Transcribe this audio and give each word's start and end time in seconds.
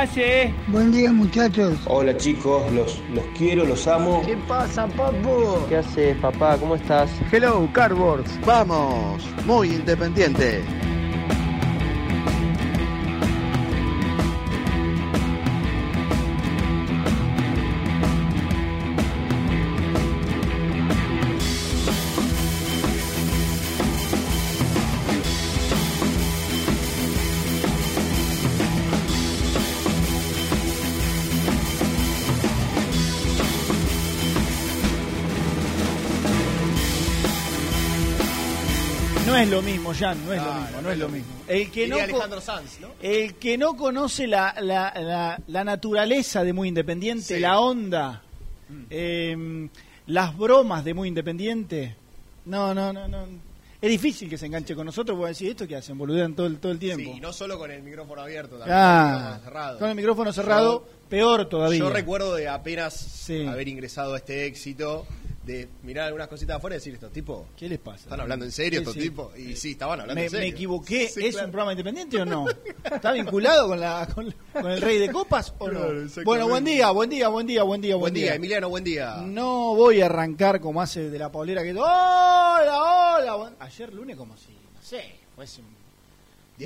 Hace? 0.00 0.54
Buen 0.68 0.92
día 0.92 1.12
muchachos. 1.12 1.78
Hola 1.86 2.16
chicos, 2.16 2.70
los, 2.72 3.00
los 3.12 3.24
quiero, 3.36 3.64
los 3.64 3.86
amo. 3.86 4.22
¿Qué 4.24 4.36
pasa, 4.48 4.86
papu? 4.86 5.66
¿Qué 5.68 5.76
haces, 5.76 6.16
papá? 6.18 6.56
¿Cómo 6.58 6.74
estás? 6.74 7.10
Hello, 7.30 7.68
Cardboards. 7.72 8.38
Vamos, 8.46 9.22
muy 9.44 9.68
independiente. 9.68 10.64
Es 39.42 39.48
lo 39.50 39.62
mismo, 39.62 39.92
Jan, 39.94 40.24
no 40.26 40.32
es 40.32 40.42
lo 40.42 40.54
mismo, 40.54 40.80
no 40.82 40.90
es 40.90 40.98
lo 40.98 41.08
mismo. 41.08 41.32
El 41.48 41.70
que 41.70 41.88
no, 41.88 41.96
Diría 41.96 42.10
co- 42.10 42.16
Alejandro 42.16 42.40
Sanz, 42.40 42.80
¿no? 42.80 42.88
el 43.02 43.34
que 43.34 43.58
no 43.58 43.76
conoce 43.76 44.26
la, 44.26 44.54
la, 44.60 44.92
la, 44.96 45.40
la 45.46 45.64
naturaleza 45.64 46.42
de 46.44 46.52
Muy 46.52 46.68
Independiente, 46.68 47.34
Sí. 47.36 47.40
la 47.40 47.58
onda, 47.60 48.22
eh, 48.90 49.68
las 50.06 50.36
bromas 50.36 50.84
de 50.84 50.94
Muy 50.94 51.08
Independiente, 51.08 51.96
no, 52.46 52.74
no, 52.74 52.92
no, 52.92 53.06
no. 53.08 53.50
Es 53.82 53.88
difícil 53.88 54.28
que 54.28 54.36
se 54.36 54.44
enganche 54.44 54.74
con 54.74 54.84
nosotros, 54.84 55.16
voy 55.16 55.24
a 55.26 55.28
decir 55.28 55.48
esto 55.50 55.66
que 55.66 55.74
hacen, 55.74 55.96
boludean 55.96 56.34
todo 56.34 56.46
el, 56.46 56.58
todo 56.58 56.70
el 56.70 56.78
tiempo. 56.78 57.12
Sí, 57.14 57.18
no 57.20 57.32
solo 57.32 57.58
con 57.58 57.70
el 57.70 57.82
micrófono 57.82 58.20
abierto, 58.20 58.58
también 58.58 58.76
Ah, 58.78 59.38
con 59.40 59.48
el 59.48 59.48
micrófono 59.48 59.52
cerrado. 59.54 59.78
con 59.78 59.88
el 59.88 59.94
micrófono 59.96 60.32
cerrado, 60.34 60.86
peor 61.08 61.48
todavía. 61.48 61.78
Yo 61.78 61.88
recuerdo 61.88 62.34
de 62.34 62.46
apenas 62.46 62.92
Sí. 62.94 63.46
haber 63.46 63.68
ingresado 63.68 64.12
a 64.12 64.18
este 64.18 64.44
éxito, 64.44 65.06
de 65.50 65.68
mirar 65.82 66.06
algunas 66.06 66.28
cositas 66.28 66.56
afuera 66.56 66.76
y 66.76 66.78
decir, 66.78 66.94
estos 66.94 67.12
tipos, 67.12 67.46
¿Qué 67.56 67.68
les 67.68 67.78
pasa? 67.78 68.04
¿están 68.04 68.20
hablando 68.20 68.44
en 68.44 68.52
serio 68.52 68.78
Sí, 68.78 68.82
estos 68.82 68.94
sí. 68.94 69.00
tipos? 69.00 69.38
Y 69.38 69.56
sí, 69.56 69.72
estaban 69.72 70.00
hablando 70.00 70.14
Me, 70.20 70.24
en 70.26 70.30
serio. 70.30 70.44
me 70.46 70.50
equivoqué, 70.54 71.08
Sí, 71.14 71.24
¿es 71.26 71.32
claro. 71.32 71.46
un 71.46 71.52
programa 71.52 71.72
independiente 71.72 72.20
o 72.20 72.24
no? 72.24 72.46
¿Está 72.84 73.12
vinculado 73.12 73.68
con, 73.68 73.80
la, 73.80 74.08
con, 74.14 74.34
con 74.52 74.70
el 74.70 74.80
Rey 74.80 74.98
de 74.98 75.10
Copas 75.10 75.52
o 75.58 75.68
no? 75.68 75.80
Bueno, 76.24 76.48
buen 76.48 76.64
día, 76.64 76.90
buen 76.90 77.10
día, 77.10 77.28
buen 77.28 77.46
día, 77.46 77.62
buen 77.64 77.80
día, 77.80 77.96
Buen 77.96 78.14
día, 78.14 78.34
Emiliano, 78.34 78.68
buen 78.68 78.84
día. 78.84 79.16
No 79.24 79.74
voy 79.74 80.00
a 80.00 80.06
arrancar 80.06 80.60
como 80.60 80.80
hace 80.80 81.10
de 81.10 81.18
la 81.18 81.30
paulera 81.32 81.62
que 81.62 81.72
hola, 81.72 83.16
hola. 83.18 83.34
buen-". 83.36 83.54
Ayer 83.60 83.92
lunes 83.92 84.16
como 84.16 84.36
si, 84.36 84.52
no 84.52 84.82
sé, 84.82 85.16
fuese 85.34 85.60
un- 85.62 85.80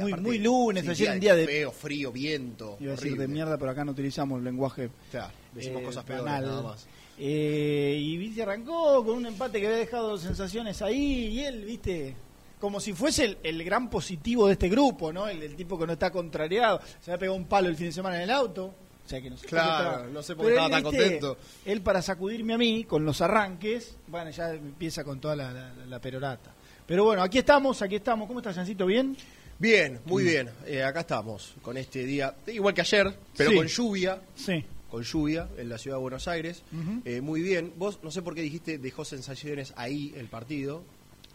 muy, 0.02 0.12
muy 0.14 0.38
lunes, 0.40 0.88
ayer 0.88 1.12
un 1.12 1.20
día 1.20 1.36
de 1.36 1.46
Feo, 1.46 1.70
frío, 1.70 2.10
viento, 2.10 2.76
iba 2.80 2.92
a 2.92 2.96
decir 2.96 3.16
de 3.16 3.28
mierda, 3.28 3.56
pero 3.56 3.70
acá 3.70 3.84
no 3.84 3.92
utilizamos 3.92 4.38
el 4.38 4.44
lenguaje 4.44 4.90
Claro, 5.12 5.32
decimos 5.52 5.82
eh, 5.82 5.84
cosas 5.84 6.04
peores 6.04 6.24
nada 6.24 6.62
más. 6.62 6.86
Eh, 7.18 7.96
y 8.00 8.16
viste 8.16 8.42
arrancó 8.42 9.04
con 9.04 9.16
un 9.16 9.26
empate 9.26 9.60
que 9.60 9.66
había 9.66 9.78
dejado 9.78 10.18
sensaciones 10.18 10.82
ahí 10.82 11.26
y 11.28 11.40
él, 11.44 11.64
viste, 11.64 12.14
como 12.60 12.80
si 12.80 12.92
fuese 12.92 13.24
el, 13.24 13.38
el 13.42 13.62
gran 13.64 13.88
positivo 13.88 14.46
de 14.46 14.54
este 14.54 14.68
grupo, 14.68 15.12
¿no? 15.12 15.28
El, 15.28 15.42
el 15.42 15.54
tipo 15.54 15.78
que 15.78 15.86
no 15.86 15.92
está 15.92 16.10
contrariado. 16.10 16.80
Se 17.00 17.10
había 17.12 17.18
pegado 17.20 17.36
un 17.36 17.44
palo 17.46 17.68
el 17.68 17.76
fin 17.76 17.86
de 17.86 17.92
semana 17.92 18.16
en 18.16 18.22
el 18.22 18.30
auto. 18.30 18.74
O 19.04 19.08
sea 19.08 19.20
que 19.20 19.28
no 19.28 19.36
sé 19.36 19.42
por 19.42 19.50
qué 19.50 19.54
Claro, 19.56 20.08
no 20.10 20.22
sé 20.22 20.34
por 20.34 20.46
qué 20.46 20.52
estaba 20.52 20.66
él, 20.66 20.72
tan 20.72 20.82
viste, 20.92 20.98
contento. 21.04 21.36
Él 21.66 21.80
para 21.82 22.00
sacudirme 22.02 22.54
a 22.54 22.58
mí 22.58 22.84
con 22.84 23.04
los 23.04 23.20
arranques, 23.20 23.96
bueno, 24.06 24.30
ya 24.30 24.50
empieza 24.54 25.04
con 25.04 25.20
toda 25.20 25.36
la, 25.36 25.52
la- 25.52 25.72
la 25.86 26.00
perorata. 26.00 26.54
Pero 26.86 27.04
bueno, 27.04 27.22
aquí 27.22 27.38
estamos, 27.38 27.80
aquí 27.82 27.96
estamos. 27.96 28.26
¿Cómo 28.26 28.40
estás, 28.40 28.56
Jancito? 28.56 28.86
¿Bien? 28.86 29.14
Bien, 29.58 30.00
Mm. 30.04 30.08
muy 30.08 30.24
bien. 30.24 30.50
Eh, 30.66 30.82
acá 30.82 31.00
estamos 31.00 31.52
con 31.62 31.76
este 31.76 32.04
día, 32.04 32.34
igual 32.46 32.72
que 32.74 32.80
ayer, 32.80 33.14
pero 33.36 33.50
Sí. 33.50 33.56
con 33.56 33.66
lluvia, 33.66 34.20
Sí. 34.34 34.64
Con 34.94 35.02
lluvia 35.02 35.48
en 35.58 35.68
la 35.68 35.76
ciudad 35.78 35.96
de 35.96 36.02
Buenos 36.02 36.28
Aires. 36.28 36.62
Eh, 37.04 37.20
muy 37.20 37.42
bien. 37.42 37.72
Vos, 37.76 37.98
no 38.02 38.10
sé 38.10 38.22
por 38.22 38.34
qué 38.34 38.42
dijiste, 38.42 38.78
dejó 38.78 39.04
sensaciones 39.04 39.72
ahí 39.76 40.12
el 40.16 40.26
partido. 40.28 40.82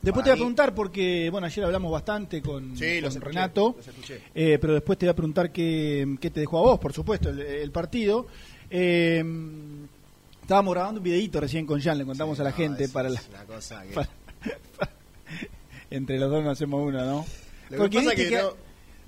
Después 0.01 0.23
te 0.23 0.29
voy 0.29 0.37
a 0.37 0.39
preguntar, 0.39 0.73
porque 0.73 1.27
bueno, 1.29 1.45
ayer 1.47 1.65
hablamos 1.65 1.91
bastante 1.91 2.41
con, 2.41 2.77
Sí, 2.77 2.85
con 2.95 3.01
los 3.01 3.15
escuché, 3.15 3.19
Renato, 3.25 3.73
los 3.75 3.85
escuché. 3.87 4.21
eh, 4.33 4.57
pero 4.61 4.73
después 4.75 4.97
te 4.97 5.05
voy 5.07 5.11
a 5.11 5.15
preguntar 5.15 5.51
qué, 5.51 6.15
qué 6.21 6.29
te 6.29 6.39
dejó 6.39 6.59
a 6.59 6.61
vos, 6.61 6.79
por 6.79 6.93
supuesto, 6.93 7.29
el, 7.29 7.39
el 7.41 7.71
partido. 7.71 8.25
Eh, 8.69 9.21
estábamos 10.41 10.73
grabando 10.73 10.99
un 11.01 11.03
videito 11.03 11.41
recién 11.41 11.65
con 11.65 11.81
Jan, 11.81 11.97
le 11.97 12.05
contamos 12.05 12.37
Sí, 12.37 12.41
a 12.41 12.45
la 12.45 12.51
no, 12.51 12.55
gente 12.55 12.85
es- 12.85 12.91
para, 12.91 13.09
la- 13.09 13.19
es 13.19 13.27
una 13.27 13.43
cosa 13.43 13.83
que- 13.87 13.93
para- 13.93 14.09
entre 15.91 16.17
los 16.17 16.31
dos 16.31 16.43
no 16.43 16.51
hacemos 16.51 16.81
una, 16.87 17.03
¿no? 17.03 17.25
Lo 17.69 17.69
que 17.71 17.77
Porque 17.77 17.97
pasa 17.97 18.09
viste 18.11 18.23
que 18.23 18.29
que 18.29 18.41
no- 18.41 18.53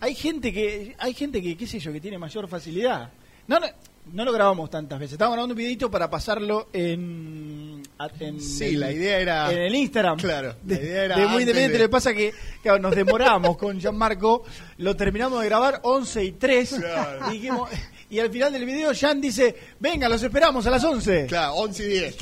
hay 0.01 0.15
gente 0.15 0.51
que, 0.51 0.95
hay 0.97 1.13
gente 1.13 1.41
que, 1.41 1.55
qué 1.55 1.67
sé 1.67 1.79
yo, 1.79 1.93
que 1.93 2.01
tiene 2.01 2.17
mayor 2.17 2.47
facilidad. 2.47 3.11
No, 3.47 3.59
no, 3.59 3.67
no 4.13 4.25
lo 4.25 4.31
grabamos 4.33 4.69
tantas 4.69 4.99
veces. 4.99 5.13
Estábamos 5.13 5.35
grabando 5.35 5.53
un 5.53 5.57
videito 5.57 5.89
para 5.91 6.09
pasarlo 6.09 6.69
en, 6.73 7.81
en 8.19 8.41
Sí, 8.41 8.65
el- 8.65 8.79
la 8.79 8.91
idea 8.91 9.19
era... 9.19 9.51
en 9.51 9.59
el 9.59 9.75
Instagram. 9.75 10.17
Claro, 10.17 10.55
la 10.65 10.75
De, 10.77 10.83
idea 10.83 11.03
era 11.05 11.15
de 11.15 11.21
muy 11.21 11.29
antes 11.29 11.41
independiente. 11.41 11.73
de- 11.73 11.79
Lo 11.79 11.85
que 11.85 11.91
pasa 11.91 12.13
que 12.13 12.33
claro, 12.61 12.79
nos 12.79 12.95
demoramos 12.95 13.57
con 13.57 13.79
Gianmarco, 13.79 14.43
lo 14.77 14.95
terminamos 14.95 15.41
de 15.41 15.47
grabar 15.47 15.79
11 15.83 16.23
y 16.25 16.31
3. 16.33 16.69
Claro. 16.79 17.29
Y, 17.29 17.33
dijimos- 17.33 17.69
y 18.09 18.19
al 18.19 18.29
final 18.29 18.51
del 18.51 18.65
video, 18.65 18.91
Jan 18.93 19.21
dice: 19.21 19.55
Venga, 19.79 20.09
los 20.09 20.21
esperamos 20.21 20.67
a 20.67 20.69
las 20.71 20.83
11. 20.83 21.27
Claro, 21.27 21.53
11 21.53 21.83
y 21.85 21.87
10. 21.87 22.17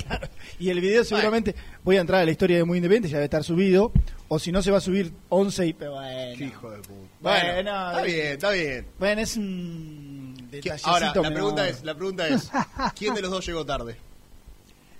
Y 0.59 0.69
el 0.69 0.79
video 0.81 1.03
seguramente, 1.03 1.55
voy 1.83 1.97
a 1.97 2.01
entrar 2.01 2.21
a 2.21 2.25
la 2.25 2.31
historia 2.31 2.57
de 2.57 2.63
Muy 2.63 2.77
Independiente, 2.77 3.09
ya 3.09 3.17
debe 3.17 3.25
estar 3.25 3.43
subido. 3.43 3.91
O 4.27 4.37
si 4.37 4.51
no, 4.51 4.61
se 4.61 4.69
va 4.69 4.77
a 4.77 4.81
subir 4.81 5.11
11 5.29 5.65
y. 5.65 5.73
pero 5.73 5.93
Bueno, 5.93 6.37
Qué 6.37 6.43
hijo 6.45 6.69
de 6.69 6.77
puta. 6.79 7.09
Bueno, 7.21 7.59
está 7.89 8.01
bien, 8.03 8.27
está 8.27 8.51
bien. 8.51 8.85
bueno, 8.99 9.21
es 9.21 9.35
un. 9.37 10.08
¿Qué- 10.49 10.57
detallecito 10.57 10.89
Ahora, 10.89 11.13
la 11.15 11.31
pregunta 11.33 11.67
es, 11.67 11.83
la 11.83 11.95
pregunta 11.95 12.27
es, 12.27 12.51
¿quién 12.97 13.13
de 13.13 13.21
los 13.21 13.31
dos 13.31 13.45
llegó 13.45 13.65
tarde? 13.65 13.97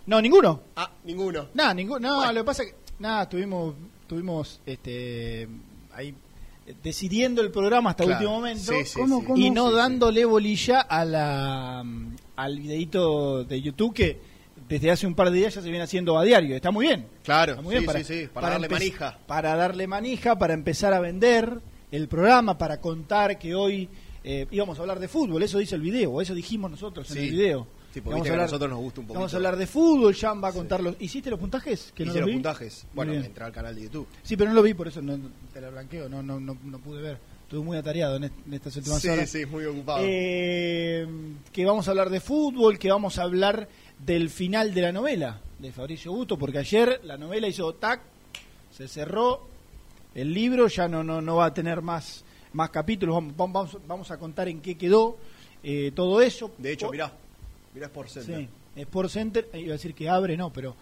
No, 0.05 0.21
ninguno. 0.21 0.61
Ah, 0.75 0.89
ninguno. 1.03 1.47
Nada, 1.53 1.73
ninguno. 1.73 1.99
No, 1.99 2.15
Bueno. 2.17 2.33
lo 2.33 2.41
que 2.41 2.45
pasa 2.45 2.63
es 2.63 2.69
que. 2.71 2.75
Nada, 2.99 3.23
estuvimos, 3.23 3.75
estuvimos 4.01 4.59
este, 4.65 5.47
ahí 5.93 6.13
eh, 6.65 6.75
decidiendo 6.83 7.41
el 7.41 7.51
programa 7.51 7.91
hasta 7.91 8.03
el 8.03 8.11
último 8.11 8.31
momento. 8.31 8.71
Sí, 8.73 8.85
sí, 8.85 8.99
¿Cómo, 8.99 9.19
sí. 9.21 9.25
cómo? 9.27 9.37
y 9.37 9.49
no 9.51 9.65
Sí, 9.67 9.71
sí. 9.71 9.77
dándole 9.77 10.25
bolilla 10.25 10.81
a 10.81 11.05
la, 11.05 11.83
al 12.35 12.59
videito 12.59 13.43
de 13.45 13.61
YouTube 13.61 13.93
que 13.93 14.19
desde 14.67 14.91
hace 14.91 15.07
un 15.07 15.15
par 15.15 15.29
de 15.31 15.37
días 15.37 15.53
ya 15.55 15.61
se 15.61 15.69
viene 15.69 15.83
haciendo 15.83 16.17
a 16.17 16.23
diario. 16.23 16.55
Está 16.55 16.71
muy 16.71 16.87
bien. 16.87 17.07
Claro, 17.23 17.51
Está 17.53 17.61
muy 17.61 17.75
bien 17.77 17.89
sí, 17.89 18.03
sí, 18.03 18.21
sí, 18.23 18.27
para 18.33 18.49
darle 18.49 18.67
manija. 18.67 19.17
Para 19.27 19.55
darle 19.55 19.87
manija, 19.87 20.37
para 20.37 20.53
empezar 20.53 20.93
a 20.93 20.99
vender 20.99 21.59
el 21.91 22.07
programa, 22.07 22.57
para 22.57 22.81
contar 22.81 23.39
que 23.39 23.55
hoy 23.55 23.87
eh, 24.31 24.47
íbamos 24.51 24.77
a 24.77 24.81
hablar 24.81 24.99
de 24.99 25.07
fútbol, 25.07 25.41
eso 25.41 25.57
dice 25.57 25.73
el 25.75 25.81
video, 25.81 26.21
eso 26.21 26.33
dijimos 26.35 26.69
nosotros 26.69 27.09
en 27.11 27.17
Sí. 27.17 27.23
el 27.25 27.31
video. 27.31 27.67
Sí, 27.93 28.01
porque 28.01 28.11
Vamos 28.13 28.21
a 28.21 28.23
que 28.25 28.29
a 28.29 28.33
hablar- 28.33 28.45
nosotros 28.47 28.69
nos 28.69 28.79
gusta 28.79 28.99
un 29.01 29.07
poquito. 29.07 29.19
Vamos 29.19 29.33
a 29.33 29.37
hablar 29.37 29.57
de 29.57 29.65
fútbol, 29.65 30.13
Jan 30.15 30.43
va 30.43 30.49
a 30.49 30.53
contar 30.53 30.81
los... 30.83 30.95
¿Hiciste 30.99 31.31
los 31.31 31.39
puntajes? 31.39 31.91
Que 31.95 32.05
no 32.05 32.11
Hice 32.11 32.19
los 32.19 32.27
los 32.27 32.27
vi. 32.27 32.33
puntajes. 32.33 32.85
Bueno, 32.93 33.13
entra 33.13 33.47
al 33.47 33.51
canal 33.51 33.73
de 33.73 33.81
YouTube. 33.81 34.07
Sí, 34.21 34.37
pero 34.37 34.51
no 34.51 34.55
lo 34.57 34.61
vi, 34.61 34.75
por 34.75 34.87
eso 34.87 35.01
no, 35.01 35.17
te 35.51 35.59
la 35.59 35.71
blanqueo, 35.71 36.07
no, 36.07 36.21
no, 36.21 36.39
no, 36.39 36.55
no 36.63 36.79
pude 36.79 37.01
ver. 37.01 37.17
Estuve 37.43 37.61
muy 37.65 37.77
atareado 37.77 38.17
en, 38.17 38.25
est- 38.25 38.33
en 38.45 38.53
estas 38.53 38.75
últimas 38.75 39.01
Sí, 39.01 39.07
horas. 39.09 39.27
sí, 39.27 39.43
muy 39.47 39.65
ocupado. 39.65 40.05
Eh, 40.07 41.07
que 41.51 41.65
vamos 41.65 41.87
a 41.87 41.91
hablar 41.91 42.11
de 42.11 42.19
fútbol, 42.19 42.77
que 42.77 42.91
vamos 42.91 43.17
a 43.17 43.23
hablar 43.23 43.67
del 43.97 44.29
final 44.29 44.71
de 44.75 44.81
la 44.83 44.91
novela 44.91 45.41
de 45.57 45.71
Fabricio 45.71 46.11
Gusto, 46.11 46.37
porque 46.37 46.59
ayer 46.59 47.01
la 47.05 47.17
novela 47.17 47.47
hizo 47.47 47.73
tac, 47.73 48.01
se 48.71 48.87
cerró 48.87 49.47
el 50.13 50.31
libro, 50.31 50.67
ya 50.67 50.87
no, 50.87 51.03
no, 51.03 51.21
no 51.21 51.37
va 51.37 51.47
a 51.47 51.53
tener 51.55 51.81
más, 51.81 52.23
más 52.53 52.69
capítulos, 52.69 53.15
vamos, 53.15 53.33
vamos, 53.37 53.77
vamos 53.87 54.11
a 54.11 54.17
contar 54.17 54.47
en 54.47 54.61
qué 54.61 54.75
quedó 54.77 55.17
eh, 55.63 55.91
todo 55.95 56.21
eso. 56.21 56.51
de 56.57 56.71
hecho, 56.73 56.89
mirá, 56.91 57.11
mirá 57.73 57.87
Sport 57.87 58.09
Center. 58.09 58.37
Sí, 58.75 58.81
Sport 58.81 59.09
Center, 59.09 59.49
eh, 59.53 59.59
iba 59.61 59.69
a 59.69 59.73
decir 59.73 59.93
que 59.93 60.07
abre, 60.09 60.35
no, 60.37 60.51
pero 60.51 60.75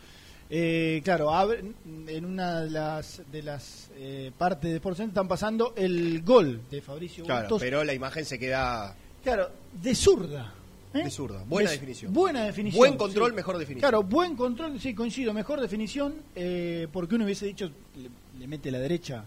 eh, 0.49 1.01
claro, 1.03 1.33
abre, 1.33 1.61
en 2.07 2.25
una 2.25 2.61
de 2.61 2.69
las, 2.69 3.21
de 3.31 3.43
las 3.43 3.89
eh, 3.97 4.31
partes 4.37 4.69
de 4.69 4.77
Sport 4.77 4.97
Center 4.97 5.09
están 5.11 5.27
pasando 5.27 5.73
el 5.75 6.21
gol 6.23 6.61
de 6.71 6.81
Fabricio 6.81 7.25
Claro, 7.25 7.41
Bustos. 7.49 7.61
pero 7.61 7.83
la 7.83 7.93
imagen 7.93 8.23
se 8.23 8.39
queda 8.39 8.95
Claro, 9.23 9.49
de 9.81 9.93
zurda. 9.93 10.53
¿eh? 10.93 11.03
De 11.03 11.09
zurda. 11.09 11.43
Buena 11.45 11.69
De- 11.69 11.75
definición. 11.75 12.13
Buena 12.13 12.43
definición. 12.45 12.79
Buen 12.79 12.95
control, 12.97 13.31
sí. 13.31 13.35
mejor 13.35 13.57
definición. 13.57 13.81
Claro, 13.89 14.03
buen 14.03 14.35
control, 14.37 14.79
sí, 14.79 14.93
coincido, 14.93 15.33
mejor 15.33 15.59
definición, 15.59 16.15
eh, 16.33 16.87
porque 16.93 17.15
uno 17.15 17.25
hubiese 17.25 17.45
dicho, 17.45 17.69
le, 17.97 18.09
le 18.39 18.47
mete 18.47 18.71
la 18.71 18.79
derecha, 18.79 19.25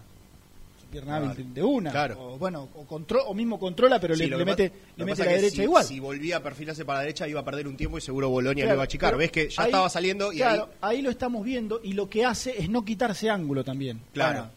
pierna 0.91 1.17
Claro. 1.17 1.31
hábil 1.31 1.53
de 1.53 1.63
una. 1.63 1.89
Claro. 1.91 2.21
O 2.33 2.37
bueno, 2.37 2.69
o, 2.75 2.85
control, 2.85 3.21
o 3.25 3.33
mismo 3.33 3.57
controla, 3.57 3.99
pero 3.99 4.15
Sí, 4.15 4.27
le, 4.27 4.45
mete, 4.45 4.71
le 4.97 5.05
mete 5.05 5.25
la 5.25 5.31
derecha 5.31 5.55
si, 5.55 5.61
igual. 5.63 5.83
Si 5.85 5.99
volvía 5.99 6.37
a 6.37 6.43
perfilarse 6.43 6.85
para 6.85 6.99
la 6.99 7.03
derecha, 7.03 7.27
iba 7.27 7.39
a 7.39 7.45
perder 7.45 7.67
un 7.67 7.75
tiempo 7.77 7.97
y 7.97 8.01
seguro 8.01 8.29
Bolonia 8.29 8.65
Claro, 8.65 8.73
lo 8.73 8.75
iba 8.75 8.83
a 8.83 8.85
achicar. 8.85 9.17
Ves 9.17 9.31
que 9.31 9.49
ya 9.49 9.63
ahí- 9.63 9.69
estaba 9.69 9.89
saliendo 9.89 10.31
y 10.31 10.37
claro, 10.37 10.69
ahí. 10.81 10.97
ahí 10.97 11.01
lo 11.01 11.09
estamos 11.09 11.43
viendo 11.43 11.79
y 11.83 11.93
lo 11.93 12.09
que 12.09 12.25
hace 12.25 12.61
es 12.61 12.69
no 12.69 12.85
quitarse 12.85 13.29
ángulo 13.29 13.63
también. 13.63 14.01
Claro. 14.13 14.39
Para- 14.41 14.51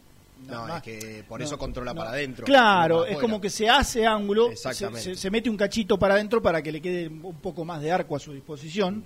No, 0.46 0.66
no, 0.68 0.76
es 0.76 0.82
que 0.82 1.24
por 1.26 1.40
no, 1.40 1.46
eso 1.46 1.56
controla 1.56 1.92
no. 1.94 1.98
para 1.98 2.10
adentro. 2.10 2.44
Claro, 2.44 3.06
es 3.06 3.16
como 3.18 3.40
que 3.40 3.48
se 3.48 3.66
hace 3.70 4.04
ángulo, 4.06 4.50
se- 4.54 5.14
se 5.16 5.30
mete 5.30 5.48
un 5.48 5.56
cachito 5.56 5.98
para 5.98 6.14
adentro 6.14 6.42
para 6.42 6.60
que 6.60 6.70
le 6.70 6.82
quede 6.82 7.08
un 7.08 7.36
poco 7.40 7.64
más 7.64 7.80
de 7.80 7.90
arco 7.90 8.14
a 8.16 8.18
su 8.20 8.32
disposición. 8.34 9.04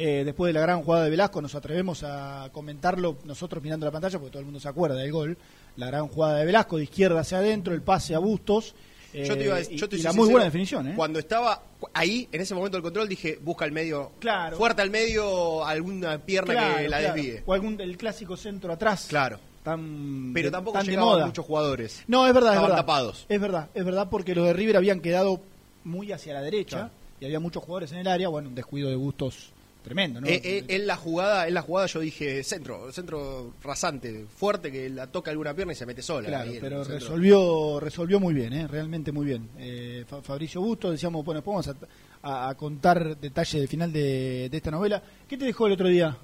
Eh, 0.00 0.22
después 0.24 0.48
de 0.48 0.52
la 0.52 0.60
gran 0.60 0.80
jugada 0.82 1.04
de 1.04 1.10
Velasco, 1.10 1.42
nos 1.42 1.56
atrevemos 1.56 2.04
a 2.04 2.48
comentarlo 2.52 3.18
nosotros 3.24 3.60
mirando 3.62 3.84
la 3.84 3.90
pantalla, 3.90 4.16
porque 4.18 4.30
todo 4.30 4.38
el 4.38 4.44
mundo 4.46 4.60
se 4.60 4.68
acuerda 4.68 4.94
del 4.96 5.10
gol. 5.10 5.36
La 5.78 5.86
gran 5.86 6.08
jugada 6.08 6.38
de 6.38 6.44
Velasco, 6.44 6.76
de 6.76 6.82
izquierda 6.84 7.20
hacia 7.20 7.38
adentro, 7.38 7.72
el 7.72 7.80
pase 7.82 8.14
a 8.14 8.18
Bustos. 8.18 8.74
Yo 9.14 9.36
te 9.38 9.44
iba 9.44 9.54
a 9.56 9.60
eh, 9.60 9.68
yo 9.74 9.88
te 9.88 9.96
y 9.96 10.02
la 10.02 10.10
muy 10.10 10.16
sincero, 10.16 10.32
buena 10.32 10.44
definición, 10.44 10.88
¿eh? 10.88 10.92
Cuando 10.94 11.18
estaba 11.18 11.62
ahí, 11.94 12.28
en 12.30 12.40
ese 12.42 12.54
momento 12.54 12.76
del 12.76 12.82
control, 12.82 13.08
dije, 13.08 13.38
busca 13.42 13.64
el 13.64 13.72
medio. 13.72 14.12
Claro. 14.18 14.56
Fuerte 14.58 14.82
al 14.82 14.90
medio, 14.90 15.64
alguna 15.64 16.18
pierna 16.18 16.52
Claro, 16.52 16.76
que 16.76 16.88
la 16.90 16.98
claro. 16.98 17.14
desvíe. 17.14 17.42
O 17.46 17.54
algún 17.54 17.80
el 17.80 17.96
clásico 17.96 18.36
centro 18.36 18.70
atrás. 18.72 19.06
Claro. 19.08 19.38
Tan, 19.62 20.32
Pero 20.34 20.48
de- 20.48 20.52
tampoco 20.52 20.76
tan 20.78 20.84
de 20.86 20.92
llegaban 20.92 21.14
moda. 21.14 21.26
muchos 21.26 21.44
jugadores. 21.46 22.02
No, 22.06 22.26
es 22.26 22.34
verdad, 22.34 22.50
es 22.50 22.56
Estaban 22.56 22.70
verdad. 22.70 22.82
tapados. 22.82 23.26
Es 23.28 23.40
verdad, 23.40 23.68
es 23.72 23.84
verdad, 23.84 24.08
porque 24.10 24.34
los 24.34 24.46
de 24.46 24.52
River 24.52 24.76
habían 24.76 25.00
quedado 25.00 25.40
muy 25.84 26.12
hacia 26.12 26.34
la 26.34 26.42
derecha 26.42 26.90
y 27.20 27.24
había 27.24 27.40
muchos 27.40 27.62
jugadores 27.64 27.92
en 27.92 27.98
el 27.98 28.08
área. 28.08 28.28
Bueno, 28.28 28.48
un 28.48 28.54
descuido 28.54 28.90
de 28.90 28.96
gustos 28.96 29.52
tremendo, 29.82 30.20
¿no? 30.20 30.26
Eh, 30.26 30.40
eh, 30.44 30.64
en 30.68 30.86
la 30.86 30.96
jugada, 30.96 31.48
en 31.48 31.54
la 31.54 31.62
jugada 31.62 31.86
yo 31.86 32.00
dije 32.00 32.42
centro, 32.44 32.92
centro 32.92 33.54
rasante, 33.62 34.26
fuerte 34.36 34.70
que 34.70 34.88
la 34.90 35.06
toca 35.06 35.30
alguna 35.30 35.54
pierna 35.54 35.72
y 35.72 35.76
se 35.76 35.86
mete 35.86 36.02
sola. 36.02 36.28
Claro, 36.28 36.52
pero 36.60 36.84
resolvió 36.84 37.80
resolvió 37.80 38.20
muy 38.20 38.34
bien, 38.34 38.52
¿eh? 38.52 38.66
realmente 38.68 39.12
muy 39.12 39.24
bien. 39.26 39.48
Eh, 39.58 40.04
Fa- 40.06 40.22
Fabricio 40.22 40.60
Busto, 40.60 40.90
decíamos, 40.90 41.24
bueno, 41.24 41.42
vamos 41.44 41.68
a, 41.68 41.74
a- 42.22 42.48
a 42.50 42.54
contar 42.56 43.16
detalles 43.18 43.54
del 43.54 43.68
final 43.68 43.92
de, 43.92 44.48
de 44.50 44.56
esta 44.56 44.70
novela. 44.70 45.02
¿Qué 45.28 45.36
te 45.36 45.44
dejó 45.46 45.66
el 45.66 45.72
otro 45.72 45.88
día 45.88 46.16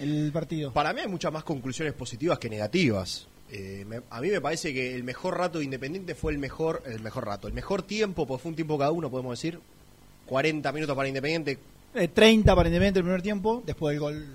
el 0.00 0.30
partido? 0.32 0.72
Para 0.72 0.92
mí 0.92 1.00
hay 1.00 1.08
muchas 1.08 1.32
más 1.32 1.42
conclusiones 1.44 1.94
positivas 1.94 2.38
que 2.38 2.48
negativas. 2.48 3.26
Eh, 3.52 3.84
me- 3.88 4.02
a 4.10 4.20
mí 4.20 4.28
me 4.30 4.40
parece 4.40 4.72
que 4.72 4.94
el 4.94 5.02
mejor 5.02 5.36
rato 5.36 5.58
de 5.58 5.64
Independiente 5.64 6.14
fue 6.14 6.30
el 6.32 6.38
mejor, 6.38 6.84
el 6.86 7.00
mejor 7.00 7.26
rato, 7.26 7.48
el 7.48 7.54
mejor 7.54 7.82
tiempo, 7.82 8.24
pues 8.26 8.40
fue 8.40 8.50
un 8.50 8.54
tiempo 8.56 8.78
cada 8.78 8.92
uno, 8.92 9.10
podemos 9.10 9.36
decir. 9.36 9.58
40 10.26 10.70
minutos 10.72 10.94
para 10.94 11.08
Independiente, 11.08 11.58
Eh, 11.94 12.08
30 12.08 12.54
para 12.54 12.68
Independiente 12.68 12.98
el 13.00 13.04
primer 13.04 13.22
tiempo, 13.22 13.62
después 13.66 13.92
del 13.92 14.00
gol 14.00 14.26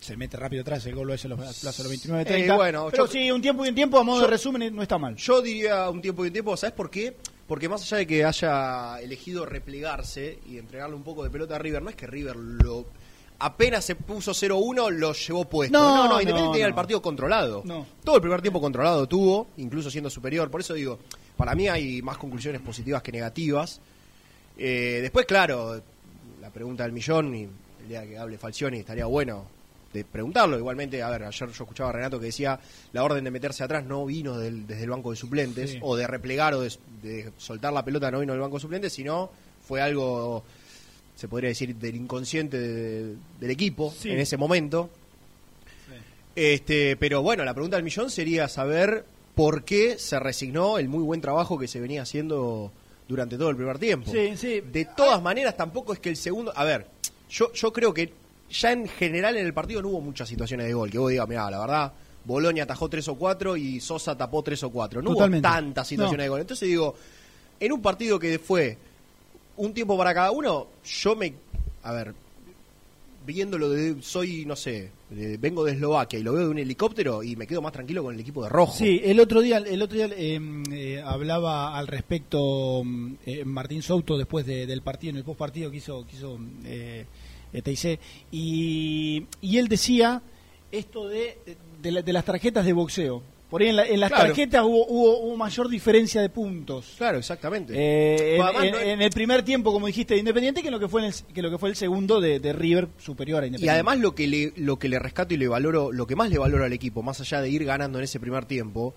se 0.00 0.16
mete 0.16 0.36
rápido 0.36 0.62
atrás, 0.62 0.84
el 0.86 0.94
gol 0.94 1.06
lo 1.08 1.14
hace 1.14 1.26
a 1.28 1.30
los, 1.30 1.38
a 1.40 1.44
los 1.82 1.88
29 1.88 2.24
30. 2.24 2.52
Eh, 2.54 2.56
bueno, 2.56 2.88
pero 2.90 3.06
yo- 3.06 3.12
sí, 3.12 3.30
un 3.30 3.40
tiempo 3.42 3.64
y 3.64 3.68
un 3.68 3.74
tiempo, 3.74 3.98
a 3.98 4.02
modo 4.02 4.20
yo- 4.20 4.24
de 4.26 4.30
resumen, 4.30 4.74
no 4.74 4.82
está 4.82 4.98
mal. 4.98 5.14
Yo 5.16 5.40
diría 5.42 5.88
un 5.90 6.00
tiempo 6.00 6.24
y 6.24 6.28
un 6.28 6.32
tiempo, 6.32 6.56
¿sabes 6.56 6.74
por 6.74 6.90
qué? 6.90 7.16
Porque 7.46 7.68
más 7.68 7.82
allá 7.82 7.98
de 7.98 8.06
que 8.06 8.24
haya 8.24 8.98
elegido 9.00 9.44
replegarse 9.46 10.38
y 10.48 10.58
entregarle 10.58 10.96
un 10.96 11.02
poco 11.04 11.22
de 11.22 11.30
pelota 11.30 11.56
a 11.56 11.58
River, 11.58 11.82
no 11.82 11.90
es 11.90 11.96
que 11.96 12.06
River 12.06 12.34
lo 12.36 12.86
apenas 13.38 13.84
se 13.84 13.94
puso 13.96 14.32
0-1 14.32 14.88
lo 14.90 15.12
llevó 15.12 15.44
puesto. 15.44 15.76
No, 15.78 15.88
No, 15.96 16.04
no, 16.04 16.08
no, 16.14 16.20
Independiente 16.20 16.62
el 16.62 16.70
no. 16.70 16.76
partido 16.76 17.02
controlado. 17.02 17.62
No. 17.64 17.86
Todo 18.04 18.16
el 18.16 18.22
primer 18.22 18.40
tiempo 18.40 18.60
controlado 18.60 19.06
tuvo, 19.08 19.48
incluso 19.58 19.90
siendo 19.90 20.08
superior. 20.10 20.50
Por 20.50 20.60
eso 20.60 20.74
digo, 20.74 20.98
para 21.36 21.54
mí 21.54 21.68
hay 21.68 22.00
más 22.02 22.16
conclusiones 22.18 22.60
positivas 22.62 23.02
que 23.02 23.10
negativas. 23.12 23.80
Eh, 24.56 25.00
después, 25.02 25.26
claro, 25.26 25.74
la 25.76 25.82
pregunta 26.52 26.82
del 26.84 26.92
millón 26.92 27.34
y 27.34 27.42
el 27.44 27.88
día 27.88 28.06
que 28.06 28.16
hable 28.18 28.38
Falcioni 28.38 28.78
estaría 28.78 29.06
bueno 29.06 29.46
de 29.92 30.04
preguntarlo. 30.04 30.56
Igualmente, 30.58 31.02
a 31.02 31.10
ver, 31.10 31.24
ayer 31.24 31.48
yo 31.50 31.64
escuchaba 31.64 31.90
a 31.90 31.92
Renato 31.92 32.18
que 32.18 32.26
decía 32.26 32.58
la 32.92 33.04
orden 33.04 33.24
de 33.24 33.30
meterse 33.30 33.62
atrás 33.64 33.84
no 33.84 34.06
vino 34.06 34.38
del- 34.38 34.66
desde 34.66 34.84
el 34.84 34.90
banco 34.90 35.10
de 35.10 35.16
suplentes, 35.16 35.70
Sí. 35.72 35.78
o 35.82 35.96
de 35.96 36.06
replegar 36.06 36.54
o 36.54 36.60
de, 36.60 36.72
de 37.02 37.32
soltar 37.36 37.72
la 37.72 37.84
pelota 37.84 38.10
no 38.10 38.20
vino 38.20 38.32
del 38.32 38.40
banco 38.40 38.56
de 38.56 38.60
suplentes, 38.62 38.92
sino 38.92 39.30
fue 39.66 39.80
algo, 39.82 40.44
se 41.14 41.28
podría 41.28 41.48
decir, 41.50 41.76
del 41.76 41.96
inconsciente 41.96 42.58
de- 42.58 43.16
del 43.38 43.50
equipo 43.50 43.92
Sí. 43.98 44.10
en 44.10 44.18
ese 44.20 44.36
momento. 44.38 44.88
Este, 46.34 46.96
pero 46.96 47.20
bueno, 47.22 47.44
la 47.44 47.52
pregunta 47.52 47.76
del 47.76 47.84
millón 47.84 48.10
sería 48.10 48.48
saber 48.48 49.04
por 49.34 49.64
qué 49.64 49.98
se 49.98 50.18
resignó 50.18 50.78
el 50.78 50.88
muy 50.88 51.02
buen 51.02 51.20
trabajo 51.20 51.58
que 51.58 51.68
se 51.68 51.80
venía 51.80 52.02
haciendo 52.02 52.72
durante 53.08 53.36
todo 53.36 53.50
el 53.50 53.56
primer 53.56 53.78
tiempo. 53.78 54.10
Sí, 54.10 54.36
sí. 54.36 54.60
De 54.60 54.84
todas 54.96 55.20
maneras, 55.22 55.56
tampoco 55.56 55.92
es 55.92 55.98
que 55.98 56.08
el 56.08 56.16
segundo. 56.16 56.52
A 56.56 56.64
ver, 56.64 56.86
yo, 57.30 57.52
yo 57.52 57.72
creo 57.72 57.92
que 57.92 58.12
ya 58.50 58.72
en 58.72 58.86
general 58.88 59.36
en 59.36 59.46
el 59.46 59.54
partido 59.54 59.82
no 59.82 59.88
hubo 59.88 60.00
muchas 60.00 60.28
situaciones 60.28 60.66
de 60.66 60.74
gol. 60.74 60.90
Que 60.90 60.98
vos 60.98 61.10
digas, 61.10 61.28
mira, 61.28 61.50
la 61.50 61.58
verdad, 61.60 61.92
Bolonia 62.24 62.64
atajó 62.64 62.88
tres 62.88 63.08
o 63.08 63.14
cuatro 63.16 63.56
y 63.56 63.80
Sosa 63.80 64.16
tapó 64.16 64.42
tres 64.42 64.62
o 64.62 64.70
cuatro. 64.70 65.02
No 65.02 65.12
Totalmente. 65.12 65.46
hubo 65.48 65.54
tantas 65.54 65.88
situaciones 65.88 66.18
No. 66.18 66.22
de 66.22 66.28
gol. 66.28 66.40
Entonces 66.40 66.68
digo, 66.68 66.94
en 67.60 67.72
un 67.72 67.82
partido 67.82 68.18
que 68.18 68.38
fue 68.38 68.78
un 69.56 69.72
tiempo 69.74 69.96
para 69.98 70.14
cada 70.14 70.30
uno, 70.30 70.68
yo 70.84 71.16
me. 71.16 71.34
A 71.82 71.92
ver, 71.92 72.14
viéndolo 73.24 73.68
de. 73.70 74.00
Soy, 74.02 74.44
no 74.46 74.56
sé, 74.56 74.90
de- 75.10 75.36
vengo 75.36 75.64
de 75.64 75.72
Eslovaquia 75.72 76.18
y 76.18 76.22
lo 76.22 76.32
veo 76.32 76.44
de 76.44 76.48
un 76.50 76.58
helicóptero 76.58 77.22
y 77.22 77.36
me 77.36 77.46
quedo 77.46 77.62
más 77.62 77.72
tranquilo 77.72 78.02
con 78.02 78.14
el 78.14 78.20
equipo 78.20 78.42
de 78.42 78.48
rojo. 78.48 78.74
Sí, 78.76 79.00
el 79.04 79.20
otro 79.20 79.40
día, 79.40 79.58
el 79.58 79.80
otro 79.82 79.96
día 79.96 80.06
eh, 80.16 80.40
eh, 80.72 81.02
hablaba 81.04 81.76
al 81.78 81.86
respecto 81.86 82.82
mm, 82.84 83.14
eh, 83.26 83.44
Martín 83.44 83.82
Souto 83.82 84.16
después 84.18 84.46
de- 84.46 84.66
del 84.66 84.82
partido, 84.82 85.10
en 85.10 85.16
el 85.18 85.24
post 85.24 85.38
partido 85.38 85.70
que 85.70 85.76
hizo, 85.78 86.06
que 86.06 86.16
hizo 86.16 86.38
eh, 86.64 87.06
y, 88.30 89.26
y 89.40 89.58
él 89.58 89.68
decía 89.68 90.22
esto 90.70 91.08
de, 91.08 91.38
de, 91.82 91.90
la- 91.92 92.02
de 92.02 92.12
las 92.12 92.24
tarjetas 92.24 92.64
de 92.64 92.72
boxeo. 92.72 93.22
Por 93.52 93.60
ahí 93.60 93.68
en, 93.68 93.76
la- 93.76 93.84
en 93.86 94.00
las 94.00 94.08
Claro. 94.10 94.26
tarjetas 94.28 94.64
hubo, 94.64 94.86
hubo, 94.86 95.18
hubo 95.20 95.36
mayor 95.36 95.68
diferencia 95.68 96.22
de 96.22 96.30
puntos. 96.30 96.94
Claro, 96.96 97.18
exactamente. 97.18 97.74
Eh, 97.76 98.36
en, 98.36 98.42
Además, 98.42 98.64
en- 98.64 98.70
no 98.72 98.78
es- 98.78 98.86
en 98.86 99.02
el 99.02 99.10
primer 99.10 99.42
tiempo, 99.44 99.72
como 99.72 99.86
dijiste, 99.86 100.14
de 100.14 100.20
Independiente, 100.20 100.62
que 100.62 100.70
lo 100.70 100.80
que 100.80 100.88
fue 100.88 101.02
en 101.02 101.08
el, 101.08 101.14
que 101.34 101.42
lo 101.42 101.50
que 101.50 101.58
fue 101.58 101.68
el 101.68 101.76
segundo 101.76 102.18
de, 102.20 102.40
de 102.40 102.52
River 102.54 102.88
superior 102.98 103.42
a 103.42 103.46
Y 103.46 103.48
Independiente. 103.48 103.70
además 103.74 103.98
lo 103.98 104.14
que 104.14 104.26
le 104.26 104.52
lo 104.56 104.78
que 104.78 104.88
le 104.88 104.98
rescato 104.98 105.34
y 105.34 105.36
le 105.36 105.46
valoro, 105.48 105.92
lo 105.92 106.06
que 106.06 106.16
más 106.16 106.30
le 106.30 106.38
valoro 106.38 106.64
al 106.64 106.72
equipo, 106.72 107.02
más 107.02 107.20
allá 107.20 107.42
de 107.42 107.50
ir 107.50 107.64
ganando 107.66 107.98
en 107.98 108.04
ese 108.04 108.18
primer 108.18 108.46
tiempo, 108.46 108.94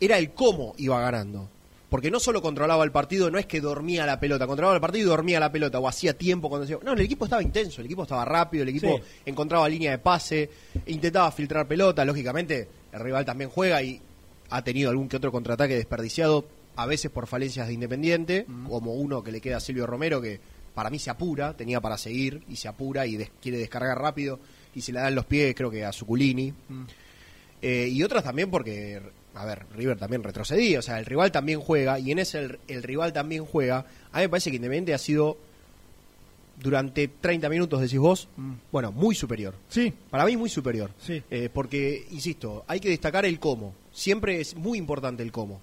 era 0.00 0.16
el 0.18 0.30
cómo 0.30 0.74
iba 0.78 0.98
ganando. 1.00 1.48
Porque 1.90 2.10
no 2.10 2.20
solo 2.20 2.40
controlaba 2.40 2.84
el 2.84 2.90
partido, 2.90 3.30
no 3.30 3.38
es 3.38 3.44
que 3.44 3.60
dormía 3.60 4.06
la 4.06 4.18
pelota, 4.18 4.46
controlaba 4.46 4.74
el 4.76 4.80
partido 4.80 5.04
y 5.04 5.08
dormía 5.10 5.38
la 5.38 5.52
pelota, 5.52 5.78
o 5.78 5.86
hacía 5.86 6.16
tiempo 6.16 6.48
cuando 6.48 6.66
decía. 6.66 6.78
No, 6.82 6.94
el 6.94 7.00
equipo 7.02 7.26
estaba 7.26 7.42
intenso, 7.42 7.82
el 7.82 7.84
equipo 7.84 8.04
estaba 8.04 8.24
rápido, 8.24 8.62
el 8.62 8.70
equipo 8.70 8.96
Sí. 8.96 9.02
encontraba 9.26 9.68
línea 9.68 9.90
de 9.90 9.98
pase, 9.98 10.48
intentaba 10.86 11.30
filtrar 11.30 11.68
pelota, 11.68 12.02
lógicamente 12.06 12.66
el 12.92 13.00
rival 13.00 13.24
también 13.24 13.50
juega 13.50 13.82
y 13.82 14.00
ha 14.50 14.62
tenido 14.62 14.90
algún 14.90 15.08
que 15.08 15.16
otro 15.16 15.32
contraataque 15.32 15.74
desperdiciado, 15.76 16.46
a 16.76 16.86
veces 16.86 17.10
por 17.10 17.26
falencias 17.26 17.66
de 17.68 17.74
Independiente, 17.74 18.44
como 18.68 18.94
uno 18.94 19.22
que 19.22 19.32
le 19.32 19.40
queda 19.40 19.56
a 19.58 19.60
Silvio 19.60 19.86
Romero, 19.86 20.20
que 20.20 20.40
para 20.74 20.88
mí 20.90 20.98
se 20.98 21.10
apura, 21.10 21.54
tenía 21.56 21.80
para 21.80 21.98
seguir 21.98 22.42
y 22.48 22.56
se 22.56 22.68
apura 22.68 23.06
y 23.06 23.16
des- 23.16 23.30
quiere 23.42 23.58
descargar 23.58 23.98
rápido 23.98 24.38
y 24.74 24.80
se 24.80 24.92
le 24.92 25.00
dan 25.00 25.14
los 25.14 25.26
pies, 25.26 25.54
creo 25.54 25.70
que 25.70 25.84
a 25.84 25.92
Suculini. 25.92 26.52
Eh, 27.60 27.88
y 27.92 28.02
otras 28.02 28.24
también 28.24 28.50
porque, 28.50 29.00
a 29.34 29.44
ver, 29.44 29.66
River 29.76 29.98
también 29.98 30.22
retrocedía, 30.22 30.78
o 30.80 30.82
sea, 30.82 30.98
el 30.98 31.06
rival 31.06 31.30
también 31.30 31.60
juega 31.60 31.98
y 31.98 32.10
en 32.10 32.18
ese 32.18 32.38
el, 32.38 32.58
el 32.68 32.82
rival 32.82 33.12
también 33.12 33.44
juega. 33.44 33.86
A 34.12 34.18
mí 34.18 34.22
me 34.24 34.28
parece 34.30 34.50
que 34.50 34.56
Independiente 34.56 34.94
ha 34.94 34.98
sido 34.98 35.38
durante 36.62 37.08
30 37.08 37.48
minutos, 37.48 37.80
decís 37.80 37.98
vos, 37.98 38.28
Mm. 38.36 38.52
bueno, 38.70 38.92
muy 38.92 39.14
superior. 39.14 39.54
Sí, 39.68 39.92
Para 40.10 40.24
mí 40.24 40.36
muy 40.36 40.48
superior. 40.48 40.90
Sí. 40.98 41.22
Eh, 41.30 41.48
porque, 41.52 42.06
insisto, 42.10 42.64
hay 42.68 42.78
que 42.80 42.88
destacar 42.88 43.24
el 43.26 43.38
cómo. 43.40 43.74
Siempre 43.92 44.40
es 44.40 44.54
muy 44.54 44.78
importante 44.78 45.22
el 45.22 45.32
cómo. 45.32 45.60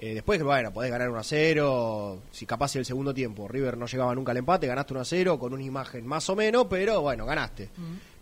Eh, 0.00 0.14
después, 0.14 0.40
bueno, 0.44 0.72
podés 0.72 0.92
ganar 0.92 1.10
1 1.10 1.18
a 1.18 1.24
0. 1.24 2.20
Si 2.30 2.46
capaz 2.46 2.76
en 2.76 2.80
el 2.80 2.84
segundo 2.84 3.12
tiempo 3.12 3.48
River 3.48 3.76
no 3.76 3.86
llegaba 3.86 4.14
nunca 4.14 4.30
al 4.30 4.36
empate, 4.38 4.68
ganaste 4.68 4.92
1 4.94 5.00
a 5.00 5.04
0 5.04 5.38
con 5.40 5.52
una 5.52 5.62
imagen 5.64 6.06
más 6.06 6.28
o 6.30 6.36
menos, 6.36 6.66
pero 6.70 7.00
bueno, 7.00 7.26
ganaste. 7.26 7.68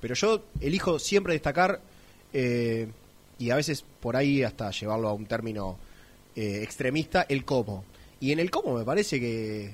Pero 0.00 0.14
yo 0.14 0.44
elijo 0.60 0.98
siempre 0.98 1.34
destacar, 1.34 1.80
eh, 2.32 2.88
y 3.38 3.50
a 3.50 3.56
veces 3.56 3.84
por 4.00 4.16
ahí 4.16 4.42
hasta 4.42 4.70
llevarlo 4.70 5.08
a 5.08 5.12
un 5.12 5.26
término 5.26 5.76
eh, 6.34 6.60
extremista, 6.62 7.26
el 7.28 7.44
cómo. 7.44 7.84
Y 8.20 8.32
en 8.32 8.38
el 8.38 8.50
cómo 8.50 8.74
me 8.78 8.84
parece 8.84 9.20
que, 9.20 9.70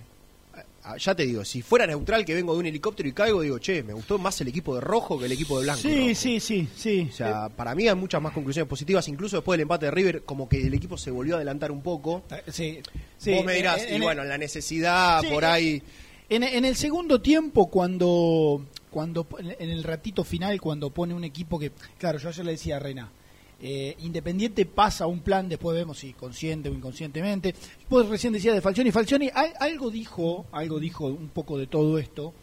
ya 0.99 1.15
te 1.15 1.25
digo, 1.25 1.45
si 1.45 1.63
fuera 1.63 1.87
neutral 1.87 2.25
que 2.25 2.35
vengo 2.35 2.55
de 2.55 2.61
un 2.61 2.67
helicóptero 2.67 3.09
y 3.09 3.13
caigo, 3.13 3.41
digo, 3.43 3.59
che, 3.59 3.83
me 3.83 3.93
gustó 3.93 4.19
más 4.19 4.41
el 4.41 4.49
equipo 4.49 4.75
de 4.75 4.81
rojo 4.81 5.19
que 5.19 5.27
el 5.27 5.33
equipo 5.33 5.59
de 5.59 5.65
blanco. 5.67 5.81
Sí, 5.83 6.01
rojo". 6.09 6.15
sí, 6.15 6.41
sí, 6.41 6.69
sí. 6.77 7.09
O 7.11 7.13
sea, 7.15 7.49
para 7.49 7.75
mí 7.75 7.87
hay 7.89 7.95
muchas 7.95 8.21
más 8.21 8.33
conclusiones 8.33 8.69
positivas, 8.69 9.07
incluso 9.09 9.37
después 9.37 9.57
del 9.57 9.63
empate 9.63 9.87
de 9.87 9.91
River, 9.93 10.23
como 10.25 10.49
que 10.49 10.61
el 10.67 10.75
equipo 10.75 10.97
se 10.99 11.11
volvió 11.11 11.35
a 11.35 11.37
adelantar 11.37 11.71
un 11.71 11.83
poco. 11.83 12.23
Eh, 12.31 12.43
sí, 12.51 12.81
sí. 13.17 13.33
Vos 13.35 13.45
me 13.45 13.55
dirás, 13.55 13.83
En- 13.85 13.93
y 13.93 13.95
en- 13.97 14.03
bueno, 14.03 14.25
la 14.25 14.39
necesidad 14.39 15.21
Sí, 15.21 15.29
por 15.33 15.45
eh, 15.45 15.47
ahí... 15.47 15.83
En, 16.29 16.43
en 16.43 16.65
el 16.65 16.77
segundo 16.77 17.21
tiempo, 17.21 17.69
cuando, 17.71 18.65
cuando 18.91 19.27
en 19.39 19.69
el 19.71 19.85
ratito 19.85 20.25
final, 20.25 20.61
cuando 20.61 20.89
pone 20.91 21.13
un 21.15 21.25
equipo 21.25 21.59
que, 21.59 21.73
claro, 21.99 22.19
yo 22.19 22.29
ayer 22.31 22.45
le 22.45 22.53
decía 22.53 22.77
a 22.77 22.79
Reina, 22.81 23.11
eh, 23.63 23.97
Independiente 24.01 24.67
pasa 24.67 25.07
un 25.07 25.21
plan, 25.21 25.49
después 25.49 25.77
vemos 25.77 25.99
si 25.99 26.13
consciente 26.13 26.69
o 26.69 26.73
inconscientemente. 26.75 27.55
Vos 27.89 28.09
recién 28.09 28.33
decías 28.33 28.55
de 28.55 28.61
Falcioni, 28.61 28.91
Falcioni 28.91 29.31
al- 29.33 29.55
algo 29.61 29.91
dijo, 29.91 30.47
algo 30.53 30.79
dijo 30.81 31.07
un 31.07 31.29
poco 31.29 31.57
de 31.57 31.67
todo 31.69 31.97
esto, 31.99 32.35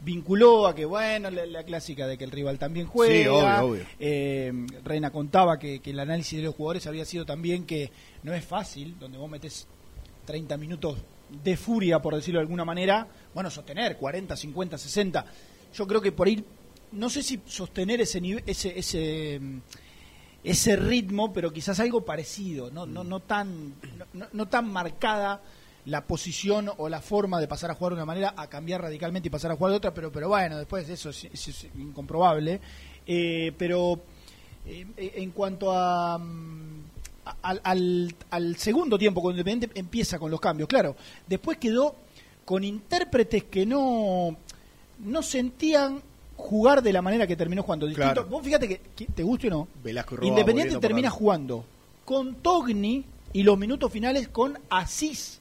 vinculó 0.00 0.66
a 0.68 0.74
que, 0.74 0.84
bueno, 0.84 1.30
la, 1.30 1.44
la 1.46 1.64
clásica 1.64 2.06
de 2.06 2.16
que 2.16 2.24
el 2.24 2.30
rival 2.30 2.58
también 2.58 2.86
juega. 2.86 3.14
Sí, 3.14 3.26
obvio, 3.28 3.64
obvio. 3.72 3.82
Eh, 3.98 4.52
Reina 4.84 5.10
contaba 5.10 5.58
que, 5.58 5.80
que 5.80 5.90
el 5.90 5.98
análisis 6.00 6.38
de 6.38 6.44
los 6.44 6.54
jugadores 6.54 6.86
había 6.86 7.04
sido 7.04 7.26
también 7.26 7.64
que 7.64 7.90
no 8.22 8.32
es 8.32 8.44
fácil, 8.44 8.96
donde 8.98 9.18
vos 9.18 9.28
metes 9.28 9.66
30 10.26 10.56
minutos 10.56 10.98
de 11.42 11.56
furia, 11.56 12.00
por 12.00 12.14
decirlo 12.14 12.38
de 12.38 12.42
alguna 12.44 12.64
manera, 12.64 13.06
bueno, 13.34 13.50
sostener 13.50 13.96
40, 13.96 14.36
50, 14.36 14.78
60. 14.78 15.26
Yo 15.74 15.86
creo 15.86 16.00
que 16.00 16.12
por 16.12 16.26
ahí, 16.28 16.42
no 16.92 17.10
sé 17.10 17.22
si 17.22 17.40
sostener 17.44 18.00
ese 18.00 18.20
nivel, 18.20 18.42
ese, 18.46 18.78
ese, 18.78 19.38
mm, 19.40 19.58
ese 20.44 20.76
ritmo, 20.76 21.32
pero 21.32 21.52
quizás 21.52 21.80
algo 21.80 22.04
parecido, 22.04 22.70
no, 22.70 22.86
no, 22.86 23.04
no 23.04 23.20
tan, 23.20 23.74
no, 24.14 24.26
no 24.32 24.46
tan 24.48 24.70
marcada 24.70 25.40
la 25.84 26.04
posición 26.04 26.70
o 26.76 26.88
la 26.88 27.00
forma 27.00 27.40
de 27.40 27.48
pasar 27.48 27.70
a 27.70 27.74
jugar 27.74 27.92
de 27.92 27.96
una 27.96 28.04
manera 28.06 28.34
a 28.36 28.46
cambiar 28.48 28.82
radicalmente 28.82 29.28
y 29.28 29.30
pasar 29.30 29.50
a 29.52 29.56
jugar 29.56 29.70
de 29.72 29.76
otra, 29.78 29.94
pero, 29.94 30.12
pero 30.12 30.28
bueno, 30.28 30.58
después 30.58 30.86
de 30.86 30.94
eso 30.94 31.10
es, 31.10 31.66
incomprobable. 31.76 32.60
Eh, 33.06 33.52
pero 33.56 33.98
eh, 34.66 34.86
en 34.96 35.30
cuanto 35.30 35.72
a, 35.72 36.18
mm, 36.18 36.80
a- 37.42 37.50
al- 37.64 38.14
al 38.30 38.56
segundo 38.56 38.98
tiempo, 38.98 39.22
cuando 39.22 39.40
Independiente 39.40 39.78
empieza 39.80 40.18
con 40.18 40.30
los 40.30 40.40
cambios, 40.40 40.68
claro, 40.68 40.94
después 41.26 41.56
quedó 41.58 41.96
con 42.44 42.64
intérpretes 42.64 43.44
que 43.44 43.64
no, 43.66 44.36
no 45.00 45.22
sentían 45.22 46.02
jugar 46.38 46.82
de 46.82 46.92
la 46.92 47.02
manera 47.02 47.26
que 47.26 47.36
terminó 47.36 47.62
jugando. 47.62 47.86
Distinto- 47.86 48.12
Claro. 48.14 48.28
Vos 48.30 48.42
fíjate 48.42 48.66
que, 48.68 48.80
que 48.96 49.04
te 49.06 49.22
guste 49.22 49.48
o 49.48 49.50
no, 49.50 49.68
Velasco 49.84 50.14
y 50.14 50.18
Roa 50.18 50.28
Independiente 50.28 50.74
termina 50.80 51.10
jugando 51.10 51.64
con 52.06 52.36
Togni 52.36 53.04
y 53.34 53.42
los 53.42 53.58
minutos 53.58 53.92
finales 53.92 54.28
con 54.28 54.58
Asís. 54.70 55.40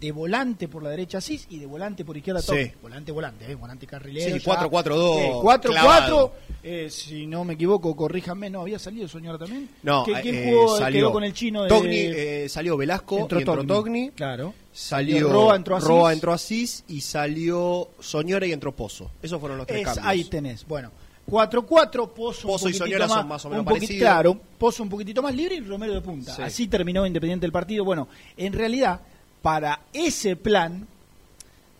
De 0.00 0.10
volante 0.12 0.68
por 0.68 0.82
la 0.82 0.90
derecha 0.90 1.18
Asís 1.18 1.46
y 1.50 1.58
de 1.58 1.66
volante 1.66 2.04
por 2.04 2.16
izquierda 2.16 2.40
Sí. 2.40 2.46
Togni. 2.48 2.72
Volante, 2.82 3.12
volante, 3.12 3.50
¿eh? 3.50 3.54
volante 3.54 3.86
carrilero. 3.86 4.34
Sí, 4.36 4.42
ya. 4.44 4.52
4-4-2, 4.68 5.18
Eh, 5.18 5.32
4-4. 5.42 5.60
clavado. 5.70 6.32
eh, 6.62 6.88
si 6.90 7.26
no 7.26 7.44
me 7.44 7.54
equivoco, 7.54 7.94
corríjanme. 7.94 8.50
¿No 8.50 8.60
había 8.62 8.78
salido 8.78 9.06
Soñora 9.08 9.38
también? 9.38 9.68
No, 9.82 10.04
¿Quién, 10.04 10.20
quién 10.22 10.34
eh, 10.36 10.50
jugó, 10.52 10.78
salió 10.78 11.00
quedó 11.00 11.12
con 11.12 11.24
el 11.24 11.32
chino 11.32 11.62
de... 11.62 11.68
Togni, 11.68 11.96
eh, 11.96 12.46
salió 12.48 12.76
Velasco, 12.76 13.18
entró 13.18 13.38
y 13.38 13.42
entró 13.42 13.64
Togni. 13.64 14.10
Claro. 14.10 14.54
salió 14.72 15.28
Roa, 15.28 15.56
entró 15.56 15.76
Asís. 15.76 15.88
Roa, 15.88 16.12
entró 16.12 16.32
Asís 16.32 16.84
y 16.88 17.00
salió 17.00 17.88
Soñora 18.00 18.46
y 18.46 18.52
entró 18.52 18.72
Pozo. 18.72 19.10
Esos 19.22 19.38
fueron 19.40 19.58
los 19.58 19.66
tres 19.66 19.80
Es- 19.80 19.86
cambios. 19.86 20.06
ahí 20.06 20.24
tenés. 20.24 20.66
Bueno, 20.66 20.90
4-4, 21.30 22.12
Pozo, 22.12 22.46
Pozo 22.48 22.66
un 22.66 22.70
y 22.72 22.74
Soñora 22.74 23.06
más, 23.06 23.16
son 23.18 23.28
más 23.28 23.44
o 23.44 23.50
menos 23.50 23.64
parecidos. 23.64 24.00
Claro, 24.00 24.40
Pozo 24.58 24.82
un 24.82 24.88
poquitito 24.88 25.22
más 25.22 25.34
libre 25.34 25.56
y 25.56 25.60
Romero 25.60 25.94
de 25.94 26.00
punta. 26.00 26.34
Sí. 26.36 26.42
Así 26.42 26.66
terminó 26.68 27.06
Independiente 27.06 27.46
el 27.46 27.52
partido. 27.52 27.84
Bueno, 27.84 28.08
en 28.36 28.52
realidad, 28.52 29.00
para 29.42 29.80
ese 29.92 30.36
plan, 30.36 30.86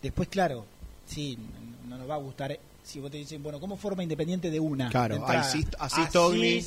después, 0.03 0.29
claro, 0.29 0.65
sí, 1.07 1.39
no 1.89 1.97
nos 1.97 2.09
va 2.09 2.15
a 2.15 2.19
gustar. 2.19 2.53
eh, 2.53 2.61
Si 2.85 2.99
vos 2.99 3.13
te 3.13 3.17
dicen, 3.19 3.41
bueno, 3.45 3.61
¿cómo 3.61 3.77
forma 3.77 4.03
Independiente 4.03 4.51
de 4.51 4.59
una? 4.59 4.89
Claro, 4.91 5.15
de? 5.15 5.21
Asís- 5.23 5.69
Asís, 5.79 6.11
Togni. 6.11 6.61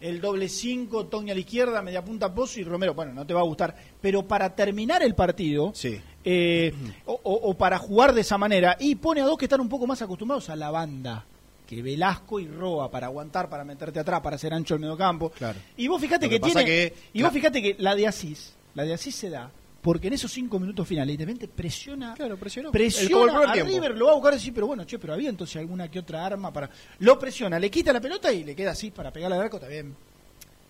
el 0.00 0.20
doble 0.20 0.48
5, 0.48 1.06
Togni 1.06 1.30
a 1.30 1.34
la 1.34 1.40
izquierda, 1.40 1.80
media 1.82 2.04
punta 2.04 2.34
Pozo 2.34 2.58
y 2.58 2.64
Romero. 2.64 2.94
Bueno, 2.94 3.12
no 3.14 3.24
te 3.24 3.32
va 3.32 3.40
a 3.40 3.44
gustar. 3.44 3.74
Pero 4.00 4.26
para 4.26 4.52
terminar 4.56 5.04
el 5.04 5.14
partido, 5.14 5.70
Sí. 5.72 6.00
eh, 6.24 6.74
o, 7.06 7.12
o- 7.22 7.50
o 7.50 7.54
para 7.54 7.78
jugar 7.78 8.12
de 8.12 8.22
esa 8.22 8.36
manera, 8.38 8.76
y 8.80 8.96
pone 8.96 9.20
a 9.20 9.24
dos 9.24 9.38
que 9.38 9.44
están 9.44 9.60
un 9.60 9.68
poco 9.68 9.86
más 9.86 10.02
acostumbrados 10.02 10.50
a 10.50 10.56
la 10.56 10.72
banda, 10.72 11.24
que 11.64 11.80
Velasco 11.80 12.40
y 12.40 12.48
Roa, 12.48 12.90
para 12.90 13.06
aguantar, 13.06 13.48
para 13.48 13.64
meterte 13.64 14.00
atrás, 14.00 14.20
para 14.20 14.34
hacer 14.34 14.52
ancho 14.52 14.74
el 14.74 14.80
mediocampo. 14.80 15.30
Claro. 15.30 15.60
Y 15.76 15.86
vos 15.86 16.00
fíjate 16.02 16.26
Lo 16.26 16.30
que, 16.30 16.40
tiene, 16.40 16.64
que- 16.64 16.94
y 17.12 17.22
vos 17.22 17.32
fíjate 17.32 17.62
que 17.62 17.76
la 17.78 17.94
de 17.94 18.08
Asís, 18.08 18.52
la 18.74 18.82
de 18.82 18.94
Asís 18.94 19.14
se 19.14 19.30
da, 19.30 19.48
porque 19.82 20.06
en 20.06 20.12
esos 20.14 20.30
cinco 20.32 20.58
minutos 20.60 20.86
finales, 20.86 21.12
Independiente 21.14 21.52
presiona, 21.54 22.14
Claro, 22.14 22.36
presionó. 22.36 22.68
El- 22.68 22.72
presiona 22.72 23.42
el 23.42 23.50
a 23.50 23.52
tiempo. 23.52 23.72
River, 23.72 23.96
lo 23.98 24.06
va 24.06 24.12
a 24.12 24.14
buscar 24.14 24.32
y 24.32 24.36
decir, 24.36 24.54
pero 24.54 24.68
bueno, 24.68 24.84
che, 24.84 24.98
pero 24.98 25.12
había 25.12 25.28
entonces 25.28 25.56
alguna 25.56 25.90
que 25.90 25.98
otra 25.98 26.24
arma 26.24 26.52
para... 26.52 26.70
Lo 27.00 27.18
presiona, 27.18 27.58
le 27.58 27.68
quita 27.70 27.92
la 27.92 28.00
pelota 28.00 28.32
y 28.32 28.44
le 28.44 28.54
queda 28.54 28.70
así 28.70 28.90
para 28.92 29.12
pegarle 29.12 29.36
al 29.36 29.42
arco, 29.42 29.60
bien. 29.68 29.94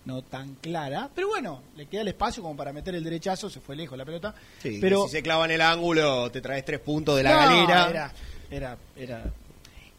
No 0.05 0.21
tan 0.23 0.55
clara, 0.55 1.09
pero 1.13 1.29
bueno, 1.29 1.61
le 1.77 1.85
queda 1.85 2.01
el 2.01 2.09
espacio 2.09 2.43
como 2.43 2.57
para 2.57 2.73
meter 2.73 2.93
el 2.95 3.03
derechazo, 3.03 3.49
se 3.49 3.61
fue 3.61 3.75
lejos 3.75 3.97
la 3.97 4.03
pelota. 4.03 4.35
Sí, 4.61 4.79
pero 4.81 5.05
si 5.05 5.11
se 5.11 5.23
clava 5.23 5.45
en 5.45 5.51
el 5.51 5.61
ángulo, 5.61 6.29
te 6.29 6.41
traes 6.41 6.65
tres 6.65 6.79
puntos 6.79 7.15
de 7.15 7.23
la 7.23 7.31
no, 7.31 7.37
galera. 7.67 7.89
Era, 7.89 8.13
era, 8.51 8.77
era. 8.97 9.33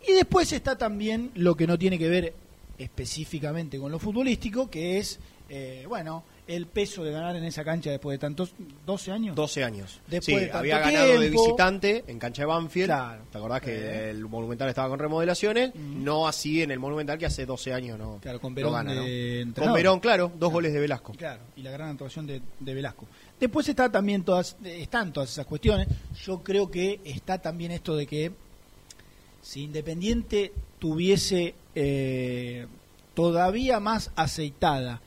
Y 0.06 0.12
después 0.12 0.52
está 0.52 0.76
también 0.76 1.30
lo 1.36 1.54
que 1.56 1.66
no 1.66 1.78
tiene 1.78 1.98
que 1.98 2.08
ver 2.08 2.34
específicamente 2.76 3.78
con 3.78 3.90
lo 3.90 3.98
futbolístico, 3.98 4.68
que 4.68 4.98
es, 4.98 5.18
eh, 5.48 5.84
bueno, 5.88 6.24
el 6.46 6.66
peso 6.66 7.02
de 7.04 7.10
ganar 7.10 7.34
en 7.36 7.44
esa 7.44 7.64
cancha 7.64 7.90
después 7.90 8.14
de 8.14 8.18
tantos, 8.18 8.52
12 8.84 9.12
años. 9.12 9.34
12 9.34 9.64
años. 9.64 10.00
Después 10.06 10.24
sí, 10.26 10.34
de 10.34 10.40
tanto 10.42 10.58
había 10.58 10.78
ganado 10.78 11.18
de 11.20 11.30
visitante 11.30 12.04
en 12.06 12.18
cancha 12.18 12.42
de 12.42 12.46
Banfield. 12.46 12.86
Claro. 12.86 13.22
¿Te 13.32 13.38
acordás 13.38 13.60
que 13.62 13.72
Eh. 13.74 14.10
el 14.10 14.26
Monumental 14.26 14.68
estaba 14.68 14.88
con 14.90 14.98
remodelaciones? 14.98 15.74
No 15.74 16.28
así 16.28 16.62
en 16.62 16.70
el 16.70 16.78
Monumental 16.78 17.16
que 17.18 17.26
hace 17.26 17.46
12 17.46 17.72
años 17.72 17.98
no. 17.98 18.18
Claro, 18.20 18.40
con 18.40 18.52
no 18.52 18.56
Verón 18.56 18.72
gana, 18.74 18.92
de 18.92 18.98
¿no? 18.98 19.04
entrenador. 19.06 19.64
Con 19.64 19.72
Verón, 19.74 20.00
claro, 20.00 20.32
dos 20.38 20.52
goles 20.52 20.72
de 20.74 20.80
Velasco. 20.80 21.12
Claro, 21.12 21.40
y 21.56 21.62
la 21.62 21.70
gran 21.70 21.88
actuación 21.90 22.26
de, 22.26 22.42
de 22.60 22.74
Velasco. 22.74 23.06
Después 23.40 23.66
está 23.68 23.90
también 23.90 24.22
todas, 24.22 24.56
están 24.64 25.12
todas 25.12 25.30
esas 25.30 25.46
cuestiones. 25.46 25.88
Yo 26.24 26.42
creo 26.42 26.70
que 26.70 27.00
está 27.04 27.38
también 27.40 27.70
esto 27.72 27.96
de 27.96 28.06
que 28.06 28.32
si 29.40 29.62
Independiente 29.62 30.52
tuviese 30.78 31.54
eh, 31.74 32.66
todavía 33.14 33.80
más 33.80 34.10
aceitada 34.16 35.00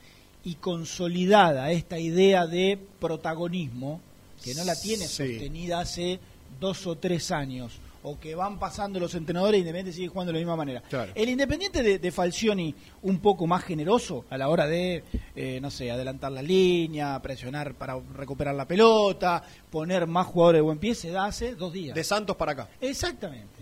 y 0.48 0.54
consolidada 0.54 1.70
esta 1.72 1.98
idea 1.98 2.46
de 2.46 2.78
protagonismo, 3.00 4.00
que 4.42 4.54
no 4.54 4.64
la 4.64 4.74
tiene 4.80 5.06
Sí. 5.06 5.32
sostenida 5.34 5.80
hace 5.80 6.18
dos 6.58 6.86
o 6.86 6.96
tres 6.96 7.30
años, 7.30 7.78
o 8.02 8.18
que 8.18 8.34
van 8.34 8.58
pasando 8.58 8.98
los 8.98 9.14
entrenadores 9.14 9.58
y 9.58 9.60
Independiente 9.60 9.92
sigue 9.92 10.08
jugando 10.08 10.32
de 10.32 10.38
la 10.38 10.44
misma 10.44 10.56
manera. 10.56 10.80
Claro. 10.88 11.12
El 11.14 11.28
Independiente 11.28 11.82
de, 11.82 11.98
de 11.98 12.12
Falcioni 12.12 12.74
un 13.02 13.18
poco 13.18 13.46
más 13.46 13.62
generoso 13.64 14.24
a 14.30 14.38
la 14.38 14.48
hora 14.48 14.66
de, 14.66 15.04
eh, 15.36 15.58
no 15.60 15.70
sé, 15.70 15.90
adelantar 15.90 16.32
la 16.32 16.40
línea, 16.40 17.20
presionar 17.20 17.74
para 17.74 17.98
recuperar 18.14 18.54
la 18.54 18.66
pelota, 18.66 19.42
poner 19.70 20.06
más 20.06 20.26
jugadores 20.28 20.58
de 20.58 20.62
buen 20.62 20.78
pie, 20.78 20.94
se 20.94 21.10
da 21.10 21.26
hace 21.26 21.54
dos 21.56 21.72
días. 21.72 21.94
De 21.94 22.04
Santos 22.04 22.36
para 22.36 22.52
acá. 22.52 22.68
Exactamente. 22.80 23.58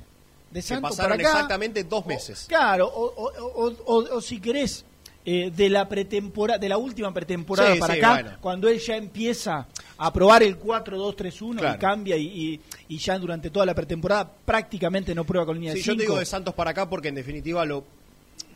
De 0.53 0.63
Santos 0.63 0.91
pasaron 0.91 1.17
para 1.19 1.29
acá, 1.29 1.39
exactamente 1.39 1.83
dos 1.85 2.07
meses. 2.07 2.45
claro, 2.49 2.87
o, 2.87 3.05
o- 3.07 3.67
o- 3.67 3.77
o- 3.87 4.17
o 4.17 4.21
si 4.21 4.39
querés, 4.41 4.85
eh, 5.29 5.51
de 5.51 5.69
la 5.69 5.89
pretemporada, 5.89 6.57
de 6.59 6.69
la 6.69 6.79
última 6.79 7.13
pretemporada 7.13 7.75
Sí, 7.75 7.81
para 7.81 7.95
sí, 7.95 8.01
acá, 8.01 8.13
bueno. 8.23 8.31
cuando 8.41 8.69
él 8.69 8.79
ya 8.79 8.97
empieza 8.97 9.67
a 9.99 10.13
probar 10.13 10.45
el 10.45 10.57
4-2-3-1 10.59 11.59
Claro. 11.59 11.77
y 11.77 11.79
cambia 11.81 12.17
y, 12.17 12.27
y- 12.27 12.61
y 12.89 12.99
ya 12.99 13.19
durante 13.19 13.51
toda 13.51 13.67
la 13.67 13.75
pretemporada 13.75 14.31
prácticamente 14.45 15.15
no 15.17 15.25
prueba 15.25 15.45
con 15.45 15.57
línea 15.57 15.73
Sí, 15.73 15.79
de 15.81 15.85
yo 15.85 15.97
te 15.97 16.03
digo 16.03 16.19
de 16.19 16.25
Santos 16.27 16.55
para 16.55 16.71
acá 16.71 16.89
porque 16.89 17.09
en 17.09 17.17
definitiva 17.17 17.65
lo 17.65 17.83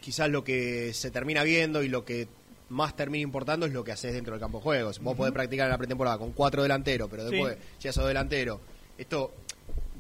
quizás 0.01 0.31
lo 0.31 0.45
que 0.45 0.95
se 0.95 1.11
termina 1.11 1.43
viendo 1.43 1.83
y 1.83 1.89
lo 1.89 2.05
que 2.05 2.29
más 2.69 2.95
termina 2.95 3.23
importando 3.23 3.67
es 3.67 3.73
lo 3.73 3.83
que 3.83 3.91
haces 3.93 4.13
dentro 4.13 4.33
del 4.35 4.41
campo 4.41 4.59
de 4.59 4.63
juegos. 4.63 5.01
Vos 5.01 5.17
podés 5.17 5.33
practicar 5.33 5.67
en 5.67 5.73
la 5.73 5.79
pretemporada 5.79 6.19
con 6.19 6.31
cuatro 6.31 6.63
delanteros, 6.63 7.09
pero 7.11 7.25
después 7.25 7.57
ya 7.81 7.93
sos 7.93 8.07
delantero. 8.07 8.61
Esto, 8.97 9.33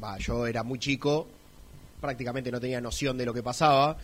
va, 0.03 0.17
yo 0.19 0.47
era 0.47 0.62
muy 0.62 0.79
chico, 0.79 1.27
prácticamente 2.00 2.50
no 2.53 2.61
tenía 2.61 2.81
noción 2.81 3.19
de 3.19 3.27
lo 3.27 3.35
que 3.35 3.43
pasaba, 3.43 3.97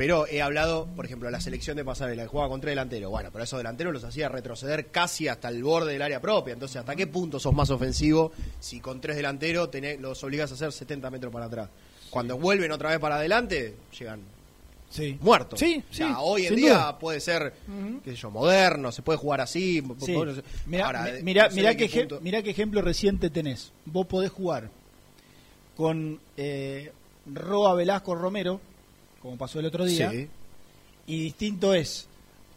pero 0.00 0.26
he 0.26 0.40
hablado, 0.40 0.86
por 0.96 1.04
ejemplo, 1.04 1.26
de 1.28 1.32
la 1.32 1.42
selección 1.42 1.76
de 1.76 1.84
Pasarela, 1.84 2.22
que 2.22 2.28
jugaba 2.28 2.48
con 2.48 2.58
tres 2.62 2.70
delanteros. 2.72 3.10
Bueno, 3.10 3.28
pero 3.30 3.44
esos 3.44 3.58
delanteros 3.58 3.92
los 3.92 4.02
hacía 4.02 4.30
retroceder 4.30 4.86
casi 4.86 5.28
hasta 5.28 5.48
el 5.50 5.62
borde 5.62 5.92
del 5.92 6.00
área 6.00 6.22
propia. 6.22 6.54
Entonces, 6.54 6.78
¿hasta 6.78 6.96
qué 6.96 7.06
punto 7.06 7.38
sos 7.38 7.52
más 7.52 7.68
ofensivo 7.68 8.32
si 8.60 8.80
con 8.80 8.98
tres 9.02 9.16
delanteros 9.16 9.70
tenés, 9.70 10.00
los 10.00 10.24
obligás 10.24 10.50
a 10.52 10.54
hacer 10.54 10.72
70 10.72 11.10
metros 11.10 11.30
para 11.30 11.44
atrás? 11.44 11.68
Cuando 12.08 12.38
vuelven 12.38 12.72
otra 12.72 12.88
vez 12.88 12.98
para 12.98 13.16
adelante, 13.16 13.74
llegan 13.98 14.22
Sí. 14.88 15.18
muerto. 15.20 15.58
Sí, 15.58 15.84
O 15.90 15.92
sea, 15.94 16.18
hoy 16.20 16.46
en 16.46 16.56
día 16.56 16.72
duda. 16.72 16.98
puede 16.98 17.20
ser, 17.20 17.52
Ujú. 17.68 18.00
qué 18.02 18.12
sé 18.12 18.16
yo, 18.16 18.30
moderno, 18.30 18.90
se 18.92 19.02
puede 19.02 19.18
jugar 19.18 19.42
así. 19.42 19.82
Sí. 20.00 20.16
Mirá, 20.64 20.86
ahora, 20.86 21.08
mirá, 21.22 21.44
no 21.44 21.50
sé 21.50 21.56
mirá 21.56 21.68
de 21.70 21.76
qué, 21.76 21.88
qué 21.90 22.08
mirá 22.22 22.42
qué 22.42 22.50
ejemplo 22.52 22.80
reciente 22.80 23.28
tenés. 23.28 23.70
Vos 23.84 24.06
podés 24.06 24.30
jugar 24.32 24.70
con 25.76 26.18
eh, 26.38 26.90
Roa 27.26 27.74
Velasco 27.74 28.14
Romero, 28.14 28.60
como 29.20 29.36
pasó 29.36 29.60
el 29.60 29.66
otro 29.66 29.84
día, 29.84 30.10
Sí. 30.10 30.28
y 31.06 31.22
distinto 31.24 31.74
es 31.74 32.08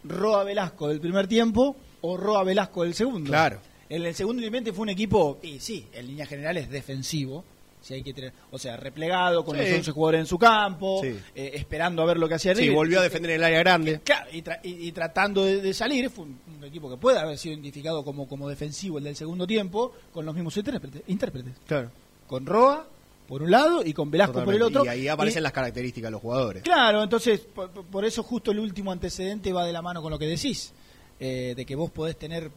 Roa 0.03 0.43
Velasco 0.43 0.87
del 0.89 0.99
primer 0.99 1.27
tiempo 1.27 1.75
o 2.01 2.17
Roa 2.17 2.43
Velasco 2.43 2.83
del 2.83 2.93
segundo. 2.93 3.29
Claro. 3.29 3.59
En 3.89 4.03
el 4.05 4.15
segundo 4.15 4.41
independiente 4.41 4.73
fue 4.73 4.83
un 4.83 4.89
equipo, 4.89 5.39
y 5.43 5.59
sí, 5.59 5.85
en 5.93 6.07
líneas 6.07 6.27
generales 6.29 6.69
defensivo, 6.69 7.43
si 7.81 7.93
hay 7.95 8.01
que 8.03 8.13
tener, 8.13 8.31
o 8.49 8.57
sea, 8.57 8.77
replegado 8.77 9.43
con 9.43 9.57
Sí. 9.57 9.63
los 9.63 9.71
11 9.73 9.91
jugadores 9.91 10.21
en 10.21 10.25
su 10.25 10.37
campo, 10.39 11.01
Sí. 11.03 11.15
eh, 11.35 11.51
esperando 11.55 12.01
a 12.01 12.05
ver 12.05 12.17
lo 12.17 12.29
que 12.29 12.35
hacía 12.35 12.55
Sí, 12.55 12.61
River. 12.61 12.75
volvió 12.75 12.99
a 12.99 13.03
defender 13.03 13.31
en 13.31 13.35
el 13.37 13.43
área 13.43 13.59
grande. 13.59 13.99
Claro, 14.03 14.29
y, 14.31 14.41
tra- 14.41 14.59
y- 14.63 14.87
y 14.87 14.91
tratando 14.93 15.43
de, 15.43 15.61
de 15.61 15.73
salir, 15.73 16.09
fue 16.09 16.23
un, 16.25 16.39
un 16.57 16.63
equipo 16.63 16.89
que 16.89 16.95
puede 16.95 17.19
haber 17.19 17.37
sido 17.37 17.53
identificado 17.53 18.03
como, 18.05 18.25
como 18.27 18.47
defensivo 18.47 18.97
el 18.99 19.03
del 19.03 19.15
segundo 19.17 19.45
tiempo, 19.45 19.91
con 20.13 20.25
los 20.25 20.33
mismos 20.33 20.55
intérpretes, 20.55 21.01
intérpretes. 21.07 21.53
Claro. 21.67 21.91
Con 22.25 22.45
Roa 22.45 22.87
por 23.33 23.41
un 23.41 23.49
lado 23.49 23.83
y 23.83 23.93
con 23.93 24.11
Velasco 24.11 24.43
por 24.43 24.53
el 24.53 24.61
otro. 24.61 24.85
Y 24.85 24.89
ahí 24.89 25.07
aparecen 25.07 25.41
Y- 25.41 25.43
las 25.43 25.51
características 25.53 26.09
de 26.09 26.11
los 26.11 26.21
jugadores. 26.21 26.61
Claro, 26.61 27.01
entonces, 27.01 27.39
por, 27.39 27.71
por 27.71 28.05
eso 28.05 28.21
justo 28.21 28.51
el 28.51 28.59
último 28.59 28.91
antecedente 28.91 29.51
va 29.51 29.65
de 29.65 29.73
la 29.73 29.81
mano 29.81 30.03
con 30.03 30.11
lo 30.11 30.19
que 30.19 30.27
decís, 30.27 30.71
eh, 31.19 31.55
de 31.57 31.65
que 31.65 31.75
vos 31.75 31.89
podés 31.89 32.15
tener 32.19 32.51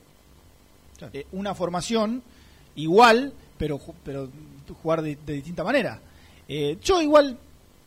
eh, 1.15 1.27
una 1.33 1.55
formación 1.55 2.23
igual, 2.75 3.33
pero, 3.57 3.81
pero 4.05 4.29
jugar 4.83 5.01
de, 5.01 5.17
de 5.25 5.33
distinta 5.33 5.65
manera. 5.65 5.99
Eh, 6.47 6.77
yo 6.83 7.01
igual, 7.01 7.39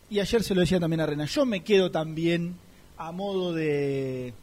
y 0.10 0.20
ayer 0.20 0.42
se 0.42 0.56
lo 0.56 0.62
decía 0.62 0.80
también 0.80 1.02
a 1.02 1.06
Rena, 1.06 1.26
yo 1.26 1.46
me 1.46 1.64
quedo 1.64 1.92
también 1.92 2.56
a 2.98 3.12
modo 3.12 3.54
de... 3.54 4.34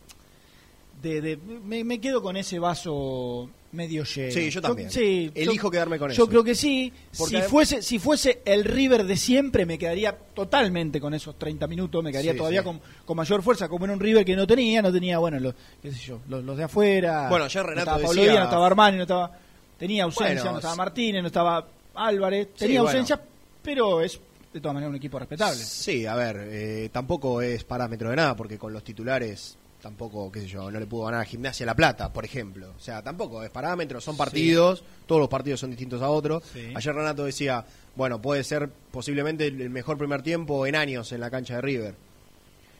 de, 1.02 1.20
de- 1.20 1.36
me, 1.36 1.82
me 1.82 2.00
quedo 2.00 2.22
con 2.22 2.36
ese 2.36 2.60
vaso 2.60 3.50
medio 3.76 4.02
lleno. 4.02 4.32
Sí, 4.32 4.50
yo 4.50 4.60
también. 4.60 4.90
sí, 4.90 5.30
Elijo 5.34 5.70
quedarme 5.70 5.98
con 5.98 6.08
yo 6.10 6.14
eso. 6.24 6.28
creo 6.28 6.42
que 6.42 6.54
sí. 6.56 6.92
Porque 7.16 7.42
si 7.42 7.48
fuese 7.48 7.82
si 7.82 7.98
fuese 8.00 8.40
el 8.44 8.64
River 8.64 9.04
de 9.04 9.16
siempre, 9.16 9.64
me 9.66 9.78
quedaría 9.78 10.16
totalmente 10.16 11.00
con 11.00 11.14
esos 11.14 11.38
30 11.38 11.66
minutos, 11.68 12.02
me 12.02 12.10
quedaría 12.10 12.32
Sí, 12.32 12.38
todavía 12.38 12.60
sí. 12.62 12.64
Con, 12.64 12.80
con 13.04 13.16
mayor 13.16 13.42
fuerza, 13.42 13.68
como 13.68 13.84
era 13.84 13.94
un 13.94 14.00
River 14.00 14.24
que 14.24 14.34
no 14.34 14.46
tenía, 14.46 14.82
no 14.82 14.92
tenía, 14.92 15.18
bueno, 15.18 15.38
los, 15.38 15.54
qué 15.80 15.92
sé 15.92 15.98
yo, 16.00 16.20
los, 16.28 16.42
los 16.42 16.56
de 16.56 16.64
afuera. 16.64 17.28
Bueno, 17.28 17.44
no 17.44 17.62
Renato 17.62 17.78
estaba 17.78 17.96
Pablo 17.98 18.08
decía- 18.08 18.22
Díaz, 18.24 18.38
no 18.38 18.44
estaba 18.44 18.66
Armani, 18.66 18.96
no 18.96 19.02
estaba... 19.02 19.38
Tenía 19.78 20.04
ausencia, 20.04 20.36
Bueno, 20.36 20.52
no 20.52 20.58
estaba. 20.58 20.74
Martínez, 20.76 21.20
no 21.22 21.26
estaba 21.28 21.68
Álvarez, 21.94 22.48
tenía 22.56 22.80
bueno. 22.80 22.90
ausencia, 22.98 23.20
pero 23.62 24.00
es 24.00 24.18
de 24.52 24.60
todas 24.60 24.72
maneras 24.74 24.88
un 24.90 24.96
equipo 24.96 25.18
respetable. 25.18 25.62
Sí, 25.62 26.06
a 26.06 26.14
ver, 26.14 26.48
eh, 26.50 26.88
tampoco 26.90 27.42
es 27.42 27.62
parámetro 27.64 28.08
de 28.08 28.16
nada, 28.16 28.34
porque 28.34 28.56
con 28.58 28.72
los 28.72 28.82
titulares 28.82 29.58
tampoco, 29.80 30.30
qué 30.32 30.40
sé 30.40 30.48
yo, 30.48 30.70
no 30.70 30.80
le 30.80 30.86
pudo 30.86 31.04
ganar 31.04 31.20
a 31.20 31.24
Gimnasia 31.24 31.66
La 31.66 31.74
Plata, 31.74 32.12
por 32.12 32.24
ejemplo. 32.24 32.74
O 32.76 32.80
sea, 32.80 33.02
tampoco 33.02 33.42
es 33.42 33.50
parámetro, 33.50 34.00
son 34.00 34.16
partidos, 34.16 34.82
todos 35.06 35.20
los 35.20 35.28
partidos 35.28 35.60
son 35.60 35.70
distintos 35.70 36.02
a 36.02 36.08
otros. 36.08 36.42
Sí. 36.52 36.72
Ayer 36.74 36.94
Renato 36.94 37.24
decía, 37.24 37.64
bueno, 37.94 38.20
puede 38.20 38.44
ser 38.44 38.68
posiblemente 38.90 39.46
el 39.46 39.70
mejor 39.70 39.98
primer 39.98 40.22
tiempo 40.22 40.66
en 40.66 40.76
años 40.76 41.12
en 41.12 41.20
la 41.20 41.30
cancha 41.30 41.56
de 41.56 41.60
River. 41.60 41.94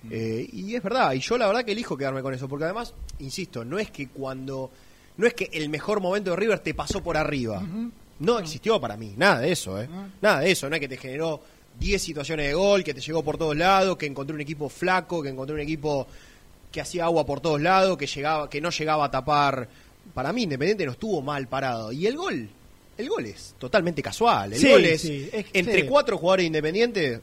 Mm. 0.03 0.09
Eh, 0.11 0.49
y 0.53 0.75
es 0.75 0.83
verdad, 0.83 1.13
y 1.13 1.21
yo 1.21 1.39
la 1.39 1.47
verdad 1.47 1.65
que 1.65 1.73
elijo 1.73 1.97
quedarme 1.97 2.23
con 2.23 2.35
eso, 2.35 2.49
porque 2.49 2.65
además, 2.65 2.95
insisto, 3.19 3.65
no 3.65 3.79
es 3.79 3.91
que 3.91 4.09
cuando, 4.09 4.71
no 5.17 5.27
es 5.27 5.35
que 5.35 5.51
el 5.53 5.69
mejor 5.69 6.01
momento 6.01 6.31
de 6.31 6.37
River 6.37 6.59
te 6.61 6.75
pasó 6.75 7.03
por 7.03 7.17
arriba. 7.17 7.63
No 8.19 8.39
existió 8.39 8.81
para 8.81 8.97
mí, 8.97 9.15
nada 9.17 9.41
de 9.41 9.53
eso, 9.53 9.81
¿eh? 9.81 9.89
Nada 10.23 10.41
de 10.41 10.51
eso, 10.51 10.69
no 10.71 10.77
es 10.77 10.81
que 10.81 10.89
te 10.89 10.97
generó 10.97 11.41
10 11.79 12.03
situaciones 12.03 12.47
de 12.47 12.55
gol, 12.55 12.83
que 12.83 12.95
te 12.95 13.01
llegó 13.01 13.23
por 13.23 13.37
todos 13.37 13.57
lados, 13.57 13.97
que 13.97 14.07
encontré 14.07 14.35
un 14.35 14.41
equipo 14.41 14.69
flaco, 14.69 15.23
que 15.23 15.29
encontré 15.29 15.55
un 15.55 15.61
equipo 15.61 16.07
que 16.73 16.81
hacía 16.81 17.05
agua 17.05 17.25
por 17.27 17.41
todos 17.41 17.61
lados, 17.61 17.97
que 17.97 18.07
llegaba, 18.07 18.51
que 18.51 18.61
no 18.61 18.71
llegaba 18.71 19.07
a 19.07 19.11
tapar. 19.11 19.69
Para 20.15 20.33
mí, 20.33 20.43
Independiente 20.45 20.85
no 20.87 20.93
estuvo 20.93 21.21
mal 21.23 21.47
parado. 21.49 21.91
Y 21.93 22.07
el 22.07 22.17
gol, 22.17 22.49
el 22.99 23.09
gol 23.09 23.27
es 23.27 23.55
totalmente 23.59 24.03
casual. 24.03 24.53
El 24.53 24.59
Sí, 24.61 24.69
gol 24.71 24.85
es, 24.85 25.01
sí, 25.01 25.29
es- 25.33 25.47
entre 25.53 25.83
sí. 25.83 25.87
cuatro 25.89 26.19
jugadores 26.19 26.45
de 26.45 26.47
Independiente, 26.49 27.21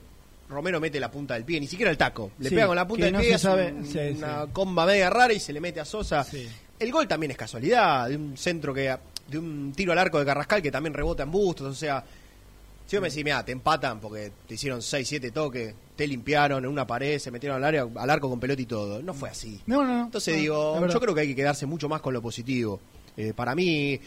Romero 0.49 0.79
mete 0.79 0.99
la 0.99 1.09
punta 1.09 1.33
del 1.35 1.45
pie, 1.45 1.59
ni 1.59 1.67
siquiera 1.67 1.89
el 1.91 1.97
taco. 1.97 2.31
Le 2.39 2.49
pega 2.49 2.67
con 2.67 2.75
la 2.75 2.87
punta 2.87 3.05
del 3.05 3.13
no 3.13 3.19
pie, 3.19 3.37
sabe- 3.39 3.73
sí, 3.85 3.97
una 4.17 4.47
comba 4.51 4.85
media 4.85 5.09
rara 5.09 5.33
y 5.33 5.39
se 5.39 5.53
le 5.53 5.59
mete 5.61 5.79
a 5.79 5.85
Sosa. 5.85 6.25
El 6.79 6.91
gol 6.91 7.07
también 7.07 7.31
es 7.31 7.37
casualidad, 7.37 8.09
de 8.09 8.17
un 8.17 8.35
centro 8.37 8.73
que 8.73 8.95
de 9.27 9.37
un 9.37 9.71
tiro 9.73 9.93
al 9.93 9.97
arco 9.99 10.19
de 10.19 10.25
Carrascal 10.25 10.61
que 10.61 10.69
también 10.69 10.93
rebota 10.93 11.23
en 11.23 11.31
bustos, 11.31 11.67
o 11.67 11.73
sea, 11.73 12.03
si 12.85 12.97
vos 12.97 13.01
me 13.01 13.09
decís, 13.09 13.23
mira, 13.23 13.43
te 13.45 13.53
empatan 13.53 14.01
porque 14.01 14.31
te 14.45 14.55
hicieron 14.55 14.81
6, 14.81 15.07
7 15.07 15.31
toques, 15.31 15.73
te 15.95 16.07
limpiaron 16.07 16.63
en 16.63 16.69
una 16.71 16.87
pared, 16.87 17.19
se 17.19 17.29
metieron 17.31 17.57
al, 17.57 17.63
área, 17.63 17.87
al 17.95 18.09
arco 18.09 18.29
con 18.29 18.39
pelota 18.39 18.61
y 18.61 18.65
todo, 18.65 19.01
no 19.03 19.13
fue 19.13 19.29
así. 19.29 19.59
No, 19.67 19.83
no, 19.85 19.97
no. 19.97 20.03
Entonces 20.05 20.33
No, 20.35 20.39
digo, 20.41 20.87
yo 20.87 20.99
creo 20.99 21.13
que 21.13 21.21
hay 21.21 21.27
que 21.27 21.35
quedarse 21.35 21.65
mucho 21.65 21.87
más 21.89 22.01
con 22.01 22.13
lo 22.13 22.21
positivo. 22.21 22.79
Eh, 23.15 23.33
para 23.35 23.53
mí, 23.53 23.99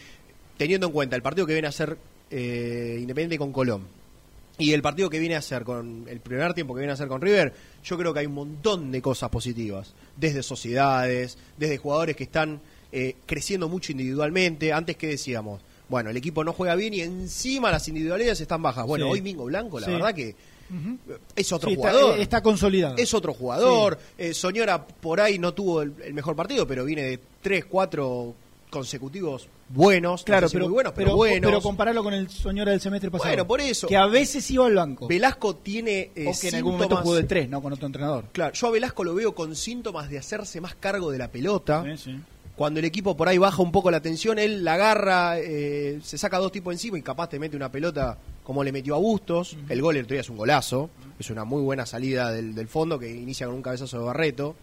teniendo 0.57 0.87
en 0.87 0.93
cuenta 0.93 1.15
el 1.15 1.21
partido 1.21 1.47
que 1.47 1.53
viene 1.53 1.67
a 1.67 1.71
ser 1.71 1.97
eh, 2.29 2.97
Independiente 2.99 3.37
con 3.37 3.53
Colón 3.53 3.87
y 4.57 4.73
el 4.73 4.81
partido 4.81 5.09
que 5.09 5.19
viene 5.19 5.35
a 5.35 5.39
hacer 5.39 5.63
con 5.63 6.05
el 6.09 6.19
primer 6.19 6.53
tiempo 6.53 6.73
que 6.73 6.79
viene 6.79 6.91
a 6.91 6.95
hacer 6.95 7.07
con 7.07 7.21
River, 7.21 7.53
yo 7.83 7.97
creo 7.97 8.13
que 8.13 8.19
hay 8.21 8.25
un 8.25 8.33
montón 8.33 8.91
de 8.91 9.01
cosas 9.01 9.29
positivas, 9.29 9.93
desde 10.17 10.43
sociedades, 10.43 11.37
desde 11.57 11.77
jugadores 11.77 12.15
que 12.15 12.23
están 12.23 12.59
eh, 12.91 13.15
creciendo 13.25 13.69
mucho 13.69 13.91
individualmente. 13.93 14.73
Antes 14.73 14.97
que 14.97 15.07
decíamos, 15.07 15.61
bueno, 15.87 16.09
el 16.09 16.17
equipo 16.17 16.43
no 16.43 16.51
juega 16.53 16.75
bien 16.75 16.93
y 16.93 17.01
encima 17.01 17.71
las 17.71 17.87
individualidades 17.87 18.41
están 18.41 18.61
bajas. 18.61 18.85
Bueno, 18.85 19.05
Sí. 19.05 19.11
hoy 19.11 19.21
Mingo 19.21 19.45
Blanco, 19.45 19.79
la 19.79 19.85
Sí. 19.87 19.93
verdad 19.93 20.13
que 20.13 20.35
Es 21.35 21.51
otro 21.51 21.69
Sí, 21.69 21.75
jugador. 21.75 22.19
Está, 22.19 22.41
consolidado. 22.43 22.95
Es 22.97 23.13
otro 23.13 23.33
jugador. 23.33 23.97
Eh, 24.17 24.33
Soñora 24.33 24.85
por 24.85 25.21
ahí 25.21 25.39
no 25.39 25.53
tuvo 25.53 25.81
el, 25.81 25.93
el 26.03 26.13
mejor 26.13 26.35
partido, 26.35 26.67
pero 26.67 26.83
viene 26.85 27.03
de 27.03 27.19
tres, 27.41 27.65
cuatro 27.65 28.33
consecutivos 28.69 29.47
buenos. 29.69 30.21
no 30.21 30.25
Claro, 30.25 30.47
sé 30.47 30.51
si 30.51 30.57
pero, 30.57 30.65
muy 30.65 30.73
buenos, 30.73 30.93
pero, 30.93 31.05
pero, 31.07 31.15
buenos. 31.15 31.49
pero 31.51 31.61
compararlo 31.61 32.03
con 32.03 32.13
el 32.13 32.29
señor 32.29 32.67
del 32.67 32.81
semestre 32.81 33.09
pasado. 33.09 33.29
Bueno, 33.29 33.47
por 33.47 33.61
eso. 33.61 33.87
Que 33.87 33.95
a 33.97 34.05
veces 34.07 34.49
iba 34.51 34.65
al 34.65 34.75
banco. 34.75 35.07
Velasco 35.07 35.55
tiene 35.55 36.11
eh, 36.15 36.25
o 36.27 36.39
que 36.39 36.49
en 36.49 36.55
algún 36.55 36.73
momento 36.73 36.97
jugó 36.97 37.15
de 37.15 37.23
tres, 37.23 37.49
¿no? 37.49 37.61
Con 37.61 37.73
otro 37.73 37.85
entrenador. 37.85 38.25
Claro, 38.33 38.53
yo 38.53 38.67
a 38.67 38.71
Velasco 38.71 39.03
lo 39.03 39.15
veo 39.15 39.33
con 39.33 39.55
síntomas 39.55 40.09
de 40.09 40.17
hacerse 40.17 40.61
más 40.61 40.75
cargo 40.75 41.11
de 41.11 41.17
la 41.17 41.29
pelota. 41.31 41.83
Sí, 41.95 41.97
sí. 42.11 42.19
Cuando 42.55 42.79
el 42.79 42.85
equipo 42.85 43.15
por 43.15 43.27
ahí 43.29 43.37
baja 43.37 43.61
un 43.61 43.71
poco 43.71 43.91
la 43.91 44.01
tensión, 44.01 44.39
él 44.39 44.63
la 44.63 44.73
agarra, 44.73 45.37
eh, 45.39 45.99
se 46.03 46.17
saca 46.17 46.39
dos 46.39 46.51
tipos 46.51 46.73
encima 46.73 46.97
y 46.97 47.03
capaz 47.03 47.29
te 47.29 47.37
mete 47.37 47.55
una 47.55 47.71
pelota 47.71 48.17
como 48.47 48.63
le 48.63 48.71
metió 48.71 48.95
a 48.95 48.97
Bustos. 48.97 49.57
El 49.67 49.81
gol 49.81 49.97
el 49.97 50.05
otro 50.05 50.13
día 50.13 50.21
es 50.21 50.29
un 50.29 50.37
golazo. 50.37 50.89
Es 51.19 51.29
una 51.29 51.43
muy 51.43 51.61
buena 51.61 51.85
salida 51.85 52.31
del, 52.31 52.55
del 52.55 52.69
fondo 52.69 52.97
que 52.97 53.13
inicia 53.13 53.45
con 53.45 53.55
un 53.57 53.61
cabezazo 53.61 53.99
de 53.99 54.05
Barreto. 54.05 54.55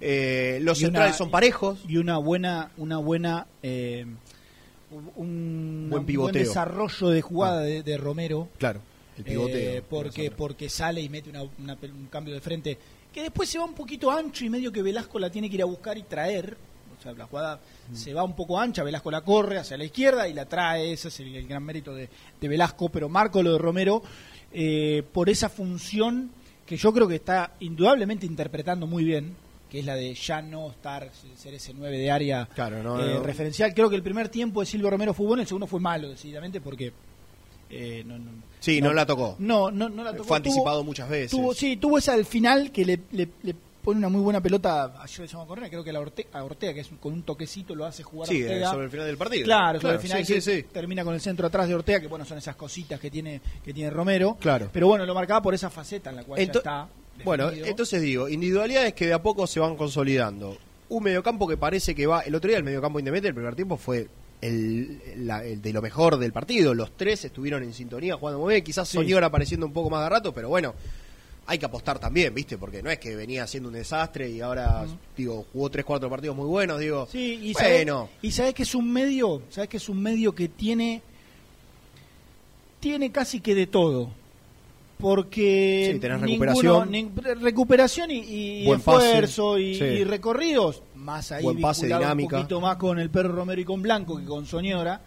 Eh, 0.00 0.58
los 0.62 0.80
Y 0.80 0.84
una- 0.86 0.88
centrales 0.88 1.16
son 1.16 1.30
parejos. 1.30 1.78
Y 1.86 1.98
una 1.98 2.18
buena, 2.18 2.72
una 2.76 2.98
buena, 2.98 3.46
eh, 3.62 4.04
un 5.16 5.86
Buen 5.90 6.00
un 6.00 6.06
pivoteo. 6.06 6.42
Ah. 6.42 6.44
desarrollo 6.44 7.08
de 7.10 7.22
jugada 7.22 7.60
de, 7.60 7.84
de 7.84 7.96
Romero. 7.96 8.48
Claro, 8.58 8.80
el 9.16 9.22
pivoteo. 9.24 9.78
eh, 9.78 9.82
porque, 9.88 10.32
porque 10.32 10.68
sale 10.68 11.00
y 11.00 11.08
mete 11.08 11.30
una- 11.30 11.42
un 11.44 12.08
cambio 12.10 12.34
de 12.34 12.40
frente 12.40 12.76
que 13.12 13.22
después 13.22 13.48
se 13.48 13.58
va 13.58 13.64
un 13.64 13.74
poquito 13.74 14.10
ancho 14.10 14.44
y 14.44 14.50
medio 14.50 14.72
que 14.72 14.82
Velasco 14.82 15.20
la 15.20 15.30
tiene 15.30 15.48
que 15.48 15.54
ir 15.54 15.62
a 15.62 15.66
buscar 15.66 15.96
y 15.96 16.02
traer. 16.02 16.56
Sea, 17.04 17.12
la 17.12 17.26
jugada 17.26 17.60
Mm. 17.90 17.94
se 17.94 18.12
va 18.14 18.24
un 18.24 18.34
poco 18.34 18.58
ancha, 18.58 18.82
Velasco 18.82 19.10
la 19.10 19.20
corre 19.20 19.58
hacia 19.58 19.76
la 19.76 19.84
izquierda 19.84 20.26
y 20.26 20.32
la 20.34 20.46
trae. 20.46 20.92
Ese 20.92 21.08
es 21.08 21.20
el, 21.20 21.36
el 21.36 21.46
gran 21.46 21.62
mérito 21.62 21.94
de, 21.94 22.08
de 22.40 22.48
Velasco. 22.48 22.88
Pero 22.88 23.08
marco 23.08 23.42
lo 23.42 23.52
de 23.52 23.58
Romero 23.58 24.02
eh, 24.52 25.02
por 25.12 25.28
esa 25.30 25.48
función 25.48 26.30
que 26.66 26.76
yo 26.76 26.92
creo 26.92 27.06
que 27.06 27.16
está 27.16 27.52
indudablemente 27.60 28.24
interpretando 28.26 28.86
muy 28.86 29.04
bien, 29.04 29.36
que 29.70 29.80
es 29.80 29.84
la 29.84 29.96
de 29.96 30.14
ya 30.14 30.40
no 30.40 30.70
estar, 30.70 31.10
ser 31.36 31.52
ese 31.54 31.74
9 31.74 31.98
de 31.98 32.10
área 32.10 32.46
Claro, 32.54 32.82
no, 32.82 32.98
eh, 33.04 33.14
no. 33.14 33.22
referencial. 33.22 33.74
Creo 33.74 33.90
que 33.90 33.96
el 33.96 34.02
primer 34.02 34.28
tiempo 34.30 34.60
de 34.60 34.66
Silvio 34.66 34.88
Romero 34.88 35.12
fue 35.12 35.26
bueno, 35.26 35.42
el 35.42 35.46
segundo 35.48 35.66
fue 35.66 35.80
malo, 35.80 36.08
decididamente, 36.08 36.60
porque. 36.60 36.92
eh, 37.70 38.02
no, 38.06 38.18
no- 38.18 38.30
Sí, 38.60 38.80
no 38.80 38.94
la 38.94 39.04
tocó. 39.04 39.36
No, 39.40 39.70
no, 39.70 39.88
no 39.90 40.02
la 40.04 40.12
tocó. 40.12 40.24
Fue 40.24 40.36
Tuvo- 40.36 40.36
anticipado 40.36 40.84
muchas 40.84 41.08
veces. 41.10 41.30
Tuvo, 41.32 41.52
sí, 41.52 41.76
tuvo 41.76 41.98
esa 41.98 42.14
al 42.14 42.24
final 42.24 42.70
que 42.72 42.84
le, 42.86 43.00
le- 43.12 43.28
le 43.42 43.54
pone 43.84 43.98
una 43.98 44.08
muy 44.08 44.20
buena 44.22 44.40
pelota. 44.40 44.94
Ayer 45.02 45.20
le 45.20 45.26
llamamos 45.26 45.44
a 45.44 45.48
Correa, 45.48 45.68
creo 45.68 45.84
que 45.84 45.90
a, 45.90 45.92
la 45.92 46.00
Orte- 46.00 46.26
a 46.32 46.42
Ortega, 46.42 46.72
que 46.74 46.80
es 46.80 46.90
un- 46.90 46.96
con 46.96 47.12
un 47.12 47.22
toquecito 47.22 47.74
lo 47.74 47.84
hace 47.84 48.02
jugar 48.02 48.28
Sí, 48.28 48.42
Ortega. 48.42 48.70
sobre 48.70 48.84
el 48.86 48.90
final 48.90 49.06
del 49.06 49.16
partido. 49.16 49.44
Claro, 49.44 49.80
sobre 49.80 49.94
el 49.94 50.00
final 50.00 50.24
sí, 50.26 50.34
que 50.34 50.40
sí, 50.40 50.52
sí. 50.56 50.62
termina 50.72 51.04
con 51.04 51.14
el 51.14 51.20
centro 51.20 51.46
atrás 51.46 51.68
de 51.68 51.74
Ortega, 51.74 52.00
que 52.00 52.06
bueno, 52.08 52.24
son 52.24 52.38
esas 52.38 52.56
cositas 52.56 52.98
que 52.98 53.10
tiene 53.10 53.40
que 53.64 53.72
tiene 53.74 53.90
Romero. 53.90 54.36
Claro. 54.40 54.70
Pero 54.72 54.88
bueno, 54.88 55.04
lo 55.06 55.14
marcaba 55.14 55.42
por 55.42 55.54
esa 55.54 55.70
faceta 55.70 56.10
en 56.10 56.16
la 56.16 56.24
cual 56.24 56.40
Ento- 56.40 56.54
ya 56.54 56.58
está. 56.58 56.88
Bueno, 57.24 57.50
entonces 57.50 58.02
digo, 58.02 58.28
individualidades 58.28 58.92
que 58.94 59.06
de 59.06 59.12
a 59.12 59.22
poco 59.22 59.46
se 59.46 59.60
van 59.60 59.76
consolidando. 59.76 60.56
Un 60.88 61.02
mediocampo 61.04 61.46
que 61.46 61.56
parece 61.56 61.94
que 61.94 62.06
va. 62.06 62.20
El 62.22 62.34
otro 62.34 62.48
día 62.48 62.58
el 62.58 62.64
mediocampo 62.64 62.98
independiente, 62.98 63.28
el 63.28 63.34
primer 63.34 63.54
tiempo 63.54 63.76
fue 63.76 64.08
el, 64.40 65.00
la- 65.18 65.44
el 65.44 65.62
de 65.62 65.72
lo 65.72 65.80
mejor 65.80 66.18
del 66.18 66.32
partido. 66.32 66.74
Los 66.74 66.96
tres 66.96 67.24
estuvieron 67.24 67.62
en 67.62 67.72
sintonía 67.72 68.16
jugando 68.16 68.40
muy 68.40 68.54
bien. 68.54 68.64
Quizás 68.64 68.88
Sí. 68.88 68.96
Soñora 68.98 69.28
apareciendo 69.28 69.64
un 69.66 69.72
poco 69.72 69.90
más 69.90 70.02
de 70.02 70.08
rato, 70.10 70.32
pero 70.34 70.48
bueno, 70.48 70.74
hay 71.46 71.58
que 71.58 71.66
apostar 71.66 71.98
también, 71.98 72.34
¿viste? 72.34 72.56
Porque 72.58 72.82
no 72.82 72.90
es 72.90 72.98
que 72.98 73.14
venía 73.16 73.44
haciendo 73.44 73.68
un 73.68 73.74
desastre 73.74 74.30
y 74.30 74.40
ahora, 74.40 74.86
digo, 75.16 75.44
jugó 75.52 75.70
tres, 75.70 75.84
cuatro 75.84 76.08
partidos 76.08 76.36
muy 76.36 76.46
buenos. 76.46 76.78
Digo, 76.80 77.06
Sí, 77.10 77.38
y 77.42 77.52
bueno, 77.52 77.98
sabes, 78.08 78.10
y 78.22 78.30
sabes 78.30 78.54
que 78.54 78.62
es 78.62 78.74
un 78.74 78.92
medio, 78.92 79.42
sabes 79.50 79.68
que 79.68 79.76
es 79.76 79.88
un 79.88 80.00
medio 80.02 80.34
que 80.34 80.48
tiene 80.48 81.02
tiene 82.80 83.10
casi 83.10 83.40
que 83.40 83.54
de 83.54 83.66
todo. 83.66 84.10
porque 84.96 85.90
Sí, 85.94 85.98
tenés 85.98 86.20
ninguno- 86.22 86.52
recuperación. 86.54 87.42
recuperación 87.42 88.10
y, 88.12 88.18
y 88.62 88.64
Buen 88.64 88.80
pase. 88.80 89.06
esfuerzo 89.08 89.58
y, 89.58 89.74
Sí. 89.74 89.84
y 89.84 90.04
recorridos 90.04 90.82
más 90.94 91.32
ahí 91.32 91.44
pase, 91.60 91.92
un 91.92 92.28
poquito 92.28 92.60
más 92.60 92.76
con 92.76 92.98
el 93.00 93.10
perro 93.10 93.34
Romero 93.34 93.60
y 93.60 93.64
con 93.64 93.82
Blanco 93.82 94.16
que 94.18 94.24
con 94.24 94.46
Soñora 94.46 95.00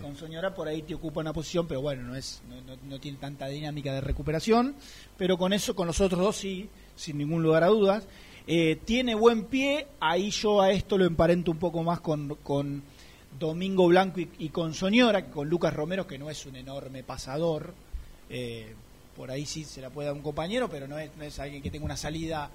Con 0.00 0.16
Soñora 0.16 0.54
por 0.54 0.68
ahí 0.68 0.82
te 0.82 0.94
ocupa 0.94 1.20
una 1.20 1.32
posición 1.32 1.66
pero 1.66 1.80
bueno 1.80 2.02
no 2.02 2.14
es 2.14 2.42
no, 2.48 2.56
no- 2.62 2.78
no 2.88 3.00
tiene 3.00 3.18
tanta 3.18 3.46
dinámica 3.48 3.92
de 3.92 4.00
recuperación. 4.00 4.74
Pero 5.16 5.36
con 5.38 5.52
eso 5.52 5.74
con 5.74 5.86
los 5.86 6.00
otros 6.00 6.20
dos 6.20 6.36
sí 6.36 6.68
sin 6.96 7.18
ningún 7.18 7.42
lugar 7.42 7.64
a 7.64 7.68
dudas. 7.68 8.06
Eh, 8.46 8.78
tiene 8.84 9.14
buen 9.14 9.44
pie 9.44 9.86
ahí 10.00 10.30
yo 10.30 10.60
a 10.60 10.70
esto 10.72 10.96
lo 10.98 11.04
emparento 11.04 11.50
un 11.50 11.58
poco 11.58 11.82
más 11.82 12.00
con, 12.00 12.36
con 12.42 12.82
Domingo 13.38 13.86
Blanco 13.86 14.20
y, 14.20 14.28
y 14.38 14.48
con 14.48 14.74
Soñora 14.74 15.26
con 15.30 15.48
Lucas 15.48 15.72
Romero 15.74 16.06
que 16.06 16.18
no 16.18 16.28
es 16.30 16.44
un 16.46 16.56
enorme 16.56 17.02
pasador. 17.02 17.74
Eh, 18.28 18.74
por 19.16 19.30
ahí 19.30 19.44
sí 19.44 19.64
se 19.64 19.80
la 19.80 19.90
puede 19.90 20.06
dar 20.08 20.16
un 20.16 20.22
compañero, 20.22 20.68
pero 20.70 20.88
no 20.88 20.98
es, 20.98 21.10
no 21.16 21.24
es 21.24 21.38
alguien 21.38 21.62
que 21.62 21.70
tenga 21.70 21.84
una 21.84 21.96
salida 21.96 22.50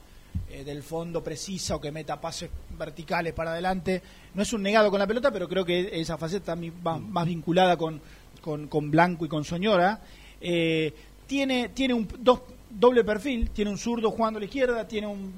eh, 0.50 0.63
del 0.63 0.84
fondo 0.84 1.24
precisa 1.24 1.76
o 1.76 1.82
que 1.82 1.91
meta 1.91 2.19
pases 2.19 2.50
verticales 2.78 3.34
para 3.34 3.52
adelante. 3.52 4.02
No 4.34 4.41
es 4.41 4.52
un 4.54 4.62
negado 4.63 4.89
con 4.89 5.00
la 5.00 5.08
pelota, 5.08 5.32
pero 5.32 5.48
creo 5.48 5.65
que 5.65 5.89
esa 6.00 6.17
faceta 6.17 6.54
está 6.54 6.71
va 6.86 6.98
más 6.98 7.26
vinculada 7.26 7.78
con, 7.78 8.02
con, 8.41 8.67
con 8.67 8.91
Blanco 8.91 9.26
y 9.26 9.30
con 9.30 9.43
Soñora. 9.43 10.02
Eh, 10.41 10.93
tiene 11.28 11.69
tiene 11.69 11.93
un 11.93 12.08
dos, 12.19 12.41
doble 12.69 13.04
perfil, 13.04 13.50
tiene 13.52 13.71
un 13.71 13.78
zurdo 13.78 14.12
jugando 14.12 14.38
a 14.38 14.41
la 14.41 14.45
izquierda, 14.45 14.88
tiene 14.88 15.08
un 15.08 15.34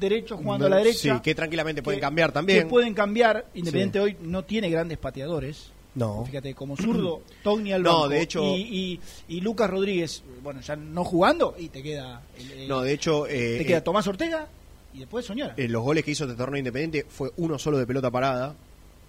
derecho 0.00 0.36
jugando 0.36 0.66
a 0.66 0.70
la 0.70 0.76
derecha. 0.78 1.14
Sí, 1.16 1.20
que 1.22 1.34
tranquilamente 1.34 1.82
pueden 1.82 1.98
que- 2.00 2.04
cambiar 2.06 2.32
también. 2.32 2.60
Que 2.64 2.66
pueden 2.66 2.94
cambiar. 2.94 3.46
Independiente 3.54 3.98
Sí. 3.98 4.04
hoy 4.04 4.16
no 4.22 4.44
tiene 4.44 4.68
grandes 4.70 4.98
pateadores. 4.98 5.72
No. 5.96 6.24
Fíjate, 6.26 6.54
como 6.54 6.76
zurdo, 6.76 7.22
Togni 7.42 7.72
al 7.72 7.82
No, 7.82 7.92
banco 8.02 8.08
de 8.10 8.20
hecho- 8.22 8.44
y, 8.56 9.00
y, 9.28 9.36
y 9.36 9.40
Lucas 9.40 9.68
Rodríguez, 9.68 10.22
bueno, 10.44 10.60
ya 10.60 10.76
no 10.76 11.02
jugando, 11.04 11.56
y 11.58 11.68
te 11.70 11.82
queda. 11.82 12.22
el- 12.38 12.52
el- 12.52 12.68
No, 12.68 12.82
de 12.82 12.92
hecho, 12.92 13.26
eh, 13.26 13.56
te 13.58 13.66
queda 13.66 13.78
eh, 13.78 13.82
Tomás 13.82 14.06
Ortega 14.06 14.46
y 14.94 15.00
después 15.00 15.26
Soñora. 15.26 15.54
eh, 15.56 15.66
los 15.68 15.82
goles 15.82 16.04
que 16.04 16.12
hizo 16.12 16.24
este 16.24 16.36
torneo 16.36 16.58
independiente 16.58 17.04
fue 17.08 17.30
uno 17.38 17.58
solo 17.58 17.78
de 17.78 17.86
pelota 17.86 18.10
parada, 18.10 18.54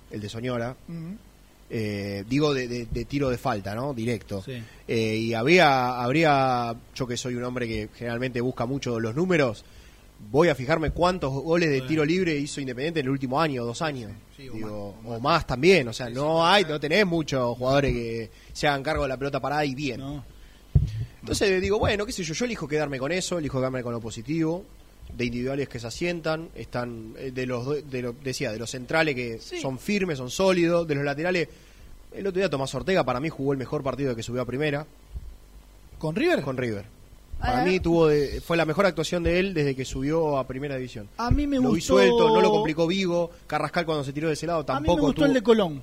el 0.10 0.20
de 0.22 0.30
Soñora. 0.30 0.76
Eh, 1.70 2.24
digo 2.30 2.54
de, 2.54 2.68
de- 2.70 2.86
de 2.86 3.06
tiro 3.06 3.30
de 3.30 3.38
falta, 3.38 3.76
¿no? 3.76 3.94
Directo. 3.94 4.42
Sí. 4.42 4.54
Eh, 4.88 5.16
y 5.18 5.34
habría, 5.34 6.02
habría, 6.02 6.74
yo 6.96 7.06
que 7.06 7.18
soy 7.18 7.36
un 7.36 7.44
hombre 7.44 7.68
que 7.68 7.90
generalmente 7.94 8.40
busca 8.40 8.66
mucho 8.66 8.98
los 9.02 9.14
números, 9.14 9.66
voy 10.32 10.50
a 10.50 10.56
fijarme 10.56 10.92
cuántos 10.92 11.32
goles 11.32 11.70
de 11.70 11.82
tiro 11.82 12.04
libre 12.04 12.36
hizo 12.38 12.60
Independiente 12.62 13.00
en 13.00 13.06
el 13.06 13.10
último 13.12 13.40
año, 13.40 13.64
dos 13.66 13.82
años. 13.82 14.12
Sí, 14.36 14.50
o 14.50 14.54
Digo, 14.54 14.96
más, 15.04 15.12
o, 15.18 15.20
más. 15.20 15.48
también, 15.48 15.88
o 15.88 15.94
sea, 15.94 16.10
no 16.10 16.46
hay, 16.46 16.64
no 16.66 16.80
tenés 16.80 17.06
muchos 17.06 17.58
jugadores 17.58 17.94
que 17.94 18.30
se 18.54 18.68
hagan 18.68 18.84
cargo 18.84 19.04
de 19.04 19.10
la 19.10 19.18
pelota 19.18 19.40
parada 19.40 19.64
y 19.66 19.74
bien. 19.76 20.00
No. 20.00 20.24
Entonces 21.22 21.62
digo, 21.62 21.80
bueno, 21.80 22.06
qué 22.06 22.12
sé 22.12 22.24
yo, 22.24 22.34
yo 22.34 22.46
elijo 22.46 22.68
quedarme 22.68 23.00
con 23.00 23.12
eso, 23.12 23.38
elijo 23.40 23.58
quedarme 23.60 23.84
con 23.84 23.92
lo 23.94 24.00
positivo, 24.00 24.64
de 25.16 25.26
individuales 25.26 25.68
que 25.70 25.80
se 25.80 25.88
asientan, 25.88 26.50
están 26.56 27.14
eh, 27.18 27.32
de 27.32 27.46
los, 27.46 27.90
de 27.90 28.02
lo- 28.02 28.14
decía, 28.14 28.52
de 28.52 28.60
los 28.60 28.70
centrales 28.70 29.16
que 29.16 29.40
Sí. 29.40 29.60
son 29.60 29.80
firmes, 29.80 30.18
son 30.20 30.30
sólidos, 30.30 30.88
de 30.88 30.96
los 30.96 31.04
laterales. 31.04 31.48
El 32.14 32.28
otro 32.28 32.40
día 32.40 32.50
Tomás 32.50 32.74
Ortega 32.76 33.04
para 33.04 33.20
mí 33.20 33.30
jugó 33.30 33.52
el 33.54 33.58
mejor 33.58 33.84
partido 33.84 34.10
de 34.12 34.16
que 34.16 34.24
subió 34.24 34.42
a 34.42 34.46
primera 34.46 34.86
¿Con 35.98 36.16
River? 36.16 36.42
con 36.42 36.58
River. 36.58 36.86
Para 37.40 37.64
mí 37.64 37.80
tuvo 37.80 38.08
de- 38.08 38.42
fue 38.42 38.58
la 38.58 38.66
mejor 38.66 38.86
actuación 38.86 39.22
de 39.24 39.40
él 39.40 39.54
desde 39.54 39.76
que 39.76 39.86
subió 39.86 40.38
a 40.38 40.48
primera 40.48 40.76
división. 40.76 41.08
A 41.18 41.30
mí 41.32 41.46
me 41.48 41.58
lo 41.58 41.64
vi 41.64 41.68
gustó. 41.80 41.94
suelto, 41.94 42.30
no 42.30 42.42
lo 42.42 42.50
complicó 42.52 42.88
Vigo, 42.88 43.30
Carrascal 43.46 43.86
cuando 43.86 44.04
se 44.04 44.12
tiró 44.14 44.28
de 44.28 44.34
ese 44.34 44.48
lado 44.48 44.60
A 44.60 44.62
mí 44.64 44.66
tampoco 44.68 44.96
me 44.98 45.02
gustó 45.04 45.16
tuvo- 45.22 45.26
el 45.28 45.34
de 45.34 45.44
Colón. 45.44 45.82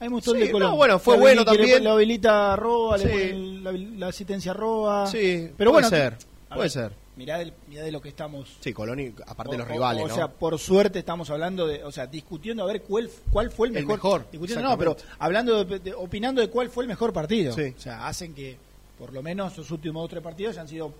A 0.00 0.04
mí 0.04 0.08
me 0.08 0.14
gustó 0.16 0.34
el 0.34 0.40
de 0.40 0.50
Colón. 0.50 0.70
no, 0.70 0.76
bueno, 0.76 0.98
fue 0.98 1.14
Que 1.14 1.20
bueno 1.20 1.44
también. 1.44 1.84
Lo 1.84 1.92
habilita 1.92 2.52
a 2.54 2.56
Roa, 2.56 2.96
le 2.96 3.30
Sí. 3.32 3.60
la, 3.62 3.72
la 3.72 4.06
asistencia 4.08 4.50
a 4.52 4.54
Roa. 4.54 5.06
Sí, 5.06 5.48
pero 5.56 5.70
puede 5.70 5.82
bueno, 5.84 5.88
ser, 5.90 6.16
puede 6.48 6.60
ver, 6.62 6.70
ser. 6.70 6.92
Mirá, 7.16 7.38
del- 7.38 7.52
mirá 7.68 7.82
de 7.84 7.92
lo 7.92 8.00
que 8.00 8.08
estamos 8.08 8.48
Sí, 8.60 8.72
Colón, 8.72 8.98
y- 8.98 9.12
aparte 9.26 9.52
de 9.52 9.58
los 9.58 9.68
o- 9.68 9.70
rivales, 9.72 10.04
o, 10.04 10.08
¿no? 10.08 10.14
sea, 10.14 10.28
por 10.28 10.58
suerte 10.58 11.00
estamos 11.00 11.28
hablando 11.28 11.66
de, 11.66 11.84
o 11.84 11.92
sea, 11.92 12.06
discutiendo 12.06 12.62
a 12.62 12.66
ver 12.66 12.80
cuál, 12.82 13.10
cuál 13.30 13.50
fue 13.50 13.68
el 13.68 13.76
El 13.76 13.82
mejor. 13.84 13.96
mejor, 13.98 14.26
discutiendo, 14.32 14.66
no, 14.70 14.78
pero 14.78 14.96
hablando, 15.18 15.64
de, 15.64 15.78
de- 15.80 15.92
opinando 15.94 16.40
de 16.40 16.48
cuál 16.48 16.70
fue 16.70 16.84
el 16.84 16.88
mejor 16.88 17.12
partido. 17.12 17.52
Sí. 17.54 17.74
O 17.76 17.80
sea, 17.80 18.06
hacen 18.08 18.32
que 18.32 18.56
por 19.00 19.12
lo 19.14 19.22
menos 19.22 19.56
los 19.56 19.70
últimos 19.70 20.02
dos 20.02 20.04
o 20.04 20.08
tres 20.10 20.22
partidos 20.22 20.58
han 20.58 20.68
sido 20.68 20.92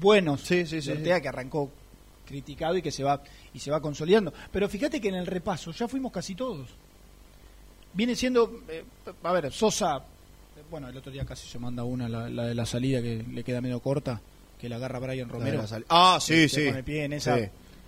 buenos. 0.00 0.42
Sí, 0.42 0.64
sí, 0.64 0.80
sí, 0.80 0.92
Ortega 0.92 1.16
sí. 1.16 1.22
que 1.22 1.28
arrancó 1.28 1.70
criticado 2.24 2.76
y 2.76 2.82
que 2.82 2.92
se 2.92 3.02
va 3.02 3.20
y 3.52 3.58
se 3.58 3.70
va 3.72 3.80
consolidando. 3.82 4.32
Pero 4.52 4.68
fíjate 4.68 5.00
que 5.00 5.08
en 5.08 5.16
el 5.16 5.26
repaso 5.26 5.72
ya 5.72 5.88
fuimos 5.88 6.12
casi 6.12 6.36
todos. 6.36 6.68
Viene 7.92 8.14
siendo, 8.14 8.62
eh, 8.68 8.84
a 9.24 9.32
ver, 9.32 9.52
Sosa, 9.52 9.96
eh, 9.96 10.62
bueno, 10.70 10.88
el 10.88 10.96
otro 10.96 11.10
día 11.10 11.24
casi 11.26 11.48
se 11.48 11.58
manda 11.58 11.82
una, 11.82 12.08
la, 12.08 12.30
la 12.30 12.44
de 12.46 12.54
la 12.54 12.64
salida 12.64 13.02
que 13.02 13.24
le 13.28 13.42
queda 13.42 13.60
medio 13.60 13.80
corta, 13.80 14.20
que 14.60 14.68
la 14.68 14.76
agarra 14.76 15.00
Brian 15.00 15.28
Romero. 15.28 15.62
La 15.62 15.66
sal- 15.66 15.84
Ah, 15.88 16.18
sí, 16.20 16.48
sí. 16.48 16.66
Con 16.66 16.76
el 16.76 16.84
pie 16.84 17.04
en 17.06 17.14
esa, 17.14 17.36
Sí. 17.36 17.44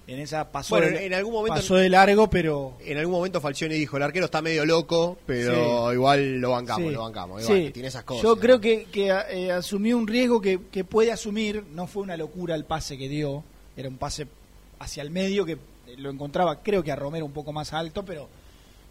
En 0.06 0.18
esa 0.18 0.50
pasó, 0.50 0.74
Bueno, 0.76 0.96
de, 0.98 1.06
en 1.06 1.14
algún 1.14 1.32
momento- 1.32 1.54
pasó 1.54 1.76
de 1.76 1.88
largo, 1.88 2.28
pero 2.28 2.76
En 2.84 2.98
algún 2.98 3.14
momento 3.14 3.40
Falcioni 3.40 3.74
dijo, 3.76 3.96
el 3.96 4.02
arquero 4.02 4.24
está 4.26 4.42
medio 4.42 4.64
loco, 4.66 5.16
pero 5.26 5.92
igual 5.92 6.38
lo 6.40 6.50
bancamos, 6.50 6.88
Sí, 6.88 6.94
lo 6.94 7.02
bancamos. 7.02 7.44
sí. 7.44 7.52
igual, 7.52 7.72
tiene 7.72 7.88
esas 7.88 8.04
cosas. 8.04 8.22
Yo 8.22 8.36
creo 8.36 8.60
que, 8.60 8.84
que 8.86 9.08
eh, 9.30 9.52
asumió 9.52 9.96
un 9.96 10.06
riesgo 10.06 10.40
que, 10.40 10.58
que 10.72 10.82
puede 10.84 11.12
asumir. 11.12 11.64
No 11.74 11.86
fue 11.86 12.02
una 12.02 12.16
locura 12.16 12.54
el 12.54 12.64
pase 12.64 12.98
que 12.98 13.08
dio. 13.08 13.44
Era 13.76 13.88
un 13.88 13.96
pase 13.96 14.26
hacia 14.80 15.02
el 15.02 15.10
medio 15.10 15.44
que 15.44 15.52
eh, 15.52 15.58
lo 15.98 16.10
encontraba, 16.10 16.62
creo 16.62 16.82
que 16.82 16.90
a 16.92 16.96
Romero 16.96 17.24
un 17.24 17.32
poco 17.32 17.52
más 17.52 17.72
alto, 17.72 18.04
pero 18.04 18.28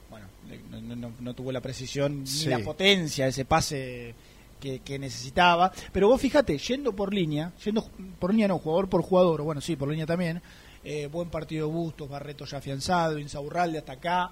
bueno, 0.10 0.28
le- 0.50 0.82
no, 0.82 0.95
no- 0.95 1.12
no- 1.19 1.34
tuvo 1.34 1.52
la 1.52 1.60
precisión 1.62 2.26
Sí. 2.26 2.45
ni 2.47 2.52
la 2.52 2.60
potencia 2.60 3.26
de 3.26 3.32
ese 3.32 3.43
pase 3.45 4.15
que, 4.62 4.80
que 4.80 4.97
necesitaba. 4.97 5.71
Pero 5.91 6.08
vos 6.08 6.21
fíjate, 6.21 6.58
yendo 6.58 6.93
por 6.93 7.13
línea, 7.13 7.52
yendo 7.63 7.86
por 8.19 8.32
línea 8.32 8.47
no, 8.47 8.60
jugador 8.60 8.88
por 8.89 9.02
jugador, 9.02 9.41
bueno, 9.41 9.60
sí, 9.60 9.76
por 9.76 9.89
línea 9.89 10.06
también. 10.06 10.41
Eh, 10.83 11.07
buen 11.07 11.29
partido 11.29 11.67
de 11.67 11.73
Bustos, 11.73 12.09
Barreto 12.09 12.45
ya 12.45 12.57
afianzado, 12.57 13.17
Insaurralde 13.19 13.77
hasta 13.79 13.93
acá. 13.93 14.31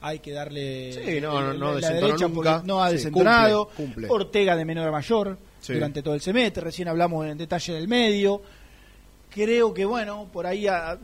Hay 0.00 0.18
que 0.18 0.32
darle 0.32 0.92
Sí, 0.92 1.20
no, 1.20 1.40
no, 1.40 1.50
el- 1.52 1.58
no 1.60 1.74
la 1.78 1.90
derecha 1.90 2.26
nunca. 2.28 2.34
porque 2.58 2.66
no 2.66 2.82
ha 2.82 2.88
Sí, 2.88 2.94
desentonado. 2.96 3.66
cumple, 3.66 3.84
cumple. 3.86 4.08
Ortega 4.10 4.56
de 4.56 4.64
menor 4.64 4.88
a 4.88 4.92
mayor 4.92 5.38
Sí. 5.60 5.74
durante 5.74 6.02
todo 6.02 6.14
el 6.14 6.20
semestre. 6.20 6.62
Recién 6.64 6.88
hablamos 6.88 7.24
en 7.26 7.38
detalle 7.38 7.74
del 7.74 7.86
medio. 7.86 8.42
Creo 9.30 9.72
que, 9.72 9.84
bueno, 9.84 10.28
por 10.32 10.46
ahí 10.46 10.66
a- 10.66 10.92
a- 10.92 10.98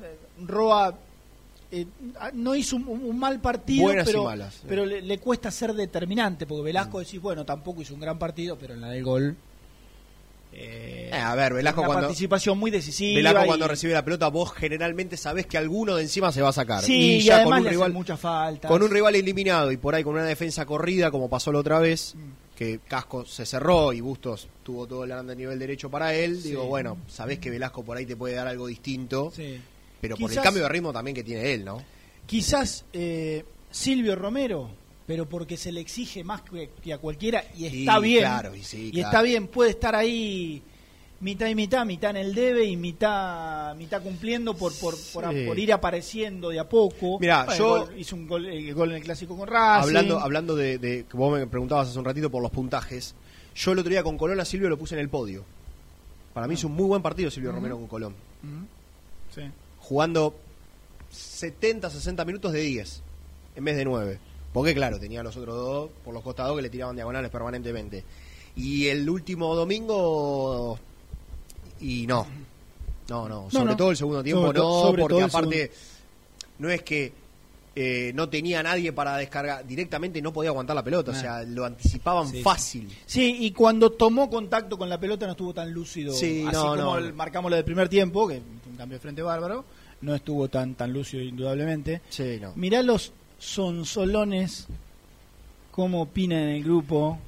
Roa 0.44 0.94
eh, 1.70 1.86
no 2.32 2.54
hizo 2.54 2.76
un, 2.76 2.88
un 2.88 3.18
mal 3.18 3.40
partido, 3.40 3.84
Buenas 3.84 4.06
pero, 4.06 4.24
malas, 4.24 4.62
pero 4.66 4.86
le, 4.86 5.02
le 5.02 5.18
cuesta 5.18 5.50
ser 5.50 5.74
determinante. 5.74 6.46
Porque 6.46 6.62
Mm. 6.62 6.64
Velasco 6.64 6.98
decís, 6.98 7.20
bueno, 7.20 7.44
tampoco 7.44 7.82
hizo 7.82 7.92
un 7.94 8.00
gran 8.00 8.18
partido, 8.18 8.56
pero 8.58 8.74
en 8.74 8.80
la 8.80 8.88
del 8.88 9.04
gol. 9.04 9.36
Eh, 10.52 11.10
Eh, 11.12 11.16
a 11.16 11.34
ver, 11.34 11.54
Velasco 11.54 11.80
una 11.80 11.86
cuando, 11.88 12.06
participación 12.08 12.58
muy 12.58 12.70
decisiva. 12.70 13.16
Velasco 13.16 13.44
y- 13.44 13.46
cuando 13.46 13.68
recibe 13.68 13.92
la 13.94 14.04
pelota, 14.04 14.28
vos 14.28 14.52
generalmente 14.52 15.16
sabés 15.16 15.46
que 15.46 15.56
alguno 15.58 15.96
de 15.96 16.02
encima 16.02 16.30
se 16.32 16.42
va 16.42 16.50
a 16.50 16.52
sacar. 16.52 16.82
Sí, 16.84 16.92
y 16.94 17.14
y, 17.16 17.20
ya 17.22 17.36
además 17.36 17.50
con 17.50 17.58
un 17.58 17.64
le 17.64 17.70
rival, 17.70 18.58
con 18.66 18.82
un 18.82 18.90
rival 18.90 19.14
eliminado 19.14 19.72
y 19.72 19.76
por 19.76 19.94
ahí 19.94 20.04
con 20.04 20.14
una 20.14 20.24
defensa 20.24 20.66
corrida, 20.66 21.10
como 21.10 21.28
pasó 21.30 21.50
la 21.52 21.60
otra 21.60 21.78
vez, 21.78 22.14
Mm. 22.14 22.30
que 22.56 22.80
Casco 22.86 23.24
se 23.24 23.46
cerró 23.46 23.92
y 23.92 24.00
Bustos 24.00 24.48
tuvo 24.62 24.86
todo 24.86 25.04
el 25.04 25.10
grande 25.10 25.34
nivel 25.36 25.58
derecho 25.58 25.88
para 25.90 26.12
él, 26.14 26.40
Sí. 26.42 26.48
digo, 26.50 26.66
bueno, 26.66 26.98
sabés 27.08 27.38
que 27.38 27.50
Velasco 27.50 27.84
por 27.84 27.96
ahí 27.96 28.04
te 28.04 28.16
puede 28.16 28.34
dar 28.34 28.46
algo 28.48 28.66
distinto, 28.66 29.30
Sí. 29.34 29.60
pero 30.00 30.16
por 30.16 30.30
el 30.30 30.40
cambio 30.40 30.64
de 30.64 30.68
ritmo 30.68 30.92
también 30.92 31.14
que 31.14 31.22
tiene 31.24 31.52
él, 31.54 31.64
¿no? 31.64 31.82
Quizás 32.26 32.84
eh, 32.92 33.44
Silvio 33.70 34.16
Romero, 34.16 34.70
pero 35.08 35.26
porque 35.28 35.56
se 35.56 35.72
le 35.72 35.80
exige 35.80 36.22
más 36.22 36.42
que, 36.42 36.70
que 36.82 36.92
a 36.92 36.98
cualquiera 36.98 37.42
y 37.56 37.66
Y 37.66 37.80
está 37.80 37.98
bien. 37.98 38.20
claro, 38.20 38.54
y 38.54 38.62
sí, 38.62 38.90
claro. 38.92 39.08
está 39.08 39.22
bien, 39.22 39.48
puede 39.48 39.70
estar 39.70 39.96
ahí 39.96 40.62
mitad 41.20 41.48
y 41.48 41.54
mitad, 41.56 41.84
mitad 41.86 42.10
en 42.10 42.18
el 42.18 42.34
debe 42.34 42.64
y 42.66 42.76
mitad 42.76 43.74
mitad 43.74 44.02
cumpliendo 44.02 44.54
por 44.54 44.72
por, 44.78 44.94
por, 45.12 45.32
Sí. 45.32 45.46
por 45.46 45.58
ir 45.58 45.72
apareciendo 45.72 46.50
de 46.50 46.60
a 46.60 46.68
poco. 46.68 47.18
Mirá, 47.18 47.44
Bueno, 47.46 47.58
yo- 47.58 47.86
gol- 47.86 47.98
hizo 47.98 48.14
un 48.16 48.28
gol, 48.28 48.46
el 48.46 48.72
gol 48.74 48.90
en 48.90 48.96
el 48.98 49.02
clásico 49.02 49.36
con 49.36 49.48
Racing. 49.48 49.88
Hablando, 49.88 50.18
hablando 50.20 50.54
de, 50.54 50.78
de- 50.78 51.06
que 51.10 51.16
vos 51.16 51.32
me 51.36 51.46
preguntabas 51.46 51.88
hace 51.88 51.98
un 51.98 52.04
ratito 52.04 52.30
por 52.30 52.42
los 52.42 52.52
puntajes, 52.52 53.14
yo 53.56 53.72
el 53.72 53.78
otro 53.80 53.90
día 53.90 54.02
con 54.04 54.16
Colón 54.18 54.38
a 54.40 54.44
Silvio 54.44 54.68
lo 54.68 54.78
puse 54.78 54.94
en 54.94 55.00
el 55.00 55.08
podio. 55.08 55.42
Para 56.34 56.46
mí 56.46 56.54
hizo 56.54 56.68
un 56.68 56.74
muy 56.74 56.84
buen 56.86 57.00
partido 57.02 57.30
Silvio 57.30 57.50
Romero 57.50 57.76
con 57.76 57.88
Colón. 57.88 58.14
Sí. 59.34 59.40
Jugando 59.80 60.36
70, 61.10 61.90
60 61.90 62.24
minutos 62.24 62.52
de 62.52 62.60
10 62.60 63.02
en 63.56 63.64
vez 63.64 63.76
de 63.76 63.84
9. 63.86 64.18
Porque 64.58 64.74
claro, 64.74 64.98
tenía 64.98 65.20
a 65.20 65.22
los 65.22 65.36
otros 65.36 65.54
dos 65.54 65.90
por 66.04 66.12
los 66.12 66.22
costados 66.22 66.56
que 66.56 66.62
le 66.62 66.68
tiraban 66.70 66.96
diagonales 66.96 67.30
permanentemente. 67.30 68.02
Y 68.56 68.86
el 68.88 69.08
último 69.08 69.54
domingo 69.54 70.78
y 71.80 72.06
no. 72.06 72.26
No, 73.08 73.28
no, 73.28 73.50
sobre 73.50 73.70
no. 73.70 73.76
todo 73.76 73.90
el 73.92 73.96
segundo 73.96 74.22
tiempo 74.22 74.42
Sobre 74.46 74.58
no, 74.58 74.80
sobre 74.82 75.02
porque 75.02 75.22
aparte 75.22 75.72
no 76.58 76.68
es 76.68 76.82
que 76.82 77.12
eh, 77.76 78.10
no 78.14 78.28
tenía 78.28 78.60
nadie 78.62 78.92
para 78.92 79.16
descargar, 79.16 79.64
directamente 79.64 80.20
no 80.20 80.32
podía 80.32 80.50
aguantar 80.50 80.74
la 80.74 80.82
pelota, 80.82 81.12
o 81.12 81.14
sea, 81.14 81.44
lo 81.44 81.64
anticipaban 81.64 82.26
Sí, 82.28 82.42
fácil. 82.42 82.88
Sí, 83.06 83.36
y 83.40 83.52
cuando 83.52 83.90
tomó 83.92 84.28
contacto 84.28 84.76
con 84.76 84.88
la 84.88 84.98
pelota 84.98 85.24
no 85.26 85.32
estuvo 85.32 85.54
tan 85.54 85.72
lúcido. 85.72 86.12
Sí, 86.12 86.44
así 86.46 86.56
no, 86.56 86.74
como 86.76 86.98
el- 86.98 87.14
marcamos 87.14 87.48
lo 87.50 87.54
del 87.56 87.64
primer 87.64 87.88
tiempo, 87.88 88.26
que 88.26 88.42
un 88.68 88.76
cambio 88.76 88.96
de 88.96 89.00
frente 89.00 89.22
bárbaro, 89.22 89.64
no 90.00 90.14
estuvo 90.14 90.48
tan 90.48 90.74
tan 90.74 90.92
lúcido 90.92 91.22
indudablemente. 91.22 92.02
Sí, 92.08 92.38
no. 92.40 92.52
Mirá 92.56 92.82
los 92.82 93.12
sonsolones, 93.38 94.66
cómo 95.70 96.02
opinan 96.02 96.40
en 96.40 96.48
el 96.50 96.64
grupo. 96.64 97.18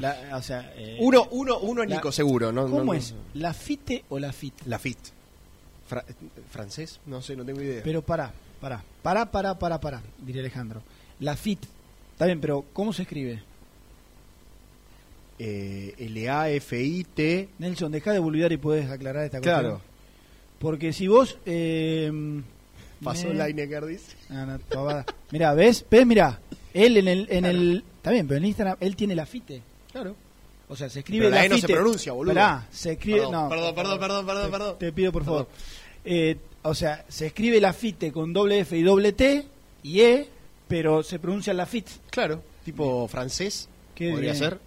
La- 0.00 0.36
o 0.36 0.42
sea, 0.42 0.72
eh, 0.76 0.96
Uno, 1.00 1.28
uno, 1.32 1.58
uno 1.58 1.82
es 1.82 1.88
la- 1.90 1.96
Nico, 1.96 2.10
seguro. 2.10 2.50
¿no? 2.52 2.62
¿Cómo 2.68 2.84
no- 2.84 2.94
es? 2.94 3.14
¿La 3.34 3.52
FITE 3.52 4.04
o 4.08 4.18
la 4.18 4.32
FIT? 4.32 4.54
La 4.66 4.78
FIT. 4.78 4.98
Fra- 5.86 6.04
¿Francés? 6.50 6.98
No 7.06 7.20
sé, 7.22 7.36
no 7.36 7.44
tengo 7.44 7.60
idea. 7.60 7.82
Pero 7.84 8.02
pará, 8.02 8.32
pará, 8.60 8.82
pará, 9.02 9.30
pará, 9.30 9.58
pará, 9.58 9.80
pará, 9.80 10.02
diría 10.18 10.40
Alejandro. 10.40 10.82
La 11.20 11.36
FIT, 11.36 11.64
está 12.12 12.26
bien, 12.26 12.40
pero 12.40 12.64
¿cómo 12.72 12.92
se 12.92 13.02
escribe? 13.02 13.42
Eh, 15.38 15.94
L-A-F-I-T. 15.98 17.48
Nelson, 17.58 17.92
deja 17.92 18.12
de 18.12 18.18
boludear 18.18 18.52
y 18.52 18.56
puedes 18.56 18.90
aclarar 18.90 19.24
esta 19.26 19.38
cuestión. 19.38 19.60
Claro. 19.60 19.80
Porque 20.58 20.92
si 20.94 21.06
vos... 21.08 21.38
Eh, 21.44 22.10
Pasó 23.02 23.28
me- 23.28 23.34
Lineker, 23.34 23.84
dice. 23.86 24.16
Ah, 24.30 24.46
no, 24.46 24.58
pavada. 24.58 25.04
Mirá, 25.30 25.54
¿ves? 25.54 25.84
¿Ves? 25.90 26.06
Mirá. 26.06 26.40
Él 26.74 26.96
en 26.96 27.08
el... 27.08 27.26
En 27.30 27.44
el 27.44 27.84
está 27.96 28.10
bien, 28.10 28.26
pero 28.26 28.38
en 28.38 28.44
Instagram 28.46 28.76
él 28.80 28.96
tiene 28.96 29.14
la 29.14 29.26
FITE. 29.26 29.62
Claro. 29.92 30.14
O 30.68 30.74
sea, 30.76 30.88
se 30.90 30.98
escribe 31.00 31.26
Pero 31.26 31.30
la 31.34 31.40
la 31.40 31.46
E 31.46 31.48
no 31.48 31.58
se 31.58 31.66
pronuncia, 31.68 32.12
boludo. 32.12 32.34
Pará, 32.34 32.66
se 32.70 32.92
escribe... 32.92 33.18
Perdón, 33.20 33.32
no, 33.32 33.48
perdón, 33.48 33.74
perdón, 33.74 33.98
perdón, 34.00 34.26
perdón, 34.26 34.44
Te- 34.46 34.50
perdón. 34.50 34.76
Te 34.78 34.92
pido, 34.92 35.12
por 35.12 35.22
Perdón. 35.22 35.46
favor. 35.46 35.52
Eh, 36.04 36.36
o 36.62 36.74
sea, 36.74 37.04
se 37.08 37.26
escribe 37.26 37.60
la 37.60 37.72
FITE 37.72 38.12
con 38.12 38.32
doble 38.32 38.60
F 38.60 38.76
y 38.76 38.82
doble 38.82 39.12
T 39.12 39.46
y 39.84 40.00
E, 40.00 40.28
pero 40.68 41.02
se 41.02 41.18
pronuncia 41.18 41.54
la 41.54 41.66
FIT. 41.66 41.86
Claro. 42.10 42.42
Tipo 42.64 43.06
francés. 43.08 43.68
Qué 43.94 44.10
podría 44.10 44.32
bien. 44.32 44.42
ser. 44.44 44.58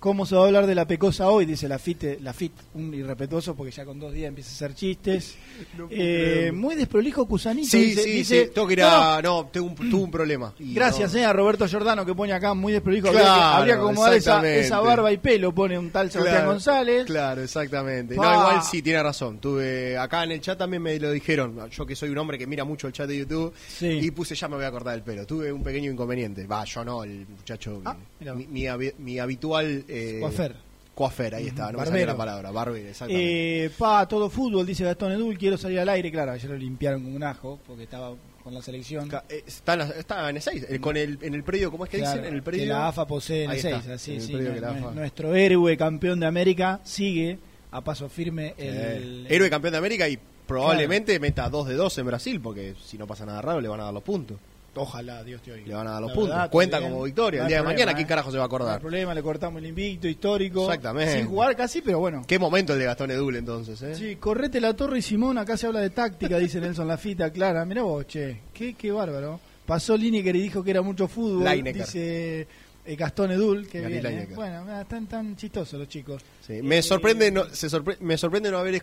¿Cómo 0.00 0.26
se 0.26 0.36
va 0.36 0.42
a 0.42 0.46
hablar 0.46 0.66
de 0.66 0.74
la 0.76 0.86
pecosa 0.86 1.28
hoy? 1.28 1.44
Dice 1.44 1.68
la 1.68 1.78
FIT, 1.78 2.20
la 2.20 2.32
FIT, 2.32 2.52
un 2.74 2.94
irrespetuoso 2.94 3.54
porque 3.56 3.72
ya 3.72 3.84
con 3.84 3.98
dos 3.98 4.12
días 4.12 4.28
empieza 4.28 4.50
a 4.50 4.54
hacer 4.54 4.74
chistes. 4.74 5.36
Eh, 5.90 6.52
muy 6.54 6.74
desprolijo 6.76 7.26
Cusanito. 7.26 7.68
Sí, 7.68 7.78
dice, 7.86 8.02
sí, 8.02 8.10
dice, 8.10 8.44
sí. 8.46 8.50
Tengo 8.54 8.66
que 8.66 8.74
ir 8.74 8.78
"No, 8.80 8.86
a. 8.86 9.22
No, 9.22 9.46
tengo 9.46 9.66
un, 9.66 9.74
tuve 9.74 10.02
un 10.04 10.10
problema. 10.10 10.54
Y 10.58 10.74
Gracias 10.74 11.12
no. 11.14 11.18
eh, 11.20 11.24
a 11.24 11.32
Roberto 11.32 11.66
Giordano 11.66 12.04
que 12.06 12.14
pone 12.14 12.32
acá 12.32 12.54
muy 12.54 12.72
desprolijo. 12.72 13.08
Claro, 13.10 13.26
habría, 13.26 13.34
que, 13.42 13.56
habría 13.56 13.74
que 13.74 13.80
acomodar 13.80 14.14
esa, 14.14 14.80
barba 14.80 15.12
y 15.12 15.18
pelo, 15.18 15.52
pone 15.52 15.78
un 15.78 15.90
tal 15.90 16.10
Sebastián 16.10 16.36
Claro, 16.36 16.50
González. 16.52 17.06
Claro, 17.06 17.42
exactamente. 17.42 18.14
Pa. 18.14 18.22
No, 18.24 18.40
igual 18.40 18.62
sí, 18.62 18.82
tiene 18.82 19.02
razón. 19.02 19.38
Tuve 19.38 19.96
acá 19.98 20.24
en 20.24 20.32
el 20.32 20.40
chat 20.40 20.58
también 20.58 20.82
me 20.82 20.98
lo 20.98 21.10
dijeron. 21.10 21.68
Yo 21.70 21.84
que 21.86 21.96
soy 21.96 22.10
un 22.10 22.18
hombre 22.18 22.38
que 22.38 22.46
mira 22.46 22.64
mucho 22.64 22.86
el 22.86 22.92
chat 22.92 23.08
de 23.08 23.18
YouTube 23.18 23.52
Sí. 23.68 23.86
y 24.02 24.10
puse 24.12 24.34
ya 24.34 24.46
me 24.48 24.56
voy 24.56 24.64
a 24.64 24.70
cortar 24.70 24.94
el 24.94 25.02
pelo. 25.02 25.26
Tuve 25.26 25.50
un 25.52 25.62
pequeño 25.62 25.90
inconveniente. 25.90 26.46
Va, 26.46 26.64
yo 26.64 26.84
no, 26.84 27.02
el 27.04 27.26
muchacho. 27.26 27.82
Ah, 27.84 27.96
mi, 28.34 28.66
mi 28.98 29.18
habitual. 29.18 29.84
Eh, 29.88 30.18
Coafer. 30.20 30.54
Coafer, 30.94 31.34
ahí 31.36 31.46
está. 31.46 31.70
No 31.72 31.78
me 31.78 31.86
salía 31.86 32.06
la 32.06 32.16
palabra. 32.16 32.50
Barbero, 32.50 32.88
exactamente. 32.88 33.64
Eh, 33.66 33.70
pa, 33.70 34.06
todo 34.08 34.28
fútbol, 34.28 34.66
dice 34.66 34.84
Gastón 34.84 35.12
Edul, 35.12 35.38
quiero 35.38 35.56
salir 35.56 35.78
al 35.80 35.88
aire. 35.88 36.10
Claro, 36.10 36.32
ayer 36.32 36.50
lo 36.50 36.56
limpiaron 36.56 37.02
con 37.04 37.14
un 37.14 37.22
ajo 37.22 37.58
porque 37.66 37.84
estaba 37.84 38.14
con 38.42 38.52
la 38.54 38.62
selección. 38.62 39.08
Eh, 39.28 39.44
está, 39.46 39.74
está 39.96 40.28
en 40.28 40.36
E6, 40.36 40.66
eh, 40.68 40.80
con 40.80 40.96
el, 40.96 41.18
en 41.22 41.34
el 41.34 41.44
predio, 41.44 41.70
¿cómo 41.70 41.84
es 41.84 41.90
que 41.90 41.98
Claro, 41.98 42.12
dicen? 42.14 42.28
En 42.28 42.34
el 42.34 42.40
que 42.40 42.44
predio. 42.50 42.66
la 42.68 42.88
AFA 42.88 43.06
posee 43.06 43.44
en 43.44 43.50
el 43.52 43.60
6, 43.60 43.76
está, 43.76 43.94
así, 43.94 44.14
el 44.14 44.22
sí, 44.22 44.32
que 44.32 44.64
AFA. 44.64 44.90
Nuestro 44.92 45.34
héroe 45.34 45.76
campeón 45.76 46.18
de 46.18 46.26
América 46.26 46.80
sigue 46.82 47.38
a 47.70 47.80
paso 47.82 48.08
firme 48.08 48.54
el, 48.56 49.26
Eh, 49.28 49.34
héroe 49.34 49.50
campeón 49.50 49.72
de 49.72 49.78
América 49.78 50.08
y 50.08 50.18
probablemente 50.46 51.20
meta 51.20 51.48
2 51.48 51.68
de 51.68 51.74
2 51.74 51.98
en 51.98 52.06
Brasil, 52.06 52.40
porque 52.40 52.74
si 52.82 52.98
no 52.98 53.06
pasa 53.06 53.24
nada 53.26 53.40
raro 53.42 53.60
le 53.60 53.68
van 53.68 53.80
a 53.80 53.84
dar 53.84 53.94
los 53.94 54.02
puntos. 54.02 54.38
Ojalá, 54.78 55.22
Dios 55.24 55.42
te 55.42 55.52
oiga. 55.52 55.66
Le 55.66 55.74
van 55.74 55.86
a 55.88 55.92
dar 55.92 56.00
los 56.00 56.10
La 56.10 56.14
puntos. 56.14 56.34
verdad, 56.34 56.50
Cuenta 56.50 56.80
como 56.80 57.02
victoria. 57.02 57.40
no 57.40 57.44
el 57.46 57.48
día 57.48 57.58
de 57.58 57.64
mañana, 57.64 57.92
¿eh? 57.92 57.94
¿quién 57.94 58.06
carajo 58.06 58.30
se 58.30 58.38
va 58.38 58.44
a 58.44 58.46
No 58.48 58.54
hay 58.54 58.56
acordar? 58.60 58.80
problema, 58.80 59.14
le 59.14 59.22
cortamos 59.22 59.60
el 59.62 59.68
invicto 59.68 60.08
histórico. 60.08 60.64
Exactamente. 60.64 61.18
Sin 61.18 61.26
jugar 61.26 61.56
casi, 61.56 61.80
pero 61.82 61.98
bueno. 61.98 62.24
Qué 62.26 62.38
momento 62.38 62.72
el 62.72 62.78
de 62.78 62.84
Gastón 62.86 63.10
Edul 63.10 63.36
entonces, 63.36 63.80
¿eh? 63.82 63.94
Sí, 63.94 64.16
correte 64.16 64.60
la 64.60 64.74
torre 64.74 64.98
y 64.98 65.02
Simón, 65.02 65.38
acá 65.38 65.56
se 65.56 65.66
habla 65.66 65.80
de 65.80 65.90
táctica, 65.90 66.38
dice 66.38 66.60
Nelson 66.60 66.88
Lafita, 66.88 67.30
clara. 67.30 67.64
Mirá 67.64 67.82
vos, 67.82 68.06
che, 68.06 68.40
qué, 68.52 68.74
qué 68.74 68.90
bárbaro. 68.92 69.40
Pasó 69.66 69.96
Lineker 69.96 70.34
y 70.34 70.40
dijo 70.40 70.64
que 70.64 70.70
era 70.70 70.80
mucho 70.82 71.08
fútbol, 71.08 71.44
Lineker. 71.44 71.84
dice 71.84 72.40
eh, 72.42 72.46
Gastón 72.96 73.30
Edul, 73.32 73.66
que 73.68 73.78
eh. 73.78 73.88
Lineker. 73.88 74.34
Bueno, 74.34 74.80
están 74.80 75.06
tan 75.06 75.36
chistosos 75.36 75.78
los 75.78 75.88
chicos. 75.88 76.22
Sí, 76.46 76.62
Me 76.62 76.78
Eh, 76.78 76.82
sorprende 76.82 77.30
no, 77.30 77.44
se 77.52 77.68
sorpre- 77.68 77.98
me 78.00 78.16
sorprende 78.16 78.50
no 78.50 78.58
haber 78.58 78.82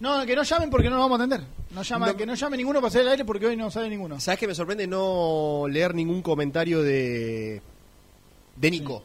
No, 0.00 0.24
que 0.26 0.34
no 0.36 0.42
llamen 0.42 0.68
porque 0.70 0.88
no 0.90 0.96
nos 0.96 1.04
vamos 1.04 1.20
a 1.20 1.24
atender. 1.24 1.46
No 1.70 1.82
llama, 1.82 2.06
No. 2.08 2.16
Que 2.16 2.26
no 2.26 2.34
llame 2.34 2.56
ninguno 2.56 2.80
para 2.80 2.88
hacer 2.88 3.02
el 3.02 3.08
aire 3.08 3.24
porque 3.24 3.46
hoy 3.46 3.56
no 3.56 3.70
sale 3.70 3.88
ninguno. 3.88 4.18
¿Sabes 4.20 4.38
que 4.40 4.46
me 4.46 4.54
sorprende 4.54 4.86
no 4.86 5.66
leer 5.70 5.94
ningún 5.94 6.22
comentario 6.22 6.82
de 6.82 7.60
de 8.56 8.70
Nico? 8.70 9.02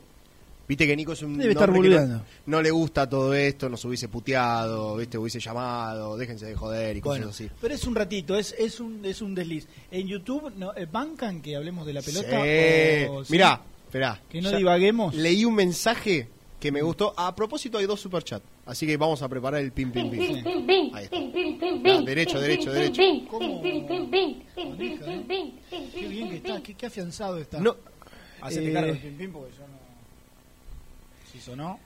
Viste 0.67 0.87
que 0.87 0.95
Nico 0.95 1.11
es 1.11 1.21
un 1.21 1.37
Debe 1.37 1.51
estar 1.51 1.69
que 1.69 2.07
no, 2.45 2.61
le 2.61 2.71
gusta 2.71 3.09
todo 3.09 3.33
esto, 3.33 3.67
nos 3.67 3.83
hubiese 3.83 4.07
puteado, 4.07 4.95
¿viste? 4.95 5.17
hubiese 5.17 5.41
llamado, 5.41 6.15
déjense 6.15 6.45
de 6.45 6.55
joder 6.55 6.95
y 6.95 7.01
Bueno, 7.01 7.25
cosas 7.25 7.41
así. 7.41 7.51
pero 7.59 7.73
es 7.73 7.83
un 7.83 7.93
ratito, 7.93 8.37
es, 8.37 8.55
es, 8.57 8.79
un, 8.79 9.03
es 9.03 9.21
un 9.21 9.35
desliz. 9.35 9.67
En 9.91 10.07
YouTube, 10.07 10.53
no, 10.55 10.73
eh, 10.73 10.87
¿bancan 10.89 11.41
que 11.41 11.57
hablemos 11.57 11.85
de 11.85 11.91
la 11.93 12.01
pelota? 12.01 12.29
Sí. 12.41 13.05
o- 13.09 13.25
sí? 13.25 13.31
Mirá, 13.33 13.61
esperá. 13.91 14.21
Que 14.29 14.41
no 14.41 14.51
divaguemos. 14.51 15.13
Leí 15.13 15.43
un 15.43 15.53
mensaje 15.53 16.29
que 16.59 16.71
me 16.71 16.81
gustó. 16.81 17.13
A 17.17 17.35
propósito, 17.35 17.77
hay 17.77 17.85
dos 17.85 17.99
superchats. 17.99 18.45
Así 18.65 18.87
que 18.87 18.95
vamos 18.95 19.21
a 19.21 19.27
preparar 19.27 19.61
el 19.61 19.73
pim 19.73 19.91
pim 19.91 20.09
pim. 20.09 20.91
Ahí 20.93 21.05
está. 21.05 21.15
Ah, 21.17 22.01
derecho, 22.05 22.39
derecho, 22.39 22.71
derecho. 22.71 23.01
¿Cómo? 23.29 23.61
Qué 23.61 23.69
bien 26.07 26.29
que 26.29 26.35
está, 26.37 26.63
qué, 26.63 26.73
qué 26.73 26.85
afianzado 26.85 27.37
está. 27.37 27.59
No, 27.59 27.75
Hacete 28.41 28.69
eh, 28.69 28.73
cargo 28.73 28.93
del 28.93 29.01
pim 29.01 29.17
pim 29.17 29.31
porque 29.33 29.51
yo 29.57 29.67
no... 29.67 29.81
Si 31.31 31.39
sonó... 31.39 31.79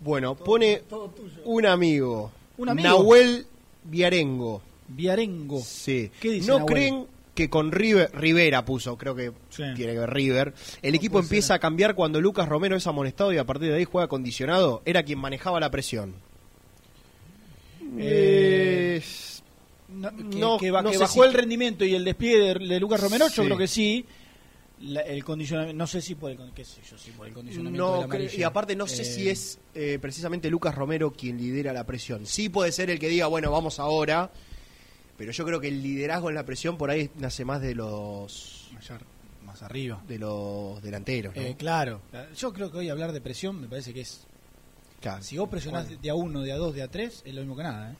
bueno, 0.00 0.34
pone 0.34 0.78
todo 0.88 1.08
tuyo. 1.08 1.42
un 1.44 1.66
amigo. 1.66 2.32
¿Un 2.56 2.70
amigo? 2.70 2.88
Nahuel 2.88 3.46
Viarengo. 3.84 4.62
Viarengo. 4.88 5.60
Sí. 5.60 6.10
¿Qué 6.20 6.30
dice 6.30 6.48
¿No 6.48 6.58
Nahuel? 6.58 6.74
creen 6.74 7.06
que 7.40 7.50
con 7.50 7.72
River, 7.72 8.10
Rivera 8.14 8.64
puso, 8.64 8.96
creo 8.98 9.14
que 9.14 9.32
Sí. 9.50 9.62
tiene 9.74 9.92
que 9.94 9.98
ver 10.00 10.10
River, 10.10 10.54
el 10.82 10.94
equipo 10.94 11.18
empieza 11.18 11.48
ser. 11.48 11.56
a 11.56 11.58
cambiar 11.58 11.94
cuando 11.94 12.20
Lucas 12.20 12.48
Romero 12.48 12.76
es 12.76 12.86
amonestado 12.86 13.32
y 13.32 13.38
a 13.38 13.44
partir 13.44 13.68
de 13.70 13.76
ahí 13.76 13.84
juega 13.84 14.08
condicionado? 14.08 14.82
Era 14.84 15.02
quien 15.02 15.18
manejaba 15.18 15.58
la 15.60 15.70
presión. 15.70 16.14
Eh, 17.98 19.00
Eh, 19.02 19.02
No, 19.92 20.08
que, 20.16 20.22
No, 20.38 20.56
que 20.58 20.70
ba- 20.70 20.82
no 20.82 20.90
que 20.90 20.96
sé 20.96 21.00
bajó 21.02 21.22
si- 21.22 21.28
el 21.28 21.34
rendimiento 21.34 21.84
y 21.84 21.96
el 21.96 22.04
despliegue 22.04 22.38
de, 22.38 22.54
de 22.68 22.78
Lucas 22.78 23.00
Romero, 23.00 23.28
Sí. 23.28 23.34
yo 23.38 23.44
creo 23.44 23.58
que 23.58 23.66
sí. 23.66 24.04
La- 24.82 25.00
el 25.00 25.24
condicionamiento, 25.24 25.76
no 25.76 25.86
sé 25.88 26.00
si 26.00 26.14
por 26.14 26.30
el, 26.30 26.36
con- 26.36 26.52
qué 26.52 26.64
sé 26.64 26.80
yo, 26.88 26.96
si 26.96 27.10
por 27.10 27.26
el 27.26 27.34
condicionamiento 27.34 28.06
No, 28.06 28.18
y 28.38 28.42
aparte 28.44 28.76
no 28.76 28.86
sé 28.86 29.02
Eh, 29.02 29.04
si 29.04 29.28
es 29.28 29.58
eh, 29.74 29.98
precisamente 30.00 30.48
Lucas 30.48 30.74
Romero 30.76 31.10
quien 31.12 31.36
lidera 31.38 31.72
la 31.72 31.84
presión. 31.84 32.24
Sí 32.24 32.48
puede 32.48 32.70
ser 32.70 32.88
el 32.88 32.98
que 33.00 33.08
diga, 33.08 33.26
bueno, 33.26 33.50
vamos 33.50 33.80
ahora, 33.80 34.30
pero 35.20 35.32
yo 35.32 35.44
creo 35.44 35.60
que 35.60 35.68
el 35.68 35.82
liderazgo 35.82 36.30
en 36.30 36.34
la 36.34 36.46
presión 36.46 36.78
por 36.78 36.88
ahí 36.88 37.10
nace 37.16 37.44
más 37.44 37.60
de 37.60 37.74
los 37.74 38.70
Mayor, 38.72 39.02
más 39.44 39.62
arriba. 39.62 40.02
de 40.08 40.18
los 40.18 40.80
delanteros. 40.80 41.36
¿no? 41.36 41.42
Eh, 41.42 41.56
claro, 41.58 42.00
yo 42.34 42.54
creo 42.54 42.72
que 42.72 42.78
hoy 42.78 42.88
hablar 42.88 43.12
de 43.12 43.20
presión 43.20 43.60
me 43.60 43.68
parece 43.68 43.92
que 43.92 44.00
es. 44.00 44.26
Claro. 44.98 45.22
Si 45.22 45.36
vos 45.36 45.50
presionás 45.50 46.00
de 46.00 46.08
a 46.08 46.14
uno, 46.14 46.40
de 46.40 46.52
a 46.52 46.56
dos, 46.56 46.74
de 46.74 46.80
a 46.80 46.88
tres, 46.88 47.20
es 47.26 47.34
lo 47.34 47.42
mismo 47.42 47.54
que 47.54 47.62
nada. 47.64 47.92
¿eh? 47.92 47.96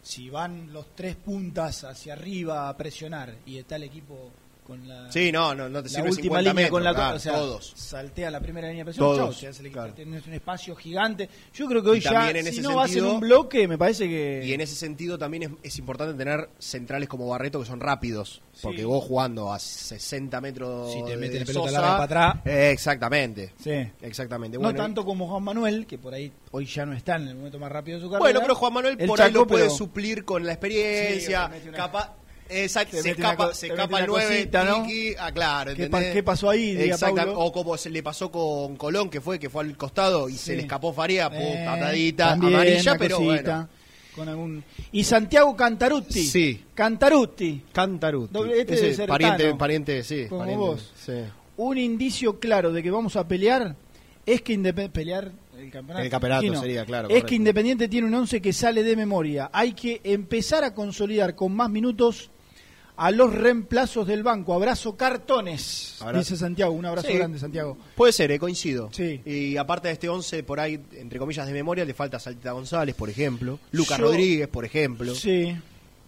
Si 0.00 0.30
van 0.30 0.72
los 0.72 0.96
tres 0.96 1.16
puntas 1.16 1.84
hacia 1.84 2.14
arriba 2.14 2.70
a 2.70 2.76
presionar 2.78 3.36
y 3.44 3.58
está 3.58 3.76
el 3.76 3.82
equipo 3.82 4.32
con 4.70 4.88
la. 4.88 5.10
Sí, 5.12 5.30
no, 5.32 5.54
no, 5.54 5.68
no 5.68 5.82
te 5.82 5.88
la 5.88 5.94
sirve 5.96 6.08
última 6.10 6.22
50 6.38 6.40
línea 6.40 6.54
metros, 6.54 6.70
con 6.70 6.84
la 6.84 6.94
claro, 6.94 7.16
o 7.16 7.18
sea, 7.18 7.32
todos. 7.34 7.72
saltea 7.76 8.30
la 8.30 8.40
primera 8.40 8.68
línea 8.68 8.80
de 8.82 8.84
presión, 8.86 9.06
Todos, 9.06 9.38
chau, 9.40 9.52
se 9.52 9.70
claro. 9.70 9.92
tenés 9.94 10.26
un 10.26 10.32
espacio 10.34 10.74
gigante. 10.76 11.28
Yo 11.52 11.66
creo 11.66 11.82
que 11.82 11.90
hoy 11.90 12.00
ya, 12.00 12.30
en 12.30 12.42
si 12.44 12.48
ese 12.50 12.62
no 12.62 12.76
vas 12.76 12.88
en 12.90 12.94
sentido- 12.94 13.14
un 13.14 13.20
bloque, 13.20 13.68
me 13.68 13.76
parece 13.76 14.08
que. 14.08 14.42
Y 14.44 14.52
en 14.52 14.60
ese 14.60 14.74
sentido 14.76 15.18
también 15.18 15.42
es, 15.42 15.50
es 15.62 15.78
importante 15.78 16.14
tener 16.14 16.48
centrales 16.58 17.08
como 17.08 17.28
Barreto 17.28 17.60
que 17.60 17.66
son 17.66 17.80
rápidos. 17.80 18.40
Porque 18.62 18.84
vos 18.84 19.02
jugando 19.04 19.52
a 19.52 19.58
60 19.58 20.38
metros 20.42 20.92
Si 20.92 21.02
te 21.04 21.10
de 21.12 21.16
meten 21.16 21.40
la 21.40 21.46
pelota 21.46 21.68
Sosa, 21.70 21.80
larga 21.80 21.96
para 22.06 22.28
atrás. 22.30 22.46
eh, 22.46 22.70
exactamente. 22.72 23.52
Sí. 23.62 23.70
Exactamente. 24.02 24.58
No 24.58 24.74
tanto 24.74 25.04
como 25.04 25.26
Juan 25.28 25.42
Manuel, 25.42 25.86
que 25.86 25.96
por 25.98 26.12
ahí 26.14 26.30
hoy 26.50 26.66
ya 26.66 26.84
no 26.84 26.92
está 26.92 27.16
en 27.16 27.28
el 27.28 27.34
momento 27.36 27.58
más 27.58 27.72
rápido 27.72 27.96
de 27.98 28.04
su 28.04 28.10
carrera. 28.10 28.20
Bueno, 28.20 28.40
pero 28.40 28.54
Juan 28.54 28.72
Manuel 28.74 28.96
El 28.98 29.08
por 29.08 29.20
ahí 29.22 29.32
lo 29.32 29.46
puede 29.46 29.64
pero- 29.64 29.74
suplir 29.76 30.24
con 30.24 30.44
la 30.44 30.52
experiencia. 30.52 31.46
Sí, 31.54 31.66
mete 31.66 31.76
capaz, 31.76 32.12
exacto, 32.50 32.96
se 33.02 33.10
escapa, 33.10 33.54
se 33.54 33.68
escapa 33.68 33.98
el 33.98 34.04
una 34.10 34.18
9, 34.20 34.36
cosita, 34.36 34.64
¿no? 34.64 34.82
Tiki, 34.86 35.14
ah, 35.18 35.32
claro, 35.32 35.74
¿Qué, 35.74 35.88
qué 36.12 36.22
pasó 36.22 36.50
ahí? 36.50 36.90
Paulo? 37.00 37.38
O 37.38 37.52
como 37.52 37.76
se 37.76 37.90
le 37.90 38.02
pasó 38.02 38.30
con 38.30 38.76
Colón, 38.76 39.08
que 39.10 39.20
fue 39.20 39.38
que 39.38 39.48
fue 39.50 39.64
al 39.64 39.76
costado 39.76 40.28
y 40.28 40.32
Sí. 40.32 40.38
se 40.38 40.56
le 40.56 40.62
escapó 40.62 40.92
Faría, 40.92 41.28
pum, 41.30 41.38
Eh, 41.40 41.64
patadita, 41.66 42.28
también, 42.30 42.54
amarilla, 42.54 42.96
pero 42.98 43.16
cosita, 43.18 43.42
bueno. 43.56 43.68
Con 44.14 44.28
algún... 44.28 44.64
Y 44.92 45.04
Santiago 45.04 45.54
Cantarutti. 45.56 46.24
Sí. 46.26 46.64
Cantarutti. 46.74 47.62
Cantarutti. 47.72 48.34
Doble- 48.34 48.60
este 48.60 48.74
Ese 48.74 48.82
debe 48.82 48.94
ser 48.94 49.08
pariente, 49.08 49.44
Tano. 49.44 49.58
pariente, 49.58 50.02
sí. 50.02 50.26
Como 50.28 50.40
pariente, 50.40 50.64
vos. 50.66 50.92
sí. 51.04 51.12
Un 51.56 51.78
indicio 51.78 52.38
claro 52.40 52.72
de 52.72 52.82
que 52.82 52.90
vamos 52.90 53.14
a 53.16 53.26
pelear 53.28 53.76
es 54.26 54.42
que 54.42 54.52
Independiente... 54.52 54.92
Pelear 54.98 55.30
el 55.58 55.70
campeonato. 55.70 56.04
El 56.04 56.10
campeonato 56.10 56.44
imagino. 56.44 56.60
sería, 56.62 56.84
claro, 56.84 57.06
Es 57.08 57.10
correcto. 57.12 57.28
que 57.28 57.34
Independiente 57.36 57.88
tiene 57.88 58.06
un 58.08 58.14
11 58.14 58.40
que 58.42 58.52
sale 58.52 58.82
de 58.82 58.96
memoria. 58.96 59.48
Hay 59.52 59.74
que 59.74 60.00
empezar 60.04 60.64
a 60.64 60.74
consolidar 60.74 61.34
con 61.36 61.52
más 61.54 61.70
minutos 61.70 62.30
a 63.02 63.10
los 63.10 63.32
reemplazos 63.32 64.06
del 64.06 64.22
banco. 64.22 64.52
Abrazo 64.52 64.94
cartones, 64.96 65.98
dice 66.14 66.36
Santiago. 66.36 66.72
Un 66.72 66.84
abrazo 66.84 67.08
Sí. 67.08 67.14
grande, 67.14 67.38
Santiago. 67.38 67.78
Puede 67.96 68.12
ser, 68.12 68.30
eh, 68.30 68.38
coincido. 68.38 68.90
Sí. 68.92 69.20
Y 69.24 69.56
aparte 69.56 69.88
de 69.88 69.94
este 69.94 70.08
11, 70.08 70.42
por 70.42 70.60
ahí, 70.60 70.78
entre 70.92 71.18
comillas, 71.18 71.46
de 71.46 71.52
memoria, 71.54 71.84
le 71.84 71.94
falta 71.94 72.18
Saltita 72.18 72.52
González, 72.52 72.94
por 72.94 73.08
ejemplo. 73.08 73.58
Lucas 73.72 73.98
Yo- 73.98 74.04
Rodríguez, 74.04 74.48
por 74.48 74.64
ejemplo. 74.64 75.14
Sí. 75.14 75.56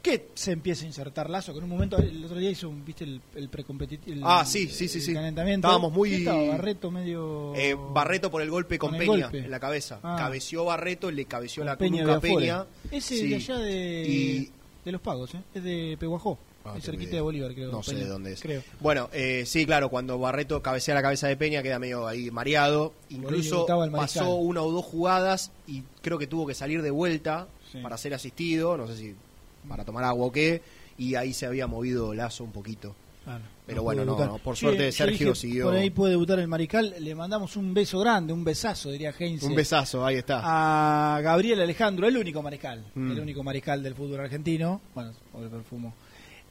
que 0.02 0.30
se 0.34 0.50
empiece 0.50 0.82
a 0.84 0.88
insertar 0.88 1.30
Lazo, 1.30 1.52
que 1.52 1.58
en 1.58 1.64
un 1.64 1.70
momento, 1.70 1.96
el 1.96 2.24
otro 2.24 2.36
día 2.36 2.50
hizo, 2.50 2.68
un, 2.68 2.84
viste, 2.84 3.04
el, 3.04 3.20
el 3.36 3.48
precompetitivo. 3.48 4.26
Ah, 4.28 4.44
sí, 4.44 4.66
sí, 4.66 4.88
sí, 4.88 4.98
el 4.98 5.04
sí. 5.04 5.14
calentamiento. 5.14 5.68
Estábamos 5.68 5.92
muy- 5.92 6.10
¿Qué 6.10 6.16
estaba? 6.16 6.44
Barreto 6.48 6.90
medio... 6.90 7.54
Eh, 7.54 7.76
Barreto 7.92 8.28
por 8.28 8.42
el 8.42 8.50
golpe 8.50 8.80
con, 8.80 8.90
Con 8.90 8.98
Peña 8.98 9.12
golpe. 9.28 9.38
en 9.38 9.50
la 9.52 9.60
cabeza. 9.60 10.00
Ah. 10.02 10.16
Cabeció 10.18 10.64
Barreto, 10.64 11.08
le 11.12 11.24
cabeció 11.26 11.62
la 11.62 11.78
Peña. 11.78 12.18
Peña. 12.18 12.66
Ese 12.90 13.16
Sí. 13.16 13.28
de 13.28 13.36
allá 13.36 13.58
de, 13.58 14.04
Y- 14.08 14.50
de 14.84 14.90
los 14.90 15.00
pagos, 15.00 15.36
¿eh? 15.36 15.40
Es 15.54 15.62
de 15.62 15.96
Peguajó. 16.00 16.36
Ah, 16.64 16.74
es 16.78 16.84
cerquita 16.84 17.16
de 17.16 17.20
Bolívar, 17.20 17.52
creo. 17.54 17.72
No 17.72 17.82
sé 17.82 17.92
Peña, 17.92 18.04
de 18.04 18.10
dónde 18.10 18.32
es. 18.32 18.40
Creo. 18.40 18.62
Bueno, 18.80 19.08
eh, 19.12 19.44
sí, 19.46 19.66
claro, 19.66 19.88
cuando 19.88 20.18
Barreto 20.18 20.62
cabecea 20.62 20.94
la 20.94 21.02
cabeza 21.02 21.26
de 21.28 21.36
Peña 21.36 21.62
queda 21.62 21.78
medio 21.78 22.06
ahí 22.06 22.30
mareado. 22.30 22.92
Incluso 23.10 23.66
pasó 23.92 24.36
una 24.36 24.62
o 24.62 24.70
dos 24.70 24.84
jugadas 24.84 25.50
y 25.66 25.82
creo 26.02 26.18
que 26.18 26.26
tuvo 26.26 26.46
que 26.46 26.54
salir 26.54 26.82
de 26.82 26.90
vuelta 26.90 27.48
Sí. 27.72 27.78
para 27.78 27.96
ser 27.96 28.12
asistido, 28.12 28.76
no 28.76 28.86
sé 28.86 28.96
si 28.96 29.14
para 29.66 29.82
tomar 29.84 30.04
agua 30.04 30.26
o 30.26 30.32
qué, 30.32 30.60
y 30.98 31.14
ahí 31.14 31.32
se 31.32 31.46
había 31.46 31.66
movido 31.66 32.12
Lazo 32.12 32.44
un 32.44 32.52
poquito. 32.52 32.94
Claro, 33.24 33.44
Pero 33.66 33.76
no 33.76 33.82
bueno, 33.84 34.04
no, 34.04 34.38
por 34.38 34.56
suerte 34.56 34.90
Sergio 34.90 35.28
dije, 35.28 35.40
siguió. 35.40 35.66
Por 35.66 35.74
ahí 35.76 35.90
puede 35.90 36.10
debutar 36.10 36.40
el 36.40 36.48
Mariscal. 36.48 36.94
Le 36.98 37.14
mandamos 37.14 37.56
un 37.56 37.72
beso 37.72 38.00
grande, 38.00 38.32
un 38.32 38.42
besazo, 38.42 38.90
diría 38.90 39.14
Heinz. 39.16 39.42
Un 39.44 39.54
besazo, 39.54 40.04
ahí 40.04 40.16
está. 40.16 40.40
A 40.42 41.20
Gabriel 41.20 41.60
Alejandro, 41.60 42.08
el 42.08 42.16
único 42.16 42.42
Mariscal. 42.42 42.84
Mm. 42.94 43.12
El 43.12 43.20
único 43.20 43.44
Mariscal 43.44 43.80
del 43.82 43.94
fútbol 43.94 44.20
argentino. 44.20 44.80
Bueno, 44.94 45.12
pobre 45.32 45.48
perfumo. 45.48 45.94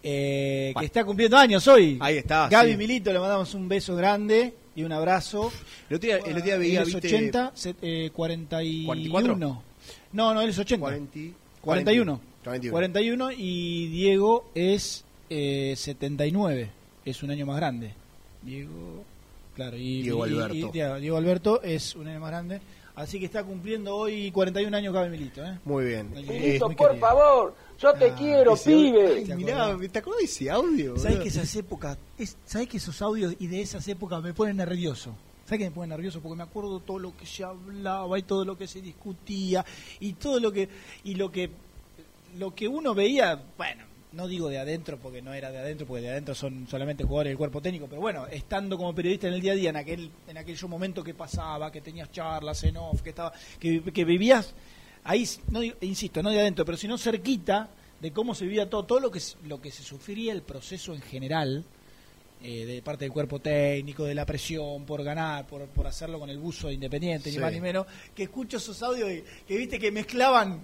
Eh, 0.04 0.74
que 0.80 0.86
está 0.86 1.04
cumpliendo 1.06 1.38
años 1.38 1.68
hoy. 1.68 1.98
Ahí 2.02 2.18
está, 2.18 2.50
Gaby 2.50 2.72
sí. 2.72 2.78
Milito, 2.78 3.14
le 3.14 3.20
mandamos 3.20 3.54
un 3.54 3.68
beso 3.70 3.96
grande 3.96 4.54
y 4.76 4.84
un 4.84 4.92
abrazo. 4.92 5.52
El 5.90 5.98
otro 5.98 6.08
día, 6.08 6.18
el 6.18 6.32
otro 6.34 6.42
día 6.44 6.58
veía, 6.58 6.82
él 6.82 6.88
es 6.88 6.94
viste, 6.96 7.08
80, 7.08 7.52
se- 7.54 7.76
eh, 7.82 8.10
41. 8.14 8.86
44? 8.88 9.38
No, 10.14 10.34
no, 10.34 10.42
él 10.42 10.50
es 10.50 10.58
80. 10.60 10.80
40, 10.82 11.12
41. 11.62 12.22
41. 12.44 12.72
41 12.72 13.32
y 13.38 13.88
Diego 13.90 14.50
es 14.56 15.04
eh, 15.30 15.74
79. 15.78 16.70
Es 17.06 17.22
un 17.24 17.32
año 17.32 17.46
más 17.46 17.58
grande. 17.58 17.94
Diego, 18.42 19.04
claro, 19.56 19.78
y 19.78 20.02
Diego 20.02 20.26
y- 20.26 20.30
y- 20.32 20.34
Alberto. 20.34 20.56
y 20.56 20.72
Diego, 20.72 21.00
Diego 21.00 21.18
Alberto 21.18 21.62
es 21.62 21.96
un 21.96 22.08
año 22.08 22.20
más 22.20 22.32
grande. 22.32 22.62
Así 23.02 23.20
que 23.20 23.26
está 23.26 23.44
cumpliendo 23.44 23.96
hoy 23.96 24.30
41 24.32 24.78
años 24.78 24.94
Gaby 24.94 25.10
Milito. 25.10 25.44
¿eh? 25.44 25.58
Muy 25.66 25.86
bien. 25.86 26.12
Milito, 26.12 26.68
muy 26.68 26.76
por 26.76 26.90
querido. 26.90 27.08
favor, 27.08 27.56
yo 27.80 27.94
te 27.94 28.12
Ah, 28.12 28.16
quiero, 28.16 28.54
ese- 28.54 28.70
pibe. 28.72 29.24
Ay, 29.28 29.36
mirá, 29.36 29.76
¿te 29.92 30.00
acordás 30.00 30.20
de 30.20 30.26
ese 30.26 30.52
audio? 30.52 30.98
¿Sabes 30.98 31.20
que 31.20 31.28
esas 31.30 31.56
épocas, 31.56 31.98
es, 32.20 32.38
¿sabes 32.46 32.68
que 32.68 32.78
esos 32.78 33.02
audios 33.02 33.34
y 33.40 33.48
de 33.48 33.62
esas 33.62 33.88
épocas 33.88 34.22
me 34.22 34.34
ponen 34.36 34.58
nervioso? 34.58 35.16
¿Sabes 35.46 35.60
que 35.60 35.66
me 35.70 35.76
pone 35.76 35.88
nervioso? 35.88 36.22
Porque 36.22 36.38
me 36.38 36.44
acuerdo 36.44 36.80
todo 36.80 37.00
lo 37.00 37.18
que 37.18 37.26
se 37.26 37.44
hablaba 37.44 38.20
y 38.20 38.22
todo 38.24 38.46
lo 38.46 38.56
que 38.58 38.68
se 38.68 38.82
discutía 38.82 39.66
y 40.00 40.14
todo 40.14 40.40
lo 40.40 40.52
que 40.52 40.70
y 41.04 41.16
lo 41.16 41.32
que 41.32 41.50
lo 42.38 42.54
que 42.54 42.68
uno 42.68 42.94
veía, 42.94 43.42
bueno, 43.58 43.84
no 44.13 44.28
digo 44.28 44.50
de 44.50 44.58
adentro 44.60 44.97
porque 45.00 45.21
no 45.21 45.34
era 45.34 45.52
de 45.52 45.60
adentro, 45.60 45.88
porque 45.88 46.04
de 46.04 46.10
adentro 46.10 46.36
son 46.36 46.67
solamente 46.67 47.04
jugadores 47.04 47.32
del 47.32 47.38
cuerpo 47.38 47.62
técnico, 47.62 47.88
pero 47.88 48.02
bueno, 48.02 48.28
estando 48.28 48.78
como 48.78 48.93
periodista 48.93 49.28
en 49.28 49.34
el 49.36 49.41
día 49.41 49.54
a 49.54 49.56
día, 49.56 49.69
en 49.69 49.78
aquel 49.78 50.12
en 50.28 50.38
aquel 50.38 50.58
momento 50.67 51.04
que 51.04 51.13
pasaba, 51.13 51.71
que 51.71 51.82
tenías 51.82 52.12
charlas 52.12 52.63
en 52.63 52.78
off, 52.78 53.02
que 53.02 53.10
estaba 53.12 53.32
que, 53.60 53.82
que 53.82 54.04
vivías 54.06 54.54
ahí, 55.06 55.28
no 55.50 55.62
insisto, 55.82 56.21
no 56.21 56.30
de 56.30 56.41
adentro, 56.41 56.65
pero 56.65 56.78
sino 56.78 56.97
cerquita 56.97 57.69
de 58.02 58.12
cómo 58.12 58.36
se 58.36 58.43
vivía 58.45 58.69
todo, 58.69 58.84
todo 58.84 59.00
lo 59.00 59.12
que 59.12 59.19
se- 59.19 59.38
lo 59.45 59.62
que 59.62 59.71
se 59.71 59.84
sufría 59.84 60.34
el 60.34 60.41
proceso 60.41 60.93
en 60.93 61.02
general 61.02 61.63
eh, 62.43 62.65
de 62.65 62.82
parte 62.82 63.06
del 63.06 63.12
cuerpo 63.13 63.38
técnico, 63.39 64.04
de 64.04 64.15
la 64.15 64.26
presión 64.26 64.84
por 64.84 65.04
ganar, 65.04 65.45
por, 65.45 65.67
por 65.67 65.86
hacerlo 65.86 66.19
con 66.19 66.28
el 66.30 66.39
buzo 66.39 66.67
de 66.69 66.74
Independiente, 66.74 67.30
Sí. 67.30 67.38
ni 67.38 67.41
más 67.43 67.54
ni 67.54 67.62
menos, 67.62 67.86
que 68.15 68.24
escucho 68.24 68.58
esos 68.58 68.82
audios 68.82 69.12
y- 69.12 69.24
que 69.47 69.56
viste 69.58 69.78
que 69.78 69.91
mezclaban, 69.91 70.60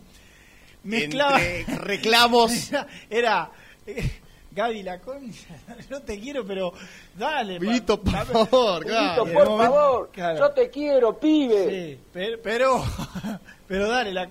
mezclaban, 0.87 1.41
Entre 1.41 1.75
reclamos. 1.77 2.51
era, 2.71 2.87
era, 3.09 3.51
eh, 3.85 4.11
Gaby 4.51 4.81
la 4.83 4.99
concha, 4.99 5.55
no 5.89 6.01
te 6.01 6.19
quiero, 6.19 6.45
pero 6.45 6.73
dale. 7.15 7.59
Milito, 7.59 8.01
por 8.01 8.13
favor, 8.25 8.83
el 8.87 9.15
por 9.15 9.49
momento- 9.49 9.57
favor, 9.57 10.09
claro. 10.11 10.39
yo 10.39 10.49
te 10.51 10.69
quiero, 10.69 11.19
pibe. 11.19 11.69
Sí, 11.95 11.99
pero, 12.11 12.39
pero, 12.41 12.83
pero 13.67 13.87
dale, 13.87 14.11
la 14.13 14.27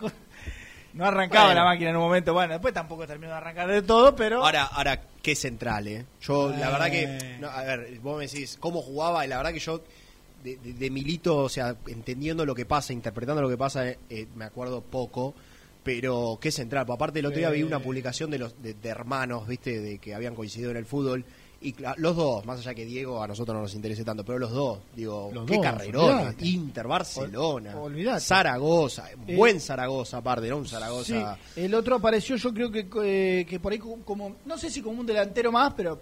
no 0.94 1.04
arrancaba 1.04 1.46
Bueno. 1.48 1.60
la 1.60 1.66
máquina 1.66 1.90
en 1.90 1.96
un 1.96 2.02
momento, 2.04 2.32
bueno, 2.32 2.54
después 2.54 2.72
tampoco 2.72 3.06
terminó 3.06 3.30
de 3.32 3.36
arrancar 3.36 3.68
de 3.68 3.82
todo, 3.82 4.16
pero... 4.16 4.42
Ahora, 4.42 4.64
ahora, 4.64 4.98
qué 5.22 5.34
central, 5.36 5.86
¿eh? 5.88 6.06
Yo, 6.22 6.48
la 6.48 6.70
verdad 6.70 6.90
que, 6.90 7.02
Eh. 7.04 7.36
no, 7.38 7.48
a 7.48 7.62
ver, 7.64 7.98
vos 8.00 8.16
me 8.16 8.26
decís 8.26 8.56
cómo 8.58 8.80
jugaba, 8.80 9.22
y 9.24 9.28
la 9.28 9.36
verdad 9.36 9.52
que 9.52 9.58
yo, 9.58 9.82
de, 10.42 10.56
de- 10.56 10.72
de 10.72 10.90
Milito, 10.90 11.36
o 11.36 11.48
sea, 11.50 11.76
entendiendo 11.86 12.46
lo 12.46 12.54
que 12.54 12.64
pasa, 12.64 12.94
interpretando 12.94 13.42
lo 13.42 13.48
que 13.50 13.58
pasa, 13.58 13.86
eh, 13.86 13.98
eh, 14.08 14.26
me 14.36 14.46
acuerdo 14.46 14.80
poco, 14.80 15.34
pero 15.86 16.36
qué 16.40 16.50
central. 16.50 16.84
Aparte, 16.90 17.20
el 17.20 17.26
otro 17.26 17.38
día 17.38 17.48
vi 17.50 17.62
una 17.62 17.78
publicación 17.78 18.28
de 18.28 18.38
los 18.40 18.60
de, 18.60 18.74
de 18.74 18.88
hermanos, 18.88 19.46
¿viste? 19.46 19.80
De 19.80 19.98
que 19.98 20.14
habían 20.16 20.34
coincidido 20.34 20.72
en 20.72 20.76
el 20.78 20.84
fútbol. 20.84 21.24
Y 21.60 21.74
los 21.96 22.14
dos, 22.16 22.44
más 22.44 22.58
allá 22.58 22.74
que 22.74 22.84
Diego 22.84 23.22
a 23.22 23.26
nosotros 23.26 23.54
no 23.54 23.62
nos 23.62 23.74
interese 23.74 24.04
tanto, 24.04 24.24
pero 24.24 24.38
los 24.38 24.50
dos, 24.50 24.78
digo, 24.94 25.30
Los 25.32 25.46
qué 25.46 25.54
dos, 25.54 25.64
carrerón, 25.64 26.14
olvidate. 26.16 26.46
Inter, 26.46 26.86
Barcelona, 26.86 27.80
Ol-. 27.80 28.20
Zaragoza, 28.20 29.10
Eh, 29.26 29.36
buen 29.36 29.58
Zaragoza 29.60 30.18
aparte, 30.18 30.48
no 30.50 30.58
un 30.58 30.66
Zaragoza. 30.68 31.38
Sí, 31.54 31.60
el 31.62 31.72
otro 31.74 31.96
apareció, 31.96 32.36
yo 32.36 32.52
creo 32.52 32.70
que, 32.70 32.86
eh, 33.04 33.46
que 33.48 33.58
por 33.60 33.72
ahí 33.72 33.78
como, 33.78 34.02
como- 34.04 34.36
no 34.44 34.58
sé 34.58 34.68
si 34.70 34.82
como 34.82 35.00
un 35.00 35.06
delantero 35.06 35.50
más, 35.50 35.72
pero 35.74 36.00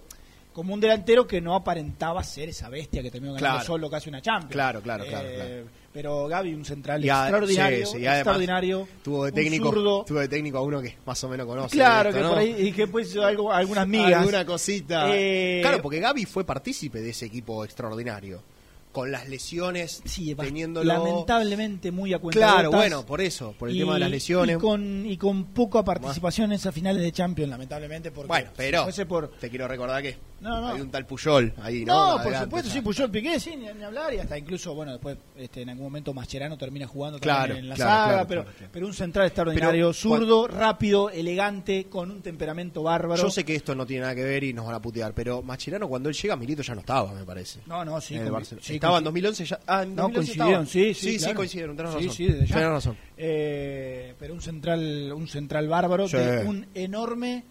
como 0.52 0.74
un 0.74 0.80
delantero 0.80 1.26
que 1.26 1.40
no 1.40 1.54
aparentaba 1.54 2.22
ser 2.24 2.48
esa 2.48 2.68
bestia 2.68 3.02
que 3.02 3.10
terminó 3.10 3.34
ganando 3.34 3.54
Claro. 3.58 3.66
solo 3.66 3.88
casi 3.90 4.08
una 4.08 4.20
Champions. 4.22 4.52
Claro, 4.52 4.80
claro, 4.82 5.04
claro, 5.04 5.28
Eh, 5.28 5.34
claro. 5.34 5.83
Pero 5.94 6.26
Gaby, 6.26 6.52
un 6.54 6.64
central 6.64 7.00
a- 7.08 7.22
extraordinario, 7.22 7.86
sí, 7.86 8.04
extraordinario, 8.04 8.88
Tuvo 9.04 9.26
de 9.26 9.32
técnico, 9.32 9.68
zurdo. 9.70 10.04
tuvo 10.04 10.18
de 10.18 10.26
técnico 10.28 10.58
a 10.58 10.62
uno 10.62 10.82
que 10.82 10.96
más 11.06 11.22
o 11.22 11.28
menos 11.28 11.46
conoce. 11.46 11.76
Claro, 11.76 12.08
esto, 12.08 12.18
que 12.18 12.24
¿no? 12.24 12.30
por 12.30 12.38
ahí, 12.38 12.56
y 12.58 12.72
que 12.72 12.88
pues 12.88 13.16
algo, 13.16 13.52
algunas 13.52 13.86
migas. 13.86 14.14
Alguna 14.14 14.44
cosita. 14.44 15.06
Eh, 15.14 15.60
claro, 15.62 15.80
porque 15.80 16.00
Gaby 16.00 16.24
fue 16.24 16.44
partícipe 16.44 17.00
de 17.00 17.10
ese 17.10 17.26
equipo 17.26 17.64
extraordinario. 17.64 18.42
Con 18.90 19.10
las 19.10 19.28
lesiones, 19.28 20.02
Sí, 20.04 20.36
teniéndolo. 20.36 20.86
lamentablemente 20.86 21.90
muy 21.90 22.12
a 22.14 22.20
cuenta 22.20 22.38
Claro, 22.38 22.70
bueno, 22.70 23.04
por 23.04 23.20
eso, 23.20 23.52
por 23.58 23.68
el 23.68 23.76
tema 23.76 23.94
de 23.94 24.00
las 24.00 24.10
lesiones. 24.10 24.56
Y 24.56 24.60
con, 24.60 25.04
y 25.06 25.16
con 25.16 25.46
poca 25.46 25.84
participación 25.84 26.52
en 26.52 26.56
esas 26.56 26.72
finales 26.72 27.02
de 27.02 27.10
Champions, 27.10 27.50
lamentablemente. 27.50 28.12
Porque 28.12 28.28
Bueno, 28.28 28.50
si 28.50 28.56
pero 28.56 28.84
fuese 28.84 29.04
por, 29.06 29.28
te 29.30 29.50
quiero 29.50 29.66
recordar 29.66 30.00
que 30.00 30.16
No, 30.44 30.60
no. 30.60 30.68
hay 30.68 30.80
un 30.80 30.90
tal 30.90 31.06
Puyol 31.06 31.52
ahí, 31.62 31.84
¿no? 31.84 32.18
No, 32.18 32.22
por 32.22 32.34
supuesto, 32.36 32.68
ya. 32.68 32.74
sí, 32.74 32.80
Puyol 32.82 33.10
Piqué, 33.10 33.40
sí, 33.40 33.56
ni, 33.56 33.66
ni 33.72 33.82
hablar, 33.82 34.12
y 34.14 34.18
hasta 34.18 34.36
incluso, 34.38 34.74
bueno, 34.74 34.92
después 34.92 35.16
este, 35.36 35.62
en 35.62 35.70
algún 35.70 35.86
momento 35.86 36.12
Mascherano 36.14 36.56
termina 36.58 36.86
jugando 36.86 37.18
también 37.18 37.36
Claro, 37.46 37.54
en 37.58 37.68
la 37.70 37.74
claro, 37.74 37.90
saga, 37.90 38.26
claro, 38.26 38.46
pero, 38.70 38.86
un 38.86 38.94
central 38.94 39.26
extraordinario, 39.26 39.86
Pero, 39.86 39.92
zurdo, 39.94 40.46
rápido, 40.46 41.10
elegante, 41.10 41.86
con 41.86 42.10
un 42.10 42.20
temperamento 42.22 42.82
bárbaro. 42.82 43.22
Yo 43.22 43.30
sé 43.30 43.44
que 43.44 43.54
esto 43.56 43.74
no 43.74 43.86
tiene 43.86 44.02
nada 44.02 44.14
que 44.14 44.22
ver 44.24 44.44
y 44.44 44.52
nos 44.52 44.66
van 44.66 44.74
a 44.74 44.80
putear, 44.82 45.14
pero 45.14 45.42
Mascherano 45.42 45.88
cuando 45.88 46.08
él 46.10 46.14
llega, 46.14 46.36
Milito 46.36 46.62
ya 46.62 46.74
no 46.74 46.80
estaba, 46.80 47.12
me 47.14 47.24
parece. 47.24 47.60
No, 47.66 47.84
no, 47.84 48.00
sí. 48.00 48.14
en 48.14 48.20
el 48.20 48.26
con- 48.26 48.34
Barcelona. 48.34 48.66
sí, 48.66 48.74
estaba 48.74 48.98
en 48.98 49.02
coinci- 49.02 49.06
2011 49.06 49.44
ya. 49.46 49.60
Ah, 49.66 49.82
en 49.82 49.94
No, 49.96 50.02
2011 50.02 50.14
coincidieron, 50.36 50.66
sí, 50.66 50.94
sí, 50.94 51.12
Sí, 51.12 51.18
claro. 51.18 51.34
coincidieron, 51.36 51.76
tenés 51.76 51.92
Sí, 51.92 51.98
razón. 51.98 52.14
sí. 52.16 52.26
Tenés 52.26 52.68
razón. 52.68 52.96
Eh, 53.16 54.14
pero 54.18 54.34
un 54.34 54.40
central, 54.42 55.12
un 55.14 55.26
central 55.28 55.68
bárbaro, 55.68 56.06
Sí. 56.08 56.16
de 56.18 56.44
un 56.44 56.66
enorme, 56.74 57.44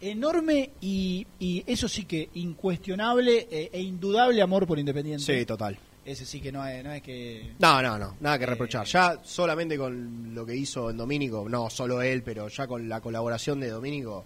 enorme 0.00 0.70
y, 0.80 1.26
y 1.38 1.62
eso 1.66 1.88
sí 1.88 2.04
que 2.04 2.28
incuestionable 2.34 3.48
e, 3.50 3.70
e 3.72 3.80
indudable 3.80 4.40
amor 4.42 4.66
por 4.66 4.78
Independiente. 4.78 5.24
Sí, 5.24 5.44
total. 5.46 5.78
Ese 6.04 6.24
sí 6.24 6.40
que 6.40 6.50
no 6.50 6.66
es, 6.66 6.82
no 6.82 6.92
es 6.92 7.02
que... 7.02 7.52
No, 7.58 7.82
no, 7.82 7.98
no, 7.98 8.16
nada 8.20 8.38
que 8.38 8.44
Eh, 8.44 8.46
reprochar. 8.46 8.86
Ya 8.86 9.20
solamente 9.22 9.76
con 9.76 10.34
lo 10.34 10.46
que 10.46 10.56
hizo 10.56 10.90
en 10.90 10.96
Domínico, 10.96 11.46
no 11.48 11.68
solo 11.68 12.00
él, 12.02 12.22
pero 12.22 12.48
ya 12.48 12.66
con 12.66 12.88
la 12.88 13.00
colaboración 13.00 13.60
de 13.60 13.68
Domínico, 13.68 14.24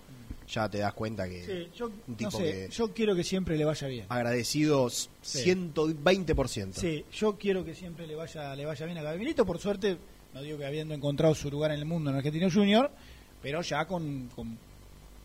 ya 0.48 0.68
te 0.68 0.78
das 0.78 0.94
cuenta 0.94 1.28
que 1.28 1.44
Sí, 1.44 1.68
yo, 1.76 1.86
un 1.86 1.92
no 2.06 2.16
tipo 2.16 2.30
sé, 2.30 2.42
que 2.44 2.68
yo 2.70 2.92
quiero 2.94 3.16
que 3.16 3.24
siempre 3.24 3.56
le 3.56 3.64
vaya 3.64 3.88
bien. 3.88 4.06
agradecido 4.08 4.88
Sí. 4.88 5.10
120%. 5.22 6.72
Sí, 6.74 7.04
yo 7.12 7.36
quiero 7.36 7.64
que 7.64 7.74
siempre 7.74 8.06
le 8.06 8.14
vaya 8.14 8.54
le 8.54 8.64
vaya 8.64 8.86
bien 8.86 8.98
a 8.98 9.02
Gaby 9.02 9.18
Milito. 9.18 9.44
Por 9.44 9.58
suerte, 9.58 9.96
no 10.32 10.42
digo 10.42 10.58
que 10.58 10.66
habiendo 10.66 10.94
encontrado 10.94 11.34
su 11.34 11.50
lugar 11.50 11.72
en 11.72 11.78
el 11.80 11.84
mundo 11.86 12.10
en 12.10 12.16
Argentino 12.16 12.48
Junior, 12.50 12.90
pero 13.42 13.62
ya 13.62 13.84
con, 13.86 14.28
con, 14.34 14.56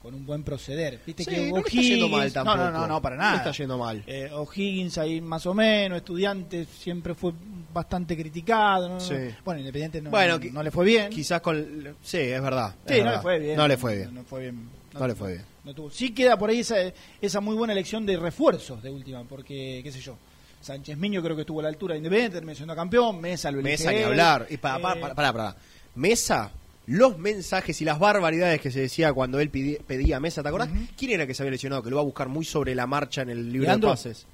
con 0.02 0.14
un 0.14 0.26
buen 0.26 0.44
proceder. 0.44 1.00
Viste 1.06 1.24
Sí, 1.26 1.30
que 1.32 1.50
no 1.52 1.58
está 1.58 1.72
yendo 1.82 2.08
mal 2.10 2.32
tampoco. 2.32 2.58
No, 2.58 2.72
no, 2.72 2.80
no, 2.80 2.88
no, 2.88 3.02
para 3.02 3.16
No 3.18 3.22
nada. 3.22 3.32
le 3.34 3.38
está 3.40 3.52
yendo 3.52 3.78
mal. 3.78 4.04
Eh, 4.08 4.30
O'Higgins 4.34 4.98
ahí 4.98 5.20
más 5.22 5.46
o 5.46 5.54
menos, 5.54 5.98
estudiante 5.98 6.66
siempre 6.66 7.14
fue 7.16 7.34
bastante 7.74 8.16
criticado. 8.16 8.88
¿no? 8.90 9.00
Sí. 9.00 9.16
Bueno, 9.44 9.60
Independiente 9.60 10.02
no, 10.02 10.10
Bueno, 10.10 10.40
no, 10.40 10.52
no 10.52 10.64
le 10.64 10.72
fue 10.72 10.86
bien. 10.86 11.10
Quizás 11.10 11.42
con... 11.42 11.96
Sí, 12.02 12.18
es 12.18 12.42
verdad. 12.42 12.76
Sí, 12.88 12.94
es 12.94 13.00
no 13.00 13.06
verdad. 13.06 13.18
le 13.18 13.22
fue 13.22 13.40
bien. 13.40 13.58
No 13.58 13.68
le 13.68 13.78
fue 13.78 13.96
bien. 13.98 14.14
No, 14.16 14.24
fue 14.24 14.40
bien. 14.42 14.70
No 14.94 15.08
le 15.08 15.16
fue 15.16 15.32
bien. 15.34 15.46
no 15.66 15.74
tuvo- 15.76 15.92
Sí 15.92 16.14
queda 16.14 16.38
por 16.38 16.50
ahí 16.50 16.60
esa, 16.62 16.76
esa 17.22 17.40
muy 17.42 17.56
buena 17.56 17.74
elección 17.74 18.06
de 18.06 18.18
refuerzos 18.18 18.82
de 18.82 18.90
última, 18.90 19.24
porque, 19.24 19.82
qué 19.84 19.92
sé 19.92 20.00
yo, 20.02 20.18
Sánchez 20.62 20.98
Miño 20.98 21.22
creo 21.22 21.36
que 21.36 21.42
estuvo 21.44 21.60
a 21.60 21.64
la 21.64 21.70
altura 21.70 21.94
de 21.94 22.00
Independiente, 22.00 22.38
terminó 22.38 22.56
siendo 22.56 22.76
campeón, 22.76 23.22
Mesa 23.22 23.52
lo 23.52 23.62
Mesa 23.62 23.92
ni 23.92 24.00
hablar. 24.02 24.48
Y 24.50 24.58
para, 24.58 24.78
Eh, 24.78 24.82
para, 24.82 25.14
para, 25.16 25.34
para. 25.34 25.56
Mesa, 25.96 26.52
los 26.90 27.20
mensajes 27.20 27.80
y 27.82 27.86
las 27.86 28.00
barbaridades 28.00 28.60
que 28.60 28.72
se 28.72 28.80
decía 28.82 29.14
cuando 29.14 29.40
él 29.40 29.52
pedía 29.52 30.20
Mesa, 30.20 30.42
¿te 30.42 30.50
acordás? 30.50 30.70
¿Quién 30.98 31.12
era 31.12 31.28
que 31.28 31.36
se 31.36 31.44
había 31.44 31.52
lesionado? 31.52 31.84
Que 31.84 31.92
lo 31.92 31.98
va 31.98 32.02
a 32.02 32.06
buscar 32.06 32.30
muy 32.30 32.44
sobre 32.46 32.74
la 32.74 32.88
marcha 32.88 33.22
en 33.22 33.30
el 33.30 33.52
libro 33.52 33.68
¿Leandro? 33.68 33.90
de 33.90 33.94
pases. 33.94 34.26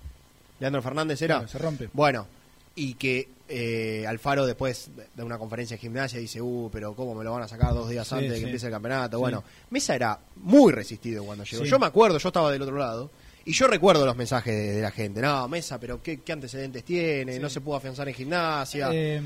¿Leandro 0.61 0.81
Fernández 0.81 1.21
era? 1.21 1.45
Se 1.49 1.57
rompe. 1.57 1.89
Bueno, 1.91 2.25
y 2.73 2.93
que 2.93 3.27
eh, 3.49 4.05
Alfaro 4.07 4.45
después 4.45 4.89
de 5.13 5.23
una 5.23 5.37
conferencia 5.37 5.75
de 5.75 5.81
gimnasia 5.81 6.17
dice, 6.17 6.41
uh, 6.41 6.69
pero 6.71 6.95
¿cómo 6.95 7.13
me 7.13 7.25
lo 7.25 7.33
van 7.33 7.43
a 7.43 7.47
sacar 7.49 7.73
dos 7.73 7.89
días 7.89 8.07
Sí, 8.07 8.15
antes 8.15 8.29
de 8.29 8.35
sí. 8.37 8.41
que 8.41 8.47
empiece 8.47 8.67
el 8.67 8.71
campeonato? 8.71 9.17
Sí. 9.17 9.21
Bueno, 9.21 9.43
Mesa 9.71 9.93
era 9.93 10.17
muy 10.37 10.71
resistido 10.71 11.25
cuando 11.25 11.43
llegó. 11.43 11.65
Yo 11.65 11.77
me 11.77 11.87
acuerdo, 11.87 12.17
yo 12.19 12.29
estaba 12.29 12.51
del 12.53 12.61
otro 12.61 12.77
lado. 12.77 13.11
Y 13.47 13.53
yo 13.53 13.67
recuerdo 13.67 14.07
los 14.07 14.15
mensajes 14.15 14.55
de, 14.55 14.71
de 14.73 14.81
la 14.81 14.89
gente. 14.89 15.21
No, 15.21 15.47
Mesa, 15.47 15.79
pero 15.79 16.01
¿qué, 16.01 16.19
qué 16.21 16.31
antecedentes 16.31 16.83
tiene? 16.83 17.37
No 17.39 17.47
se 17.47 17.61
pudo 17.61 17.75
afianzar 17.75 18.07
en 18.07 18.15
gimnasia. 18.15 18.89
Eh, 18.91 19.21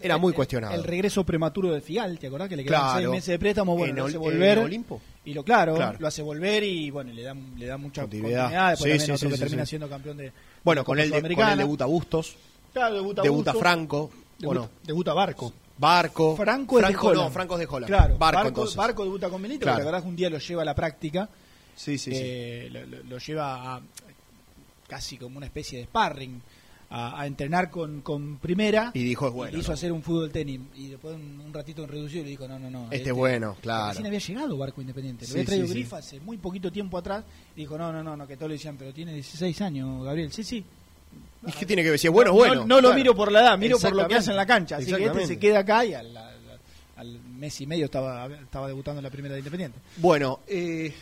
Era 0.00 0.18
muy 0.18 0.30
el- 0.32 0.34
cuestionado. 0.36 0.74
El 0.74 0.84
regreso 0.84 1.24
prematuro 1.24 1.72
de 1.72 1.80
Figal, 1.80 2.18
¿te 2.18 2.26
acordás 2.26 2.50
que 2.50 2.56
le 2.56 2.64
quedaban 2.64 2.86
Claro. 2.92 2.98
seis 3.00 3.10
meses 3.10 3.26
de 3.28 3.38
préstamo? 3.38 3.74
Bueno, 3.74 3.90
En 3.92 3.96
lo 3.96 4.04
hace 4.04 4.16
en 4.16 4.20
volver. 4.20 4.58
Olimpo. 4.58 5.00
Y 5.24 5.32
lo 5.32 5.42
claro, 5.42 5.74
Claro. 5.76 5.96
lo 5.98 6.06
hace 6.06 6.20
volver 6.20 6.62
y 6.64 6.90
bueno, 6.90 7.12
le 7.14 7.22
da, 7.22 7.34
le 7.56 7.64
da 7.66 7.78
mucha 7.78 8.02
Continuidad. 8.02 8.40
continuidad. 8.42 8.70
Después 8.72 8.92
Sí, 8.92 8.98
también 8.98 9.06
sí, 9.06 9.24
otro 9.24 9.28
sí, 9.30 9.34
que 9.34 9.40
termina 9.48 9.66
siendo 9.66 9.88
campeón 9.88 10.16
de. 10.18 10.32
Bueno, 10.62 10.84
con 10.84 10.98
él, 10.98 11.10
de- 11.10 11.34
con 11.34 11.48
él 11.48 11.58
debuta 11.58 11.86
Bustos, 11.86 12.36
Claro, 12.74 12.94
debuta, 12.96 13.22
debuta 13.22 13.52
Bustos, 13.52 13.60
Franco, 13.62 14.10
Debuta, 14.38 14.60
bueno, 14.60 14.70
debuta 14.84 15.14
Barco. 15.14 15.52
Barco. 15.78 16.36
Franco 16.36 16.78
es 16.78 16.86
de 16.88 16.92
no, 16.92 17.00
Holland. 17.00 17.32
Franco 17.32 17.54
es 17.54 17.60
de 17.60 17.66
Holland. 17.74 17.86
Claro, 17.86 18.18
Barco, 18.18 18.66
Barco, 18.76 19.04
debuta 19.04 19.30
con 19.30 19.40
Benito, 19.40 19.60
Claro. 19.62 19.76
porque 19.76 19.84
la 19.84 19.86
verdad 19.86 19.98
es 20.00 20.02
que 20.04 20.08
un 20.10 20.16
día 20.16 20.28
lo 20.30 20.38
lleva 20.38 20.60
a 20.62 20.64
la 20.66 20.74
práctica. 20.74 21.28
Sí, 21.76 21.98
sí, 21.98 22.10
sí. 22.12 22.20
eh, 22.22 22.68
lo, 22.72 22.84
lo- 22.86 23.02
lo 23.04 23.18
lleva 23.18 23.76
a, 23.76 23.80
casi 24.88 25.16
como 25.16 25.36
una 25.38 25.46
especie 25.46 25.78
de 25.78 25.84
sparring 25.84 26.40
a, 26.90 27.22
a 27.22 27.26
entrenar 27.26 27.70
con, 27.70 28.02
con 28.02 28.36
primera 28.36 28.90
Y 28.92 29.02
dijo, 29.02 29.26
es 29.28 29.32
bueno, 29.32 29.56
y 29.56 29.60
hizo 29.60 29.68
¿no? 29.70 29.74
hacer 29.74 29.92
un 29.92 30.02
fútbol 30.02 30.30
tenis 30.30 30.60
y 30.76 30.88
después 30.88 31.14
un, 31.14 31.40
un 31.40 31.54
ratito 31.54 31.82
en 31.84 31.88
reducido 31.88 32.22
le 32.24 32.28
dijo 32.30 32.46
no 32.46 32.58
no 32.58 32.68
no 32.70 32.88
Este 32.90 33.08
es 33.08 33.14
bueno, 33.14 33.56
claro. 33.62 33.88
recién 33.88 34.06
había 34.06 34.18
llegado 34.18 34.58
Barco 34.58 34.80
Independiente 34.82 35.26
lo 35.26 35.32
había 35.32 35.44
traído. 35.46 35.68
Grifa 35.68 35.96
hace 35.98 36.20
muy 36.20 36.36
poquito 36.36 36.70
tiempo 36.70 36.98
atrás 36.98 37.24
y 37.56 37.60
dijo 37.60 37.78
no 37.78 37.90
no 37.92 38.02
no 38.02 38.14
no 38.16 38.26
que 38.26 38.36
todos 38.36 38.50
le 38.50 38.56
decían 38.56 38.76
pero 38.76 38.92
tiene 38.92 39.14
16 39.14 39.60
años 39.62 40.04
Gabriel 40.04 40.30
sí 40.32 40.44
sí 40.44 40.62
¿Y 41.46 41.52
qué 41.52 41.66
tiene 41.66 41.82
que 41.82 41.90
ver? 41.90 41.98
Si 41.98 42.06
es 42.06 42.12
bueno, 42.12 42.30
no, 42.30 42.36
bueno. 42.36 42.54
no, 42.54 42.66
no 42.66 42.80
lo 42.80 42.94
miro 42.94 43.14
por 43.14 43.32
la 43.32 43.40
edad 43.40 43.58
miro 43.58 43.78
por 43.78 43.94
lo 43.94 44.06
que 44.06 44.16
hace 44.16 44.30
en 44.30 44.36
la 44.36 44.44
cancha 44.46 44.76
así 44.76 44.92
que 44.94 45.06
este 45.06 45.26
se 45.26 45.38
queda 45.38 45.60
acá 45.60 45.84
y 45.86 45.94
al, 45.94 46.14
al- 46.14 46.32
al 46.96 47.18
mes 47.20 47.58
y 47.62 47.66
medio 47.66 47.86
estaba 47.86 48.26
estaba 48.26 48.68
debutando 48.68 48.98
en 49.00 49.04
la 49.04 49.10
primera 49.10 49.32
de 49.34 49.40
Independiente 49.40 49.78
Bueno, 49.96 50.40
eh, 50.46 50.92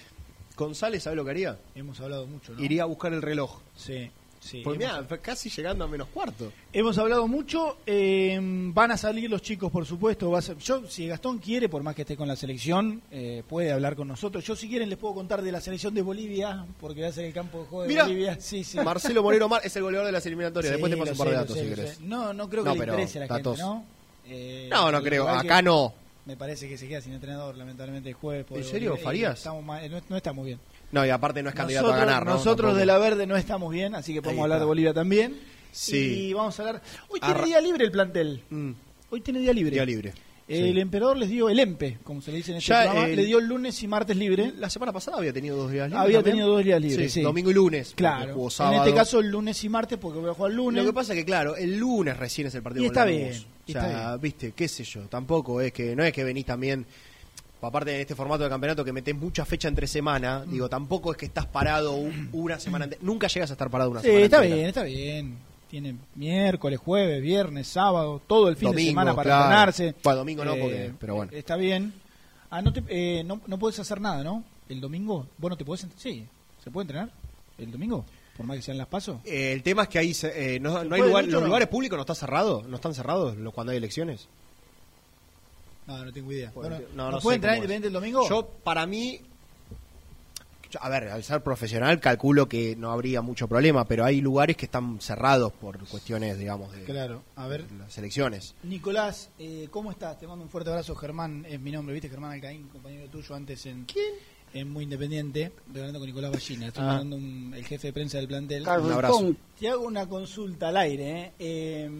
González, 0.64 1.02
¿sabe 1.02 1.16
lo 1.16 1.24
que 1.24 1.30
haría? 1.32 1.58
hemos 1.74 1.98
hablado 2.00 2.26
mucho 2.26 2.52
¿no? 2.52 2.62
Iría 2.62 2.82
a 2.82 2.86
buscar 2.86 3.12
el 3.12 3.22
reloj. 3.22 3.58
sí 3.76 4.10
sí 4.42 4.62
Porque 4.64 4.82
hemos- 4.84 5.02
mirá, 5.02 5.18
casi 5.18 5.50
llegando 5.50 5.84
a 5.84 5.86
menos 5.86 6.08
cuarto. 6.08 6.50
Hemos 6.72 6.96
hablado 6.96 7.28
mucho, 7.28 7.76
eh, 7.84 8.38
van 8.40 8.90
a 8.90 8.96
salir 8.96 9.28
los 9.28 9.42
chicos, 9.42 9.70
por 9.70 9.84
supuesto. 9.84 10.30
Va 10.30 10.38
a 10.38 10.42
ser- 10.42 10.56
yo, 10.56 10.88
si 10.88 11.06
Gastón 11.06 11.36
quiere, 11.40 11.68
por 11.68 11.82
más 11.82 11.94
que 11.94 12.02
esté 12.02 12.16
con 12.16 12.26
la 12.26 12.34
selección, 12.36 13.02
eh, 13.10 13.42
puede 13.46 13.70
hablar 13.70 13.96
con 13.96 14.08
nosotros. 14.08 14.42
Yo, 14.46 14.56
si 14.56 14.66
quieren, 14.66 14.88
les 14.88 14.96
puedo 14.98 15.12
contar 15.12 15.42
de 15.42 15.52
la 15.52 15.60
selección 15.60 15.92
de 15.94 16.00
Bolivia, 16.00 16.64
porque 16.80 17.02
va 17.02 17.08
a 17.08 17.12
ser 17.12 17.26
el 17.26 17.34
campo 17.34 17.58
de 17.58 17.64
juego 17.66 17.82
de 17.82 17.88
Mirá. 17.88 18.04
Bolivia. 18.04 18.40
Sí, 18.40 18.64
sí. 18.64 18.78
Marcelo 18.78 19.22
Moreno 19.22 19.46
Mar 19.46 19.60
es 19.64 19.76
el 19.76 19.82
goleador 19.82 20.06
de 20.06 20.12
las 20.12 20.24
eliminatorias. 20.24 20.72
Después 20.72 20.90
te 20.90 20.96
paso 20.98 21.12
un 21.12 21.18
par 21.18 21.28
de 21.28 21.34
datos 21.34 21.56
sé, 21.56 21.62
si 21.62 21.68
querés. 21.74 22.00
No, 22.00 22.32
no 22.32 22.48
creo 22.48 22.62
que 22.64 22.70
No, 22.70 22.74
le 22.76 22.80
interese 22.84 23.18
a 23.18 23.20
la 23.20 23.26
datos. 23.26 23.58
gente, 23.58 23.62
¿no? 23.70 23.84
Eh, 24.26 24.68
No, 24.70 24.90
no 24.90 24.96
al 24.98 25.04
creo. 25.04 25.24
que 25.26 25.30
Acá 25.32 25.60
no. 25.60 25.92
Me 26.30 26.36
parece 26.36 26.68
que 26.68 26.78
se 26.78 26.86
queda 26.86 27.00
sin 27.00 27.12
entrenador, 27.12 27.56
lamentablemente, 27.56 28.08
el 28.10 28.14
jueves. 28.14 28.44
por 28.44 28.56
¿En 28.58 28.62
serio? 28.64 28.96
¿Farías? 28.96 29.36
estamos 29.38 29.64
mal- 29.64 29.90
no, 29.90 30.00
no 30.08 30.16
estamos 30.16 30.46
bien. 30.46 30.60
No, 30.92 31.04
y 31.04 31.10
aparte 31.10 31.42
no 31.42 31.48
es 31.48 31.56
candidato 31.56 31.92
a 31.92 31.96
ganar, 31.96 32.24
¿no? 32.24 32.34
Nosotros 32.34 32.68
Tampoco. 32.68 32.78
de 32.78 32.86
la 32.86 32.98
Verde 32.98 33.26
no 33.26 33.36
estamos 33.36 33.72
bien, 33.72 33.96
así 33.96 34.14
que 34.14 34.22
podemos 34.22 34.44
hablar 34.44 34.60
de 34.60 34.64
Bolivia 34.64 34.94
también. 34.94 35.40
Sí. 35.72 36.28
Y 36.28 36.32
vamos 36.32 36.56
a 36.60 36.62
hablar. 36.68 36.82
Hoy 37.08 37.18
tiene 37.18 37.34
Arra- 37.34 37.44
día 37.46 37.60
libre 37.60 37.84
el 37.84 37.90
plantel. 37.90 38.44
Mm, 38.48 38.70
Hoy 39.10 39.20
tiene 39.22 39.40
día 39.40 39.52
libre. 39.52 39.72
día 39.72 39.84
libre. 39.84 40.12
El 40.50 40.74
Sí. 40.74 40.80
emperador 40.80 41.16
les 41.16 41.28
dio 41.28 41.48
el 41.48 41.60
EMPE, 41.60 41.98
como 42.02 42.20
se 42.20 42.32
le 42.32 42.38
dice 42.38 42.50
en 42.50 42.56
este 42.58 42.70
Ya 42.70 42.82
programa. 42.82 43.06
el- 43.08 43.16
Le 43.16 43.24
dio 43.24 43.38
el 43.38 43.46
lunes 43.46 43.80
y 43.82 43.86
martes 43.86 44.16
libre. 44.16 44.52
La 44.58 44.68
semana 44.68 44.92
pasada 44.92 45.18
había 45.18 45.32
tenido 45.32 45.56
dos 45.56 45.70
días 45.70 45.88
libres. 45.88 46.00
Había 46.02 46.18
también. 46.18 46.34
tenido 46.36 46.48
dos 46.54 46.64
días 46.64 46.80
libres, 46.80 47.12
sí. 47.12 47.22
Domingo 47.22 47.50
y 47.50 47.54
lunes. 47.54 47.92
Claro. 47.94 48.34
jugó 48.34 48.50
En 48.68 48.74
este 48.74 48.92
caso, 48.94 49.20
el 49.20 49.28
lunes 49.30 49.62
y 49.62 49.68
martes, 49.68 49.96
porque 49.98 50.18
voy 50.18 50.28
a 50.30 50.34
jugar 50.34 50.50
el 50.50 50.56
lunes. 50.56 50.82
Lo 50.84 50.90
que 50.90 50.94
pasa 50.94 51.12
es 51.12 51.18
que, 51.20 51.24
claro, 51.24 51.54
el 51.56 51.78
lunes 51.78 52.16
recién 52.16 52.48
es 52.48 52.54
el 52.56 52.62
partido 52.62 52.82
Y 52.84 52.86
está 52.88 53.04
bien, 53.04 53.28
O 53.30 53.32
sea, 53.72 53.82
está 53.86 54.08
bien. 54.10 54.20
viste, 54.20 54.52
qué 54.56 54.66
sé 54.66 54.82
yo. 54.82 55.02
Tampoco 55.02 55.60
es 55.60 55.72
que, 55.72 55.94
no 55.94 56.02
es 56.02 56.12
que 56.12 56.24
venís 56.24 56.46
también. 56.46 56.84
Aparte 57.62 57.90
de 57.90 58.00
este 58.00 58.14
formato 58.14 58.42
de 58.42 58.48
campeonato 58.48 58.82
que 58.84 58.92
metés 58.92 59.14
mucha 59.14 59.44
fecha 59.44 59.68
entre 59.68 59.86
semana, 59.86 60.44
Mm. 60.46 60.50
digo, 60.50 60.68
tampoco 60.70 61.12
es 61.12 61.18
que 61.18 61.26
estás 61.26 61.44
parado 61.46 61.92
un- 61.92 62.30
una 62.32 62.58
semana. 62.58 62.88
Nunca 63.02 63.26
llegas 63.28 63.50
a 63.50 63.52
estar 63.54 63.70
parado 63.70 63.90
una 63.90 64.00
Sí, 64.00 64.06
semana 64.06 64.24
está 64.24 64.36
entera. 64.38 64.54
bien, 64.56 64.66
está 64.68 64.82
bien. 64.82 65.49
Tiene 65.70 65.94
miércoles, 66.16 66.80
jueves, 66.80 67.22
viernes, 67.22 67.68
sábado, 67.68 68.20
todo 68.26 68.48
el 68.48 68.56
fin 68.56 68.72
de 68.72 68.82
semana 68.84 69.14
para 69.14 69.28
claro. 69.30 69.42
entrenarse. 69.44 69.94
Bueno, 70.02 70.18
domingo 70.18 70.44
no, 70.44 70.56
porque- 70.56 70.92
pero 70.98 71.14
bueno. 71.14 71.30
Está 71.32 71.56
bien. 71.56 71.92
Ah, 72.50 72.60
no, 72.60 72.72
te, 72.72 72.82
eh, 72.88 73.22
no, 73.24 73.40
no 73.46 73.58
puedes 73.58 73.78
hacer 73.78 74.00
nada, 74.00 74.24
¿no? 74.24 74.42
El 74.68 74.80
domingo, 74.80 75.26
vos 75.38 75.50
no 75.50 75.56
te 75.56 75.64
podés... 75.64 75.86
Sí, 75.96 76.26
¿se 76.64 76.70
puede 76.72 76.84
entrenar 76.84 77.10
el 77.58 77.70
domingo? 77.70 78.04
Por 78.36 78.46
más 78.46 78.56
que 78.56 78.62
sean 78.62 78.78
las 78.78 78.88
pasos. 78.88 79.18
Eh, 79.24 79.52
el 79.52 79.62
tema 79.62 79.82
es 79.84 79.88
que 79.88 79.98
ahí 80.00 80.12
se- 80.14 80.56
eh, 80.56 80.58
no, 80.60 80.82
no 80.82 80.94
hay 80.96 81.02
lugar, 81.02 81.24
mucho 81.24 81.34
los 81.34 81.42
no? 81.42 81.46
lugares 81.46 81.68
públicos 81.68 81.96
no 81.96 82.00
están 82.02 82.16
cerrados, 82.16 82.66
no 82.66 82.76
están 82.76 82.94
cerrados 82.94 83.36
cuando 83.54 83.70
hay 83.70 83.76
elecciones. 83.78 84.26
No, 85.86 86.04
no 86.04 86.12
tengo 86.12 86.32
idea. 86.32 86.50
Bueno, 86.54 86.78
no, 86.94 87.10
¿no, 87.10 87.20
puede 87.20 87.36
independiente 87.36 87.88
el 87.88 87.92
domingo? 87.92 88.28
Yo, 88.28 88.46
para 88.64 88.86
mí, 88.86 89.20
a 90.80 90.88
ver, 90.88 91.08
al 91.08 91.22
ser 91.24 91.42
profesional 91.42 91.98
calculo 92.00 92.48
que 92.48 92.76
no 92.76 92.90
habría 92.92 93.22
mucho 93.22 93.48
problema, 93.48 93.86
pero 93.86 94.04
hay 94.04 94.20
lugares 94.20 94.56
que 94.56 94.66
están 94.66 95.00
cerrados 95.00 95.52
por 95.52 95.78
cuestiones, 95.88 96.38
digamos, 96.38 96.72
de, 96.72 96.84
Claro, 96.84 97.22
a 97.36 97.46
ver. 97.46 97.66
de 97.66 97.78
las 97.78 97.96
elecciones. 97.98 98.54
Nicolás, 98.62 99.30
eh, 99.38 99.68
¿cómo 99.70 99.90
estás? 99.90 100.18
Te 100.18 100.26
mando 100.26 100.44
un 100.44 100.50
fuerte 100.50 100.70
abrazo. 100.70 100.94
Germán 100.94 101.46
es 101.48 101.58
mi 101.60 101.70
nombre, 101.72 101.92
¿viste? 101.94 102.08
Germán 102.08 102.32
Alcaín, 102.32 102.68
compañero 102.68 103.08
tuyo 103.08 103.34
antes 103.34 103.64
en, 103.66 103.86
en 104.52 104.68
Muy 104.70 104.84
Independiente, 104.84 105.52
estoy 105.66 105.78
hablando 105.80 105.98
con 106.00 106.08
Nicolás 106.08 106.32
Ballina. 106.32 106.66
Estoy 106.68 106.82
Ah. 106.84 106.86
mandando 106.86 107.16
un- 107.16 107.52
el 107.56 107.64
jefe 107.64 107.88
de 107.88 107.92
prensa 107.92 108.18
del 108.18 108.26
plantel. 108.28 108.62
Un 108.62 108.92
abrazo. 108.92 109.34
Te 109.58 109.68
hago 109.68 109.84
una 109.86 110.08
consulta 110.08 110.68
al 110.68 110.76
aire. 110.76 111.20
¿eh? 111.22 111.32
Eh, 111.38 111.90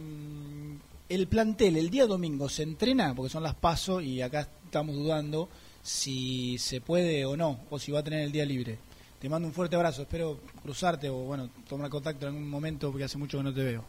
el 1.09 1.27
plantel, 1.27 1.77
el 1.77 1.91
día 1.91 2.07
domingo, 2.07 2.49
¿se 2.49 2.63
entrena? 2.63 3.15
Porque 3.15 3.31
son 3.31 3.43
las 3.43 3.55
pasos 3.55 4.03
y 4.03 4.23
acá 4.23 4.49
estamos 4.65 4.95
dudando 4.95 5.49
si 5.83 6.59
se 6.59 6.81
puede 6.81 7.25
o 7.25 7.37
no, 7.37 7.61
o 7.71 7.79
si 7.79 7.93
va 7.93 8.01
a 8.01 8.05
tener 8.05 8.23
el 8.23 8.33
día 8.33 8.45
libre. 8.45 8.79
Te 9.21 9.29
mando 9.29 9.47
un 9.47 9.53
fuerte 9.53 9.77
abrazo, 9.77 10.01
espero 10.01 10.41
cruzarte 10.63 11.11
o 11.11 11.17
bueno, 11.17 11.51
tomar 11.69 11.91
contacto 11.91 12.27
en 12.27 12.33
algún 12.33 12.49
momento 12.49 12.91
porque 12.91 13.05
hace 13.05 13.19
mucho 13.19 13.37
que 13.37 13.45
no 13.45 13.53
te 13.53 13.63
veo. 13.63 13.85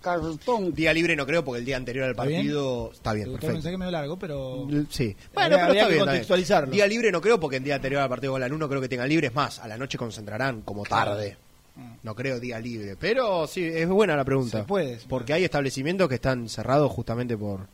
Día 0.74 0.92
libre 0.92 1.16
no 1.16 1.26
creo 1.26 1.46
porque 1.46 1.60
el 1.60 1.66
día 1.66 1.78
anterior 1.78 2.04
al 2.04 2.12
¿Está 2.12 2.24
bien? 2.26 2.42
partido 2.42 2.92
está 2.92 3.14
bien, 3.14 3.32
perfecto. 3.32 3.54
mensaje 3.54 3.78
medio 3.78 3.92
largo, 3.92 4.20
pero... 4.20 4.68
Sí. 4.90 5.16
Bueno, 5.34 5.50
pero 5.52 5.66
habría 5.68 5.68
está 5.68 5.70
que 5.70 5.70
bien, 5.72 5.80
está 5.80 5.88
bien. 5.88 6.00
contextualizarlo. 6.00 6.74
Día 6.74 6.86
libre 6.86 7.14
no 7.14 7.22
creo 7.22 7.40
porque 7.40 7.58
el 7.58 7.64
día 7.64 7.76
anterior 7.76 8.02
al 8.02 8.10
partido 8.10 8.34
con 8.34 8.42
la 8.42 8.50
no 8.50 8.68
creo 8.68 8.82
que 8.82 8.90
tengan 8.90 9.08
libre. 9.08 9.28
Es 9.28 9.34
más, 9.34 9.60
a 9.60 9.70
la 9.70 9.78
noche 9.78 9.98
concentrarán 9.98 10.64
como 10.64 10.84
tarde. 10.84 11.38
Mm. 11.78 11.94
No 12.04 12.14
creo 12.14 12.38
día 12.42 12.60
libre. 12.60 12.98
Pero 13.00 13.48
sí, 13.48 13.64
es 13.64 13.88
buena 13.88 14.18
la 14.18 14.26
pregunta. 14.26 14.60
Se 14.60 14.64
puede, 14.66 15.00
se 15.00 15.08
Porque 15.08 15.32
hay 15.32 15.46
establecimientos 15.46 16.10
que 16.10 16.16
están 16.16 16.50
cerrados 16.50 16.92
justamente 16.92 17.38
por, 17.38 17.68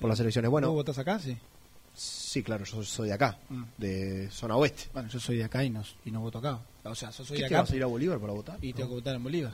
por 0.00 0.10
las 0.10 0.18
elecciones. 0.18 0.48
¿Vos 0.48 0.54
Bueno, 0.54 0.72
votás 0.72 0.98
acá? 0.98 1.20
Sí. 1.20 1.36
Sí, 2.28 2.42
claro, 2.42 2.64
yo 2.64 2.82
soy 2.82 3.08
de 3.08 3.14
acá, 3.14 3.38
Mm. 3.48 3.62
de 3.78 4.28
zona 4.30 4.56
oeste. 4.56 4.84
Bueno, 4.92 5.08
yo 5.08 5.18
soy 5.20 5.36
de 5.38 5.44
acá 5.44 5.64
y 5.64 5.70
no, 5.70 5.82
y 6.04 6.10
no 6.10 6.20
voto 6.20 6.38
acá. 6.38 6.60
O 6.84 6.94
sea, 6.94 7.10
yo 7.10 7.24
soy 7.24 7.36
¿Qué 7.38 7.42
de 7.44 7.48
te 7.48 7.54
acá 7.54 7.62
vas 7.62 7.70
a 7.72 7.76
ir 7.76 7.82
a 7.82 7.86
Bolívar 7.86 8.18
para 8.18 8.32
votar? 8.32 8.58
y 8.62 8.72
tengo 8.72 8.88
que 8.90 8.94
votar 8.96 9.14
en 9.16 9.22
Bolívar. 9.24 9.52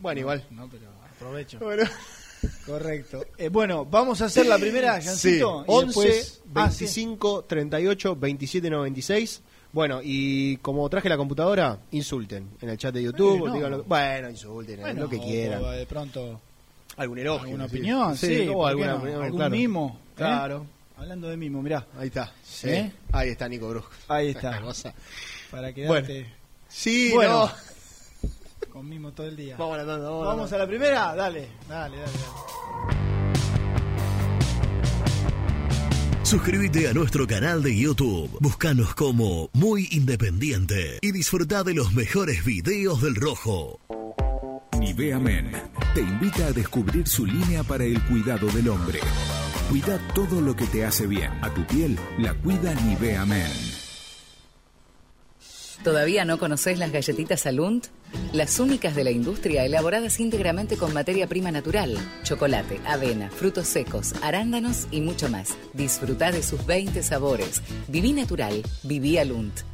Bueno, 0.00 0.20
igual. 0.20 0.44
No, 0.50 0.68
pero 0.68 0.86
aprovecho. 1.14 1.58
Bueno. 1.60 1.84
Correcto. 2.66 3.24
Eh, 3.38 3.48
bueno, 3.48 3.84
vamos 3.86 4.20
a 4.20 4.26
hacer 4.26 4.46
la 4.46 4.58
primera, 4.58 5.00
Sí, 5.00 5.06
Jancito. 5.08 5.62
y 5.66 5.70
11, 5.70 5.86
después- 6.08 6.42
Ah, 6.54 6.70
sí. 6.70 6.84
25, 6.84 7.44
38, 7.44 8.16
27, 8.16 8.68
96. 8.70 9.40
Bueno, 9.72 10.00
y 10.04 10.58
como 10.58 10.88
traje 10.90 11.08
la 11.08 11.16
computadora, 11.16 11.78
insulten 11.92 12.50
en 12.60 12.68
el 12.68 12.76
chat 12.78 12.94
de 12.94 13.02
YouTube. 13.02 13.38
Bueno. 13.40 13.54
digan 13.54 13.70
lo 13.72 13.82
que- 13.82 13.88
bueno, 13.88 14.30
insulten, 14.30 14.80
Bueno, 14.80 15.00
lo 15.02 15.08
que 15.08 15.18
quieran. 15.18 15.64
o 15.64 15.70
De 15.70 15.86
pronto, 15.86 16.40
Algún 16.96 17.18
elogio. 17.18 17.44
alguna 17.46 17.68
sí. 17.68 17.74
opinión, 17.76 18.16
sí. 18.16 18.46
o 18.48 18.52
¿por 18.52 18.64
qué 18.66 18.68
alguna 18.70 18.86
no? 18.92 18.96
opinión, 18.98 19.22
algún 19.22 19.38
claro. 19.38 19.50
mimo. 19.56 19.98
¿eh? 20.00 20.12
Claro. 20.16 20.66
Hablando 21.04 21.28
de 21.28 21.36
mimo, 21.36 21.60
mirá. 21.60 21.86
Ahí 21.98 22.06
está. 22.06 22.32
Sí. 22.42 22.70
¿Eh? 22.70 22.90
Ahí 23.12 23.28
está 23.28 23.46
Nico 23.46 23.68
Brusco. 23.68 23.90
Ahí 24.08 24.28
está. 24.30 24.58
Para 25.50 25.70
quedarte 25.74 26.32
Sí, 26.66 27.10
Bueno. 27.12 27.44
no. 27.46 28.70
con 28.72 28.88
mimo 28.88 29.12
todo 29.12 29.26
el 29.26 29.36
día. 29.36 29.54
Vamos 29.58 29.84
vamos, 29.86 30.26
Vamos 30.26 30.50
a 30.54 30.56
la 30.56 30.66
primera, 30.66 31.14
dale, 31.14 31.46
dale, 31.68 31.98
dale. 31.98 31.98
dale. 31.98 32.18
Suscríbete 36.22 36.88
a 36.88 36.94
nuestro 36.94 37.26
canal 37.26 37.62
de 37.62 37.76
YouTube. 37.76 38.38
Búscanos 38.40 38.94
como 38.94 39.50
Muy 39.52 39.86
Independiente 39.90 41.00
y 41.02 41.12
disfruta 41.12 41.62
de 41.64 41.74
los 41.74 41.92
mejores 41.92 42.46
videos 42.46 43.02
del 43.02 43.14
Rojo. 43.14 43.78
Nivea 44.80 45.18
Men 45.18 45.52
te 45.94 46.00
invita 46.00 46.46
a 46.46 46.52
descubrir 46.52 47.06
su 47.06 47.26
línea 47.26 47.62
para 47.62 47.84
el 47.84 48.02
cuidado 48.06 48.46
del 48.48 48.70
hombre. 48.70 49.00
Cuida 49.70 49.98
todo 50.14 50.40
lo 50.40 50.54
que 50.54 50.66
te 50.66 50.84
hace 50.84 51.06
bien. 51.06 51.32
A 51.42 51.52
tu 51.52 51.64
piel 51.66 51.98
la 52.18 52.34
cuida 52.34 52.74
Nivea 52.74 53.24
Men. 53.24 53.50
¿Todavía 55.82 56.24
no 56.24 56.38
conocés 56.38 56.78
las 56.78 56.92
galletitas 56.92 57.46
Alunt? 57.46 57.86
Las 58.32 58.60
únicas 58.60 58.94
de 58.94 59.04
la 59.04 59.10
industria 59.10 59.64
elaboradas 59.64 60.20
íntegramente 60.20 60.76
con 60.76 60.94
materia 60.94 61.26
prima 61.26 61.50
natural, 61.50 61.96
chocolate, 62.22 62.80
avena, 62.86 63.28
frutos 63.30 63.66
secos, 63.66 64.14
arándanos 64.22 64.86
y 64.90 65.00
mucho 65.00 65.28
más. 65.28 65.56
Disfruta 65.72 66.30
de 66.30 66.42
sus 66.42 66.64
20 66.64 67.02
sabores. 67.02 67.60
Viví 67.88 68.12
natural, 68.12 68.62
viví 68.84 69.18
Alunt. 69.18 69.73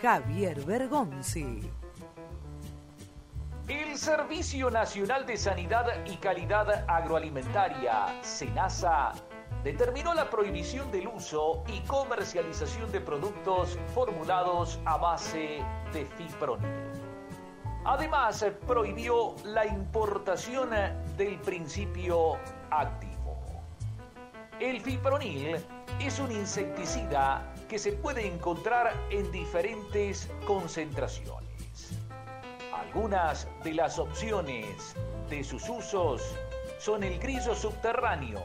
Javier 0.00 0.64
Bergonzi. 0.64 1.70
El 3.68 3.96
Servicio 3.96 4.70
Nacional 4.70 5.24
de 5.24 5.36
Sanidad 5.36 5.86
y 6.04 6.16
Calidad 6.16 6.84
Agroalimentaria, 6.86 8.06
SENASA, 8.20 9.12
determinó 9.62 10.12
la 10.12 10.28
prohibición 10.28 10.90
del 10.92 11.08
uso 11.08 11.64
y 11.68 11.80
comercialización 11.86 12.92
de 12.92 13.00
productos 13.00 13.78
formulados 13.94 14.78
a 14.84 14.98
base 14.98 15.62
de 15.94 16.04
fipronil. 16.04 16.68
Además, 17.86 18.44
prohibió 18.66 19.34
la 19.44 19.66
importación 19.66 20.70
del 21.16 21.38
principio 21.40 22.36
activo. 22.70 23.14
El 24.60 24.80
fipronil 24.80 25.56
es 25.98 26.18
un 26.18 26.32
insecticida 26.32 27.53
que 27.68 27.78
se 27.78 27.92
puede 27.92 28.26
encontrar 28.26 28.92
en 29.10 29.30
diferentes 29.32 30.28
concentraciones. 30.46 31.98
Algunas 32.72 33.48
de 33.62 33.74
las 33.74 33.98
opciones 33.98 34.94
de 35.30 35.42
sus 35.42 35.68
usos 35.68 36.22
son 36.78 37.02
el 37.02 37.18
grillo 37.18 37.54
subterráneo, 37.54 38.42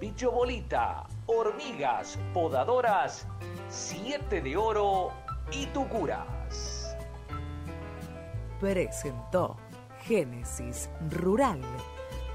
bicho 0.00 0.30
bolita, 0.30 1.06
hormigas 1.26 2.18
podadoras, 2.34 3.26
siete 3.68 4.40
de 4.40 4.56
oro 4.56 5.12
y 5.50 5.66
tucuras. 5.66 6.96
Presentó 8.60 9.56
Génesis 10.02 10.90
Rural, 11.10 11.60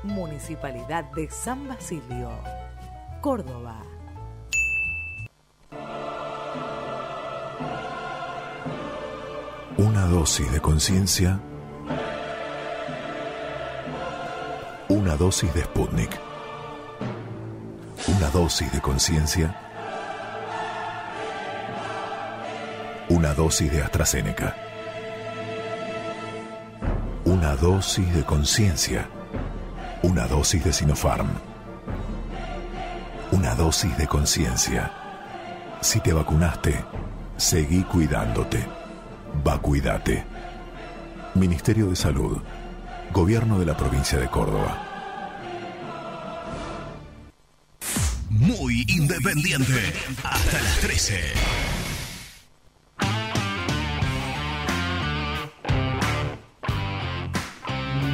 Municipalidad 0.03 1.05
de 1.11 1.29
San 1.29 1.67
Basilio, 1.67 2.29
Córdoba. 3.21 3.92
Una 9.77 10.05
dosis 10.05 10.51
de 10.51 10.59
conciencia. 10.61 11.39
Una 14.87 15.15
dosis 15.15 15.53
de 15.53 15.63
Sputnik. 15.63 16.19
Una 18.07 18.29
dosis 18.29 18.71
de 18.71 18.81
conciencia. 18.81 19.55
Una 23.09 23.33
dosis 23.33 23.71
de 23.71 23.81
AstraZeneca. 23.81 24.55
Una 27.25 27.55
dosis 27.55 28.13
de 28.13 28.23
conciencia. 28.23 29.09
Una 30.03 30.27
dosis 30.27 30.63
de 30.63 30.71
Sinopharm. 30.71 31.29
Una 33.31 33.55
dosis 33.55 33.97
de 33.97 34.07
conciencia. 34.07 35.02
Si 35.83 35.99
te 35.99 36.13
vacunaste, 36.13 36.73
seguí 37.35 37.83
cuidándote. 37.83 38.65
Vacuídate. 39.43 40.23
Ministerio 41.35 41.87
de 41.87 41.95
Salud. 41.97 42.37
Gobierno 43.11 43.59
de 43.59 43.65
la 43.65 43.75
provincia 43.75 44.17
de 44.17 44.29
Córdoba. 44.29 44.81
Muy 48.29 48.85
independiente. 48.87 49.91
Hasta 50.23 50.61
las 50.61 50.79
13. 50.79 51.19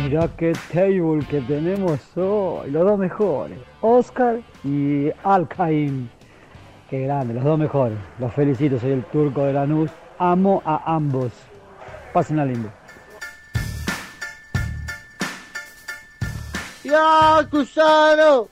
Mirá 0.02 0.28
qué 0.38 0.54
table 0.74 1.24
que 1.30 1.40
tenemos 1.42 2.00
hoy, 2.18 2.72
los 2.72 2.84
dos 2.84 2.98
mejores, 2.98 3.60
Oscar 3.82 4.42
y 4.64 5.12
Alcaín. 5.24 6.10
Qué 6.90 7.02
grande, 7.02 7.36
los 7.36 7.44
dos 7.44 7.60
mejores. 7.60 8.00
Los 8.18 8.34
felicito, 8.34 8.80
soy 8.80 8.92
el 8.92 9.06
turco 9.06 9.44
de 9.44 9.54
Lanús. 9.54 9.92
Amo 10.18 10.64
a 10.66 10.96
ambos. 10.96 11.32
Pásenla 12.12 12.46
lindo. 12.46 12.72
¡Ya, 16.84 17.48
Cusano! 17.52 18.48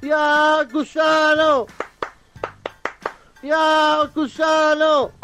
¡Ya, 0.00 0.58
Cusano! 0.70 1.66
¡Ya, 3.42 4.08
Cusano! 4.14 5.19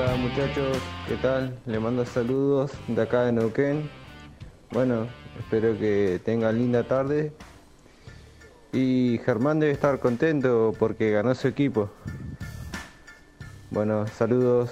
Hola 0.00 0.14
muchachos, 0.14 0.78
¿qué 1.08 1.16
tal? 1.16 1.58
Les 1.66 1.80
mando 1.80 2.06
saludos 2.06 2.70
de 2.86 3.02
acá 3.02 3.24
de 3.24 3.32
Neuquén. 3.32 3.90
Bueno, 4.70 5.08
espero 5.40 5.76
que 5.76 6.20
tengan 6.24 6.56
linda 6.56 6.84
tarde 6.86 7.32
Y 8.72 9.18
Germán 9.24 9.58
debe 9.58 9.72
estar 9.72 9.98
contento 9.98 10.72
porque 10.78 11.10
ganó 11.10 11.34
su 11.34 11.48
equipo. 11.48 11.90
Bueno, 13.70 14.06
saludos. 14.06 14.70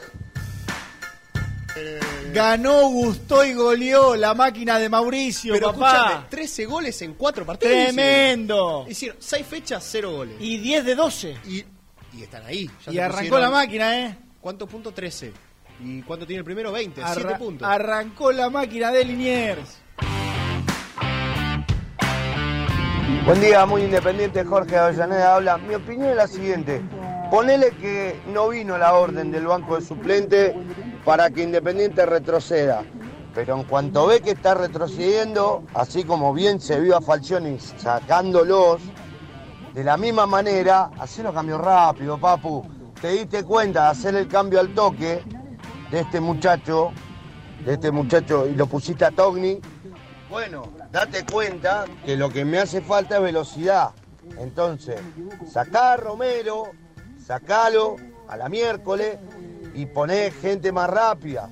Ganó, 2.33 2.89
gustó 2.91 3.45
y 3.45 3.53
goleó 3.55 4.15
la 4.15 4.33
máquina 4.35 4.79
de 4.79 4.89
Mauricio, 4.89 5.55
Pero 5.55 5.73
papá. 5.73 5.97
escúchame, 5.97 6.27
13 6.31 6.65
goles 6.67 7.03
en 7.03 7.15
4 7.15 7.45
partidos. 7.47 7.75
Tremendo. 7.75 8.87
Hicieron, 8.89 9.17
hicieron 9.17 9.17
6 9.21 9.47
fechas, 9.47 9.89
0 9.91 10.13
goles. 10.13 10.37
Y 10.39 10.59
10 10.59 10.85
de 10.85 10.95
12. 10.95 11.37
Y, 11.47 11.65
y 12.17 12.23
están 12.23 12.45
ahí. 12.47 12.71
ya 12.85 12.93
Y 12.93 12.95
se 12.95 13.03
arrancó 13.03 13.19
pusieron- 13.21 13.41
la 13.41 13.51
máquina, 13.51 13.99
¿eh? 14.07 14.19
¿Cuántos 14.47 14.71
puntos? 14.71 14.95
13. 14.95 15.33
¿Y 15.81 16.03
cuánto 16.03 16.25
tiene 16.25 16.39
el 16.39 16.45
primero? 16.45 16.71
20. 16.71 17.03
7 17.05 17.21
Arra- 17.21 17.37
puntos. 17.37 17.69
Arrancó 17.69 18.31
la 18.31 18.49
máquina 18.49 18.93
de 18.93 19.05
Liniers. 19.05 19.79
Buen 23.25 23.41
día, 23.41 23.67
muy 23.67 23.83
independiente, 23.83 24.45
Jorge 24.45 24.77
Avellaneda 24.77 25.35
habla. 25.35 25.59
Mi 25.59 25.75
opinión 25.75 26.11
es 26.11 26.17
la 26.17 26.29
siguiente. 26.29 26.81
Ponele 27.29 27.73
que 27.73 28.21
no 28.29 28.51
vino 28.51 28.79
la 28.79 28.95
orden 28.95 29.33
del 29.33 29.49
banco 29.49 29.81
de 29.81 29.85
suplente 29.85 30.55
para 31.05 31.29
que 31.31 31.43
Independiente 31.43 32.07
retroceda. 32.07 32.85
Pero 33.35 33.57
en 33.57 33.65
cuanto 33.65 34.07
ve 34.07 34.21
que 34.21 34.31
está 34.31 34.55
retrocediendo, 34.55 35.65
así 35.75 36.05
como 36.05 36.33
bien 36.33 36.61
se 36.61 36.79
vio 36.79 36.97
a 36.97 37.01
Falcioni 37.01 37.59
sacándolos, 37.59 38.81
de 39.75 39.83
la 39.83 39.97
misma 39.97 40.25
manera, 40.25 40.93
hacelo 41.01 41.35
cambio 41.35 41.59
rápido, 41.59 42.17
papu. 42.17 42.76
Te 43.01 43.09
diste 43.09 43.45
cuenta 43.45 43.85
de 43.85 43.89
hacer 43.91 44.15
el 44.15 44.27
cambio 44.27 44.59
al 44.59 44.75
toque 44.75 45.23
de 45.91 46.01
este 46.01 46.19
muchacho, 46.19 46.93
de 47.63 47.75
este 47.75 47.91
muchacho, 47.91 48.47
y 48.47 48.55
lo 48.55 48.67
pusiste 48.67 49.05
a 49.05 49.11
Togni. 49.11 49.61
Bueno, 50.31 50.73
date 50.91 51.27
cuenta 51.31 51.85
que 52.07 52.17
lo 52.17 52.31
que 52.31 52.47
me 52.47 52.59
hace 52.59 52.81
falta 52.81 53.17
es 53.17 53.23
velocidad. 53.23 53.91
Entonces, 54.39 54.99
sacá 55.47 55.93
a 55.93 55.97
Romero, 55.99 56.71
sacalo 57.23 57.97
a 58.29 58.37
la 58.39 58.49
miércoles 58.49 59.19
y 59.75 59.85
poné 59.85 60.31
gente 60.31 60.73
más 60.73 60.89
rápida. 60.89 61.51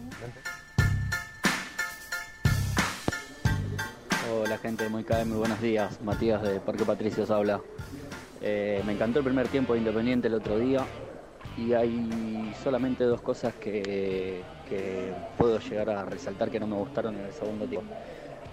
Hola 4.33 4.57
gente 4.59 4.89
Muy 4.89 5.05
Cae, 5.05 5.27
muy 5.27 5.37
buenos 5.37 5.61
días. 5.61 6.01
Matías 6.01 6.43
de 6.43 6.59
Parque 6.59 6.87
Patricios 6.87 7.31
habla. 7.31 7.61
Eh, 8.41 8.83
me 8.87 8.95
encantó 8.95 9.19
el 9.19 9.27
primer 9.27 9.49
tiempo 9.49 9.75
de 9.75 9.81
Independiente 9.81 10.29
el 10.29 10.35
otro 10.35 10.59
día 10.59 10.87
y 11.57 11.73
hay 11.73 12.53
solamente 12.63 13.05
dos 13.05 13.21
cosas 13.21 13.55
que, 13.55 14.43
puedo 15.39 15.59
llegar 15.61 15.91
a 15.91 16.05
resaltar 16.05 16.51
que 16.51 16.59
no 16.59 16.67
me 16.67 16.77
gustaron 16.77 17.15
en 17.15 17.27
el 17.27 17.33
segundo 17.33 17.67
tiempo. 17.67 17.87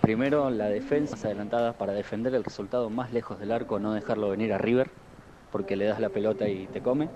Primero, 0.02 0.50
la 0.50 0.68
defensa 0.68 1.28
adelantada 1.28 1.74
para 1.74 1.94
defender 1.94 2.34
el 2.36 2.44
resultado 2.44 2.90
más 2.90 3.12
lejos 3.14 3.40
del 3.40 3.52
arco, 3.52 3.80
no 3.80 3.94
dejarlo 3.94 4.30
venir 4.30 4.54
a 4.54 4.58
River, 4.58 4.90
porque 5.52 5.76
le 5.76 5.86
das 5.86 6.00
la 6.00 6.10
pelota 6.10 6.48
y 6.48 6.68
te 6.68 6.82
come. 6.82 7.08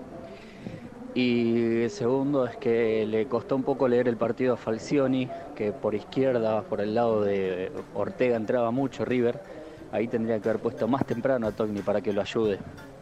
Y 1.14 1.88
segundo 1.88 2.46
es 2.46 2.56
que 2.56 3.06
le 3.06 3.26
costó 3.26 3.56
un 3.56 3.62
poco 3.62 3.88
leer 3.88 4.08
el 4.08 4.16
partido 4.16 4.54
a 4.54 4.56
Falcioni, 4.56 5.28
que 5.54 5.72
por 5.72 5.94
izquierda, 5.94 6.62
por 6.62 6.80
el 6.80 6.94
lado 6.94 7.22
de 7.22 7.72
Ortega 7.94 8.36
entraba 8.36 8.70
mucho 8.70 9.04
River. 9.04 9.40
Ahí 9.92 10.08
tendría 10.08 10.38
que 10.40 10.48
haber 10.48 10.60
puesto 10.60 10.86
más 10.88 11.06
temprano 11.06 11.46
a 11.46 11.52
Togni 11.52 11.80
para 11.80 12.00
que 12.02 12.12
lo 12.12 12.20
ayude 12.20 12.58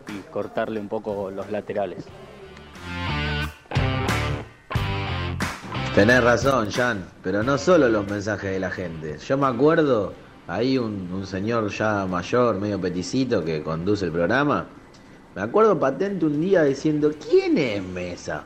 y 0.08 0.30
cortarle 0.30 0.78
un 0.80 0.88
poco 0.88 1.30
los 1.30 1.50
laterales. 1.50 2.06
Tenés 5.94 6.24
razón, 6.24 6.72
Jan, 6.72 7.04
pero 7.22 7.44
no 7.44 7.56
solo 7.56 7.88
los 7.88 8.04
mensajes 8.10 8.50
de 8.50 8.58
la 8.58 8.68
gente. 8.68 9.16
Yo 9.16 9.38
me 9.38 9.46
acuerdo, 9.46 10.12
ahí 10.48 10.76
un, 10.76 11.08
un 11.12 11.24
señor 11.24 11.70
ya 11.70 12.04
mayor, 12.04 12.58
medio 12.58 12.80
peticito, 12.80 13.44
que 13.44 13.62
conduce 13.62 14.06
el 14.06 14.10
programa. 14.10 14.66
Me 15.36 15.42
acuerdo 15.42 15.78
patente 15.78 16.26
un 16.26 16.40
día 16.40 16.64
diciendo, 16.64 17.12
¿quién 17.30 17.58
es 17.58 17.80
Mesa? 17.80 18.42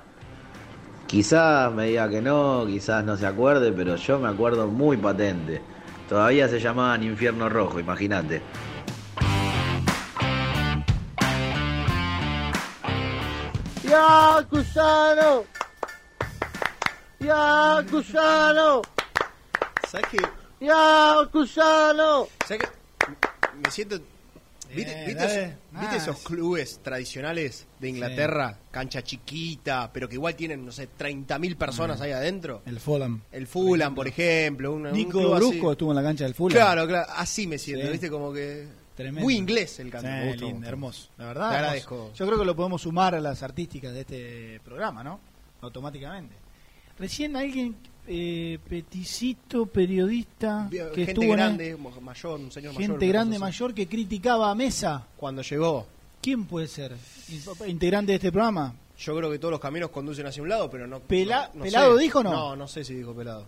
Quizás 1.07 1.72
me 1.72 1.86
diga 1.86 2.11
que 2.11 2.20
no, 2.20 2.64
quizás 2.66 3.03
no 3.03 3.16
se 3.16 3.26
acuerde, 3.26 3.72
pero 3.72 3.96
yo 3.96 4.18
me 4.18 4.28
acuerdo 4.28 4.66
muy 4.66 4.99
patente. 4.99 5.62
Todavía 6.07 6.49
se 6.49 6.61
llamaban 6.61 7.03
Infierno 7.03 7.49
Rojo, 7.49 7.80
imagínate. 7.80 8.42
¡Ya, 13.84 14.46
Cusano! 14.51 15.57
¡Ya, 17.20 17.84
Cusano! 17.90 18.82
¿Sabes 19.88 20.06
qué? 20.10 20.18
¡Ya, 20.64 21.14
Cusano! 21.32 22.28
¿Sabes 22.46 22.62
qué? 22.62 22.68
Me 23.62 23.70
siento. 23.70 23.98
¿Viste, 24.74 24.92
Eh, 24.92 25.06
viste 25.06 25.24
esos, 25.24 25.80
viste 25.80 25.96
esos 25.96 26.18
clubes 26.18 26.80
tradicionales 26.82 27.66
de 27.78 27.88
Inglaterra? 27.88 28.58
Cancha 28.70 29.02
chiquita, 29.02 29.90
pero 29.92 30.08
que 30.08 30.16
igual 30.16 30.34
tienen, 30.36 30.64
no 30.66 30.70
sé, 30.72 30.86
30.000 30.88 31.56
personas 31.56 32.00
Ah. 32.00 32.04
ahí 32.04 32.12
adentro. 32.12 32.60
El 32.66 32.78
Fulham. 32.78 33.22
El 33.32 33.46
Fulham, 33.46 33.94
por 33.94 34.06
ejemplo. 34.08 34.72
un- 34.74 34.86
un 34.86 34.92
Nico 34.92 35.20
así. 35.34 35.46
Brusco 35.46 35.72
estuvo 35.72 35.90
en 35.92 35.96
la 35.96 36.02
cancha 36.02 36.24
del 36.24 36.34
Fulham. 36.34 36.54
Claro, 36.58 36.86
claro. 36.86 37.10
Así 37.16 37.46
me 37.46 37.56
siento, 37.58 37.86
Sí. 37.86 37.92
¿viste? 37.92 38.10
Como 38.10 38.32
que. 38.32 38.68
Tremendo. 38.94 39.20
Muy 39.22 39.36
inglés 39.36 39.78
el 39.80 39.90
canto. 39.90 40.08
Sí, 40.08 40.30
lindo, 40.40 40.46
gustó. 40.50 40.68
hermoso. 40.68 41.08
La 41.16 41.24
Te 41.24 41.28
verdad, 41.28 41.54
agradezco. 41.54 41.94
hermoso. 41.94 42.14
Yo 42.14 42.26
creo 42.26 42.38
que 42.38 42.44
lo 42.44 42.56
podemos 42.56 42.82
sumar 42.82 43.14
a 43.14 43.20
las 43.20 43.42
artísticas 43.42 43.92
de 43.94 44.00
este 44.00 44.60
programa, 44.64 45.02
¿no? 45.04 45.18
Automáticamente. 45.62 46.34
Recién 46.99 47.36
alguien, 47.36 47.76
eh, 48.07 48.59
peticito, 48.68 49.66
periodista, 49.66 50.66
que 50.70 50.78
Gente 50.78 51.03
estuvo 51.03 51.24
en- 51.24 51.30
grande, 51.32 51.76
mo- 51.76 51.90
mayor, 52.01 52.40
un 52.40 52.51
señor 52.51 52.72
mayor. 52.74 52.88
gente 52.90 53.05
una 53.05 53.12
grande, 53.12 53.38
mayor, 53.38 53.74
que 53.74 53.86
criticaba 53.86 54.51
a 54.51 54.55
Mesa. 54.55 55.07
Cuando 55.16 55.42
llegó. 55.42 55.86
¿Quién 56.20 56.44
puede 56.46 56.66
ser? 56.66 56.96
In- 57.28 57.68
¿Integrante 57.70 58.12
de 58.12 58.16
este 58.16 58.32
programa? 58.32 58.74
Yo 58.99 59.16
creo 59.16 59.30
que 59.30 59.38
todos 59.38 59.53
los 59.53 59.61
caminos 59.61 59.90
conducen 59.90 60.26
hacia 60.26 60.42
un 60.42 60.49
lado, 60.49 60.68
pero 60.68 60.86
no. 60.88 60.99
Pela- 61.01 61.49
no- 61.55 61.61
no 61.61 61.64
¿Pelado 61.64 61.96
sé. 61.96 62.03
dijo 62.03 62.18
o 62.18 62.22
no? 62.24 62.30
No, 62.30 62.57
no 62.57 62.66
sé 62.66 62.82
si 62.84 62.94
dijo 62.94 63.14
pelado. 63.14 63.44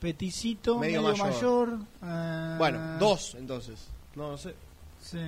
Peticito, 0.00 0.78
Medio 0.78 1.00
medio, 1.02 1.16
mayor. 1.24 1.78
mayor. 2.02 2.58
Bueno, 2.58 2.98
dos 2.98 3.34
entonces. 3.38 3.88
No, 4.14 4.32
no 4.32 4.38
sé. 4.38 4.54
Sí. 5.00 5.18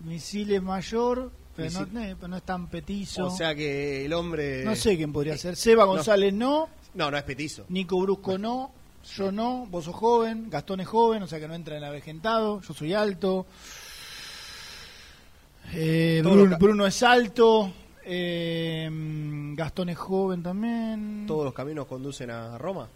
Misiles 0.00 0.62
mayor, 0.62 1.30
pero, 1.68 1.86
no, 2.28 2.34
eh, 2.34 2.38
es 2.38 2.42
tan 2.42 2.66
petizo. 2.68 3.26
O 3.26 3.30
sea 3.30 3.54
que 3.54 4.04
el 4.04 4.12
hombre. 4.12 4.64
no 4.64 4.74
sé 4.76 4.96
quién 4.96 5.12
podría 5.12 5.36
ser. 5.36 5.56
Seba. 5.56 5.84
González 5.84 6.32
no. 6.32 6.68
No, 6.94 7.10
no 7.10 7.16
es 7.16 7.22
petizo. 7.22 7.64
Nico 7.68 8.00
Brusco 8.00 8.38
no. 8.38 8.72
Yo 9.16 9.30
no. 9.32 9.66
Vos 9.70 9.84
sos 9.84 9.94
joven. 9.94 10.48
Gastón 10.50 10.80
es 10.80 10.88
joven, 10.88 11.22
o 11.22 11.26
sea 11.26 11.38
que 11.40 11.48
no 11.48 11.54
entra 11.54 11.76
en 11.76 11.84
avejentado. 11.84 12.60
Yo 12.60 12.74
soy 12.74 12.94
alto. 12.94 13.46
Eh, 15.72 16.22
Bruno, 16.58 16.86
es 16.86 17.02
alto. 17.02 17.72
eh, 18.04 18.88
Gastón 19.54 19.88
es 19.90 19.98
joven 19.98 20.42
también. 20.42 21.24
Todos 21.26 21.44
los 21.44 21.54
caminos 21.54 21.86
conducen 21.86 22.30
a 22.30 22.58
Roma. 22.58 22.88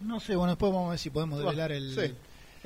No 0.00 0.20
sé, 0.20 0.36
bueno, 0.36 0.52
después 0.52 0.72
vamos 0.72 0.88
a 0.88 0.90
ver 0.90 0.98
si 0.98 1.10
podemos 1.10 1.36
Bueno, 1.42 1.50
develar 1.50 1.72
el, 1.72 1.94
sí. 1.94 2.14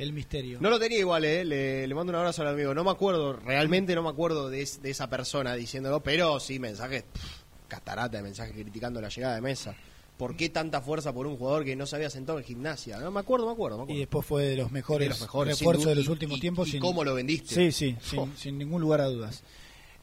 El 0.02 0.12
misterio. 0.12 0.58
No 0.60 0.70
lo 0.70 0.78
tenía 0.78 0.98
igual, 0.98 1.24
eh. 1.24 1.44
Le, 1.44 1.86
le 1.86 1.94
mando 1.94 2.10
un 2.10 2.16
abrazo 2.16 2.42
al 2.42 2.48
amigo. 2.48 2.74
No 2.74 2.84
me 2.84 2.90
acuerdo, 2.90 3.34
realmente 3.34 3.94
no 3.94 4.02
me 4.02 4.08
acuerdo 4.08 4.48
de, 4.50 4.62
es- 4.62 4.80
de 4.82 4.90
esa 4.90 5.08
persona 5.10 5.54
diciéndolo, 5.54 6.00
pero 6.02 6.40
sí, 6.40 6.58
mensajes, 6.58 7.02
pff, 7.04 7.24
catarata 7.68 8.16
de 8.16 8.22
mensajes 8.22 8.52
criticando 8.54 9.00
la 9.00 9.08
llegada 9.08 9.34
de 9.34 9.40
mesa. 9.40 9.74
¿Por 10.16 10.36
qué 10.36 10.50
tanta 10.50 10.82
fuerza 10.82 11.14
por 11.14 11.26
un 11.26 11.36
jugador 11.38 11.64
que 11.64 11.74
no 11.76 11.86
se 11.86 11.96
había 11.96 12.10
sentado 12.10 12.38
en 12.38 12.44
gimnasia? 12.44 12.98
No 12.98 13.10
me 13.10 13.20
acuerdo, 13.20 13.46
me 13.46 13.52
acuerdo. 13.52 13.78
Me 13.78 13.82
acuerdo. 13.84 13.96
Y 13.96 14.00
después 14.00 14.26
fue 14.26 14.44
de 14.44 14.56
los 14.56 14.70
mejores, 14.70 15.06
De 15.06 15.10
los 15.10 15.20
mejores, 15.20 15.58
refuerzos 15.58 15.86
de 15.86 15.94
los 15.94 16.08
últimos 16.08 16.36
y- 16.36 16.40
tiempos. 16.42 16.68
y 16.68 16.72
sin- 16.72 16.80
cómo 16.80 17.04
lo 17.04 17.14
vendiste. 17.14 17.54
Sí, 17.54 17.72
sí, 17.72 17.96
Oh. 18.18 18.26
sin, 18.26 18.36
sin 18.36 18.58
ningún 18.58 18.82
lugar 18.82 19.00
a 19.00 19.06
dudas. 19.06 19.42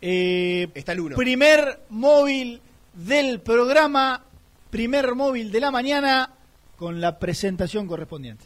Eh, 0.01 0.67
Está 0.75 0.91
el 0.93 0.99
uno. 1.01 1.15
Primer 1.15 1.81
móvil 1.89 2.61
del 2.93 3.41
programa, 3.41 4.23
primer 4.69 5.13
móvil 5.15 5.51
de 5.51 5.59
la 5.59 5.71
mañana, 5.71 6.33
con 6.77 6.99
la 7.01 7.17
presentación 7.19 7.87
correspondiente. 7.87 8.45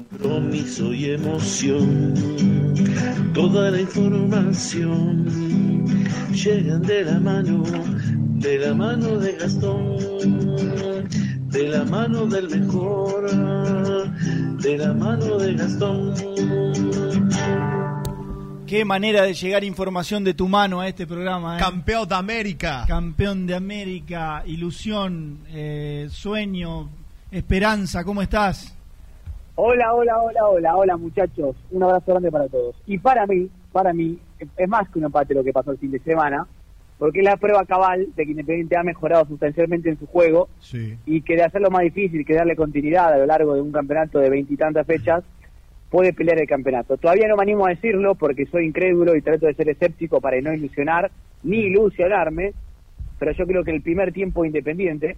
compromiso 0.11 0.93
y 0.93 1.11
emoción. 1.11 2.13
Toda 3.33 3.71
la 3.71 3.81
información 3.81 5.25
llegan 6.33 6.81
de 6.81 7.03
la 7.05 7.19
mano, 7.19 7.63
de 7.63 8.57
la 8.59 8.73
mano 8.73 9.17
de 9.17 9.33
Gastón, 9.33 9.97
de 11.49 11.67
la 11.69 11.83
mano 11.85 12.25
del 12.25 12.49
mejor, 12.49 13.31
de 14.61 14.77
la 14.77 14.93
mano 14.93 15.37
de 15.37 15.53
Gastón. 15.53 16.13
Qué 18.67 18.85
manera 18.85 19.23
de 19.23 19.33
llegar 19.33 19.63
información 19.65 20.23
de 20.23 20.33
tu 20.33 20.47
mano 20.47 20.79
a 20.79 20.87
este 20.87 21.05
programa. 21.05 21.57
¿eh? 21.57 21.59
Campeón 21.59 22.07
de 22.07 22.15
América. 22.15 22.85
Campeón 22.87 23.45
de 23.45 23.55
América, 23.55 24.43
ilusión, 24.45 25.39
eh, 25.49 26.07
sueño, 26.09 26.89
esperanza, 27.31 28.05
¿cómo 28.05 28.21
estás? 28.21 28.73
Hola, 29.55 29.93
hola, 29.93 30.17
hola, 30.21 30.45
hola, 30.47 30.75
hola 30.75 30.97
muchachos. 30.97 31.55
Un 31.71 31.83
abrazo 31.83 32.11
grande 32.11 32.31
para 32.31 32.47
todos. 32.47 32.75
Y 32.87 32.97
para 32.97 33.25
mí, 33.27 33.49
para 33.71 33.93
mí, 33.93 34.17
es 34.57 34.69
más 34.69 34.89
que 34.89 34.99
un 34.99 35.05
empate 35.05 35.33
lo 35.33 35.43
que 35.43 35.53
pasó 35.53 35.71
el 35.71 35.77
fin 35.77 35.91
de 35.91 35.99
semana, 35.99 36.47
porque 36.97 37.19
es 37.19 37.25
la 37.25 37.37
prueba 37.37 37.65
cabal 37.65 38.07
de 38.15 38.25
que 38.25 38.31
Independiente 38.31 38.77
ha 38.77 38.83
mejorado 38.83 39.25
sustancialmente 39.25 39.89
en 39.89 39.99
su 39.99 40.07
juego 40.07 40.47
Sí. 40.59 40.97
y 41.05 41.21
que 41.21 41.35
de 41.35 41.43
hacerlo 41.43 41.69
más 41.69 41.81
difícil, 41.83 42.25
que 42.25 42.33
darle 42.33 42.55
continuidad 42.55 43.13
a 43.13 43.17
lo 43.17 43.25
largo 43.25 43.53
de 43.55 43.61
un 43.61 43.71
campeonato 43.71 44.19
de 44.19 44.29
veintitantas 44.29 44.87
fechas, 44.87 45.23
puede 45.89 46.13
pelear 46.13 46.39
el 46.39 46.47
campeonato. 46.47 46.95
Todavía 46.97 47.27
no 47.27 47.35
me 47.35 47.43
animo 47.43 47.65
a 47.65 47.69
decirlo 47.71 48.15
porque 48.15 48.45
soy 48.45 48.65
incrédulo 48.67 49.15
y 49.15 49.21
trato 49.21 49.45
de 49.47 49.53
ser 49.53 49.67
escéptico 49.69 50.21
para 50.21 50.39
no 50.39 50.53
ilusionar 50.53 51.11
ni 51.43 51.57
ilusionarme, 51.57 52.53
pero 53.19 53.33
yo 53.33 53.45
creo 53.45 53.63
que 53.63 53.71
el 53.71 53.81
primer 53.81 54.13
tiempo 54.13 54.45
Independiente 54.45 55.17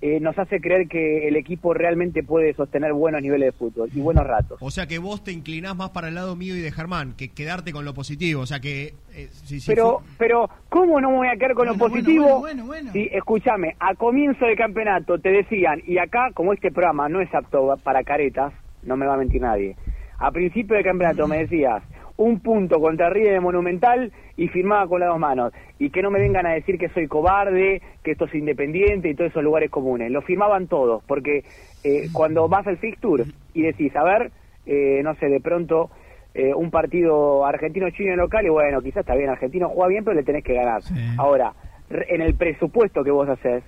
eh, 0.00 0.20
nos 0.20 0.38
hace 0.38 0.60
creer 0.60 0.86
que 0.88 1.26
el 1.26 1.34
equipo 1.36 1.74
realmente 1.74 2.22
puede 2.22 2.54
sostener 2.54 2.92
buenos 2.92 3.20
niveles 3.20 3.46
de 3.46 3.52
fútbol 3.58 3.90
y 3.92 4.00
buenos 4.00 4.24
ratos. 4.26 4.58
O 4.62 4.70
sea 4.70 4.86
que 4.86 4.98
vos 4.98 5.24
te 5.24 5.32
inclinás 5.32 5.74
más 5.76 5.90
para 5.90 6.08
el 6.08 6.14
lado 6.14 6.36
mío 6.36 6.54
y 6.54 6.60
de 6.60 6.70
Germán, 6.70 7.14
que 7.16 7.30
quedarte 7.30 7.72
con 7.72 7.84
lo 7.84 7.94
positivo. 7.94 8.42
O 8.42 8.46
sea 8.46 8.60
que. 8.60 8.94
eh, 9.14 9.28
sí, 9.32 9.58
sí, 9.58 9.66
pero, 9.70 9.98
fue- 10.00 10.08
pero, 10.18 10.50
¿cómo 10.68 11.00
no 11.00 11.10
me 11.10 11.16
voy 11.16 11.28
a 11.28 11.36
quedar 11.36 11.54
con 11.54 11.66
lo 11.66 11.76
positivo? 11.76 12.38
bueno, 12.40 12.66
bueno, 12.66 12.92
Si, 12.92 13.08
escúchame, 13.12 13.74
a 13.80 13.94
comienzo 13.96 14.44
del 14.46 14.56
campeonato 14.56 15.18
te 15.18 15.30
decían, 15.30 15.82
y 15.86 15.98
acá, 15.98 16.30
como 16.32 16.52
este 16.52 16.70
programa 16.70 17.08
no 17.08 17.20
es 17.20 17.34
apto 17.34 17.74
para 17.82 18.04
caretas, 18.04 18.52
no 18.84 18.96
me 18.96 19.04
va 19.06 19.14
a 19.14 19.18
mentir 19.18 19.40
nadie. 19.42 19.74
A 20.18 20.30
principio 20.30 20.76
del 20.76 20.84
campeonato 20.84 21.26
me 21.26 21.38
decías, 21.38 21.82
un 22.18 22.40
punto 22.40 22.78
contra 22.80 23.08
River 23.10 23.32
de 23.32 23.40
Monumental 23.40 24.12
y 24.36 24.48
firmaba 24.48 24.86
con 24.86 25.00
las 25.00 25.08
dos 25.08 25.18
manos. 25.18 25.52
Y 25.78 25.90
que 25.90 26.02
no 26.02 26.10
me 26.10 26.18
vengan 26.20 26.46
a 26.46 26.52
decir 26.52 26.76
que 26.76 26.88
soy 26.90 27.06
cobarde, 27.08 27.80
que 28.04 28.10
esto 28.10 28.26
es 28.26 28.34
independiente 28.34 29.08
y 29.08 29.14
todos 29.14 29.30
esos 29.30 29.42
lugares 29.42 29.70
comunes. 29.70 30.10
Lo 30.10 30.20
firmaban 30.22 30.66
todos, 30.66 31.02
porque 31.06 31.44
eh, 31.84 32.08
cuando 32.12 32.48
vas 32.48 32.66
al 32.66 32.76
fixture 32.78 33.24
y 33.54 33.62
decís, 33.62 33.94
a 33.96 34.04
ver, 34.04 34.30
eh, 34.66 35.00
no 35.02 35.14
sé, 35.14 35.28
de 35.28 35.40
pronto 35.40 35.90
eh, 36.34 36.52
un 36.54 36.70
partido 36.70 37.46
argentino-chino 37.46 38.10
en 38.12 38.18
local 38.18 38.44
y 38.44 38.50
bueno, 38.50 38.82
quizás 38.82 38.98
está 39.00 39.14
bien, 39.14 39.30
argentino 39.30 39.68
juega 39.70 39.88
bien, 39.88 40.04
pero 40.04 40.14
le 40.16 40.22
tenés 40.24 40.44
que 40.44 40.54
ganar. 40.54 40.82
Ahora, 41.18 41.52
re- 41.88 42.06
en 42.14 42.20
el 42.20 42.34
presupuesto 42.34 43.02
que 43.02 43.10
vos 43.10 43.28
haces, 43.28 43.62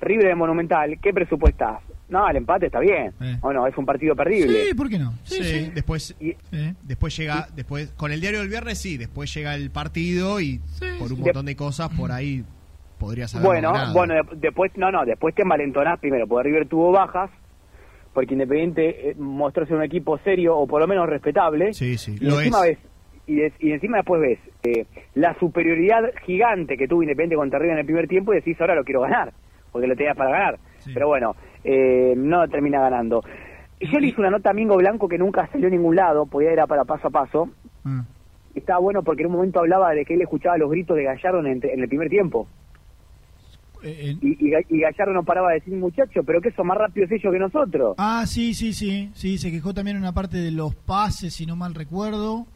River 0.00 0.28
de 0.28 0.34
Monumental, 0.34 0.98
¿qué 1.02 1.12
presupuestás? 1.12 1.80
No, 2.08 2.28
el 2.28 2.36
empate 2.36 2.66
está 2.66 2.80
bien. 2.80 3.12
O 3.40 3.52
no, 3.52 3.66
es 3.66 3.76
un 3.78 3.86
partido 3.86 4.14
perdible. 4.14 4.66
Sí, 4.66 4.74
¿por 4.74 4.88
qué 4.90 4.98
no? 4.98 5.14
Sí, 5.24 5.70
después 5.74 6.14
después 6.82 7.16
llega 7.16 7.48
después 7.56 7.90
con 7.96 8.12
el 8.12 8.20
diario 8.20 8.40
del 8.40 8.48
viernes 8.48 8.78
sí, 8.78 8.96
después 8.98 9.32
llega 9.34 9.54
el 9.54 9.70
partido 9.70 10.40
y 10.40 10.60
por 10.98 11.12
un 11.12 11.20
montón 11.20 11.46
de 11.46 11.56
cosas 11.56 11.88
por 11.96 12.12
ahí 12.12 12.44
podrías 12.98 13.34
haber 13.34 13.46
Bueno, 13.46 13.72
bueno, 13.94 14.14
de- 14.14 14.22
después, 14.36 14.70
no, 14.76 14.90
no, 14.92 15.04
después 15.04 15.34
te 15.34 15.42
envalentonás 15.42 15.98
primero, 15.98 16.26
porque 16.26 16.48
River 16.48 16.68
tuvo 16.68 16.92
bajas, 16.92 17.30
porque 18.12 18.34
Independiente 18.34 19.10
eh, 19.10 19.14
mostró 19.18 19.66
ser 19.66 19.76
un 19.76 19.82
equipo 19.82 20.18
serio 20.18 20.56
o 20.56 20.66
por 20.66 20.80
lo 20.80 20.86
menos 20.86 21.08
respetable. 21.08 21.72
Sí, 21.74 21.96
sí, 21.98 22.16
y 22.20 22.24
lo 22.24 22.38
encima 22.38 22.58
es. 22.66 22.78
ves 22.78 22.78
y, 23.26 23.34
des- 23.36 23.54
y 23.58 23.72
encima 23.72 23.96
después 23.98 24.20
ves 24.20 24.38
eh, 24.64 24.86
la 25.14 25.36
superioridad 25.38 26.02
gigante 26.26 26.76
que 26.76 26.86
tuvo 26.86 27.02
Independiente 27.02 27.36
contra 27.36 27.58
River 27.58 27.72
en 27.74 27.78
el 27.80 27.86
primer 27.86 28.06
tiempo 28.08 28.32
y 28.32 28.36
decís 28.36 28.60
ahora 28.60 28.74
lo 28.74 28.84
quiero 28.84 29.00
ganar, 29.00 29.32
porque 29.74 29.88
lo 29.88 29.96
tenías 29.96 30.16
para 30.16 30.30
ganar. 30.30 30.58
Pero 30.94 31.08
bueno, 31.08 31.34
eh, 31.64 32.14
no 32.16 32.46
termina 32.48 32.80
ganando. 32.80 33.22
Yo 33.80 33.98
le 33.98 34.06
hice 34.06 34.20
una 34.20 34.30
nota 34.30 34.50
a 34.50 34.54
Mingo 34.54 34.76
Blanco 34.76 35.08
que 35.08 35.18
nunca 35.18 35.48
salió 35.50 35.66
a 35.66 35.70
ningún 35.70 35.96
lado, 35.96 36.26
podía 36.26 36.52
ir 36.52 36.60
a 36.60 36.66
para 36.68 36.84
paso 36.84 37.08
a 37.08 37.10
paso. 37.10 37.50
Y 38.54 38.60
Estaba 38.60 38.78
bueno 38.78 39.02
porque 39.02 39.22
en 39.22 39.26
un 39.30 39.32
momento 39.34 39.58
hablaba 39.58 39.90
de 39.90 40.04
que 40.04 40.14
él 40.14 40.22
escuchaba 40.22 40.56
los 40.56 40.70
gritos 40.70 40.96
de 40.96 41.02
Gallardo 41.02 41.40
en, 41.40 41.60
en 41.64 41.80
el 41.80 41.88
primer 41.88 42.08
tiempo. 42.08 42.46
Eh, 43.82 44.16
Y, 44.22 44.48
y, 44.48 44.54
y 44.70 44.80
Gallardo 44.80 45.12
no 45.12 45.24
paraba 45.24 45.48
de 45.48 45.54
decir, 45.56 45.74
muchacho, 45.74 46.22
pero 46.24 46.40
que 46.40 46.52
son 46.52 46.68
más 46.68 46.78
rápidos 46.78 47.10
ellos 47.10 47.32
que 47.32 47.38
nosotros. 47.38 47.96
Ah, 47.98 48.24
sí, 48.26 48.54
sí, 48.54 48.72
sí. 48.72 49.10
Sí, 49.14 49.36
se 49.38 49.50
quejó 49.50 49.74
también 49.74 49.96
en 49.96 50.04
una 50.04 50.12
parte 50.12 50.36
de 50.38 50.52
los 50.52 50.74
pases, 50.74 51.34
si 51.34 51.44
no 51.46 51.56
mal 51.56 51.74
recuerdo. 51.74 52.46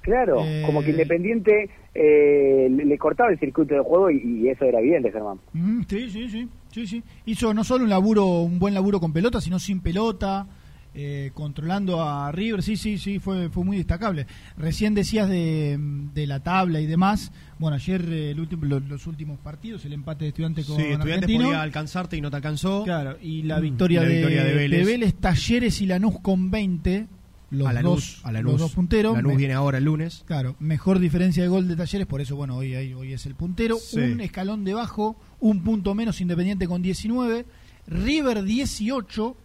Claro, 0.00 0.38
Eh, 0.42 0.62
como 0.64 0.80
que 0.82 0.90
Independiente 0.92 1.68
eh, 1.92 2.68
le, 2.70 2.84
le 2.86 2.98
cortaba 2.98 3.30
el 3.30 3.38
circuito 3.38 3.74
de 3.74 3.80
juego 3.80 4.10
y, 4.10 4.22
y 4.22 4.48
eso 4.48 4.64
era 4.64 4.78
evidente, 4.78 5.10
Germán. 5.12 5.38
Mm, 5.52 5.82
sí, 5.88 6.08
sí, 6.08 6.28
sí, 6.30 6.48
sí, 6.78 6.86
sí. 6.86 7.02
Hizo 7.26 7.52
no 7.54 7.64
solo 7.64 7.84
un 7.84 7.90
laburo, 7.90 8.24
un 8.42 8.58
buen 8.58 8.74
laburo 8.74 9.00
con 9.00 9.12
pelota, 9.12 9.40
sino 9.40 9.58
sin 9.58 9.80
pelota, 9.80 10.46
eh, 10.94 11.30
controlando 11.34 12.02
a 12.02 12.32
River. 12.32 12.62
Sí, 12.62 12.76
sí, 12.76 12.98
sí, 12.98 13.18
fue, 13.18 13.50
fue 13.50 13.64
muy 13.64 13.76
destacable. 13.76 14.26
Recién 14.56 14.94
decías 14.94 15.28
de, 15.28 15.76
de 16.14 16.26
la 16.26 16.40
tabla 16.42 16.80
y 16.80 16.86
demás. 16.86 17.30
Bueno, 17.58 17.76
ayer 17.76 18.04
eh, 18.10 18.30
el 18.32 18.40
último, 18.40 18.64
lo- 18.64 18.80
los, 18.80 19.06
últimos 19.06 19.38
partidos, 19.38 19.84
el 19.84 19.92
empate 19.92 20.24
de 20.24 20.28
estudiante 20.30 20.64
con 20.64 20.76
Sí, 20.76 20.82
estudiantes 20.82 21.12
Argentino. 21.14 21.44
podía 21.44 21.62
alcanzarte 21.62 22.16
y 22.16 22.20
no 22.20 22.30
te 22.30 22.36
alcanzó. 22.36 22.84
Claro, 22.84 23.16
y 23.22 23.42
la 23.42 23.58
Mm, 23.58 23.62
victoria, 23.62 24.00
y 24.00 24.02
la 24.04 24.08
de, 24.08 24.14
victoria 24.14 24.44
de 24.44 24.54
Vélez. 24.54 24.78
de 24.80 24.92
Vélez, 24.92 25.14
Talleres 25.14 25.80
y 25.82 25.86
Lanús 25.86 26.20
con 26.20 26.50
20. 26.50 27.06
Los, 27.50 27.66
a 27.66 27.72
Lanús, 27.72 27.94
dos, 28.16 28.20
a 28.24 28.32
Lanús. 28.32 28.52
los 28.52 28.60
dos 28.60 28.72
punteros. 28.72 29.14
Lanús 29.14 29.36
viene 29.36 29.54
ahora 29.54 29.78
el 29.78 29.84
lunes. 29.84 30.22
Claro, 30.26 30.54
mejor 30.60 30.98
diferencia 30.98 31.42
de 31.42 31.48
gol 31.48 31.66
de 31.66 31.76
Talleres, 31.76 32.06
por 32.06 32.20
eso, 32.20 32.36
bueno, 32.36 32.56
hoy, 32.56 32.74
hoy, 32.74 32.92
hoy 32.92 33.12
es 33.14 33.24
el 33.26 33.34
puntero. 33.34 33.76
Sí. 33.78 33.98
Un 34.00 34.20
escalón 34.20 34.64
debajo, 34.64 35.16
un 35.40 35.62
punto 35.64 35.94
menos 35.94 36.20
Independiente 36.20 36.66
con 36.68 36.82
19. 36.82 37.46
River 37.86 38.42
18. 38.42 39.36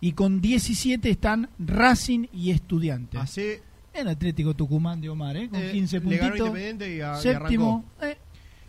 Y 0.00 0.12
con 0.12 0.40
17 0.40 1.08
están 1.10 1.48
Racing 1.58 2.26
y 2.32 2.50
Estudiantes. 2.50 3.18
Hace 3.20 3.62
El 3.92 4.08
Atlético 4.08 4.54
Tucumán 4.54 5.00
de 5.00 5.08
Omar, 5.08 5.36
¿eh? 5.36 5.48
Con 5.48 5.60
Eh, 5.62 5.70
15 5.72 6.00
le 6.00 6.16
ganó 6.16 6.28
puntitos. 6.30 6.48
Independiente 6.48 6.96
y, 6.96 7.00
a- 7.00 7.18
y 7.18 7.22
Séptimo. 7.22 7.84
eh, 8.02 8.16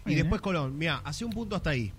y 0.05 0.09
bien, 0.09 0.19
después 0.21 0.39
Colón. 0.41 0.77
Mira, 0.77 1.01
hace 1.03 1.25
un 1.25 1.31
punto 1.31 1.55
hasta 1.55 1.71
ahí. 1.71 1.91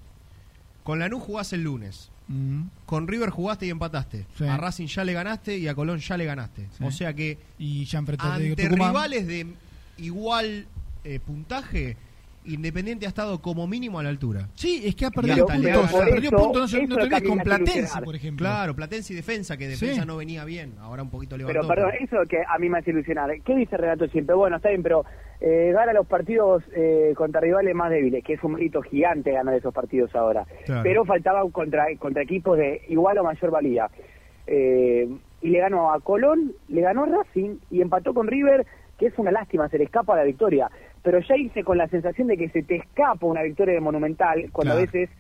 Con 0.84 0.98
Lanús 1.00 1.22
jugás 1.22 1.52
el 1.52 1.62
lunes. 1.64 2.10
Mm. 2.28 2.62
Con 2.86 3.06
River 3.06 3.30
jugaste 3.30 3.66
y 3.66 3.70
empataste. 3.70 4.26
Sí. 4.36 4.44
A 4.46 4.56
Racing 4.56 4.86
ya 4.86 5.04
le 5.04 5.12
ganaste 5.12 5.56
y 5.56 5.68
a 5.68 5.74
Colón 5.74 5.98
ya 5.98 6.16
le 6.16 6.24
ganaste. 6.24 6.66
Sí. 6.76 6.84
O 6.84 6.90
sea 6.90 7.14
que 7.14 7.38
Y 7.58 7.84
ya 7.84 7.98
ante 8.00 8.68
rivales 8.68 9.26
de 9.26 9.46
igual 9.98 10.66
eh, 11.04 11.20
puntaje, 11.24 11.96
Independiente 12.48 13.06
ha 13.06 13.08
estado 13.08 13.40
como 13.42 13.66
mínimo 13.66 13.98
a 13.98 14.04
la 14.04 14.08
altura. 14.08 14.48
Sí, 14.54 14.82
es 14.84 14.94
que 14.94 15.04
ha 15.04 15.10
perdido 15.10 15.46
puntos. 15.46 15.62
ganado. 15.64 15.98
Perdió 16.10 16.30
puntos, 16.30 16.62
no, 16.62 16.68
se- 16.68 16.86
no 16.86 16.96
te 16.96 17.22
con 17.24 17.38
Platense, 17.38 18.00
por 18.02 18.14
ejemplo. 18.14 18.44
Claro, 18.46 18.76
Platense 18.76 19.12
y 19.12 19.16
Defensa, 19.16 19.56
que 19.56 19.66
Defensa 19.66 20.02
Sí. 20.02 20.06
no 20.06 20.16
venía 20.16 20.44
bien, 20.44 20.74
ahora 20.80 21.02
un 21.02 21.10
poquito 21.10 21.36
levantó. 21.36 21.58
Pero 21.60 21.68
perdón, 21.68 21.90
eso 22.00 22.18
que 22.28 22.38
a 22.48 22.56
mí 22.58 22.68
me 22.68 22.78
hace 22.78 22.90
ilusionar. 22.90 23.30
¿Qué 23.44 23.56
dice 23.56 23.76
Renato 23.76 24.06
siempre? 24.08 24.36
Bueno, 24.36 24.56
está 24.56 24.68
bien, 24.68 24.82
pero 24.84 25.04
eh, 25.40 25.70
gana 25.72 25.92
los 25.92 26.06
partidos 26.06 26.62
eh, 26.74 27.12
contra 27.16 27.40
rivales 27.40 27.74
más 27.74 27.90
débiles, 27.90 28.24
que 28.24 28.34
es 28.34 28.44
un 28.44 28.52
mérito 28.52 28.82
gigante 28.82 29.32
ganar 29.32 29.54
esos 29.54 29.74
partidos 29.74 30.14
ahora. 30.14 30.46
Claro. 30.64 30.82
Pero 30.82 31.04
faltaba 31.04 31.48
contra, 31.50 31.86
contra 31.98 32.22
equipos 32.22 32.56
de 32.56 32.82
igual 32.88 33.18
o 33.18 33.24
mayor 33.24 33.50
valía. 33.50 33.88
Eh, 34.46 35.08
y 35.42 35.50
le 35.50 35.58
ganó 35.58 35.92
a 35.92 36.00
Colón, 36.00 36.52
le 36.68 36.80
ganó 36.80 37.04
a 37.04 37.06
Racing 37.06 37.58
y 37.70 37.82
empató 37.82 38.14
con 38.14 38.26
River, 38.26 38.66
que 38.98 39.06
es 39.06 39.18
una 39.18 39.30
lástima, 39.30 39.68
se 39.68 39.78
le 39.78 39.84
escapa 39.84 40.16
la 40.16 40.24
victoria. 40.24 40.70
Pero 41.02 41.20
ya 41.20 41.36
hice 41.36 41.62
con 41.62 41.78
la 41.78 41.88
sensación 41.88 42.28
de 42.28 42.36
que 42.36 42.48
se 42.48 42.62
te 42.62 42.76
escapa 42.76 43.26
una 43.26 43.42
victoria 43.42 43.74
de 43.74 43.80
Monumental, 43.80 44.48
cuando 44.52 44.72
a 44.72 44.76
veces 44.76 45.10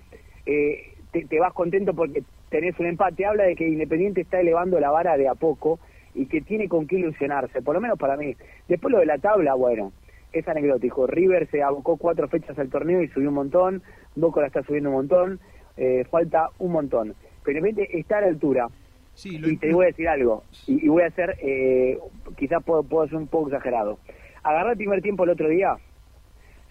eh, 0.46 0.94
te, 1.12 1.26
te 1.26 1.38
vas 1.38 1.52
contento 1.52 1.94
porque 1.94 2.22
tenés 2.48 2.78
un 2.80 2.86
empate. 2.86 3.26
Habla 3.26 3.44
de 3.44 3.54
que 3.54 3.68
Independiente 3.68 4.22
está 4.22 4.40
elevando 4.40 4.80
la 4.80 4.90
vara 4.90 5.16
de 5.16 5.28
a 5.28 5.34
poco 5.34 5.78
y 6.14 6.26
que 6.26 6.40
tiene 6.40 6.68
con 6.68 6.86
qué 6.86 6.96
ilusionarse, 6.96 7.60
por 7.60 7.74
lo 7.74 7.80
menos 7.80 7.98
para 7.98 8.16
mí. 8.16 8.34
Después 8.68 8.90
lo 8.90 8.98
de 8.98 9.06
la 9.06 9.18
tabla, 9.18 9.54
bueno, 9.54 9.92
es 10.38 10.48
anecdótico. 10.48 11.06
River 11.06 11.48
se 11.50 11.62
abocó 11.62 11.96
cuatro 11.96 12.28
fechas 12.28 12.58
al 12.58 12.68
torneo 12.70 13.02
y 13.02 13.08
subió 13.08 13.28
un 13.28 13.34
montón, 13.36 13.82
Boca 14.14 14.40
la 14.40 14.46
está 14.48 14.62
subiendo 14.62 14.90
un 14.90 14.96
montón, 14.96 15.40
eh, 15.76 16.04
falta 16.10 16.48
un 16.58 16.72
montón. 16.72 17.14
Pero 17.44 17.58
Independiente 17.58 17.98
está 17.98 18.18
a 18.18 18.20
la 18.22 18.26
altura. 18.28 18.68
Sí, 19.14 19.38
lo- 19.38 19.48
y 19.48 19.56
te 19.56 19.72
voy 19.72 19.84
a 19.84 19.88
decir 19.88 20.08
algo, 20.08 20.44
y, 20.66 20.84
y 20.84 20.88
voy 20.88 21.02
a 21.02 21.10
ser, 21.10 21.36
eh, 21.42 21.98
quizás 22.36 22.62
puedo, 22.62 22.82
puedo 22.82 23.06
ser 23.08 23.16
un 23.16 23.26
poco 23.28 23.48
exagerado. 23.48 23.98
Agarré 24.42 24.72
el 24.72 24.76
primer 24.76 25.00
tiempo 25.02 25.24
el 25.24 25.30
otro 25.30 25.48
día, 25.48 25.76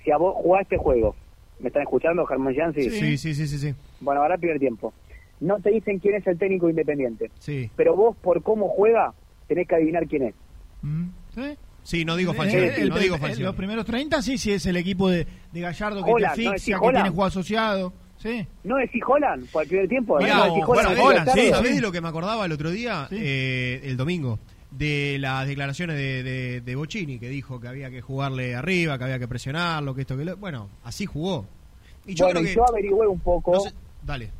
si 0.03 0.11
a 0.11 0.17
vos 0.17 0.35
jugás 0.35 0.61
este 0.63 0.77
juego, 0.77 1.15
¿me 1.59 1.67
están 1.69 1.81
escuchando, 1.81 2.25
Germán 2.25 2.53
Jansi? 2.55 2.89
Sí, 2.89 3.17
sí, 3.17 3.33
sí, 3.33 3.47
sí, 3.47 3.57
sí. 3.57 3.73
Bueno, 3.99 4.19
agarrá 4.21 4.35
el 4.35 4.41
primer 4.41 4.59
tiempo. 4.59 4.93
No 5.39 5.59
te 5.59 5.71
dicen 5.71 5.99
quién 5.99 6.15
es 6.15 6.27
el 6.27 6.37
técnico 6.37 6.69
independiente, 6.69 7.31
Sí, 7.39 7.69
pero 7.75 7.95
vos 7.95 8.15
por 8.17 8.41
cómo 8.43 8.69
juega 8.69 9.13
tenés 9.47 9.67
que 9.67 9.75
adivinar 9.75 10.07
quién 10.07 10.23
es. 10.23 10.35
Mm, 10.83 11.07
¿sí? 11.33 11.57
Sí 11.85 12.03
no 12.03 12.17
digo 12.17 12.33
Eh, 12.33 12.35
Falcioni, 12.35 12.65
el- 12.67 12.89
no 12.89 12.97
el- 12.97 13.01
digo 13.03 13.15
el- 13.15 13.21
Falcioni. 13.21 13.43
Los 13.45 13.55
primeros 13.55 13.85
30 13.85 14.21
sí, 14.21 14.37
sí 14.37 14.51
es 14.51 14.65
el 14.65 14.75
equipo 14.75 15.09
de, 15.09 15.25
de 15.53 15.61
Gallardo 15.61 16.03
que 16.03 16.11
Holland, 16.11 16.35
te 16.35 16.43
¿no 16.43 16.49
asfixia, 16.51 16.79
que 16.79 16.89
tiene 16.91 17.09
juego 17.09 17.25
asociado. 17.25 17.93
Sí. 18.17 18.45
¿No 18.63 18.77
decís 18.77 19.01
Holland 19.07 19.47
por 19.51 19.61
el 19.63 19.69
primer 19.69 19.87
tiempo? 19.87 20.17
Mirá, 20.17 20.47
¿No 20.47 20.65
bueno, 20.65 20.89
Holland? 21.01 21.29
Sí, 21.33 21.49
¿sabés 21.51 21.75
de 21.75 21.81
lo 21.81 21.91
que 21.91 22.01
me 22.01 22.07
acordaba 22.07 22.45
el 22.45 22.51
otro 22.51 22.71
día? 22.71 23.07
Eh, 23.11 23.81
el 23.83 23.95
domingo. 23.97 24.39
De 24.71 25.17
las 25.19 25.47
declaraciones 25.47 25.95
de, 25.95 26.21
de, 26.23 26.61
de 26.61 26.75
Bocini, 26.75 27.17
que 27.19 27.29
dijo 27.29 27.61
que 27.61 27.67
había 27.69 27.89
que 27.89 28.01
jugarle 28.01 28.55
arriba, 28.55 28.97
que 28.97 29.03
había 29.05 29.19
que 29.19 29.27
presionarlo, 29.27 29.95
que 29.95 30.01
esto, 30.01 30.17
que 30.17 30.25
lo... 30.25 30.35
Bueno, 30.37 30.69
así 30.83 31.05
jugó. 31.05 31.45
Y 32.05 32.13
yo 32.13 32.25
bueno, 32.25 32.39
creo 32.41 32.43
y 32.43 32.53
que... 32.53 32.55
yo 32.55 32.67
averigüé 32.67 33.07
un 33.07 33.19
poco. 33.19 33.53
no 33.53 33.59
sé- 33.61 33.73
dale. 34.03 34.31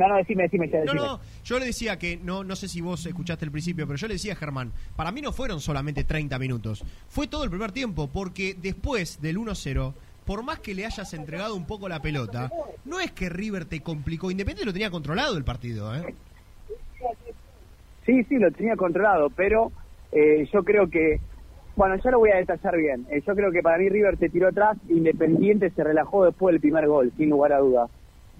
No, 0.00 0.08
no, 0.08 0.16
decime, 0.16 0.44
decime, 0.44 0.66
ya 0.70 0.78
No, 0.78 0.92
decime. 0.92 1.00
no, 1.06 1.20
yo 1.44 1.58
le 1.58 1.66
decía 1.66 1.98
que, 1.98 2.16
no, 2.16 2.42
no 2.42 2.56
sé 2.56 2.68
si 2.68 2.80
vos 2.80 3.04
escuchaste 3.04 3.44
el 3.44 3.50
principio, 3.50 3.86
pero 3.86 3.98
yo 3.98 4.08
le 4.08 4.14
decía 4.14 4.32
a 4.32 4.36
Germán, 4.36 4.72
para 4.96 5.12
mí 5.12 5.20
no 5.20 5.30
fueron 5.30 5.60
solamente 5.60 6.04
30 6.04 6.38
minutos, 6.38 6.82
fue 7.08 7.26
todo 7.28 7.44
el 7.44 7.50
primer 7.50 7.70
tiempo, 7.72 8.08
porque 8.10 8.54
después 8.54 9.20
del 9.20 9.36
1-0, 9.36 9.92
por 10.24 10.42
más 10.42 10.60
que 10.60 10.74
le 10.74 10.86
hayas 10.86 11.12
entregado 11.12 11.54
un 11.54 11.66
poco 11.66 11.86
la 11.86 12.00
pelota, 12.00 12.50
no 12.86 12.98
es 12.98 13.12
que 13.12 13.28
River 13.28 13.66
te 13.66 13.80
complicó, 13.80 14.30
Independiente 14.30 14.64
lo 14.64 14.72
tenía 14.72 14.90
controlado 14.90 15.36
el 15.36 15.44
partido, 15.44 15.94
¿eh? 15.94 16.14
Sí, 18.06 18.24
sí, 18.24 18.38
lo 18.38 18.50
tenía 18.50 18.76
controlado, 18.76 19.28
pero 19.30 19.70
eh, 20.12 20.48
yo 20.52 20.64
creo 20.64 20.88
que, 20.88 21.20
bueno, 21.76 21.96
ya 22.02 22.10
lo 22.10 22.20
voy 22.20 22.30
a 22.30 22.36
detallar 22.38 22.76
bien. 22.76 23.06
Eh, 23.10 23.22
yo 23.26 23.34
creo 23.34 23.52
que 23.52 23.60
para 23.62 23.76
mí 23.78 23.88
River 23.88 24.18
se 24.18 24.30
tiró 24.30 24.48
atrás, 24.48 24.78
Independiente 24.88 25.70
se 25.70 25.84
relajó 25.84 26.24
después 26.24 26.54
del 26.54 26.60
primer 26.60 26.86
gol, 26.88 27.12
sin 27.16 27.28
lugar 27.30 27.52
a 27.52 27.58
dudas. 27.58 27.90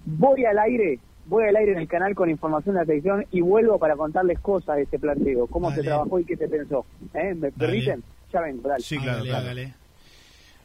Voy 0.07 0.45
al 0.47 0.59
aire, 0.59 0.99
voy 1.31 1.45
al 1.49 1.55
aire 1.57 1.73
en 1.73 1.79
el 1.79 1.89
canal 1.89 2.15
con 2.15 2.29
información 2.29 2.75
de 2.75 2.81
la 2.81 2.87
selección 2.87 3.25
y 3.31 3.41
vuelvo 3.41 3.79
para 3.79 3.95
contarles 3.97 4.41
cosas 4.41 4.77
de 4.77 4.83
este 4.83 4.99
planteo, 4.99 5.47
cómo 5.47 5.71
se 5.71 5.77
Dale. 5.77 5.89
trabajó 5.89 6.19
y 6.19 6.25
qué 6.25 6.37
se 6.37 6.49
pensó. 6.49 6.85
¿Eh? 7.15 7.35
¿Me 7.35 7.53
permiten? 7.53 8.03
Ya 8.33 8.41
vengo, 8.41 8.69
dale. 8.69 8.85
Hágale, 9.01 9.33
hágale. 9.33 9.75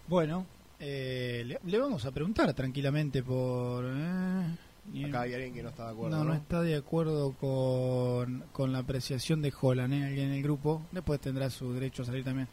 Bueno, 0.07 0.45
eh, 0.79 1.43
le, 1.45 1.59
le 1.63 1.77
vamos 1.79 2.03
a 2.05 2.11
preguntar 2.11 2.53
tranquilamente 2.53 3.21
por... 3.23 3.85
eh, 3.87 5.05
Acá 5.07 5.21
hay 5.21 5.33
alguien 5.33 5.53
que 5.53 5.63
no 5.63 5.69
está 5.69 5.85
de 5.85 5.91
acuerdo. 5.93 6.15
no, 6.17 6.23
¿no? 6.23 6.29
no 6.31 6.35
está 6.35 6.61
de 6.61 6.75
acuerdo 6.75 7.31
con, 7.39 8.43
con 8.51 8.71
la 8.71 8.79
apreciación 8.79 9.41
de 9.41 9.51
Holland, 9.59 9.93
¿eh? 9.93 10.03
alguien 10.05 10.27
en 10.27 10.33
el 10.33 10.43
grupo. 10.43 10.81
Después 10.91 11.19
tendrá 11.19 11.49
su 11.49 11.73
derecho 11.73 12.03
a 12.03 12.05
salir 12.05 12.23
también. 12.23 12.47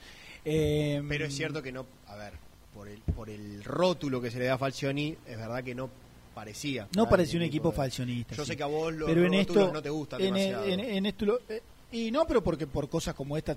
Eh, 0.44 1.02
Pero 1.08 1.26
es 1.26 1.34
cierto 1.34 1.62
que 1.62 1.72
no, 1.72 1.84
a 2.08 2.16
ver, 2.16 2.32
por 2.74 2.88
el, 2.88 3.00
por 3.14 3.28
el 3.28 3.62
rótulo 3.64 4.20
que 4.20 4.30
se 4.30 4.38
le 4.38 4.46
da 4.46 4.54
a 4.54 4.58
Falcioni, 4.58 5.16
es 5.26 5.36
verdad 5.36 5.62
que 5.62 5.74
no 5.74 5.90
parecía. 6.34 6.88
No 6.96 7.04
Ah, 7.04 7.08
parecía 7.08 7.38
un 7.38 7.44
equipo 7.44 7.70
de- 7.70 7.76
falcionista. 7.76 8.34
Yo 8.34 8.44
sí. 8.44 8.50
sé 8.52 8.56
que 8.56 8.62
a 8.62 8.66
vos 8.66 8.92
los 8.92 9.08
pero 9.08 9.24
en 9.26 9.34
esto, 9.34 9.72
no 9.72 9.82
te 9.82 9.90
gustan 9.90 10.20
en, 10.20 10.34
demasiado. 10.34 10.64
en- 10.66 10.80
en 10.80 11.06
esto 11.06 11.24
lo- 11.26 11.40
eh, 11.48 11.62
y 11.92 12.10
no, 12.10 12.26
pero 12.26 12.42
porque 12.42 12.66
por 12.66 12.88
cosas 12.88 13.14
como 13.14 13.36
esta. 13.36 13.56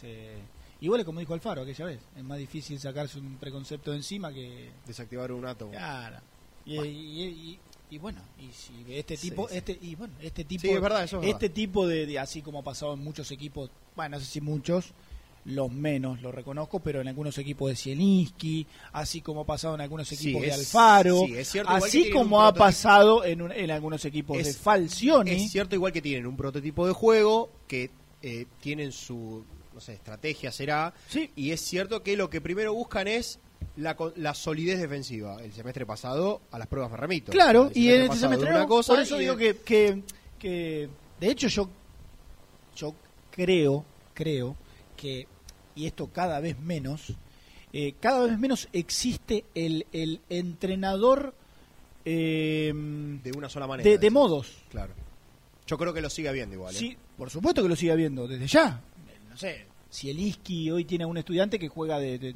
Se, 0.00 0.34
igual 0.80 1.00
es 1.00 1.06
como 1.06 1.20
dijo 1.20 1.34
Alfaro 1.34 1.62
aquella 1.62 1.86
vez. 1.86 2.00
Es 2.16 2.24
más 2.24 2.38
difícil 2.38 2.78
sacarse 2.78 3.18
un 3.18 3.36
preconcepto 3.36 3.90
de 3.92 3.98
encima 3.98 4.32
que. 4.32 4.70
Desactivar 4.86 5.32
un 5.32 5.46
átomo. 5.46 5.72
Claro. 5.72 6.16
Y, 6.64 6.78
y- 6.80 7.22
y- 7.22 7.58
y 7.88 7.98
bueno, 7.98 8.20
y 8.40 8.50
si 8.52 8.84
este 8.92 9.16
tipo, 9.16 9.48
sí. 9.48 9.56
este 9.58 9.78
y 9.80 9.94
bueno, 9.94 10.12
este 10.20 10.42
tipo, 10.44 10.66
es 10.66 10.80
verdad, 10.80 11.04
eso 11.04 11.22
es 11.22 11.28
este 11.28 11.48
tipo 11.50 11.86
de, 11.86 12.04
de- 12.06 12.18
así 12.18 12.42
como 12.42 12.58
ha 12.58 12.62
pasado 12.64 12.94
en 12.94 12.98
muchos 13.04 13.30
equipos, 13.30 13.70
bueno, 13.94 14.16
no 14.16 14.20
sé 14.20 14.26
si 14.28 14.40
muchos, 14.40 14.86
los 15.46 15.70
menos 15.72 16.20
lo 16.22 16.32
reconozco, 16.32 16.80
pero 16.80 17.00
en 17.00 17.08
algunos 17.08 17.38
equipos 17.38 17.68
de 17.70 17.76
Zielinski, 17.76 18.66
así 18.92 19.20
como 19.20 19.42
ha 19.42 19.44
pasado 19.46 19.74
en 19.76 19.80
algunos 19.80 20.08
Sí, 20.08 20.16
equipos 20.16 20.42
de 20.42 20.52
Alfaro, 20.52 21.22
sí, 21.26 21.34
es 21.36 21.48
cierto, 21.48 21.70
igual 21.70 21.90
que 21.90 21.98
así 22.00 22.10
como 22.10 22.42
ha 22.42 22.52
pasado 22.52 23.24
en, 23.24 23.42
un- 23.42 23.52
en 23.52 23.70
algunos 23.70 24.04
equipos 24.04 24.36
de 24.38 24.52
Falcioni. 24.52 25.30
Es 25.30 25.50
cierto 25.52 25.74
igual 25.76 25.92
que 25.92 26.02
tienen 26.02 26.26
un 26.26 26.36
prototipo 26.36 26.86
de 26.86 26.92
juego, 26.92 27.50
que 27.68 27.90
eh, 28.22 28.46
tienen 28.60 28.90
su, 28.92 29.44
no 29.72 29.80
sé, 29.80 29.94
estrategia 29.94 30.50
será, 30.50 30.92
y 31.36 31.50
es 31.52 31.60
cierto 31.60 32.02
que 32.02 32.16
lo 32.16 32.28
que 32.28 32.40
primero 32.40 32.74
buscan 32.74 33.06
es 33.06 33.38
la, 33.76 33.96
la 34.16 34.34
solidez 34.34 34.80
defensiva. 34.80 35.36
El 35.42 35.52
semestre 35.52 35.86
pasado 35.86 36.40
a 36.50 36.58
las 36.58 36.66
pruebas 36.66 36.90
me 36.90 36.96
remito. 36.96 37.30
Claro, 37.30 37.70
y 37.72 37.90
en 37.90 38.02
este 38.02 38.16
semestre 38.16 38.50
una 38.50 38.66
cosa 38.66 38.94
por 38.94 39.02
eso 39.02 39.16
digo 39.16 39.36
de- 39.36 39.54
que, 39.54 39.60
que, 39.62 40.02
que, 40.40 40.88
de 41.20 41.30
hecho 41.30 41.46
yo, 41.48 41.68
yo 42.74 42.94
creo, 43.30 43.84
creo 44.14 44.56
que, 44.96 45.26
y 45.76 45.86
esto 45.86 46.08
cada 46.12 46.40
vez 46.40 46.58
menos, 46.58 47.12
eh, 47.72 47.94
cada 48.00 48.26
vez 48.26 48.38
menos 48.38 48.68
existe 48.72 49.44
el, 49.54 49.86
el 49.92 50.20
entrenador 50.30 51.34
eh, 52.04 52.72
de 52.74 53.32
una 53.36 53.48
sola 53.48 53.66
manera. 53.66 53.96
de, 53.98 54.10
modos. 54.10 54.52
Claro. 54.70 54.92
Yo 55.66 55.76
creo 55.78 55.92
que 55.92 56.00
lo 56.00 56.08
sigue 56.10 56.28
habiendo 56.28 56.54
igual. 56.54 56.74
¿eh? 56.74 56.78
Sí, 56.78 56.96
por 57.16 57.30
supuesto 57.30 57.62
que 57.62 57.68
lo 57.68 57.76
sigue 57.76 57.92
habiendo, 57.92 58.26
desde 58.28 58.46
ya. 58.46 58.80
No 59.28 59.36
sé, 59.36 59.66
si 59.90 60.10
el 60.10 60.18
Iski 60.18 60.70
hoy 60.70 60.84
tiene 60.84 61.04
a 61.04 61.06
un 61.06 61.18
estudiante 61.18 61.58
que 61.58 61.68
juega 61.68 61.98
de, 61.98 62.18
de, 62.18 62.34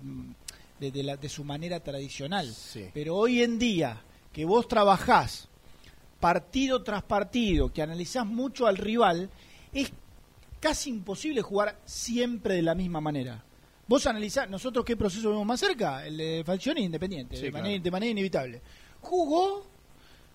de- 0.80 0.90
de 0.90 1.02
la- 1.02 1.16
de 1.16 1.28
su 1.28 1.44
manera 1.44 1.80
tradicional. 1.80 2.52
Pero 2.92 3.16
hoy 3.16 3.42
en 3.42 3.58
día, 3.58 4.00
que 4.32 4.44
vos 4.44 4.66
trabajás 4.68 5.48
partido 6.18 6.82
tras 6.82 7.02
partido, 7.02 7.72
que 7.72 7.80
analizás 7.82 8.26
mucho 8.26 8.66
al 8.66 8.76
rival, 8.76 9.30
es 9.72 9.90
casi 10.60 10.90
imposible 10.90 11.42
jugar 11.42 11.78
siempre 11.84 12.54
de 12.54 12.62
la 12.62 12.74
misma 12.74 13.00
manera. 13.00 13.42
Vos 13.88 14.06
analizás, 14.06 14.48
nosotros 14.48 14.84
qué 14.84 14.96
proceso 14.96 15.30
vemos 15.30 15.46
más 15.46 15.58
cerca, 15.58 16.06
el 16.06 16.16
de 16.16 16.44
Falcioni 16.44 16.82
Independiente, 16.82 17.36
Sí, 17.36 17.42
de, 17.42 17.50
claro. 17.50 17.64
manera, 17.64 17.82
de 17.82 17.90
manera 17.90 18.10
inevitable. 18.12 18.62
Jugó 19.00 19.66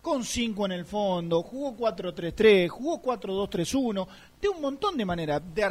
con 0.01 0.23
5 0.23 0.65
en 0.65 0.71
el 0.73 0.85
fondo, 0.85 1.41
jugó 1.41 1.75
4-3-3, 1.77 2.67
jugó 2.67 3.01
4-2-3-1, 3.01 4.07
de 4.41 4.49
un 4.49 4.61
montón 4.61 4.97
de 4.97 5.05
maneras. 5.05 5.41
De 5.53 5.63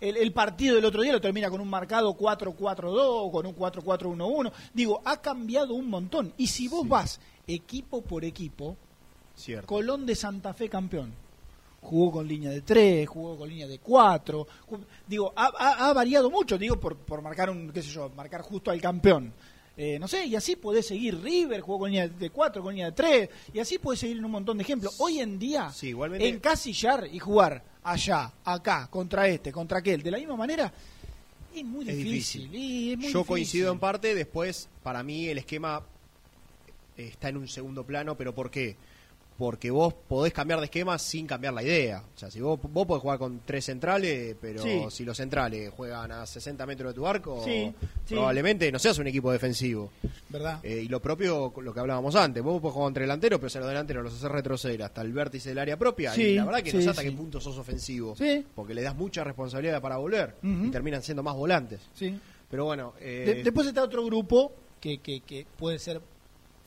el, 0.00 0.16
el 0.16 0.32
partido 0.32 0.76
del 0.76 0.84
otro 0.84 1.02
día 1.02 1.12
lo 1.12 1.20
termina 1.20 1.50
con 1.50 1.60
un 1.60 1.68
marcado 1.68 2.16
4-4-2, 2.16 3.32
con 3.32 3.46
un 3.46 3.56
4-4-1-1. 3.56 4.52
Digo, 4.74 5.00
ha 5.04 5.20
cambiado 5.20 5.74
un 5.74 5.88
montón. 5.88 6.32
Y 6.36 6.46
si 6.46 6.68
vos 6.68 6.86
vas 6.86 7.20
equipo 7.46 8.02
por 8.02 8.24
equipo, 8.24 8.76
Cierto. 9.34 9.66
Colón 9.66 10.04
de 10.04 10.14
Santa 10.14 10.52
Fe 10.52 10.68
campeón. 10.68 11.12
Jugó 11.80 12.10
con 12.12 12.26
línea 12.28 12.50
de 12.50 12.62
3, 12.62 13.08
jugó 13.08 13.36
con 13.38 13.48
línea 13.48 13.66
de 13.66 13.78
4. 13.78 14.46
Digo, 15.06 15.32
ha, 15.36 15.46
ha- 15.56 15.88
ha 15.88 15.92
variado 15.92 16.30
mucho, 16.30 16.58
digo, 16.58 16.78
por, 16.78 16.96
por 16.96 17.22
marcar 17.22 17.50
un, 17.50 17.70
qué 17.70 17.82
sé 17.82 17.90
yo, 17.90 18.10
marcar 18.16 18.42
justo 18.42 18.70
al 18.70 18.80
campeón. 18.80 19.32
Eh, 19.76 19.96
no 20.00 20.08
sé, 20.08 20.24
y 20.26 20.34
así 20.34 20.56
podés 20.56 20.88
seguir. 20.88 21.22
River 21.22 21.60
jugó 21.60 21.78
con 21.80 21.90
línea 21.90 22.08
de 22.08 22.30
4, 22.30 22.60
con 22.62 22.72
línea 22.74 22.86
de 22.86 22.92
3, 22.92 23.28
y 23.54 23.60
así 23.60 23.78
podés 23.78 24.00
seguir 24.00 24.16
en 24.18 24.24
un 24.24 24.32
montón 24.32 24.58
de 24.58 24.64
ejemplos. 24.64 24.96
Hoy 24.98 25.20
en 25.20 25.38
día, 25.38 25.70
Sí, 25.70 25.88
igualmente- 25.90 26.28
encasillar 26.28 27.08
y 27.12 27.20
jugar 27.20 27.62
allá, 27.84 28.32
acá, 28.44 28.88
contra 28.90 29.28
este, 29.28 29.52
contra 29.52 29.78
aquel, 29.78 30.02
de 30.02 30.10
la 30.10 30.18
misma 30.18 30.34
manera, 30.34 30.72
es 31.54 31.64
muy 31.64 31.88
Es 31.88 31.96
difícil. 31.96 32.50
difícil. 32.50 32.54
y 32.56 32.90
es 32.90 32.96
muy 32.98 33.04
Yo 33.06 33.18
difícil. 33.20 33.26
coincido 33.26 33.72
en 33.72 33.78
parte, 33.78 34.14
después 34.16 34.68
para 34.82 35.04
mí 35.04 35.28
el 35.28 35.38
esquema 35.38 35.80
está 36.96 37.28
en 37.28 37.36
un 37.36 37.46
segundo 37.48 37.84
plano, 37.86 38.16
pero 38.16 38.34
¿por 38.34 38.50
qué? 38.50 38.76
Porque 39.38 39.70
vos 39.70 39.94
podés 39.94 40.32
cambiar 40.32 40.58
de 40.58 40.64
esquema 40.64 40.98
sin 40.98 41.24
cambiar 41.26 41.54
la 41.54 41.62
idea. 41.62 42.02
O 42.14 42.18
sea, 42.18 42.28
si 42.28 42.40
vos, 42.40 42.58
vos 42.60 42.86
podés 42.86 43.00
jugar 43.02 43.18
con 43.20 43.40
tres 43.46 43.64
centrales, 43.64 44.34
pero 44.40 44.60
Sí. 44.62 44.82
si 44.90 45.04
los 45.04 45.16
centrales 45.16 45.70
juegan 45.70 46.10
a 46.10 46.26
60 46.26 46.66
metros 46.66 46.90
de 46.90 46.94
tu 46.96 47.06
arco, 47.06 47.40
Sí, 47.44 47.72
sí. 48.04 48.14
probablemente 48.14 48.70
no 48.72 48.80
seas 48.80 48.98
un 48.98 49.06
equipo 49.06 49.30
defensivo. 49.30 49.92
¿Verdad? 50.28 50.58
Eh, 50.64 50.82
y 50.84 50.88
lo 50.88 51.00
propio, 51.00 51.50
con 51.52 51.64
lo 51.64 51.72
que 51.72 51.78
hablábamos 51.78 52.16
antes, 52.16 52.42
vos 52.42 52.60
podés 52.60 52.74
jugar 52.74 52.88
entre 52.88 53.02
delanteros, 53.04 53.38
pero 53.38 53.48
si 53.48 53.58
a 53.58 53.60
los 53.60 53.68
delanteros 53.70 54.02
los 54.02 54.14
haces 54.14 54.30
retroceder 54.30 54.82
hasta 54.82 55.02
el 55.02 55.12
vértice 55.12 55.50
del 55.50 55.58
área 55.58 55.76
propia, 55.76 56.16
y 56.16 56.34
la 56.34 56.44
verdad 56.44 56.62
que 56.62 56.72
no 56.72 56.80
sé 56.82 56.88
hasta 56.90 57.04
qué 57.04 57.12
punto 57.12 57.40
sos 57.40 57.56
ofensivo. 57.58 58.16
Sí. 58.16 58.44
Porque 58.56 58.74
le 58.74 58.82
das 58.82 58.96
mucha 58.96 59.22
responsabilidad 59.22 59.80
para 59.80 59.98
volver 59.98 60.34
y 60.42 60.68
terminan 60.70 61.00
siendo 61.02 61.22
más 61.22 61.36
volantes. 61.36 61.80
Sí. 61.94 62.18
Pero 62.50 62.64
bueno, 62.64 62.94
eh, 63.00 63.22
De- 63.36 63.42
después 63.44 63.68
está 63.68 63.84
otro 63.84 64.04
grupo 64.04 64.52
que, 64.80 64.98
que, 64.98 65.20
que 65.20 65.46
puede 65.58 65.78
ser 65.78 66.00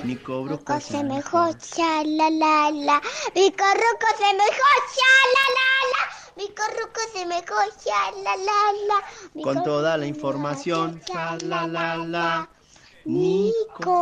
Nico 0.06 0.46
Ruco 0.48 0.80
se 0.80 1.04
me 1.04 1.22
jocha, 1.22 2.04
la 2.04 2.30
la 2.30 2.72
la. 2.72 3.02
Rico 3.36 3.64
Ruco 3.74 4.08
se 4.18 4.34
me 4.36 4.44
jocha, 4.44 5.10
la 5.36 5.46
la 5.56 5.68
la. 5.92 6.04
Mi 6.36 6.48
corruco 6.48 7.00
se 7.14 7.26
me 7.28 7.44
coja, 7.46 8.12
la 8.24 8.36
la 8.36 8.74
la. 8.88 9.04
Con 9.44 9.64
toda 9.64 9.98
la 9.98 10.08
información, 10.08 11.00
la 11.48 11.68
la 11.68 11.96
la. 11.98 12.50
Nico. 13.06 13.94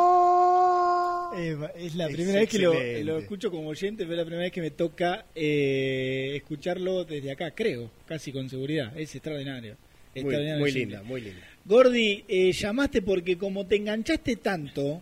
Eh, 1.36 1.58
es 1.76 1.96
la 1.96 2.08
Es 2.08 2.14
primera 2.14 2.40
vez 2.40 2.50
que 2.50 2.60
lo, 2.60 2.74
lo 2.74 3.18
escucho 3.20 3.52
como 3.52 3.68
oyente, 3.70 4.04
pero 4.04 4.14
es 4.14 4.18
la 4.20 4.24
primera 4.26 4.44
vez 4.44 4.52
que 4.54 4.62
me 4.62 4.72
toca 4.72 5.26
eh, 5.36 6.32
escucharlo 6.36 7.04
desde 7.04 7.32
acá, 7.32 7.52
creo, 7.52 7.92
casi 8.06 8.32
con 8.32 8.50
seguridad. 8.50 8.98
Es 8.98 9.14
extraordinario. 9.16 9.76
Muy, 10.14 10.22
Extraordinario 10.22 10.60
muy 10.60 10.72
simple. 10.72 10.86
linda, 10.98 11.04
muy 11.04 11.22
linda. 11.22 11.42
Gordi, 11.66 12.24
eh, 12.28 12.52
llamaste 12.54 13.02
porque 13.02 13.38
como 13.38 13.66
te 13.66 13.76
enganchaste 13.78 14.36
tanto 14.38 15.02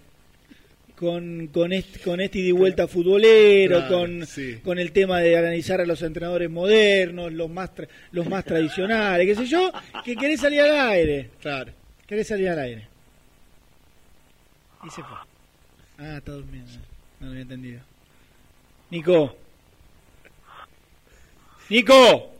con, 0.99 1.47
con, 1.47 1.71
este, 1.71 1.99
con 2.01 2.19
este 2.19 2.39
ida 2.39 2.49
y 2.49 2.51
vuelta 2.51 2.85
futbolero, 2.87 3.77
Claro, 3.77 3.97
con, 3.99 4.25
sí. 4.25 4.57
con 4.63 4.79
el 4.79 4.91
tema 4.91 5.19
de 5.21 5.37
analizar 5.37 5.79
a 5.79 5.85
los 5.85 6.01
entrenadores 6.01 6.49
modernos, 6.49 7.31
los 7.31 7.49
más, 7.49 7.73
tra- 7.73 7.87
los 8.11 8.27
más 8.27 8.43
tradicionales, 8.43 9.25
qué 9.25 9.35
sé 9.35 9.45
yo, 9.45 9.71
que 10.03 10.15
querés 10.17 10.41
salir 10.41 10.59
al 10.61 10.89
aire. 10.91 11.29
Claro. 11.39 11.71
Querés 12.05 12.27
salir 12.27 12.49
al 12.49 12.59
aire. 12.59 12.87
Y 14.85 14.89
se 14.89 15.01
fue. 15.03 15.17
Ah, 15.99 16.17
está 16.17 16.33
durmiendo. 16.33 16.71
No 17.21 17.27
lo 17.27 17.31
había 17.31 17.41
entendido. 17.43 17.81
Nico. 18.89 19.35
Nico. 21.69 22.31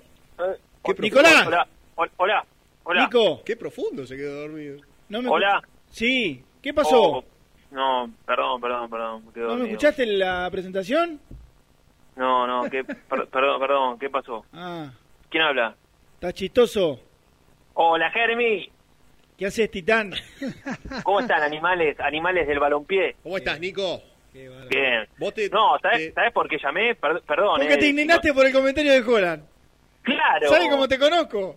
¿Qué 0.84 0.94
Nicolás. 1.00 1.48
Hola, 1.48 1.68
hol- 1.96 2.12
hola, 2.18 2.46
hola. 2.84 3.04
Nico. 3.04 3.42
Qué 3.46 3.56
profundo 3.56 4.06
se 4.06 4.18
quedó 4.18 4.42
dormido. 4.42 4.82
No 5.10 5.22
me 5.22 5.30
Hola. 5.30 5.62
Sí. 5.92 6.42
¿Qué 6.62 6.74
pasó? 6.74 7.02
Oh, 7.20 7.24
no, 7.72 8.10
perdón, 8.26 8.60
perdón, 8.62 8.90
perdón. 8.90 9.24
¿No 9.36 9.56
me 9.56 9.66
escuchaste 9.70 10.06
la 10.06 10.50
presentación? 10.52 11.20
No, 12.16 12.46
no, 12.48 12.64
¿qué, 12.70 12.84
per- 12.84 13.28
perdón, 13.28 13.60
perdón, 13.60 14.00
¿qué 14.00 14.10
pasó? 14.10 14.46
Ah, 14.54 14.92
¿Quién 15.30 15.44
habla? 15.44 15.76
está 16.16 16.34
chistoso. 16.34 17.00
Hola, 17.76 18.10
Germi. 18.12 18.70
¿Qué 19.38 19.46
haces, 19.46 19.72
Titán? 19.72 20.12
¿Cómo 21.04 21.22
están, 21.22 21.42
animales, 21.42 21.98
animales 22.00 22.46
del 22.46 22.60
balompié? 22.60 23.16
¿Cómo 23.24 23.38
estás, 23.38 23.58
Nico? 23.60 24.02
Bien. 24.34 25.08
Vos 25.18 25.34
te- 25.34 25.50
No, 25.50 25.80
¿sabes, 25.82 26.14
¿sabes 26.14 26.34
por 26.34 26.50
qué 26.50 26.58
llamé? 26.62 26.94
Per- 26.96 27.22
perdón. 27.22 27.58
Porque 27.60 27.74
eh, 27.74 27.78
te 27.78 27.88
indignaste 27.88 28.34
por 28.34 28.46
el 28.46 28.52
comentario 28.52 28.92
de 28.92 29.00
Holland. 29.02 29.44
Claro. 30.02 30.50
¿Sabes 30.50 30.68
cómo 30.70 30.88
te 30.88 31.00
conozco? 31.00 31.56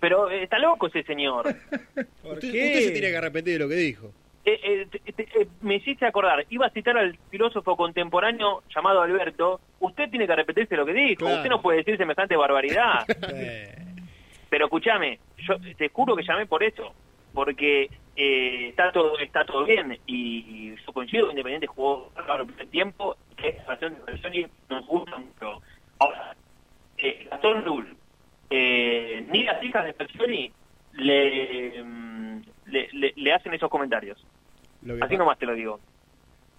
Pero 0.00 0.30
eh, 0.30 0.44
está 0.44 0.58
loco 0.58 0.86
ese 0.86 1.02
señor. 1.02 1.44
¿Por 2.22 2.34
Usted, 2.34 2.50
qué? 2.52 2.66
usted 2.66 2.80
se 2.86 2.90
tiene 2.92 3.10
que 3.10 3.16
arrepentir 3.18 3.52
de 3.54 3.58
lo 3.58 3.68
que 3.68 3.74
dijo. 3.76 4.10
Eh, 4.50 4.88
eh, 5.04 5.14
eh, 5.18 5.48
me 5.60 5.74
hiciste 5.74 6.06
acordar, 6.06 6.46
iba 6.48 6.66
a 6.66 6.70
citar 6.70 6.96
al 6.96 7.18
filósofo 7.30 7.76
contemporáneo 7.76 8.62
llamado 8.74 9.02
Alberto. 9.02 9.60
Usted 9.80 10.08
tiene 10.08 10.26
que 10.26 10.32
arrepentirse 10.32 10.70
de 10.70 10.76
lo 10.78 10.86
que 10.86 10.94
dijo. 10.94 11.18
Claro. 11.18 11.36
Usted 11.36 11.50
no 11.50 11.60
puede 11.60 11.78
decir 11.78 11.98
semejante 11.98 12.34
barbaridad. 12.34 13.04
Pero 14.48 14.64
escúchame, 14.64 15.18
yo 15.36 15.56
te 15.76 15.90
juro 15.90 16.16
que 16.16 16.22
llamé 16.22 16.46
por 16.46 16.62
eso, 16.62 16.94
porque 17.34 17.90
eh, 18.16 18.68
está 18.70 18.90
todo 18.90 19.18
está 19.18 19.44
todo 19.44 19.64
bien 19.66 19.98
y 20.06 20.74
yo 20.74 20.92
coincido 20.94 21.28
Independiente 21.28 21.66
jugó 21.66 22.10
claro, 22.14 22.44
el 22.44 22.48
primer 22.48 22.68
tiempo, 22.68 23.16
que 23.36 23.50
esa 23.50 23.66
versión 23.66 23.94
de 23.94 24.00
Falcioni 24.00 24.46
nos 24.70 24.86
gusta 24.86 25.18
mucho. 25.18 25.60
Ahora, 25.98 26.34
eh, 26.96 27.28
Gastón 27.30 27.66
Rul, 27.66 27.96
eh, 28.48 29.26
ni 29.30 29.42
las 29.42 29.62
hijas 29.62 29.84
de 29.84 29.92
Falcioni 29.92 30.50
le, 30.94 31.82
mm, 31.84 32.17
le, 32.70 32.88
le- 32.92 33.12
le 33.16 33.32
hacen 33.32 33.52
esos 33.54 33.70
comentarios. 33.70 34.18
Así 34.82 34.98
pasa- 34.98 35.16
nomás 35.16 35.38
te 35.38 35.46
lo 35.46 35.54
digo. 35.54 35.80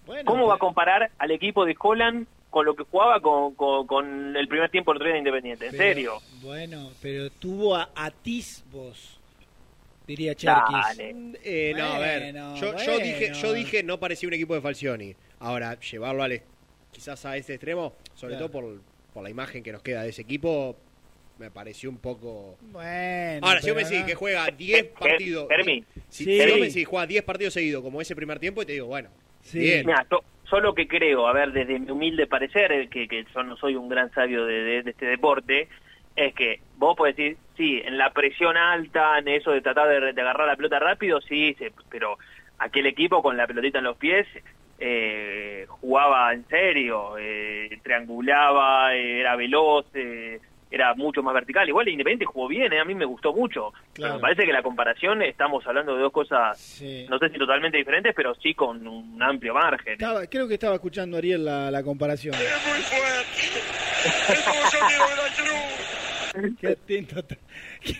Bueno, 0.06 0.24
¿Cómo 0.24 0.46
va 0.46 0.54
a 0.56 0.58
comparar 0.58 1.10
al 1.18 1.30
equipo 1.30 1.64
de 1.64 1.76
Holland 1.78 2.26
con 2.50 2.66
lo 2.66 2.74
que 2.74 2.82
jugaba 2.84 3.20
con, 3.20 3.54
con, 3.54 3.86
con 3.86 4.36
el 4.36 4.48
primer 4.48 4.70
tiempo 4.70 4.92
del 4.94 5.12
de 5.12 5.18
Independiente? 5.18 5.66
¿En 5.66 5.72
Pero- 5.72 5.82
serio? 5.84 6.12
Bueno, 6.42 6.90
pero 7.00 7.30
tuvo 7.30 7.76
a 7.76 7.90
atisbos, 7.94 9.20
diría 10.06 10.34
Cherkis. 10.34 10.72
Dale. 10.96 11.14
Eh, 11.44 11.74
no, 11.76 11.84
a 11.84 11.98
ver. 11.98 12.22
Bueno, 12.32 12.56
Yo, 12.56 12.76
yo 12.76 12.98
dije, 12.98 13.32
yo 13.34 13.52
dije 13.52 13.82
no 13.82 13.98
parecía 14.00 14.28
un 14.28 14.34
equipo 14.34 14.54
de 14.54 14.60
Falcioni. 14.60 15.14
Ahora, 15.38 15.78
llevarlo 15.80 16.22
al, 16.22 16.42
quizás 16.92 17.24
a 17.24 17.36
ese 17.36 17.54
extremo, 17.54 17.94
sobre 18.14 18.34
Claro. 18.36 18.50
todo 18.50 18.60
por, 18.62 18.80
por 19.14 19.22
la 19.22 19.30
imagen 19.30 19.62
que 19.62 19.72
nos 19.72 19.82
queda 19.82 20.02
de 20.02 20.10
ese 20.10 20.22
equipo, 20.22 20.76
me 21.40 21.50
pareció 21.50 21.88
un 21.88 21.96
poco... 21.98 22.58
Bueno, 22.60 23.46
Ahora, 23.46 23.62
si 23.62 23.70
vos 23.70 23.76
pero 23.78 23.88
me 23.88 23.94
decís 23.96 24.04
que 24.06 24.14
juega 24.14 24.46
10 24.50 24.84
partidos... 24.88 25.48
Fermi. 25.48 25.82
Si, 26.10 26.24
Sí. 26.24 26.38
si 26.38 26.50
vos 26.50 26.60
me 26.60 26.66
decís 26.66 26.86
juega 26.86 27.06
10 27.06 27.22
partidos 27.24 27.54
seguidos 27.54 27.82
como 27.82 28.00
ese 28.02 28.14
primer 28.14 28.38
tiempo, 28.38 28.60
y 28.62 28.66
te 28.66 28.72
digo, 28.72 28.86
bueno, 28.86 29.08
Sí. 29.40 29.58
bien. 29.58 29.86
Mira, 29.86 30.06
yo, 30.10 30.20
yo 30.52 30.60
lo 30.60 30.74
que 30.74 30.86
creo, 30.86 31.26
a 31.26 31.32
ver, 31.32 31.50
desde 31.52 31.78
mi 31.78 31.90
humilde 31.90 32.26
parecer, 32.26 32.70
eh, 32.72 32.88
que, 32.90 33.08
que 33.08 33.24
yo 33.34 33.42
no 33.42 33.56
soy 33.56 33.74
un 33.74 33.88
gran 33.88 34.12
sabio 34.12 34.44
de, 34.44 34.62
de- 34.62 34.82
de 34.82 34.90
este 34.90 35.06
deporte, 35.06 35.68
es 36.14 36.34
que 36.34 36.60
vos 36.76 36.94
podés 36.94 37.16
decir, 37.16 37.38
sí, 37.56 37.80
en 37.82 37.96
la 37.96 38.10
presión 38.12 38.58
alta, 38.58 39.18
en 39.18 39.28
eso 39.28 39.50
de 39.52 39.62
tratar 39.62 39.88
de, 39.88 40.12
de 40.12 40.20
agarrar 40.20 40.46
la 40.46 40.56
pelota 40.56 40.78
rápido, 40.78 41.22
sí, 41.22 41.54
se- 41.58 41.72
pero 41.88 42.18
aquel 42.58 42.84
equipo 42.86 43.22
con 43.22 43.38
la 43.38 43.46
pelotita 43.46 43.78
en 43.78 43.84
los 43.84 43.96
pies 43.96 44.26
eh, 44.78 45.64
jugaba 45.68 46.34
en 46.34 46.46
serio, 46.48 47.16
eh, 47.18 47.78
triangulaba, 47.82 48.94
eh, 48.94 49.20
era 49.20 49.36
veloz, 49.36 49.86
eh, 49.94 50.40
era 50.70 50.94
mucho 50.94 51.22
más 51.22 51.34
vertical. 51.34 51.68
Igual 51.68 51.86
el 51.88 51.92
Independiente 51.94 52.24
jugó 52.26 52.46
bien, 52.48 52.72
eh, 52.72 52.78
a 52.80 52.84
mí 52.84 52.94
me 52.94 53.04
gustó 53.04 53.32
mucho. 53.32 53.72
Pero 53.94 54.14
me 54.14 54.20
parece 54.20 54.44
que 54.46 54.52
la 54.52 54.62
comparación, 54.62 55.20
estamos 55.22 55.66
hablando 55.66 55.96
de 55.96 56.02
dos 56.02 56.12
cosas, 56.12 56.58
Sí. 56.58 57.06
no 57.10 57.18
sé 57.18 57.28
si 57.30 57.38
totalmente 57.38 57.78
diferentes, 57.78 58.14
pero 58.14 58.34
sí 58.36 58.54
con 58.54 58.86
un 58.86 59.22
amplio 59.22 59.54
margen. 59.54 59.94
Estaba- 59.94 60.26
creo 60.26 60.46
que 60.46 60.54
estaba 60.54 60.74
escuchando 60.76 61.16
Ariel 61.16 61.44
la, 61.44 61.70
la 61.70 61.82
comparación. 61.82 62.34
Qué 66.60 66.68
atento 66.68 67.18
está, 67.20 67.36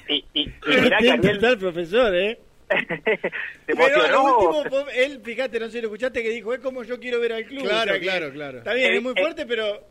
Y, 0.09 0.25
y, 0.35 0.41
y 0.43 0.81
mirá 0.81 0.99
que 0.99 1.11
Ariel 1.11 1.35
está 1.37 1.49
el 1.51 1.59
profesor, 1.59 2.15
¿eh? 2.15 2.39
Pero 3.67 4.09
lo 4.09 4.23
último, 4.53 4.87
él, 4.95 5.21
fíjate, 5.25 5.59
no 5.59 5.67
sé 5.67 5.73
si 5.73 5.81
lo 5.81 5.89
escuchaste, 5.89 6.23
que 6.23 6.31
dijo, 6.31 6.55
es 6.55 6.61
como 6.61 6.85
yo 6.85 7.01
quiero 7.01 7.19
ver 7.19 7.33
al 7.33 7.45
club. 7.45 7.63
Claro, 7.65 7.81
o 7.81 7.85
sea 7.85 7.95
que 7.95 8.01
claro, 8.01 8.33
claro. 8.33 8.59
Está 8.59 8.75
bien, 8.75 8.93
Eh, 8.93 8.97
es 8.99 9.03
muy 9.03 9.13
eh, 9.17 9.21
fuerte, 9.21 9.47
pero... 9.47 9.83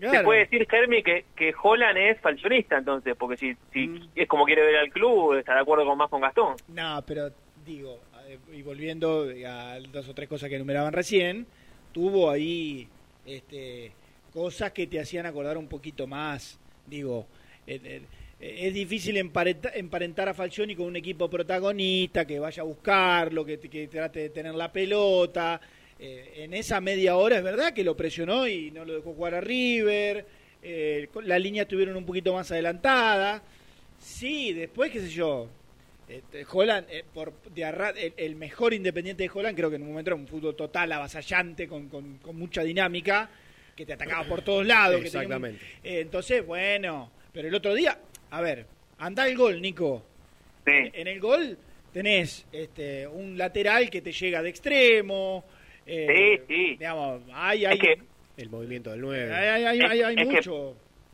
Se 0.00 0.22
puede 0.22 0.40
decir, 0.40 0.66
Germi, 0.70 1.02
que, 1.02 1.24
que 1.34 1.52
Holland 1.60 1.96
es 1.98 2.20
falsionista, 2.20 2.78
entonces, 2.78 3.14
porque 3.18 3.36
si, 3.36 3.56
si 3.72 3.88
Mm. 3.88 4.08
es 4.14 4.28
como 4.28 4.44
quiere 4.44 4.62
ver 4.62 4.76
al 4.76 4.90
club, 4.90 5.34
está 5.34 5.54
de 5.54 5.60
acuerdo 5.60 5.84
con 5.84 5.98
más 5.98 6.08
con 6.08 6.20
Gastón. 6.20 6.54
No, 6.68 7.02
pero 7.06 7.30
digo, 7.66 7.98
eh, 8.28 8.38
y 8.52 8.62
volviendo 8.62 9.26
a 9.46 9.78
dos 9.90 10.08
o 10.08 10.14
tres 10.14 10.28
cosas 10.28 10.48
que 10.48 10.56
enumeraban 10.56 10.92
recién, 10.92 11.46
tuvo 11.92 12.30
ahí 12.30 12.88
este, 13.26 13.92
cosas 14.32 14.72
que 14.72 14.86
te 14.86 15.00
hacían 15.00 15.26
acordar 15.26 15.58
un 15.58 15.68
poquito 15.68 16.06
más. 16.06 16.58
Digo, 16.86 17.26
eh, 17.66 17.80
eh, 17.84 18.02
es 18.40 18.72
difícil 18.74 19.16
emparenta- 19.16 19.72
emparentar 19.74 20.28
a 20.28 20.34
Falcioni 20.34 20.76
con 20.76 20.86
un 20.86 20.96
equipo 20.96 21.28
protagonista 21.28 22.24
que 22.24 22.38
vaya 22.38 22.62
a 22.62 22.66
buscarlo, 22.66 23.44
que, 23.44 23.58
que 23.58 23.88
trate 23.88 24.20
de 24.20 24.30
tener 24.30 24.54
la 24.54 24.70
pelota. 24.72 25.60
Eh, 26.00 26.44
en 26.44 26.54
esa 26.54 26.80
media 26.80 27.16
hora 27.16 27.38
es 27.38 27.42
verdad 27.42 27.72
que 27.72 27.82
lo 27.82 27.96
presionó 27.96 28.46
y 28.46 28.70
no 28.70 28.84
lo 28.84 28.94
dejó 28.94 29.14
jugar 29.14 29.34
a 29.34 29.40
River. 29.40 30.24
eh, 30.62 31.08
la 31.22 31.38
línea 31.38 31.62
estuvieron 31.62 31.96
un 31.96 32.04
poquito 32.06 32.32
más 32.32 32.50
adelantada. 32.52 33.42
Sí, 33.98 34.52
después, 34.52 34.90
qué 34.92 35.00
sé 35.00 35.08
yo, 35.08 35.48
este, 36.08 36.44
Holland, 36.50 36.86
eh, 36.90 37.04
por, 37.12 37.32
de 37.54 37.64
arra- 37.64 37.94
el, 37.96 38.12
el 38.16 38.36
mejor 38.36 38.74
independiente 38.74 39.22
de 39.24 39.30
Holland, 39.32 39.56
creo 39.56 39.70
que 39.70 39.76
en 39.76 39.82
un 39.82 39.88
momento 39.88 40.10
era 40.10 40.16
un 40.16 40.26
fútbol 40.26 40.54
total, 40.56 40.90
avasallante, 40.92 41.66
con, 41.68 41.88
con, 41.88 42.18
con 42.18 42.36
mucha 42.36 42.62
dinámica, 42.62 43.28
que 43.76 43.84
te 43.86 43.92
atacaba 43.92 44.24
por 44.24 44.42
todos 44.42 44.66
lados. 44.66 45.00
que 45.02 45.10
tenía 45.10 45.26
un- 45.26 45.32
Exactamente. 45.34 45.64
eh, 45.84 46.00
entonces, 46.00 46.44
bueno, 46.46 47.10
pero 47.32 47.48
el 47.48 47.54
otro 47.54 47.74
día, 47.74 47.98
a 48.30 48.40
ver, 48.40 48.66
anda 48.98 49.26
el 49.28 49.36
gol, 49.36 49.60
Nico. 49.60 50.04
Sí. 50.64 50.72
En 50.92 51.06
el 51.08 51.20
gol 51.20 51.56
tenés 51.92 52.46
este, 52.52 53.06
un 53.06 53.36
lateral 53.38 53.90
que 53.90 54.00
te 54.02 54.12
llega 54.12 54.42
de 54.42 54.48
extremo. 54.48 55.44
Eh, 55.88 56.44
Sí, 56.48 56.54
sí. 56.54 56.76
Digamos, 56.76 57.22
hay, 57.32 57.64
hay, 57.64 57.74
Es 57.74 57.80
que, 57.80 57.98
El 58.36 58.50
movimiento 58.50 58.90
del 58.90 59.00
9. 59.00 59.34
hay, 59.34 59.48
hay, 59.48 59.64
hay- 59.64 59.80
hay- 59.80 60.02
hay 60.02 60.14
es 60.18 60.28
que- 60.28 60.50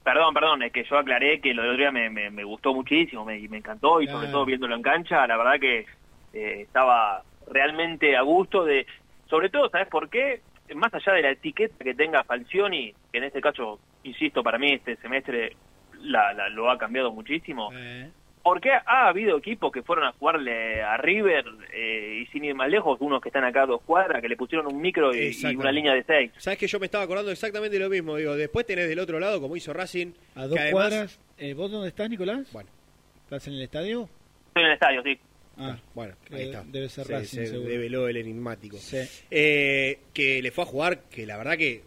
perdón, 0.03 0.35
perdón, 0.35 0.63
es 0.63 0.73
que 0.73 0.85
yo 0.85 0.99
aclaré 0.99 1.41
que 1.41 1.55
lo 1.55 1.63
del 1.63 1.71
otro 1.73 1.81
día 1.81 1.91
me, 1.93 2.11
me, 2.11 2.31
me 2.31 2.45
gustó 2.45 2.75
muchísimo, 2.75 3.25
me, 3.25 3.39
me 3.49 3.59
encantó 3.59 4.01
y 4.03 4.07
sobre 4.07 4.29
todo 4.29 4.45
viéndolo 4.45 4.75
en 4.75 4.83
cancha, 4.83 5.27
la 5.27 5.37
verdad 5.37 5.59
que 5.61 5.87
eh, 6.35 6.61
estaba 6.63 7.23
realmente 7.51 8.17
a 8.17 8.23
gusto 8.23 8.65
de, 8.65 8.87
sobre 9.31 9.49
todo, 9.49 9.71
¿sabes 9.71 9.89
por 9.89 10.11
qué? 10.11 10.41
Más 10.75 10.93
allá 10.93 11.13
de 11.13 11.23
la 11.23 11.31
etiqueta 11.31 11.83
que 11.85 11.95
tenga 11.95 12.25
Falcioni, 12.25 12.93
que 13.13 13.19
en 13.19 13.25
este 13.25 13.41
caso, 13.41 13.79
insisto, 14.03 14.43
para 14.43 14.59
mí 14.59 14.73
este 14.73 14.97
semestre 14.97 15.57
la, 16.01 16.33
la- 16.35 16.49
lo 16.49 16.71
ha 16.71 16.77
cambiado 16.79 17.13
muchísimo, 17.13 17.71
Eh, 17.75 18.11
porque 18.45 18.71
ha 18.71 19.09
habido 19.09 19.37
equipos 19.39 19.73
que 19.73 19.83
fueron 19.83 20.05
a 20.05 20.13
jugarle 20.13 20.81
a 20.83 20.97
River 20.99 21.45
eh, 21.73 22.21
y 22.23 22.27
sin 22.31 22.45
ir 22.45 22.55
más 22.55 22.69
lejos, 22.71 22.97
unos 23.01 23.21
que 23.21 23.31
están 23.31 23.43
acá 23.43 23.63
a 23.63 23.67
dos 23.67 23.83
cuadras, 23.83 24.21
que 24.23 24.29
le 24.29 24.37
pusieron 24.37 24.67
un 24.73 24.81
micro 24.81 25.13
y- 25.13 25.35
una 25.57 25.73
línea 25.73 25.95
de 25.95 26.05
seis. 26.05 26.31
Sabes 26.39 26.59
que 26.61 26.67
yo 26.69 26.79
me 26.79 26.85
estaba 26.87 27.03
acordando 27.03 27.33
exactamente 27.33 27.77
lo 27.79 27.89
mismo. 27.89 28.17
Digo, 28.17 28.37
después 28.37 28.65
tenés 28.67 28.89
del 28.89 29.01
otro 29.01 29.19
lado, 29.19 29.41
como 29.41 29.57
hizo 29.57 29.73
Racing. 29.73 30.13
a 30.37 30.47
dos 30.47 30.57
además- 30.59 30.73
cuadras. 30.73 31.21
Eh, 31.39 31.55
¿Vos 31.55 31.71
dónde 31.73 31.89
estás, 31.89 32.09
Nicolás? 32.09 32.47
Bueno. 32.53 32.69
¿Estás 33.25 33.49
en 33.49 33.55
el 33.55 33.63
estadio? 33.63 34.09
Estoy 34.49 34.63
en 34.63 34.67
el 34.69 34.75
estadio, 34.75 35.03
sí. 35.03 35.19
Ah, 35.57 35.79
Bueno, 35.95 36.15
ahí 36.33 36.43
está. 36.47 36.65
debe 36.67 36.89
ser 36.89 37.07
Se- 37.07 37.13
Racing, 37.13 37.39
se 37.39 37.47
seguro. 37.47 37.71
develó 37.71 38.09
el 38.09 38.17
enigmático. 38.19 38.77
Sí. 38.77 38.99
Eh, 39.31 39.99
que 40.13 40.43
le 40.43 40.51
fue 40.51 40.65
a 40.65 40.67
jugar, 40.67 41.01
que 41.11 41.27
la 41.27 41.37
verdad 41.39 41.57
que. 41.57 41.83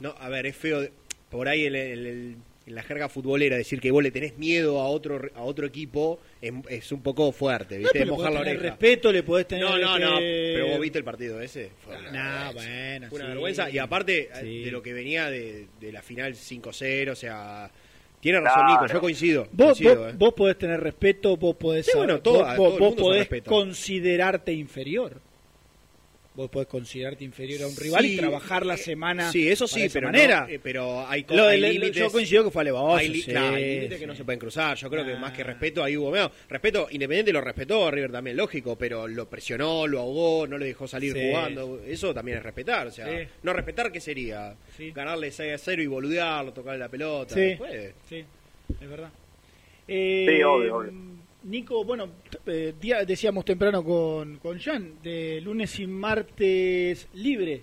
No, 0.00 0.14
a 0.20 0.28
ver, 0.28 0.46
es 0.46 0.56
feo. 0.56 0.80
de- 0.82 0.92
por 1.30 1.46
ahí 1.48 1.64
el, 1.66 1.76
el- 1.76 2.06
el- 2.06 2.36
en 2.68 2.74
la 2.74 2.82
jerga 2.82 3.08
futbolera 3.08 3.56
decir 3.56 3.80
que 3.80 3.90
vos 3.90 4.02
le 4.02 4.10
tenés 4.10 4.38
miedo 4.38 4.80
a 4.80 4.86
otro 4.88 5.20
a 5.34 5.42
otro 5.42 5.66
equipo 5.66 6.20
es, 6.40 6.52
es 6.68 6.92
un 6.92 7.02
poco 7.02 7.32
fuerte, 7.32 7.74
No, 7.76 7.80
¿viste? 7.80 7.98
pero 7.98 8.12
Mojar 8.14 8.32
la 8.32 8.38
podés 8.40 8.52
oreja. 8.58 8.70
respeto, 8.70 9.10
le 9.12 9.22
podés 9.22 9.48
tener. 9.48 9.64
No, 9.64 9.76
no, 9.78 9.98
no. 9.98 10.16
Pero 10.18 10.68
vos 10.68 10.80
viste 10.80 10.98
el 10.98 11.04
partido 11.04 11.40
ese. 11.40 11.70
Fue 11.84 11.96
una, 11.96 12.44
vergüenza. 12.52 12.52
bueno, 12.54 13.08
Fue 13.08 13.16
una 13.18 13.24
sí. 13.26 13.30
vergüenza. 13.30 13.70
Y 13.70 13.78
aparte 13.78 14.28
Sí. 14.40 14.64
de 14.64 14.70
lo 14.70 14.82
que 14.82 14.92
venía 14.92 15.28
de, 15.30 15.66
de 15.80 15.92
la 15.92 16.02
final 16.02 16.34
5-0, 16.34 17.10
o 17.10 17.16
sea. 17.16 17.70
Tiene 18.20 18.40
razón, 18.40 18.64
Claro. 18.66 18.82
Nico, 18.82 18.92
yo 18.94 19.00
coincido. 19.00 19.48
Vos, 19.52 19.66
coincido, 19.78 19.96
vos, 20.02 20.10
eh. 20.12 20.16
vos 20.18 20.34
podés 20.34 20.58
tener 20.58 20.80
respeto, 20.80 21.36
vos 21.36 21.54
podés, 21.54 21.86
Sí, 21.86 21.92
bueno, 21.96 22.20
todo- 22.20 22.44
vos, 22.56 22.76
vos 22.78 22.94
podés 22.96 23.28
considerarte 23.46 24.52
inferior. 24.52 25.20
Vos 26.38 26.48
podés 26.50 26.68
considerarte 26.68 27.24
inferior 27.24 27.62
a 27.64 27.66
un 27.66 27.74
rival 27.76 28.06
y 28.06 28.16
trabajar 28.16 28.64
la 28.64 28.74
eh, 28.74 28.78
semana. 28.78 29.32
Sí, 29.32 29.48
eso 29.48 29.66
sí, 29.66 29.88
pero, 29.92 30.06
manera. 30.06 30.42
no, 30.42 30.46
eh, 30.48 30.60
pero 30.62 31.04
hay, 31.08 31.26
Lo 31.30 31.48
hay 31.48 31.60
del- 31.60 31.72
límites. 31.72 31.96
yo 31.96 32.12
coincido 32.12 32.44
que 32.44 32.50
fue 32.52 32.62
alevoso, 32.62 32.94
Hay, 32.94 33.08
li- 33.08 33.22
sí, 33.22 33.30
claro, 33.32 33.56
hay 33.56 33.64
límites 33.74 33.94
sí. 33.94 34.00
que 34.00 34.06
no 34.06 34.14
se 34.14 34.24
pueden 34.24 34.38
cruzar. 34.38 34.76
Yo 34.76 34.88
creo 34.88 35.04
que 35.04 35.16
más 35.16 35.32
que 35.32 35.42
respeto, 35.42 35.82
ahí 35.82 35.96
hubo. 35.96 36.12
medio- 36.12 36.30
respeto, 36.48 36.86
Independiente 36.92 37.32
lo 37.32 37.40
respetó, 37.40 37.90
River 37.90 38.12
también, 38.12 38.36
lógico, 38.36 38.76
pero 38.78 39.08
lo 39.08 39.28
presionó, 39.28 39.88
lo 39.88 39.98
ahogó, 39.98 40.46
no 40.46 40.58
le 40.58 40.66
dejó 40.66 40.86
salir 40.86 41.12
Sí. 41.12 41.18
jugando. 41.28 41.80
Eso 41.84 42.14
también 42.14 42.38
es 42.38 42.44
respetar. 42.44 42.86
O 42.86 42.92
sea, 42.92 43.06
Sí. 43.08 43.26
no 43.42 43.52
respetar, 43.52 43.90
¿qué 43.90 44.00
sería? 44.00 44.54
Ganarle 44.94 45.32
6 45.32 45.54
a 45.54 45.58
0 45.58 45.82
y 45.82 45.88
boludearlo, 45.88 46.52
tocarle 46.52 46.78
la 46.78 46.88
pelota. 46.88 47.34
Sí. 47.34 47.50
no 47.50 47.58
puede. 47.58 47.94
Sí, 48.08 48.24
es 48.80 48.88
verdad. 48.88 49.10
Eh, 49.88 50.24
Sí, 50.28 50.42
obvio, 50.44 50.76
obvio. 50.76 50.92
Nico, 51.48 51.84
bueno, 51.84 52.08
eh, 52.46 52.74
día- 52.80 53.04
decíamos 53.04 53.44
temprano 53.44 53.82
con, 53.82 54.36
con 54.38 54.58
Jan, 54.58 55.02
de 55.02 55.40
lunes 55.40 55.78
y 55.80 55.86
martes 55.86 57.08
libre 57.14 57.62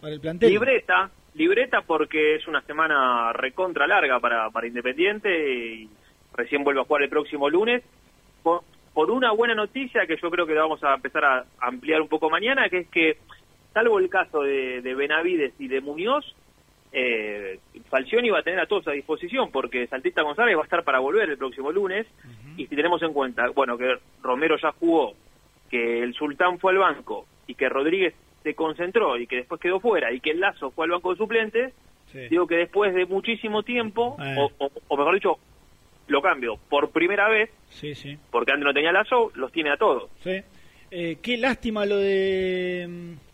para 0.00 0.14
el 0.14 0.20
plantel. 0.20 0.50
Libreta, 0.50 1.10
libreta 1.34 1.82
porque 1.82 2.36
es 2.36 2.46
una 2.48 2.62
semana 2.62 3.32
recontra 3.32 3.86
larga 3.86 4.20
para, 4.20 4.50
para 4.50 4.66
Independiente 4.66 5.28
y 5.74 5.88
recién 6.34 6.64
vuelve 6.64 6.80
a 6.80 6.84
jugar 6.84 7.02
el 7.02 7.08
próximo 7.10 7.50
lunes. 7.50 7.82
Por, 8.42 8.62
por 8.94 9.10
una 9.10 9.32
buena 9.32 9.54
noticia 9.54 10.06
que 10.06 10.16
yo 10.20 10.30
creo 10.30 10.46
que 10.46 10.54
vamos 10.54 10.82
a 10.84 10.94
empezar 10.94 11.24
a 11.24 11.44
ampliar 11.60 12.00
un 12.00 12.08
poco 12.08 12.30
mañana, 12.30 12.68
que 12.68 12.78
es 12.78 12.88
que, 12.88 13.18
salvo 13.74 13.98
el 13.98 14.08
caso 14.08 14.42
de, 14.42 14.80
de 14.82 14.94
Benavides 14.94 15.52
y 15.58 15.68
de 15.68 15.80
Muñoz, 15.80 16.35
eh, 16.98 17.58
Falcioni 17.90 18.30
va 18.30 18.38
a 18.38 18.42
tener 18.42 18.58
a 18.58 18.66
todos 18.66 18.88
a 18.88 18.92
disposición 18.92 19.50
porque 19.52 19.86
Santista 19.86 20.22
González 20.22 20.56
va 20.56 20.62
a 20.62 20.64
estar 20.64 20.82
para 20.82 20.98
volver 20.98 21.28
el 21.28 21.36
próximo 21.36 21.70
lunes 21.70 22.06
y 22.56 22.66
si 22.66 22.74
tenemos 22.74 23.02
en 23.02 23.12
cuenta, 23.12 23.46
bueno, 23.54 23.76
que 23.76 23.96
Romero 24.22 24.56
ya 24.56 24.72
jugó, 24.72 25.12
que 25.70 26.02
el 26.02 26.14
Sultán 26.14 26.58
fue 26.58 26.72
al 26.72 26.78
banco 26.78 27.26
y 27.46 27.54
que 27.54 27.68
Rodríguez 27.68 28.14
se 28.42 28.54
concentró 28.54 29.18
y 29.18 29.26
que 29.26 29.36
después 29.36 29.60
quedó 29.60 29.78
fuera 29.78 30.10
y 30.10 30.20
que 30.20 30.30
el 30.30 30.40
Lazo 30.40 30.70
fue 30.70 30.86
al 30.86 30.92
banco 30.92 31.10
de 31.10 31.18
suplentes, 31.18 31.74
digo 32.30 32.46
que 32.46 32.56
después 32.56 32.94
de 32.94 33.04
muchísimo 33.04 33.62
tiempo, 33.62 34.16
Eh. 34.18 34.34
o, 34.38 34.50
o- 34.64 34.70
o 34.88 34.96
mejor 34.96 35.14
dicho, 35.16 35.36
lo 36.08 36.22
cambio, 36.22 36.56
por 36.70 36.90
primera 36.92 37.28
vez, 37.28 37.50
Sí, 37.68 37.94
sí. 37.94 38.16
porque 38.30 38.52
antes 38.52 38.64
no 38.64 38.72
tenía 38.72 38.90
Lazo, 38.92 39.32
los 39.34 39.52
tiene 39.52 39.70
a 39.70 39.76
todos. 39.76 40.08
Eh, 40.90 41.18
qué 41.20 41.36
lástima 41.36 41.84
lo 41.84 41.98
de 41.98 42.86
mm, 42.88 43.25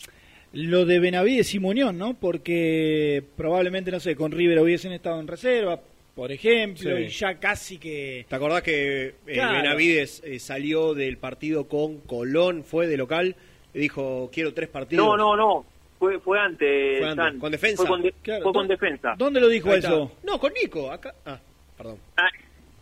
lo 0.54 0.84
de 0.84 0.98
Benavides 1.00 1.54
y 1.54 1.58
Muñoz, 1.60 1.94
¿no? 1.94 2.14
Porque 2.14 3.22
probablemente, 3.36 3.90
no 3.90 4.00
sé, 4.00 4.14
con 4.16 4.32
River 4.32 4.58
hubiesen 4.60 4.92
estado 4.92 5.18
en 5.20 5.26
reserva, 5.26 5.80
por 6.14 6.30
ejemplo, 6.30 6.96
Sí. 6.96 7.02
y 7.04 7.08
ya 7.08 7.34
casi 7.38 7.78
que... 7.78 8.26
¿Te 8.28 8.36
acordás 8.36 8.62
que 8.62 9.06
eh, 9.06 9.14
Claro. 9.32 9.56
Benavides 9.62 10.22
eh, 10.24 10.38
salió 10.38 10.92
del 10.94 11.16
partido 11.16 11.68
con 11.68 11.98
Colón, 12.00 12.64
fue 12.64 12.86
de 12.86 12.96
local, 12.98 13.34
y 13.72 13.78
dijo, 13.78 14.30
quiero 14.32 14.52
tres 14.52 14.68
partidos? 14.68 15.06
No, 15.06 15.16
no, 15.16 15.34
no, 15.36 15.64
fue, 15.98 16.18
fue 16.20 16.38
antes, 16.38 16.98
Fue 16.98 17.08
antes, 17.08 17.24
San. 17.24 17.38
con 17.38 17.50
defensa. 17.52 17.76
Fue 17.78 17.86
con, 17.88 18.02
de- 18.02 18.12
Claro, 18.22 18.42
fue 18.42 18.52
con 18.52 18.66
¿dó- 18.66 18.70
defensa. 18.72 19.14
¿Dónde 19.16 19.40
lo 19.40 19.48
dijo 19.48 19.72
eso? 19.72 20.12
No, 20.22 20.38
con 20.38 20.52
Nico, 20.52 20.90
acá. 20.92 21.14
Ah, 21.24 21.40
perdón. 21.78 21.96
Ah, 22.18 22.28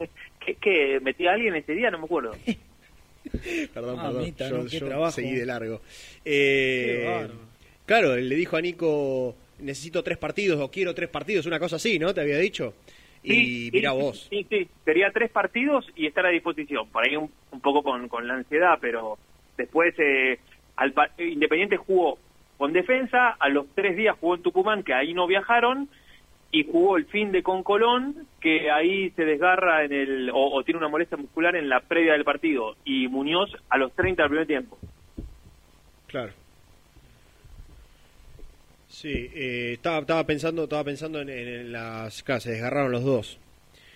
¿qué, 0.44 0.56
qué, 0.56 0.98
metía 1.00 1.30
a 1.30 1.34
alguien 1.34 1.54
ese 1.54 1.72
día? 1.74 1.90
No 1.92 1.98
me 1.98 2.04
acuerdo. 2.06 2.32
Perdón, 3.74 3.96
Ah, 4.00 4.10
perdón. 4.10 4.34
Yo, 4.36 4.58
¿no? 4.58 4.64
Qué 4.64 4.78
yo 4.78 4.86
trabajo. 4.86 5.12
seguí 5.12 5.34
de 5.34 5.46
largo. 5.46 5.82
Eh, 6.24 7.26
Qué 7.28 7.30
claro, 7.90 8.14
le 8.14 8.36
dijo 8.36 8.56
a 8.56 8.60
Nico, 8.60 9.34
necesito 9.58 10.04
tres 10.04 10.16
partidos 10.16 10.60
o 10.60 10.70
quiero 10.70 10.94
tres 10.94 11.08
partidos, 11.08 11.46
una 11.46 11.58
cosa 11.58 11.74
así, 11.74 11.98
¿no? 11.98 12.14
Te 12.14 12.20
había 12.20 12.38
dicho. 12.38 12.72
Y 13.24 13.32
Sí, 13.32 13.70
mira 13.72 13.90
sí, 13.90 13.96
vos. 13.98 14.26
Sí, 14.30 14.46
sí, 14.48 14.68
quería 14.86 15.10
tres 15.12 15.28
partidos 15.32 15.84
y 15.96 16.06
estar 16.06 16.24
a 16.24 16.28
disposición. 16.28 16.88
Por 16.88 17.04
ahí 17.04 17.16
un, 17.16 17.28
un 17.50 17.60
poco 17.60 17.82
con, 17.82 18.06
con 18.08 18.28
la 18.28 18.34
ansiedad, 18.34 18.78
pero 18.80 19.18
después 19.58 19.92
eh, 19.98 20.38
al 20.76 20.92
pa- 20.92 21.10
Independiente 21.18 21.76
jugó 21.78 22.16
con 22.58 22.72
defensa, 22.72 23.30
a 23.40 23.48
los 23.48 23.66
tres 23.74 23.96
días 23.96 24.16
jugó 24.20 24.36
en 24.36 24.42
Tucumán, 24.42 24.84
que 24.84 24.94
ahí 24.94 25.12
no 25.12 25.26
viajaron, 25.26 25.88
y 26.52 26.64
jugó 26.64 26.96
el 26.96 27.06
fin 27.06 27.32
de 27.32 27.42
con 27.42 27.64
Colón, 27.64 28.26
que 28.40 28.70
ahí 28.70 29.10
se 29.16 29.24
desgarra 29.24 29.84
en 29.84 29.92
el, 29.92 30.30
o, 30.30 30.54
o 30.56 30.62
tiene 30.62 30.78
una 30.78 30.88
molestia 30.88 31.16
muscular 31.18 31.56
en 31.56 31.68
la 31.68 31.80
previa 31.80 32.12
del 32.12 32.24
partido, 32.24 32.76
y 32.84 33.08
Muñoz 33.08 33.50
a 33.68 33.78
los 33.78 33.92
30 33.96 34.22
del 34.22 34.30
primer 34.30 34.46
tiempo. 34.46 34.78
Claro. 36.06 36.32
Sí, 39.00 39.30
eh, 39.34 39.70
estaba, 39.74 40.00
estaba 40.00 40.26
pensando, 40.26 40.64
estaba 40.64 40.84
pensando 40.84 41.20
en, 41.22 41.30
en 41.30 41.72
las, 41.72 42.22
claro, 42.22 42.40
se 42.40 42.50
desgarraron 42.50 42.92
los 42.92 43.02
dos. 43.04 43.38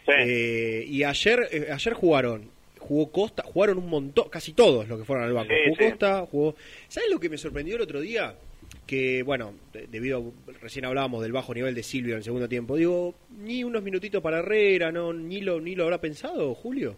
Eh, 0.06 0.84
y 0.88 1.02
ayer, 1.02 1.48
eh, 1.50 1.68
ayer 1.70 1.92
jugaron, 1.94 2.50
jugó 2.78 3.10
Costa, 3.10 3.42
jugaron 3.42 3.78
un 3.78 3.88
montón, 3.90 4.28
casi 4.30 4.52
todos 4.52 4.88
los 4.88 4.98
que 4.98 5.04
fueron 5.04 5.24
al 5.26 5.32
banco. 5.32 5.52
Sí, 5.52 5.60
jugó 5.70 5.76
sí. 5.78 5.90
Costa, 5.90 6.26
jugó. 6.30 6.54
¿Sabes 6.88 7.10
lo 7.10 7.20
que 7.20 7.28
me 7.28 7.36
sorprendió 7.38 7.76
el 7.76 7.82
otro 7.82 8.00
día? 8.00 8.34
Que 8.86 9.22
bueno, 9.22 9.54
de- 9.72 9.86
debido 9.88 10.32
a- 10.48 10.52
recién 10.62 10.84
hablábamos 10.84 11.22
del 11.22 11.32
bajo 11.32 11.52
nivel 11.54 11.74
de 11.74 11.82
Silvio 11.82 12.14
en 12.14 12.18
el 12.18 12.24
segundo 12.24 12.48
tiempo. 12.48 12.76
Digo, 12.76 13.14
ni 13.38 13.62
unos 13.64 13.82
minutitos 13.82 14.22
para 14.22 14.38
Herrera, 14.38 14.90
no, 14.92 15.12
ni 15.12 15.40
lo, 15.42 15.60
ni 15.60 15.74
lo 15.74 15.84
habrá 15.84 16.00
pensado 16.00 16.54
Julio. 16.54 16.96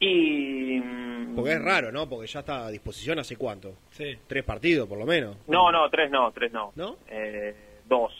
Y... 0.00 0.80
mm, 0.80 1.34
Porque 1.36 1.52
es 1.52 1.62
raro, 1.62 1.92
¿no? 1.92 2.08
Porque 2.08 2.26
ya 2.26 2.40
está 2.40 2.66
a 2.66 2.70
disposición 2.70 3.18
hace 3.18 3.36
cuánto. 3.36 3.74
Sí. 3.90 4.16
Tres 4.26 4.42
partidos, 4.44 4.88
por 4.88 4.98
lo 4.98 5.06
menos. 5.06 5.36
No, 5.46 5.70
no, 5.70 5.88
tres 5.90 6.10
no, 6.10 6.32
tres 6.32 6.50
no. 6.52 6.72
¿No? 6.74 6.96
Eh, 7.08 7.54
dos. 7.88 8.12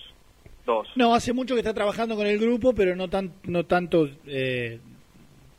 Dos. 0.66 0.88
No, 0.94 1.14
hace 1.14 1.32
mucho 1.32 1.54
que 1.54 1.60
está 1.60 1.72
trabajando 1.74 2.14
con 2.16 2.26
el 2.26 2.38
grupo, 2.38 2.74
pero 2.74 2.94
no 2.94 3.08
tan 3.08 3.32
no 3.44 3.64
tanto 3.64 4.08
eh, 4.26 4.78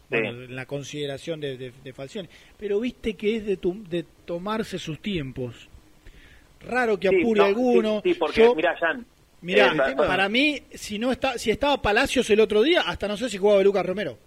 bueno, 0.09 0.29
en 0.29 0.55
la 0.55 0.65
consideración 0.67 1.39
de, 1.41 1.57
de, 1.57 1.71
de 1.83 1.93
Falcioni. 1.93 2.29
Pero 2.57 2.79
viste 2.79 3.15
que 3.15 3.37
es 3.37 3.45
de, 3.45 3.57
tu- 3.57 3.83
de 3.89 4.05
tomarse 4.25 4.77
sus 4.77 5.01
tiempos. 5.01 5.67
Raro 6.61 6.99
que 6.99 7.09
Sí, 7.09 7.19
apure 7.19 7.39
no, 7.39 7.45
alguno. 7.45 8.01
Sí, 8.03 8.13
sí, 8.13 8.19
porque, 8.19 8.41
Yo- 8.41 8.53
mirá, 8.55 8.77
Jan. 8.77 9.05
Mirá, 9.41 9.73
eh, 9.73 9.95
pa- 9.97 10.07
para 10.07 10.29
mí, 10.29 10.61
si 10.75 10.99
no 10.99 11.11
está, 11.11 11.37
si 11.39 11.49
estaba 11.49 11.81
Palacios 11.81 12.29
el 12.29 12.39
otro 12.39 12.61
día, 12.61 12.81
hasta 12.81 13.07
no 13.07 13.17
sé 13.17 13.27
si 13.27 13.39
jugaba 13.39 13.63
Lucas 13.63 13.83
Romero. 13.85 14.19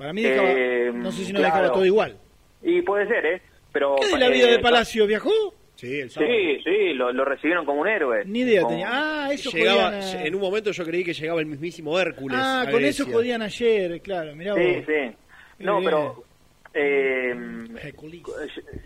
Para 0.00 0.12
mí 0.14 0.22
dejaba, 0.22 0.48
Eh, 0.50 0.90
no 0.94 1.12
sé 1.12 1.24
si 1.26 1.32
no 1.32 1.40
claro. 1.40 1.54
dejaba 1.54 1.72
todo 1.74 1.84
igual. 1.84 2.16
Y 2.62 2.80
puede 2.82 3.06
ser, 3.06 3.24
¿eh? 3.26 3.42
Pero, 3.70 3.96
¿Qué 4.00 4.08
de 4.08 4.18
la 4.18 4.28
vida 4.30 4.48
eh, 4.48 4.52
de 4.52 4.58
Palacio 4.58 5.06
viajó? 5.06 5.30
Sí, 5.76 6.00
el 6.00 6.10
Sí, 6.10 6.60
sí, 6.64 6.92
lo, 6.94 7.12
lo 7.12 7.24
recibieron 7.24 7.64
como 7.66 7.82
un 7.82 7.88
héroe. 7.88 8.24
Ni 8.24 8.40
idea 8.40 8.62
Como- 8.62 8.70
tenía. 8.72 8.88
Ah, 8.90 9.28
eso 9.32 9.50
Llegaba, 9.50 9.88
a- 9.90 10.24
En 10.26 10.34
un 10.34 10.40
momento 10.40 10.70
yo 10.72 10.84
creí 10.84 11.04
que 11.04 11.12
llegaba 11.12 11.40
el 11.40 11.46
mismísimo 11.46 11.98
Hércules. 12.00 12.38
Ah, 12.40 12.64
con 12.70 12.82
eso 12.84 13.04
jodían 13.06 13.42
ayer, 13.42 14.00
claro, 14.00 14.34
mirá 14.34 14.54
Sí, 14.54 14.60
vos. 14.76 14.84
sí. 14.86 15.16
No, 15.64 15.78
Qué 15.80 15.84
pero... 15.84 16.24
Eh, 16.72 17.34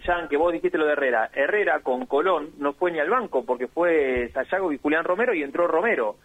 Jan, 0.04 0.28
que 0.28 0.36
vos 0.36 0.52
dijiste 0.52 0.78
lo 0.78 0.86
de 0.86 0.92
Herrera. 0.92 1.30
Herrera 1.34 1.80
con 1.80 2.06
Colón 2.06 2.50
no 2.58 2.72
fue 2.72 2.90
ni 2.90 2.98
al 2.98 3.10
banco 3.10 3.44
porque 3.44 3.66
fue 3.68 4.30
Sayago 4.32 4.72
y 4.72 4.78
Julián 4.78 5.04
Romero 5.04 5.34
y 5.34 5.42
entró 5.42 5.66
Romero. 5.66 6.16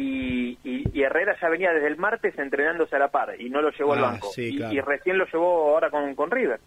Y, 0.00 0.56
y- 0.62 0.84
y 0.92 1.02
Herrera 1.02 1.36
ya 1.40 1.48
venía 1.48 1.72
desde 1.72 1.88
el 1.88 1.96
martes 1.96 2.38
entrenándose 2.38 2.94
a 2.94 3.00
la 3.00 3.08
par 3.08 3.34
y 3.40 3.50
no 3.50 3.60
lo 3.60 3.70
llevó 3.72 3.94
al 3.94 3.98
Ah, 4.04 4.10
banco. 4.12 4.28
sí, 4.32 4.54
y, 4.54 4.56
claro. 4.56 4.72
y 4.74 4.80
recién 4.80 5.18
lo 5.18 5.24
llevó 5.26 5.70
ahora 5.74 5.90
con, 5.90 6.14
con 6.14 6.30
River. 6.30 6.60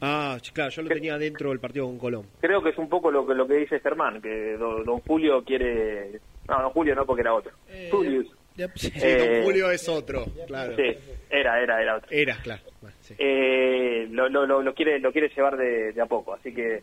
Ah, 0.00 0.36
claro, 0.52 0.70
yo 0.70 0.82
lo 0.82 0.88
tenía 0.88 1.16
dentro 1.16 1.48
del 1.50 1.60
partido 1.60 1.86
con 1.86 1.98
Colón. 1.98 2.26
Creo 2.40 2.62
que 2.62 2.70
es 2.70 2.78
un 2.78 2.88
poco 2.90 3.10
lo 3.10 3.26
que 3.26 3.34
lo 3.34 3.46
que 3.46 3.54
dice 3.54 3.80
Germán, 3.80 4.20
que 4.20 4.56
don, 4.58 4.84
don 4.84 5.00
Julio 5.00 5.42
quiere... 5.44 6.20
No, 6.48 6.60
don 6.60 6.70
Julio 6.72 6.94
no 6.94 7.06
porque 7.06 7.22
era 7.22 7.32
otro. 7.32 7.52
Julius. 7.90 8.26
Sí, 8.74 8.92
Eh, 9.02 9.34
don 9.36 9.44
Julio 9.44 9.70
es 9.70 9.88
otro, 9.88 10.26
claro. 10.46 10.76
Sí, 10.76 10.94
era, 11.30 11.60
era, 11.62 11.80
era 11.82 11.96
otro. 11.96 12.08
Era, 12.10 12.36
claro. 12.42 12.62
Bueno, 12.82 12.96
sí. 13.00 13.14
eh, 13.18 14.06
lo, 14.10 14.28
lo, 14.28 14.46
lo, 14.46 14.62
lo 14.62 14.74
quiere 14.74 14.98
lo 15.00 15.10
quiere 15.10 15.28
llevar 15.34 15.56
de, 15.56 15.92
de 15.92 16.00
a 16.02 16.06
poco 16.06 16.34
así 16.34 16.52
que 16.54 16.82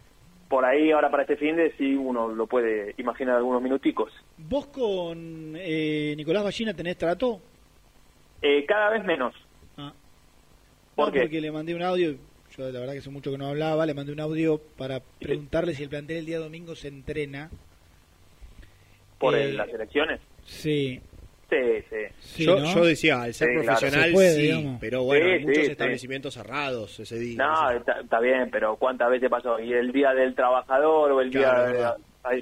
por 0.52 0.66
ahí 0.66 0.92
ahora 0.92 1.10
para 1.10 1.24
este 1.24 1.38
fin 1.38 1.56
de 1.56 1.72
sí 1.78 1.96
uno 1.96 2.28
lo 2.28 2.46
puede 2.46 2.94
imaginar 2.98 3.38
algunos 3.38 3.62
minuticos 3.62 4.12
¿Vos 4.38 4.68
con 4.68 5.56
eh, 5.56 6.14
Nicolás 6.18 6.44
Ballina 6.44 6.74
tenés 6.74 6.98
trato? 6.98 7.40
Eh, 8.42 8.66
cada 8.66 8.90
vez 8.90 9.04
menos 9.06 9.34
Ah. 9.78 9.94
¿Por 10.94 11.08
No, 11.08 11.14
qué? 11.14 11.22
porque 11.22 11.40
le 11.40 11.52
mandé 11.54 11.74
un 11.74 11.82
audio, 11.82 12.12
yo 12.58 12.70
la 12.70 12.80
verdad 12.82 12.92
que 12.94 13.00
hace 13.00 13.10
mucho 13.10 13.32
que 13.32 13.38
no 13.38 13.48
hablaba, 13.48 13.86
le 13.86 13.94
mandé 13.94 14.12
un 14.12 14.20
audio 14.20 14.60
para 14.78 15.00
preguntarle 15.20 15.74
si 15.74 15.84
el 15.84 15.90
plantel 15.90 16.18
el 16.18 16.26
día 16.26 16.40
domingo 16.40 16.76
se 16.76 16.90
entrena. 16.90 17.50
por 19.20 19.36
Eh, 19.36 19.44
el- 19.46 19.58
las 19.58 19.70
elecciones 19.70 20.20
Sí. 20.44 21.00
Sí 21.52 21.86
sí, 21.90 21.96
Sí, 22.20 22.46
yo, 22.46 22.60
¿no? 22.60 22.74
yo 22.74 22.86
decía, 22.86 23.22
al 23.22 23.34
ser 23.34 23.50
Sí, 23.50 23.54
claro. 23.56 23.66
profesional, 23.80 24.08
Se 24.08 24.14
puede, 24.14 24.36
sí, 24.36 24.42
digamos. 24.44 24.78
pero 24.80 25.04
bueno, 25.04 25.26
Sí, 25.26 25.32
hay 25.34 25.40
muchos 25.42 25.56
sí, 25.58 25.66
sí. 25.66 25.72
establecimientos 25.72 26.34
cerrados 26.34 27.00
ese 27.00 27.20
día. 27.20 27.38
no 27.38 27.72
está, 27.72 28.00
está 28.00 28.20
bien 28.20 28.50
pero 28.52 28.76
cuántas 28.78 29.10
veces 29.12 29.30
pasó 29.30 29.60
y 29.60 29.74
el 29.74 29.92
día 29.92 30.14
del 30.14 30.34
trabajador 30.34 31.12
o 31.12 31.22
el 31.22 31.30
Claro, 31.30 31.64
día 31.64 31.72
verdad. 31.74 31.98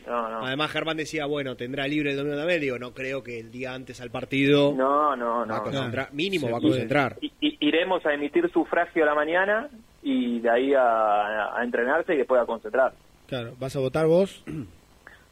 No, 0.07 0.29
no. 0.29 0.45
Además, 0.45 0.71
Germán 0.71 0.97
decía, 0.97 1.25
bueno, 1.25 1.55
tendrá 1.55 1.87
libre 1.87 2.11
el 2.11 2.17
domingo 2.17 2.35
también. 2.37 2.59
Digo, 2.59 2.77
no 2.77 2.93
creo 2.93 3.23
que 3.23 3.39
el 3.39 3.49
día 3.49 3.73
antes 3.73 4.01
al 4.01 4.11
partido 4.11 4.73
No, 4.75 5.15
no, 5.15 5.37
va 5.39 5.43
a 5.43 5.57
no. 5.59 5.63
concentrar. 5.63 6.09
Mínimo 6.11 6.51
va 6.51 6.57
a 6.57 6.61
concentrar. 6.61 7.15
I- 7.21 7.31
iremos 7.61 8.05
a 8.05 8.13
emitir 8.13 8.51
sufragio 8.51 9.03
a 9.03 9.05
la 9.05 9.15
mañana 9.15 9.69
y 10.03 10.41
de 10.41 10.49
ahí 10.49 10.73
a, 10.73 11.57
a 11.57 11.63
entrenarse 11.63 12.13
y 12.13 12.17
después 12.17 12.41
a 12.41 12.45
concentrar. 12.45 12.91
Claro, 13.27 13.53
¿vas 13.57 13.73
a 13.73 13.79
votar 13.79 14.05
vos? 14.05 14.43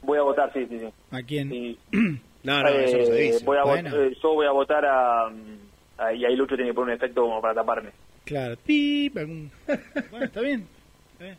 Voy 0.01 0.17
a 0.17 0.21
votar, 0.21 0.49
sí, 0.53 0.65
sí, 0.69 0.79
sí. 0.79 0.87
¿A 1.11 1.21
quién? 1.23 1.53
Y- 1.53 1.77
No, 2.47 2.63
no, 2.63 2.69
eso 2.69 2.97
no 2.97 3.05
se 3.05 3.19
Eh, 3.19 3.31
dice. 3.33 3.45
voy 3.45 3.57
a 3.57 3.63
Bueno. 3.63 3.95
eh, 4.03 4.17
yo 4.23 4.33
voy 4.33 4.45
a 4.47 4.51
votar 4.51 4.85
a, 4.85 5.27
a- 5.97 6.13
Y 6.13 6.25
ahí 6.25 6.35
Lucho 6.35 6.55
tiene 6.55 6.71
que 6.71 6.75
poner 6.75 6.95
un 6.95 6.97
efecto 6.97 7.21
como 7.21 7.41
para 7.41 7.53
taparme. 7.53 7.89
Claro, 8.25 8.55
bueno, 8.65 10.25
está 10.25 10.41
bien. 10.41 10.67
está 11.13 11.23
bien. 11.25 11.37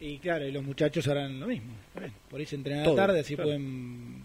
Y 0.00 0.18
claro, 0.18 0.44
y 0.46 0.52
los 0.52 0.62
muchachos 0.62 1.06
harán 1.08 1.38
lo 1.40 1.46
mismo. 1.46 1.72
está 1.88 2.00
bien. 2.00 2.12
Por 2.30 2.40
ahí 2.40 2.46
se 2.46 2.56
entrenan 2.56 2.84
a 2.84 2.88
la 2.90 2.94
tarde, 2.96 3.20
así 3.20 3.34
claro. 3.34 3.48
pueden... 3.50 4.22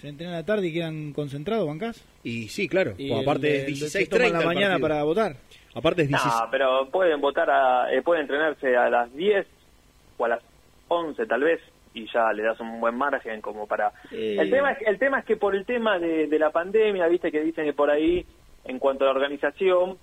Se 0.00 0.08
entrenan 0.08 0.34
a 0.34 0.38
la 0.38 0.44
tarde 0.46 0.66
y 0.68 0.72
quedan 0.72 1.12
concentrados, 1.12 1.66
bancás. 1.66 2.04
Y 2.22 2.48
sí, 2.48 2.68
claro. 2.68 2.94
Y 2.98 3.08
pues 3.10 3.22
aparte 3.22 3.48
el- 3.66 3.72
es 3.72 3.78
se 3.90 3.98
16 3.98 4.08
toman 4.08 4.32
la 4.32 4.40
mañana 4.42 4.78
para 4.78 5.02
votar. 5.02 5.36
Aparte 5.74 6.02
es 6.02 6.08
16. 6.08 6.34
No, 6.34 6.48
pero 6.50 6.88
pueden 6.90 7.20
votar, 7.20 7.48
a, 7.50 7.92
eh, 7.92 8.02
pueden 8.02 8.22
entrenarse 8.22 8.76
a 8.76 8.88
las 8.90 9.12
10 9.14 9.46
o 10.18 10.24
a 10.24 10.28
las 10.28 10.42
11 10.88 11.26
tal 11.26 11.42
vez 11.42 11.60
y 11.94 12.06
ya 12.12 12.32
le 12.32 12.42
das 12.42 12.58
un 12.60 12.80
buen 12.80 12.96
margen 12.96 13.40
como 13.40 13.66
para... 13.66 13.92
Eh. 14.10 14.36
El, 14.38 14.50
tema 14.50 14.72
es, 14.72 14.86
el 14.86 14.98
tema 14.98 15.20
es 15.20 15.24
que 15.24 15.36
por 15.36 15.54
el 15.54 15.64
tema 15.64 15.98
de, 15.98 16.26
de 16.26 16.38
la 16.38 16.50
pandemia, 16.50 17.06
viste 17.06 17.30
que 17.30 17.40
dicen 17.40 17.64
que 17.64 17.72
por 17.72 17.88
ahí, 17.90 18.26
en 18.64 18.78
cuanto 18.78 19.04
a 19.04 19.06
la 19.08 19.12
organización, 19.14 19.96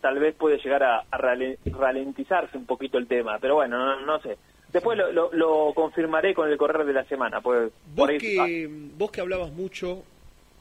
tal 0.00 0.18
vez 0.18 0.34
puede 0.34 0.58
llegar 0.58 0.82
a, 0.82 1.00
a 1.10 1.18
rale- 1.18 1.58
ralentizarse 1.66 2.56
un 2.56 2.66
poquito 2.66 2.96
el 2.98 3.06
tema, 3.06 3.38
pero 3.40 3.56
bueno, 3.56 3.78
no, 3.78 4.00
no 4.06 4.20
sé. 4.20 4.36
Después 4.72 4.98
lo, 4.98 5.12
lo- 5.12 5.32
lo 5.32 5.72
confirmaré 5.74 6.34
con 6.34 6.50
el 6.50 6.56
correr 6.56 6.84
de 6.84 6.92
la 6.94 7.04
semana. 7.04 7.40
Pues, 7.40 7.70
Vos 7.94 7.94
por 7.94 8.10
ahí, 8.10 8.18
que, 8.18 8.68
vos 8.96 9.10
que 9.10 9.20
hablabas 9.20 9.52
mucho, 9.52 10.02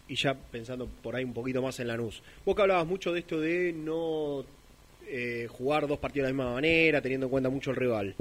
y 0.08 0.16
ya 0.16 0.36
pensando 0.36 0.88
por 1.02 1.16
ahí 1.16 1.24
un 1.24 1.34
poquito 1.34 1.62
más 1.62 1.80
en 1.80 1.88
Lanús, 1.88 2.22
vos 2.46 2.56
que 2.56 2.62
hablabas 2.62 2.86
mucho 2.86 3.12
de 3.14 3.20
esto 3.22 3.40
de 3.40 3.74
no 3.74 4.44
eh, 5.08 5.48
jugar 5.50 5.88
dos 5.88 5.98
partidos 5.98 6.28
de 6.28 6.34
la 6.34 6.38
misma 6.38 6.54
manera, 6.54 7.02
teniendo 7.02 7.26
en 7.28 7.32
cuenta 7.32 7.50
mucho 7.50 7.72
el 7.72 7.78
rival. 7.78 8.16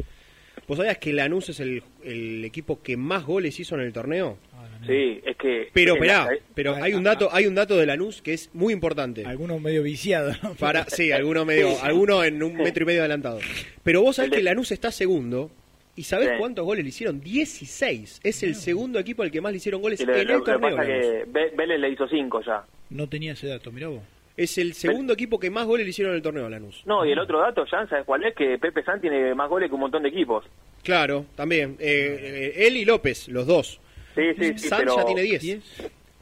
¿Vos 0.68 0.78
sabías 0.78 0.98
que 0.98 1.12
Lanús 1.12 1.48
es 1.48 1.60
el, 1.60 1.82
el 2.04 2.44
equipo 2.44 2.82
que 2.82 2.96
más 2.96 3.24
goles 3.24 3.58
hizo 3.60 3.74
en 3.74 3.82
el 3.82 3.92
torneo? 3.92 4.38
Sí, 4.86 5.20
es 5.24 5.36
que... 5.36 5.68
Pero, 5.72 5.92
es 5.94 6.00
esperá, 6.00 6.24
la- 6.24 6.38
pero 6.54 6.74
hay 6.74 6.94
un 6.94 7.04
dato, 7.04 7.28
hay 7.32 7.46
un 7.46 7.54
dato 7.54 7.76
de 7.76 7.86
Lanús 7.86 8.20
que 8.20 8.32
es 8.34 8.50
muy 8.52 8.72
importante. 8.72 9.24
Algunos 9.24 9.60
medio 9.60 9.82
viciados. 9.84 10.42
¿no? 10.42 10.54
Para, 10.54 10.84
sí, 10.88 11.12
alguno 11.12 11.44
medio, 11.44 11.70
Sí. 11.70 11.76
alguno 11.82 12.24
en 12.24 12.42
un 12.42 12.54
metro 12.56 12.82
y 12.82 12.86
medio 12.86 13.00
adelantado. 13.00 13.38
Pero 13.84 14.02
vos 14.02 14.16
sabés 14.16 14.32
que 14.32 14.42
Lanús 14.42 14.72
está 14.72 14.90
segundo 14.90 15.50
y 15.94 16.02
¿sabés 16.02 16.30
Sí. 16.30 16.34
cuántos 16.38 16.64
goles 16.64 16.82
le 16.84 16.88
hicieron? 16.88 17.20
16. 17.20 18.20
Es 18.24 18.42
el 18.42 18.54
segundo 18.56 18.98
equipo 18.98 19.22
al 19.22 19.30
que 19.30 19.40
más 19.40 19.52
le 19.52 19.58
hicieron 19.58 19.82
goles 19.82 20.00
y 20.00 20.04
lo- 20.06 20.16
en 20.16 20.26
lo- 20.26 20.32
el 20.34 20.38
lo 20.40 20.44
que 20.44 20.50
torneo. 20.52 20.76
pasa 20.76 20.88
que 20.88 21.26
Vélez 21.56 21.78
le 21.78 21.90
hizo 21.90 22.08
5 22.08 22.42
ya. 22.44 22.64
No 22.90 23.08
tenía 23.08 23.34
ese 23.34 23.46
dato, 23.46 23.70
mirá 23.70 23.86
vos. 23.88 24.02
Es 24.36 24.56
el 24.58 24.72
segundo 24.74 25.12
equipo 25.12 25.38
que 25.38 25.50
más 25.50 25.66
goles 25.66 25.84
le 25.84 25.90
hicieron 25.90 26.12
en 26.12 26.16
el 26.16 26.22
torneo 26.22 26.46
a 26.46 26.50
Lanús. 26.50 26.82
No, 26.86 27.04
y 27.04 27.12
el 27.12 27.18
otro 27.18 27.40
dato, 27.40 27.64
Jan, 27.66 27.88
¿sabes 27.88 28.04
cuál 28.06 28.24
es? 28.24 28.34
Que 28.34 28.58
Pepe 28.58 28.82
San 28.82 29.00
tiene 29.00 29.34
más 29.34 29.48
goles 29.48 29.68
que 29.68 29.74
un 29.74 29.80
montón 29.80 30.02
de 30.02 30.08
equipos. 30.08 30.44
Claro, 30.82 31.26
también. 31.36 31.76
Eh, 31.78 32.54
eh, 32.56 32.66
él 32.66 32.76
y 32.76 32.84
López, 32.84 33.28
los 33.28 33.46
dos. 33.46 33.80
Sí, 34.14 34.22
sí, 34.38 34.58
sí, 34.58 34.68
San 34.68 34.80
pero... 34.80 34.96
ya 34.96 35.04
tiene 35.04 35.22
10. 35.22 35.62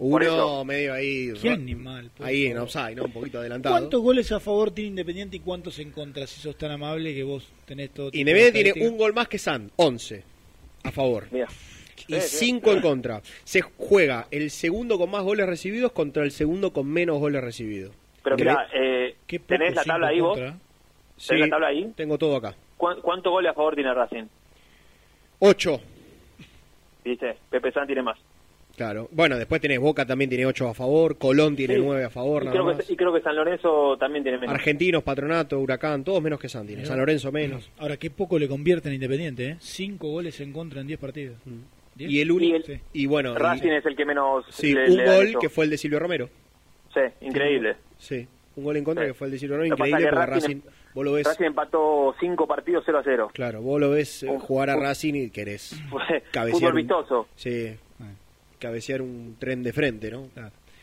Por 0.01 0.23
Uno 0.23 0.65
medio 0.65 0.95
ahí. 0.95 1.31
Qué 1.43 1.51
animal. 1.51 2.11
Ahí 2.21 2.47
en 2.47 2.57
offside, 2.57 2.97
¿no? 2.97 3.05
Un 3.05 3.13
poquito 3.13 3.39
adelantado. 3.39 3.75
¿Cuántos 3.75 4.01
goles 4.01 4.33
a 4.33 4.41
favor 4.41 4.71
tiene 4.71 4.89
Independiente 4.89 5.37
y 5.37 5.41
cuántos 5.41 5.79
en 5.79 5.91
contra? 5.91 6.27
Si 6.27 6.41
sos 6.41 6.57
tan 6.57 6.71
amable 6.71 7.15
que 7.15 7.23
vos 7.23 7.47
tenés 7.67 7.91
todo. 7.91 8.09
Independiente 8.15 8.73
tiene 8.73 8.89
un 8.89 8.97
gol 8.97 9.13
más 9.13 9.29
que 9.29 9.39
San, 9.39 9.71
11 9.77 10.25
a 10.85 10.91
favor. 10.91 11.27
Mira. 11.31 11.49
Y 12.17 12.21
Sí, 12.21 12.29
sí. 12.29 12.45
5 12.47 12.73
en 12.73 12.81
contra. 12.81 13.21
Se 13.45 13.61
juega 13.61 14.27
el 14.31 14.51
segundo 14.51 14.99
con 14.99 15.11
más 15.11 15.23
goles 15.23 15.47
recibidos 15.47 15.93
contra 15.93 16.23
el 16.25 16.31
segundo 16.31 16.73
con 16.73 16.87
menos 16.89 17.19
goles 17.19 17.43
recibidos. 17.43 17.93
Pero 18.23 18.37
mira, 18.37 18.69
eh, 18.75 19.15
¿tenés 19.47 19.75
la 19.75 19.85
tabla 19.85 20.09
ahí 20.09 20.21
vos? 20.21 20.37
contra. 20.39 20.59
Sí, 21.17 21.29
¿Tenés 21.29 21.43
la 21.49 21.51
tabla 21.51 21.67
ahí? 21.69 21.93
tengo 21.97 22.19
todo 22.19 22.37
acá. 22.37 22.55
¿Cuán- 22.77 23.01
¿Cuántos 23.01 23.31
goles 23.31 23.51
a 23.51 23.55
favor 23.55 23.75
tiene 23.75 23.93
Racing? 23.95 24.25
8. 25.39 25.81
Dice, 27.05 27.37
Pepe 27.51 27.73
San 27.73 27.87
tiene 27.87 28.03
más. 28.03 28.19
Claro. 28.77 29.09
Bueno, 29.13 29.37
después 29.37 29.61
tenés 29.61 29.79
Boca 29.79 30.07
también 30.07 30.31
tiene 30.31 30.47
8 30.47 30.69
a 30.69 30.75
favor, 30.75 31.19
Colón 31.19 31.55
tiene 31.57 31.75
Sí. 31.75 31.81
9 31.83 32.05
a 32.05 32.11
favor, 32.11 32.43
Y 32.43 32.47
nada 32.47 32.53
creo, 32.53 32.65
más. 32.65 32.87
que, 32.87 32.93
y 32.93 32.97
creo 32.97 33.13
que 33.13 33.21
San 33.21 33.37
Lorenzo 33.37 33.97
también 33.99 34.23
tiene 34.23 34.39
menos. 34.39 34.55
Argentinos, 34.55 35.03
Patronato, 35.03 35.59
Huracán, 35.59 36.03
todos 36.05 36.23
menos 36.23 36.39
que 36.39 36.49
San 36.49 36.67
tiene. 36.67 36.87
San 36.87 36.99
Lorenzo 36.99 37.31
menos. 37.33 37.71
Ahora, 37.79 37.97
qué 37.99 38.11
poco 38.11 38.39
le 38.39 38.49
convierte 38.49 38.89
en 38.89 38.95
Independiente, 38.95 39.49
¿eh? 39.49 39.57
Cinco 39.61 40.09
goles 40.09 40.41
en 40.41 40.53
contra 40.53 40.81
en 40.81 40.87
10 40.87 40.99
partidos. 41.01 41.37
¿Diez? 41.45 41.59
Y 42.09 42.21
el 42.21 42.31
único. 42.33 42.59
Y 42.93 43.07
bueno. 43.07 43.33
y- 43.33 43.37
Racing 43.39 43.69
es 43.71 43.85
el 43.87 43.97
que 43.97 44.05
menos... 44.05 44.45
sí, 44.51 44.73
le- 44.75 44.91
un 44.91 44.97
le 44.97 45.05
gol 45.17 45.35
que 45.41 45.49
fue 45.49 45.65
el 45.65 45.71
de 45.71 45.79
Silvio 45.79 45.99
Romero. 45.99 46.29
Sí, 46.95 47.01
increíble. 47.21 47.77
Sí. 47.99 48.27
Un 48.57 48.65
gol 48.65 48.77
en 48.77 48.85
contra 48.85 49.05
Sí. 49.05 49.11
que 49.11 49.15
fue 49.15 49.27
el 49.29 49.33
de 49.33 49.39
Silvio 49.39 49.57
Romero. 49.59 49.75
Increíble 49.77 50.05
porque 50.11 50.17
Racing- 50.27 50.31
Racing. 50.33 50.61
Vos 50.95 51.05
lo 51.05 51.13
ves. 51.13 51.27
Racing 51.27 51.45
empató 51.45 52.15
5 52.19 52.47
partidos 52.49 52.83
0 52.85 52.99
a 52.99 53.03
0. 53.05 53.31
Claro, 53.33 53.63
vos 53.63 53.81
lo 53.81 53.91
ves 53.91 54.23
eh, 54.25 54.29
Un- 54.29 54.39
jugar 54.41 54.71
a 54.71 54.77
un- 54.77 54.83
Racing 54.83 55.15
y 55.15 55.31
querés 55.31 55.81
Fue 55.91 56.01
cabecear. 56.33 56.59
fútbol 56.61 56.73
un- 56.73 56.77
vistoso. 56.77 57.29
Sí. 57.37 57.77
Cabecear 58.59 59.01
un 59.01 59.37
tren 59.39 59.63
de 59.63 59.73
frente, 59.73 60.11
¿no? 60.11 60.29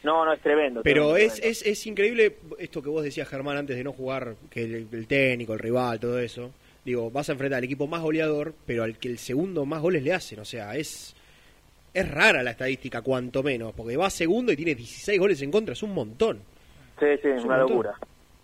No, 0.04 0.26
no, 0.26 0.34
es 0.34 0.40
tremendo. 0.42 0.82
Pero 0.84 1.12
tremendo, 1.14 1.18
es, 1.18 1.34
tremendo. 1.36 1.52
es, 1.52 1.66
es 1.68 1.88
increíble 1.88 2.36
esto 2.58 2.82
que 2.82 2.90
vos 2.90 3.04
decías, 3.04 3.28
Germán, 3.28 3.58
antes 3.58 3.76
de 3.76 3.84
no 3.84 3.92
jugar, 3.92 4.36
que 4.50 4.64
el, 4.64 4.88
el 4.92 5.08
técnico, 5.08 5.54
el 5.54 5.60
rival, 5.60 6.00
todo 6.00 6.18
eso. 6.20 6.52
Digo, 6.88 7.12
vas 7.12 7.28
a 7.28 7.34
enfrentar 7.34 7.58
al 7.58 7.66
equipo 7.66 7.86
más 7.86 8.02
goleador, 8.02 8.54
pero 8.66 8.84
al 8.84 8.98
que 8.98 9.10
el 9.10 9.18
segundo 9.18 9.66
más 9.66 9.82
goles 9.82 10.04
le 10.04 10.14
hacen. 10.14 10.40
O 10.40 10.46
sea, 10.46 10.74
es, 10.78 11.14
es 11.94 12.10
rara 12.10 12.42
la 12.44 12.52
estadística, 12.52 13.02
cuanto 13.02 13.44
menos, 13.44 13.74
porque 13.76 13.98
va 13.98 14.10
segundo 14.10 14.54
y 14.54 14.56
tiene 14.56 14.74
16 14.74 15.20
goles 15.20 15.42
en 15.42 15.52
contra, 15.52 15.74
es 15.74 15.84
un 15.84 15.94
montón. 15.94 16.38
Sí, 16.98 17.06
sí, 17.22 17.28
Es 17.28 17.42
un 17.44 17.48
una 17.50 17.58
montón. 17.58 17.70
locura. 17.76 17.94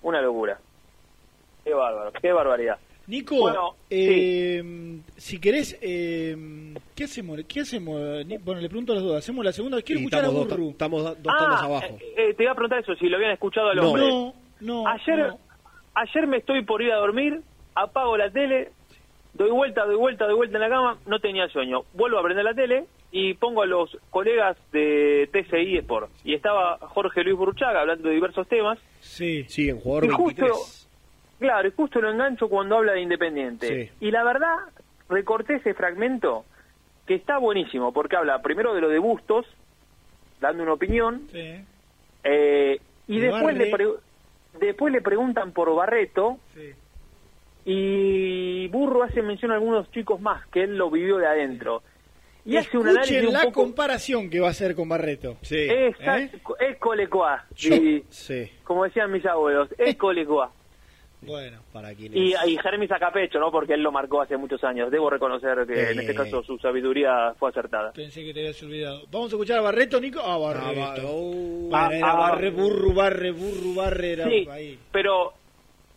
Una 0.02 0.22
locura. 0.22 0.60
Qué 1.64 1.74
bárbaro, 1.74 2.12
qué 2.22 2.32
barbaridad. 2.34 2.78
Nico, 3.08 3.38
Bueno, 3.38 3.76
eh, 3.90 4.62
si 5.16 5.40
querés, 5.40 5.78
eh, 5.82 6.36
¿qué 6.96 7.06
hacemos? 7.06 7.40
¿Qué 7.48 7.62
hacemos? 7.62 8.26
Bueno, 8.44 8.60
le 8.60 8.68
pregunto 8.68 8.92
a 8.92 8.96
los 8.96 9.04
dos. 9.06 9.18
¿Hacemos 9.20 9.46
la 9.46 9.54
segunda? 9.54 9.82
Quiero 9.82 10.02
Y 10.02 10.04
escuchar 10.04 10.20
a 10.20 10.28
estamos 10.28 10.48
dos, 10.50 10.58
Burru. 10.58 10.70
estamos 10.72 11.04
dos 11.24 11.34
Ah, 11.40 11.60
abajo. 11.64 11.86
eh, 12.02 12.14
eh, 12.18 12.34
te 12.34 12.44
iba 12.44 12.52
a 12.52 12.56
preguntar 12.56 12.80
eso, 12.80 12.94
si 12.96 13.08
lo 13.08 13.16
habían 13.16 13.32
escuchado 13.32 13.70
al 13.70 13.78
No. 13.78 13.88
hombre. 13.90 14.08
No, 14.10 14.34
no. 14.60 14.88
ayer, 14.88 15.28
no. 15.30 15.40
ayer 15.96 16.28
me 16.28 16.38
estoy 16.38 16.64
por 16.66 16.82
ir 16.82 16.92
a 16.92 16.98
dormir, 16.98 17.42
apago 17.76 18.18
la 18.18 18.30
tele, 18.30 18.72
doy 19.34 19.50
vuelta, 19.52 19.86
doy 19.86 19.96
vuelta, 19.96 20.26
doy 20.26 20.36
vuelta 20.36 20.58
en 20.58 20.62
la 20.62 20.70
cama, 20.70 20.98
no 21.06 21.20
tenía 21.20 21.48
sueño. 21.50 21.84
Vuelvo 21.94 22.20
a 22.20 22.24
prender 22.24 22.46
la 22.46 22.54
tele 22.54 22.86
y 23.12 23.34
pongo 23.36 23.62
a 23.62 23.66
los 23.66 23.98
colegas 24.10 24.58
de 24.72 25.30
TCI 25.32 25.78
Sport. 25.80 26.10
Y 26.24 26.34
estaba 26.34 26.78
Jorge 26.80 27.24
Luis 27.24 27.36
Burchaga 27.38 27.82
hablando 27.82 28.08
de 28.10 28.16
diversos 28.16 28.48
temas. 28.48 28.80
Sí. 29.00 29.44
Sí, 29.48 29.70
en 29.70 29.80
jugador 29.80 30.06
Y 30.06 30.10
justo- 30.10 30.42
23. 30.42 30.90
Claro, 31.40 31.68
y 31.68 31.72
justo 31.72 32.00
lo 32.00 32.10
engancho 32.12 32.48
cuando 32.48 32.78
habla 32.78 32.94
de 32.94 33.02
Independiente. 33.02 33.68
Sí. 33.68 33.92
Y 34.08 34.12
la 34.12 34.24
verdad, 34.24 34.56
recorté 35.10 35.56
ese 35.56 35.74
fragmento 35.74 36.46
que 37.06 37.16
está 37.16 37.38
buenísimo, 37.38 37.92
porque 37.92 38.16
habla 38.16 38.42
primero 38.42 38.74
de 38.74 38.80
lo 38.82 38.88
de 38.88 38.98
Bustos, 39.00 39.46
dando 40.40 40.64
una 40.64 40.74
opinión, 40.74 41.28
Sí. 41.32 41.56
eh, 42.24 42.80
y 43.08 43.20
De 43.20 43.28
después 43.28 43.58
le, 43.58 43.72
después 44.60 44.94
le 44.94 45.02
preguntan 45.02 45.52
por 45.52 45.74
Barreto, 45.76 46.38
Sí. 46.54 46.72
Y 47.66 48.68
Burro 48.68 49.04
hace 49.04 49.22
mención 49.22 49.52
a 49.52 49.56
algunos 49.56 49.90
chicos 49.92 50.20
más, 50.22 50.46
que 50.48 50.64
él 50.64 50.78
lo 50.78 50.90
vivió 50.92 51.18
de 51.18 51.28
adentro. 51.28 51.82
Y 52.46 52.58
hace 52.58 52.78
un 52.78 52.88
análisis 52.88 53.12
Escuchen 53.18 53.28
un 53.28 53.34
la 53.34 53.44
poco... 53.44 53.62
comparación 53.64 54.30
que 54.30 54.40
va 54.42 54.48
a 54.48 54.52
hacer 54.52 54.76
con 54.76 54.90
Barreto. 54.90 55.38
Sí. 55.44 55.56
¿Eh? 55.58 55.94
Es 56.60 56.78
colecoa, 56.78 57.46
Yo- 57.56 57.74
y 57.76 58.04
sí, 58.10 58.50
como 58.66 58.84
decían 58.84 59.12
mis 59.12 59.26
abuelos, 59.26 59.70
es 59.78 59.96
colecoa. 59.96 60.52
Bueno. 61.26 61.62
para 61.72 61.94
quien 61.96 62.12
Y, 62.18 62.34
y 62.34 62.58
Jeremy 62.58 62.86
saca 62.86 63.10
pecho, 63.14 63.40
¿no? 63.40 63.50
Porque 63.50 63.76
él 63.76 63.82
lo 63.82 63.94
marcó 63.94 64.22
hace 64.22 64.36
muchos 64.36 64.62
años. 64.66 64.92
Debo 64.92 65.10
reconocer 65.10 65.66
que 65.66 65.92
en 65.92 66.00
Eh. 66.00 66.02
este 66.02 66.14
caso 66.16 66.44
su 66.44 66.58
sabiduría 66.58 67.34
fue 67.40 67.48
acertada. 67.50 67.94
Pensé 67.94 68.26
que 68.26 68.34
te 68.34 68.42
habías 68.42 68.62
olvidado. 68.62 69.04
Vamos 69.10 69.32
a 69.32 69.36
escuchar 69.38 69.60
a 69.60 69.62
Barreto, 69.62 70.02
Nico. 70.02 70.20
Ah, 70.22 70.38
Barreto. 70.38 70.82
Ah, 70.84 70.96
va- 70.98 71.04
oh. 71.06 71.70
Era 71.94 72.12
Ah, 72.12 72.16
Barre, 72.20 72.50
Burru, 72.50 72.94
Barre, 72.94 73.32
Burru, 73.32 73.74
Barre. 73.74 74.12
Era 74.12 74.28
Sí, 74.28 74.46
ahí. 74.52 74.78
pero 74.92 75.32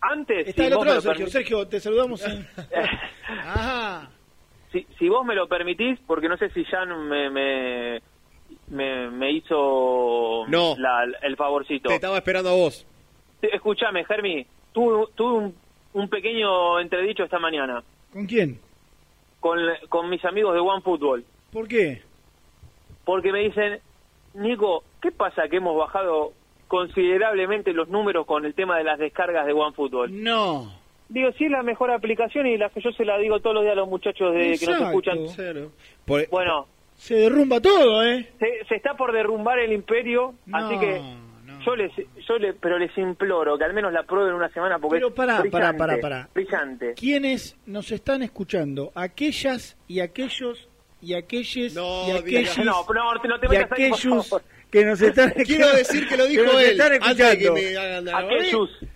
antes, 0.00 0.48
Está 0.48 0.62
si 0.62 0.66
el 0.68 0.74
otro 0.74 0.88
lado, 0.88 1.00
Sergio. 1.00 1.26
Sergio, 1.28 1.68
te 1.68 1.80
saludamos. 1.80 2.24
en- 2.24 2.46
Ajá. 3.28 4.10
si, 4.72 4.86
si 4.98 5.08
vos 5.08 5.24
me 5.24 5.34
lo 5.34 5.48
permitís, 5.48 5.98
porque 6.06 6.28
no 6.28 6.36
sé 6.36 6.50
si 6.50 6.64
Jan 6.64 7.08
me, 7.08 7.30
me, 7.30 8.02
me, 8.68 9.10
me 9.10 9.32
hizo 9.32 10.44
No. 10.48 10.74
la- 10.78 11.06
el 11.22 11.36
favorcito. 11.36 11.88
Te 11.88 11.94
estaba 11.96 12.16
esperando 12.18 12.50
a 12.50 12.54
vos. 12.54 12.86
Escúchame, 13.42 14.04
Germi, 14.04 14.46
tuve, 14.72 15.06
tuve 15.14 15.32
un, 15.38 15.54
un 15.92 16.08
pequeño 16.08 16.80
entredicho 16.80 17.24
esta 17.24 17.38
mañana 17.38 17.82
¿Con 18.12 18.26
quién? 18.26 18.58
con, 19.40 19.58
con 19.88 20.08
mis 20.10 20.24
amigos 20.24 20.54
de 20.54 20.60
One 20.60 20.82
Football. 20.82 21.24
¿Por 21.52 21.68
qué? 21.68 22.02
porque 23.04 23.30
me 23.30 23.38
dicen, 23.40 23.78
Nico, 24.34 24.82
¿qué 25.00 25.12
pasa 25.12 25.48
que 25.48 25.58
hemos 25.58 25.76
bajado 25.76 26.32
considerablemente 26.68 27.72
los 27.72 27.88
números 27.88 28.26
con 28.26 28.44
el 28.44 28.54
tema 28.54 28.78
de 28.78 28.84
las 28.84 28.98
descargas 28.98 29.46
de 29.46 29.52
OneFootball? 29.52 30.22
No. 30.22 30.72
Digo, 31.08 31.30
sí 31.38 31.44
es 31.44 31.50
la 31.50 31.62
mejor 31.62 31.90
aplicación 31.92 32.46
y 32.46 32.56
la 32.56 32.68
que 32.70 32.80
yo 32.80 32.90
se 32.92 33.04
la 33.04 33.16
digo 33.18 33.38
todos 33.40 33.54
los 33.54 33.62
días 33.62 33.74
a 33.74 33.76
los 33.76 33.88
muchachos 33.88 34.32
de, 34.34 34.58
que 34.58 34.66
nos 34.66 34.80
Exacto. 34.80 34.86
escuchan. 34.86 35.70
Por- 36.04 36.28
Bueno, 36.30 36.66
Se 36.96 37.14
derrumba 37.14 37.60
todo, 37.60 38.02
¿eh? 38.02 38.28
se, 38.40 38.64
se 38.68 38.74
está 38.76 38.94
por 38.94 39.12
derrumbar 39.12 39.58
el 39.60 39.72
imperio, 39.72 40.34
así 40.52 40.78
que 40.80 41.00
yo 41.64 41.76
les, 41.76 41.92
yo 42.26 42.38
le, 42.38 42.54
pero 42.54 42.78
les 42.78 42.96
imploro 42.98 43.56
que 43.58 43.64
al 43.64 43.72
menos 43.74 43.92
la 43.92 44.02
prueben 44.04 44.34
una 44.34 44.48
semana 44.48 44.78
porque 44.78 44.96
Pero 44.96 45.08
es 45.08 45.14
pará, 45.14 45.36
pará, 45.36 45.72
brillante, 45.72 45.78
pará, 45.78 46.00
pará. 46.00 46.28
brillante. 46.34 46.94
¿Quiénes 46.94 47.56
nos 47.66 47.92
están 47.92 48.22
escuchando? 48.22 48.90
Aquellas 48.94 49.76
y 49.86 50.00
aquellos 50.00 50.68
y 51.02 51.14
aquellos 51.14 51.56
y 51.56 51.68
digas. 52.24 52.52
aquellos 52.56 52.58
No, 52.64 52.84
no, 52.94 53.14
no 53.14 53.40
te 53.40 53.54
y 53.54 53.56
aquellos 53.58 54.28
favor. 54.28 54.42
Que 54.70 54.84
nos 54.84 55.00
están 55.00 55.30
Quiero 55.44 55.72
decir 55.72 56.08
que 56.08 56.16
lo 56.16 56.26
dijo 56.26 56.44
nos 56.44 56.62
él, 56.62 56.70
están 56.72 56.92
antes 57.00 57.16
de 57.16 57.38
que 57.38 57.44
escuchando. 57.44 57.54
me 57.54 57.76
hagan 57.76 58.04
la-. 58.04 58.20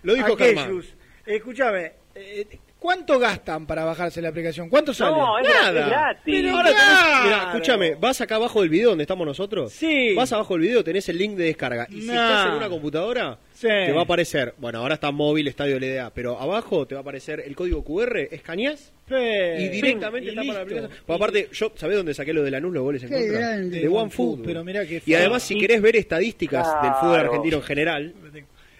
Lo 0.02 0.14
dijo 0.14 0.32
aquellos. 0.34 0.94
Escúchame, 1.26 1.92
eh, 2.14 2.46
¿cuánto 2.80 3.18
gastan 3.20 3.66
para 3.66 3.84
bajarse 3.84 4.20
la 4.20 4.30
aplicación? 4.30 4.68
¿Cuánto 4.68 4.92
sale? 4.92 5.16
No, 5.16 5.38
es 5.38 5.46
es 5.48 5.74
gratis. 5.86 6.22
Pero 6.24 6.50
Ahora 6.56 6.70
tenés- 6.70 7.24
mirá, 7.24 7.42
escúchame, 7.52 7.94
vas 7.94 8.20
acá 8.20 8.34
abajo 8.36 8.60
del 8.62 8.70
video 8.70 8.88
donde 8.90 9.04
estamos 9.04 9.26
nosotros. 9.26 9.72
Sí. 9.72 10.14
Vas 10.16 10.32
abajo 10.32 10.54
del 10.54 10.62
video, 10.62 10.82
tenés 10.82 11.08
el 11.08 11.18
link 11.18 11.36
de 11.36 11.44
descarga. 11.44 11.86
Y 11.90 12.00
si 12.00 12.06
Nah. 12.08 12.14
estás 12.14 12.46
en 12.48 12.52
una 12.54 12.68
computadora, 12.68 13.38
Sí. 13.52 13.68
te 13.68 13.92
va 13.92 14.00
a 14.00 14.04
aparecer. 14.04 14.54
Bueno, 14.56 14.78
ahora 14.78 14.94
está 14.94 15.10
móvil, 15.12 15.46
estadio 15.46 15.76
LDA, 15.76 16.10
pero 16.14 16.40
abajo 16.40 16.86
te 16.86 16.94
va 16.94 17.00
a 17.00 17.02
aparecer 17.02 17.40
el 17.46 17.54
código 17.54 17.84
QR, 17.84 18.28
escaneás 18.34 18.92
y 19.10 19.68
directamente 19.68 20.26
Y 20.26 20.30
está 20.30 20.40
para 20.42 20.58
la 20.60 20.64
listo. 20.64 20.78
aplicación. 20.86 21.14
Aparte, 21.16 21.48
yo, 21.52 21.72
¿sabés 21.76 21.96
dónde 21.96 22.14
saqué 22.14 22.32
lo 22.32 22.42
de 22.42 22.50
Lanús 22.52 22.72
los 22.72 22.82
goles 22.82 23.02
en 23.02 23.08
Qué 23.10 23.14
contra? 23.16 23.38
grande. 23.38 23.80
De 23.80 23.88
OneFootball. 23.88 24.42
Pero 24.46 24.64
mirá 24.64 24.86
qué 24.86 25.02
Y 25.04 25.14
además, 25.14 25.42
si 25.42 25.58
querés 25.58 25.82
ver 25.82 25.96
estadísticas 25.96 26.66
del 26.82 26.92
fútbol 26.94 27.14
Claro. 27.14 27.28
argentino 27.28 27.56
en 27.58 27.62
general, 27.62 28.14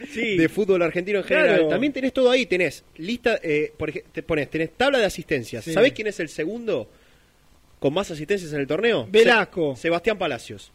Sí. 0.09 0.37
de 0.37 0.49
fútbol 0.49 0.83
argentino 0.83 1.19
en 1.19 1.25
general. 1.25 1.49
Claro. 1.49 1.69
También 1.69 1.93
tenés 1.93 2.13
todo 2.13 2.31
ahí, 2.31 2.47
tenés 2.47 2.85
lista, 2.97 3.39
eh, 3.43 3.73
por 3.77 3.91
ej- 3.91 4.05
te 4.13 4.23
pones, 4.23 4.49
tenés 4.51 4.71
tabla 4.77 4.99
de 4.99 5.05
asistencias. 5.05 5.65
Sí. 5.65 5.73
¿Sabés 5.73 5.93
quién 5.93 6.07
es 6.09 6.19
el 6.21 6.29
segundo 6.29 6.89
con 7.79 7.93
más 7.95 8.11
asistencias 8.11 8.53
en 8.53 8.61
el 8.61 8.67
torneo? 8.67 9.07
Velasco. 9.11 9.75
Se- 9.77 9.83
Sebastián 9.83 10.19
Palacios. 10.19 10.73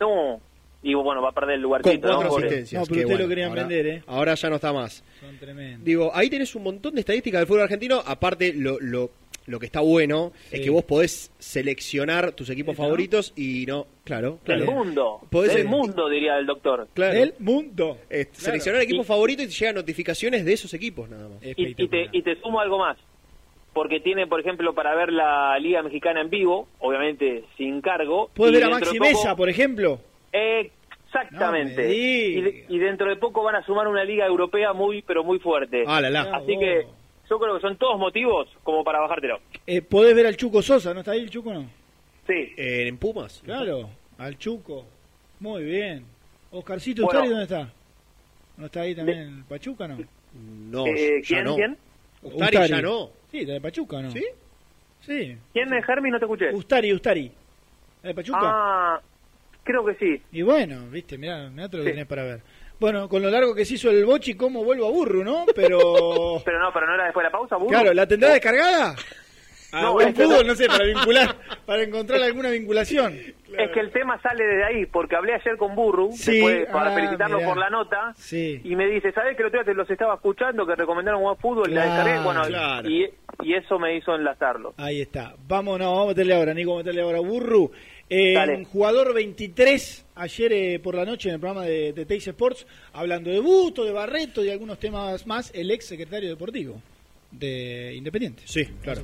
No, 0.00 0.40
y 0.82 0.94
bueno, 0.94 1.22
va 1.22 1.30
a 1.30 1.32
perder 1.32 1.54
el 1.56 1.62
Con 1.62 1.80
lugarcito, 1.80 2.08
cuatro 2.08 2.28
¿no? 2.30 2.36
Asistencias. 2.36 2.80
No, 2.90 2.94
pero 2.94 3.18
lo 3.18 3.28
querían 3.28 3.48
ahora- 3.50 3.62
vender, 3.62 3.86
¿eh? 3.86 4.02
Ahora 4.06 4.34
ya 4.34 4.48
no 4.50 4.56
está 4.56 4.72
más. 4.72 5.02
Son 5.20 5.38
tremendos. 5.38 5.84
Digo, 5.84 6.10
ahí 6.14 6.28
tenés 6.30 6.54
un 6.54 6.62
montón 6.64 6.94
de 6.94 7.00
estadísticas 7.00 7.40
del 7.40 7.46
fútbol 7.46 7.62
argentino. 7.62 8.02
Aparte, 8.04 8.52
lo, 8.52 8.78
lo, 8.80 9.10
lo 9.46 9.58
que 9.60 9.66
está 9.66 9.80
bueno 9.80 10.32
Sí. 10.50 10.56
es 10.56 10.60
que 10.62 10.70
vos 10.70 10.84
podés 10.84 11.32
seleccionar 11.38 12.32
tus 12.32 12.50
equipos 12.50 12.76
favoritos 12.76 13.32
y 13.36 13.64
no. 13.66 13.86
Claro, 14.04 14.38
Del 14.44 14.58
claro. 14.64 14.72
mundo, 14.72 15.20
Podés- 15.30 15.54
del 15.54 15.66
mundo, 15.66 16.08
diría 16.08 16.36
el 16.38 16.46
doctor. 16.46 16.88
Claro. 16.94 17.14
Del 17.18 17.34
mundo. 17.40 17.98
Eh, 18.10 18.26
Claro. 18.26 18.30
Seleccionar 18.32 18.82
equipos 18.82 19.04
Y- 19.04 19.08
favoritos 19.08 19.44
y 19.44 19.48
te 19.48 19.52
llegan 19.54 19.74
notificaciones 19.76 20.44
de 20.44 20.52
esos 20.52 20.72
equipos 20.74 21.08
nada 21.08 21.28
más. 21.28 21.42
Y, 21.44 21.54
y 21.82 21.88
te, 21.88 22.08
y 22.12 22.22
te 22.22 22.36
sumo 22.40 22.60
algo 22.60 22.78
más, 22.78 22.96
porque 23.72 24.00
tiene, 24.00 24.26
por 24.26 24.40
ejemplo, 24.40 24.74
para 24.74 24.94
ver 24.94 25.12
la 25.12 25.58
Liga 25.58 25.82
Mexicana 25.82 26.20
en 26.20 26.30
vivo, 26.30 26.68
obviamente 26.78 27.44
sin 27.56 27.80
cargo. 27.80 28.30
Puedes 28.34 28.54
ver 28.54 28.64
a 28.64 28.70
Maxi 28.70 28.98
poco- 28.98 29.10
Mesa, 29.10 29.34
por 29.36 29.48
ejemplo. 29.48 30.00
Exactamente. 30.32 31.82
No 31.86 31.92
y, 31.92 32.40
de- 32.42 32.64
y 32.68 32.78
dentro 32.78 33.08
de 33.08 33.16
poco 33.16 33.42
van 33.42 33.56
a 33.56 33.64
sumar 33.64 33.88
una 33.88 34.04
liga 34.04 34.26
europea 34.26 34.72
muy, 34.72 35.02
pero 35.02 35.24
muy 35.24 35.38
fuerte. 35.38 35.84
Ah, 35.86 36.00
la, 36.00 36.10
la. 36.10 36.22
Así 36.36 36.56
que 36.58 36.86
yo 37.28 37.38
creo 37.38 37.54
que 37.56 37.60
son 37.60 37.76
todos 37.76 37.98
motivos 37.98 38.48
como 38.62 38.82
para 38.84 39.00
bajártelo. 39.00 39.40
Eh, 39.66 39.82
podés 39.82 40.14
ver 40.14 40.26
al 40.26 40.36
Chuco 40.36 40.62
Sosa, 40.62 40.92
¿no 40.94 41.00
está 41.00 41.12
ahí 41.12 41.20
el 41.20 41.30
Chuco 41.30 41.52
no? 41.52 41.68
Sí. 42.26 42.52
Eh, 42.56 42.88
¿En 42.88 42.98
Pumas? 42.98 43.40
Claro, 43.44 43.88
al 44.18 44.36
Chuco. 44.38 44.84
Muy 45.40 45.64
bien. 45.64 46.04
Oscarcito 46.50 47.04
Bueno. 47.04 47.20
Ustari, 47.20 47.28
¿dónde 47.30 47.44
está? 47.44 47.72
¿No 48.56 48.66
está 48.66 48.80
ahí 48.80 48.94
también 48.94 49.18
en 49.18 49.44
Pachuca, 49.44 49.86
no? 49.86 49.98
No, 50.34 50.86
Eh, 50.86 51.20
ya 51.22 51.28
¿quién, 51.28 51.44
no. 51.44 51.54
quién? 51.56 51.76
Ustari 52.22 52.68
ya 52.68 52.80
no. 52.82 53.10
Sí, 53.30 53.40
está 53.40 53.52
de 53.52 53.60
Pachuca, 53.60 54.00
¿no? 54.02 54.10
¿Sí? 54.10 54.24
Sí. 55.02 55.36
¿Quién 55.52 55.72
es 55.74 55.84
Germi? 55.84 56.10
No 56.10 56.18
te 56.18 56.24
escuché. 56.24 56.54
Ustari, 56.54 56.92
Ustari. 56.92 57.30
¿De 58.02 58.14
Pachuca? 58.14 58.38
Ah, 58.42 59.00
creo 59.62 59.84
que 59.84 59.94
sí. 59.96 60.22
Y 60.32 60.42
bueno, 60.42 60.86
viste, 60.90 61.18
mirá, 61.18 61.48
mirá 61.50 61.68
todo 61.68 61.78
lo 61.78 61.84
que 61.84 61.90
Sí. 61.90 61.94
tenés 61.94 62.08
para 62.08 62.22
ver. 62.24 62.40
Bueno, 62.78 63.08
con 63.08 63.22
lo 63.22 63.30
largo 63.30 63.54
que 63.54 63.64
se 63.64 63.74
hizo 63.74 63.90
el 63.90 64.04
Bochi, 64.04 64.34
¿cómo 64.34 64.62
vuelvo 64.64 64.86
a 64.86 64.90
Burro, 64.90 65.24
no? 65.24 65.46
Pero... 65.54 65.78
Pero 66.44 66.58
no, 66.60 66.72
pero 66.72 66.86
no 66.86 66.94
era 66.94 67.04
después 67.04 67.24
de 67.24 67.28
la 67.30 67.38
pausa, 67.38 67.56
burro. 67.56 67.68
claro, 67.70 67.94
¿la 67.94 68.06
tendrá 68.06 68.30
descargada? 68.30 68.94
A 69.72 69.82
No, 69.82 69.92
buen 69.94 70.14
fútbol, 70.14 70.46
no. 70.46 70.52
no 70.52 70.54
sé, 70.54 70.66
para 70.68 70.84
vincular, 70.84 71.34
para 71.66 71.82
encontrar 71.82 72.22
alguna 72.22 72.50
vinculación. 72.50 73.14
Es 73.58 73.70
que 73.72 73.80
el 73.80 73.90
tema 73.90 74.20
sale 74.22 74.44
desde 74.44 74.64
ahí, 74.64 74.86
porque 74.86 75.16
hablé 75.16 75.34
ayer 75.34 75.56
con 75.56 75.74
Burru, 75.74 76.12
Sí, 76.12 76.32
después, 76.36 76.66
para 76.70 76.92
ah, 76.92 76.94
felicitarlo 76.94 77.36
mirá. 77.38 77.48
por 77.48 77.56
la 77.58 77.70
nota, 77.70 78.12
Sí. 78.16 78.60
y 78.62 78.76
me 78.76 78.86
dice, 78.86 79.10
¿sabes 79.12 79.36
que 79.36 79.42
el 79.42 79.48
otro 79.48 79.60
día 79.60 79.72
te 79.72 79.74
los 79.74 79.90
estaba 79.90 80.14
escuchando, 80.14 80.66
que 80.66 80.76
recomendaron 80.76 81.22
buen 81.22 81.36
fútbol, 81.38 81.72
la 81.74 81.82
Claro, 81.82 81.94
descargué? 82.04 82.24
Bueno, 82.24 82.42
claro. 82.46 82.88
y, 82.88 83.10
y 83.42 83.54
eso 83.54 83.78
me 83.78 83.96
hizo 83.96 84.14
enlazarlo. 84.14 84.74
Ahí 84.76 85.00
está. 85.00 85.34
Vamos, 85.48 85.78
no, 85.78 85.86
vamos 85.90 86.04
a 86.04 86.08
meterle 86.08 86.34
ahora, 86.34 86.54
Nico, 86.54 86.70
vamos 86.70 86.82
a 86.82 86.84
meterle 86.84 87.02
ahora. 87.02 87.20
Burru, 87.20 87.72
eh, 88.08 88.66
jugador 88.70 89.14
23, 89.14 90.04
ayer 90.14 90.52
eh, 90.52 90.78
por 90.78 90.94
la 90.94 91.04
noche 91.04 91.28
en 91.28 91.34
el 91.34 91.40
programa 91.40 91.64
de, 91.64 91.92
de 91.92 92.06
Teis 92.06 92.26
Sports, 92.26 92.66
hablando 92.92 93.30
de 93.30 93.40
Busto, 93.40 93.84
de 93.84 93.92
Barreto 93.92 94.44
y 94.44 94.50
algunos 94.50 94.78
temas 94.78 95.26
más, 95.26 95.50
el 95.54 95.70
ex 95.70 95.86
secretario 95.86 96.28
deportivo 96.28 96.80
de 97.30 97.94
Independiente. 97.96 98.42
Sí, 98.46 98.64
claro. 98.82 99.02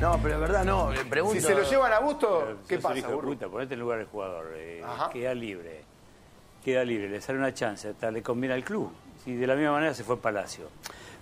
No, 0.00 0.18
pero 0.22 0.34
de 0.36 0.40
verdad 0.40 0.64
no, 0.64 0.90
le 0.92 1.04
pregunto. 1.04 1.38
Si 1.38 1.46
se 1.46 1.54
lo 1.54 1.62
llevan 1.62 1.92
a 1.92 1.98
gusto, 1.98 2.60
¿qué 2.66 2.78
pasa, 2.78 2.98
hijo 2.98 3.08
de 3.08 3.14
burro? 3.14 3.28
puta, 3.28 3.48
ponete 3.48 3.74
en 3.74 3.80
el 3.80 3.84
lugar 3.84 3.98
del 3.98 4.06
jugador. 4.06 4.54
eh, 4.56 4.82
queda 5.12 5.34
libre. 5.34 5.82
Queda 6.64 6.84
libre, 6.84 7.08
le 7.08 7.20
sale 7.20 7.38
una 7.38 7.52
chance, 7.52 7.88
hasta 7.88 8.10
le 8.10 8.22
conviene 8.22 8.54
al 8.54 8.64
club. 8.64 8.90
Si 9.24 9.34
de 9.34 9.46
la 9.46 9.54
misma 9.54 9.72
manera 9.72 9.92
se 9.92 10.02
fue 10.04 10.18
Palacio. 10.18 10.70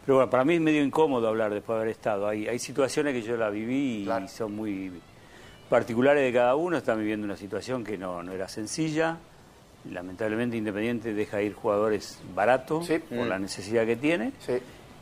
Pero 0.09 0.17
bueno, 0.17 0.31
para 0.31 0.43
mí 0.43 0.55
es 0.55 0.61
medio 0.63 0.83
incómodo 0.83 1.29
hablar 1.29 1.53
después 1.53 1.77
de 1.77 1.83
haber 1.83 1.93
estado. 1.93 2.27
Hay, 2.27 2.49
hay 2.49 2.59
situaciones 2.59 3.13
que 3.13 3.21
yo 3.21 3.37
la 3.37 3.51
viví 3.51 4.09
y 4.11 4.29
son 4.29 4.57
muy 4.57 4.91
particulares 5.69 6.23
de 6.25 6.33
cada 6.33 6.55
uno. 6.57 6.79
Están 6.79 6.99
viviendo 6.99 7.27
una 7.27 7.37
situación 7.37 7.85
que 7.85 7.99
no, 7.99 8.23
no 8.23 8.33
era 8.33 8.49
sencilla. 8.49 9.19
Lamentablemente 9.91 10.57
Independiente 10.57 11.13
deja 11.13 11.43
ir 11.43 11.53
jugadores 11.53 12.21
baratos 12.35 12.89
por 12.89 13.27
Mm. 13.27 13.29
la 13.29 13.39
necesidad 13.39 13.85
que 13.85 13.97
tiene. 13.97 14.33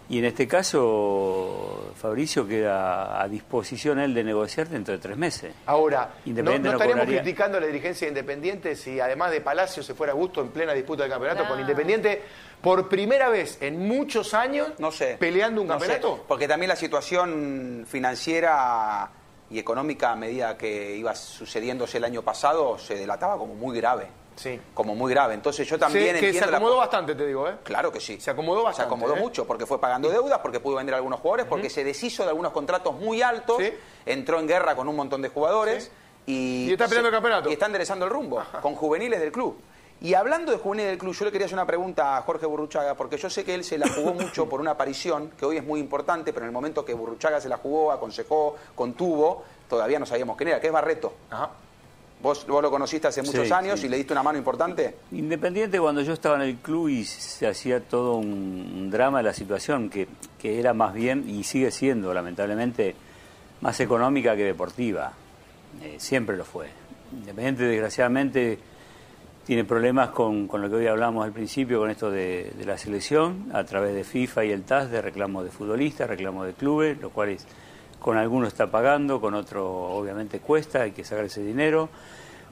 Y 0.09 0.19
en 0.19 0.25
este 0.25 0.47
caso, 0.49 1.93
Fabricio 1.97 2.47
queda 2.47 3.21
a 3.23 3.29
disposición 3.29 3.99
él 4.01 4.13
de 4.15 4.23
negociar 4.25 4.69
dentro 4.69 4.93
de 4.93 4.99
tres 4.99 5.17
meses. 5.17 5.53
Ahora, 5.67 6.11
¿no, 6.25 6.31
Independiente 6.31 6.69
no 6.69 6.73
no 6.73 6.79
estaríamos 6.79 7.05
cobraría- 7.07 7.23
criticando 7.23 7.59
a 7.59 7.61
la 7.61 7.67
dirigencia 7.69 8.07
de 8.07 8.11
Independiente 8.11 8.75
si 8.77 8.99
además 9.01 9.31
de 9.31 9.41
Palacio 9.41 9.83
se 9.85 9.95
fuera 9.95 10.13
a 10.13 10.17
gusto 10.17 10.41
en 10.41 10.49
plena 10.49 10.73
disputa 10.75 11.03
del 11.05 11.13
campeonato 11.13 11.47
con 11.49 11.59
Independiente 11.61 12.23
por 12.67 12.89
primera 12.89 13.29
vez 13.29 13.59
en 13.61 13.87
muchos 13.87 14.35
años 14.35 14.71
No 14.79 14.91
sé. 14.91 15.17
peleando 15.21 15.61
un 15.63 15.69
No 15.69 15.75
sé, 15.79 15.87
campeonato? 15.87 16.25
porque 16.27 16.49
también 16.49 16.69
la 16.69 16.75
situación 16.75 17.87
financiera 17.89 19.09
y 19.49 19.61
económica 19.61 20.11
a 20.11 20.17
medida 20.17 20.59
que 20.59 20.97
iba 20.97 21.15
sucediéndose 21.15 21.99
el 21.99 22.05
año 22.05 22.23
pasado 22.23 22.77
se 22.77 22.97
delataba 22.97 23.39
como 23.39 23.55
muy 23.55 23.77
grave. 23.79 24.09
Sí. 24.35 24.61
Como 24.75 24.97
muy 24.97 25.13
grave. 25.13 25.35
Entonces 25.35 25.67
yo 25.69 25.79
también 25.79 26.07
Sí, 26.07 26.13
que 26.15 26.19
se 26.19 26.27
entiendo 26.27 26.51
la- 26.51 26.57
acomodó 26.57 26.77
bastante, 26.79 27.15
te 27.15 27.25
digo, 27.25 27.49
¿eh? 27.49 27.55
Claro 27.63 27.93
que 27.93 28.01
sí. 28.01 28.21
Se 28.21 28.33
acomodó 28.33 28.65
bastante. 28.65 28.91
Se 28.91 28.95
acomodó 28.95 29.17
¿eh? 29.17 29.21
mucho 29.21 29.47
porque 29.47 29.65
fue 29.65 29.81
pagando 29.81 30.09
deudas, 30.11 30.41
porque 30.41 30.59
pudo 30.59 30.75
vender 30.77 30.95
a 30.95 30.99
algunos 30.99 31.21
jugadores, 31.21 31.47
porque 31.47 31.71
se 31.71 31.85
deshizo 31.85 32.25
de 32.25 32.31
algunos 32.31 32.51
contratos 32.53 32.95
muy 32.97 33.23
altos, 33.23 33.63
entró 34.05 34.41
en 34.41 34.49
guerra 34.49 34.75
con 34.75 34.89
un 34.89 34.97
montón 34.97 35.23
de 35.23 35.29
jugadores 35.29 35.93
y, 36.27 36.67
Y 36.69 36.73
está 36.73 36.87
peleando 36.89 37.11
se- 37.11 37.15
el 37.15 37.23
campeonato. 37.23 37.49
Y 37.49 37.53
está 37.53 37.67
enderezando 37.67 38.05
el 38.07 38.11
rumbo 38.11 38.43
con 38.61 38.75
juveniles 38.75 39.21
del 39.21 39.31
club. 39.31 39.57
Y 40.01 40.13
hablando 40.15 40.53
de 40.53 40.59
juveniles 40.59 40.91
del 40.93 40.99
club, 40.99 41.15
yo 41.15 41.25
le 41.25 41.33
quería 41.33 41.47
hacer 41.47 41.57
una 41.57 41.67
pregunta 41.67 42.17
a 42.19 42.23
Jorge 42.23 42.45
Burruchaga, 42.47 42.95
porque 42.95 43.17
yo 43.17 43.31
sé 43.31 43.45
que 43.45 43.55
él 43.55 43.65
se 43.65 43.79
la 43.79 43.89
jugó 43.89 44.13
mucho 44.13 44.47
por 44.49 44.61
una 44.61 44.73
aparición, 44.73 45.31
que 45.39 45.47
hoy 45.47 45.57
es 45.57 45.65
muy 45.65 45.81
importante, 45.81 46.33
pero 46.35 46.45
en 46.45 46.49
el 46.49 46.53
momento 46.53 46.85
que 46.85 46.93
Burruchaga 46.93 47.41
se 47.41 47.49
la 47.49 47.57
jugó, 47.57 47.91
aconsejó, 47.93 48.57
contuvo, 48.75 49.45
todavía 49.69 49.99
no 49.99 50.05
sabíamos 50.05 50.37
quién 50.37 50.51
era, 50.51 50.61
que 50.61 50.67
es 50.67 50.73
Barreto. 50.73 51.15
¿Vos, 52.23 52.47
vos 52.47 52.63
lo 52.63 52.71
conociste 52.71 53.09
hace 53.09 53.23
muchos 53.23 53.47
Sí, 53.47 53.53
años 53.53 53.81
sí. 53.81 53.87
y 53.87 53.89
le 53.89 53.97
diste 53.99 54.13
una 54.13 54.23
mano 54.23 54.37
importante. 54.39 54.97
Independiente 55.13 55.79
cuando 55.81 56.01
yo 56.03 56.13
estaba 56.13 56.37
en 56.37 56.43
el 56.43 56.57
club 56.57 56.89
y 56.89 57.05
se 57.05 57.47
hacía 57.47 57.81
todo 57.81 58.15
un, 58.17 58.27
un 58.29 58.91
drama 58.91 59.19
de 59.19 59.25
la 59.25 59.33
situación, 59.35 59.89
que, 59.91 60.09
que 60.39 60.59
era 60.59 60.75
más 60.75 60.93
bien, 60.95 61.29
y 61.29 61.43
sigue 61.45 61.71
siendo 61.71 62.13
lamentablemente, 62.13 62.95
más 63.63 63.81
económica 63.81 64.37
que 64.37 64.45
deportiva. 64.45 65.13
Eh, 65.83 65.97
siempre 65.99 66.37
lo 66.37 66.45
fue. 66.45 66.69
Independiente 67.13 67.65
desgraciadamente 67.65 68.59
tiene 69.47 69.65
problemas 69.65 70.11
con, 70.11 70.49
con 70.49 70.61
lo 70.61 70.69
que 70.69 70.75
hoy 70.75 70.87
hablamos 70.89 71.25
al 71.25 71.33
principio, 71.33 71.79
con 71.79 71.89
esto 71.89 72.11
de, 72.11 72.51
de 72.59 72.65
la 72.65 72.77
selección, 72.77 73.47
a 73.53 73.63
través 73.65 73.95
de 73.95 74.03
FIFA 74.03 74.45
y 74.45 74.51
el 74.51 74.65
TAS, 74.65 74.91
de 74.91 75.01
reclamos 75.01 75.45
de 75.45 75.51
futbolistas, 75.51 76.09
reclamos 76.09 76.47
de 76.47 76.53
clubes, 76.55 77.01
lo 77.01 77.11
cual 77.11 77.29
es, 77.31 77.47
con 78.01 78.17
algunos 78.17 78.49
está 78.49 78.69
pagando, 78.71 79.21
con 79.21 79.35
otros 79.35 79.65
obviamente 79.65 80.41
cuesta, 80.41 80.83
hay 80.83 80.91
que 80.91 81.05
sacar 81.05 81.25
ese 81.27 81.45
dinero. 81.45 81.89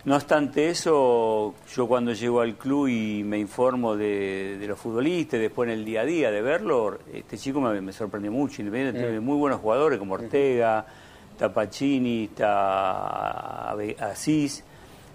No 0.05 0.15
obstante 0.17 0.69
eso, 0.69 1.55
yo 1.75 1.87
cuando 1.89 2.13
llego 2.13 2.43
al 2.43 2.55
club 2.57 2.89
y 2.89 3.25
me 3.25 3.39
informo 3.39 3.97
de, 3.97 4.59
de 4.61 4.67
los 4.69 4.79
futbolistas, 4.79 5.41
después 5.41 5.67
en 5.69 5.79
el 5.79 5.85
día 5.85 6.03
a 6.03 6.05
día 6.05 6.31
de 6.31 6.43
verlo, 6.43 6.99
este 7.13 7.39
chico 7.39 7.61
me, 7.61 7.81
me 7.81 7.93
sorprendió 7.93 8.31
mucho. 8.31 8.61
Independiente 8.61 9.01
tiene 9.01 9.21
muy 9.21 9.37
buenos 9.39 9.61
jugadores 9.61 9.99
como 9.99 10.15
Ortega, 10.15 10.87
está 11.33 11.51
Ave- 13.71 13.97
Asís. 13.99 14.63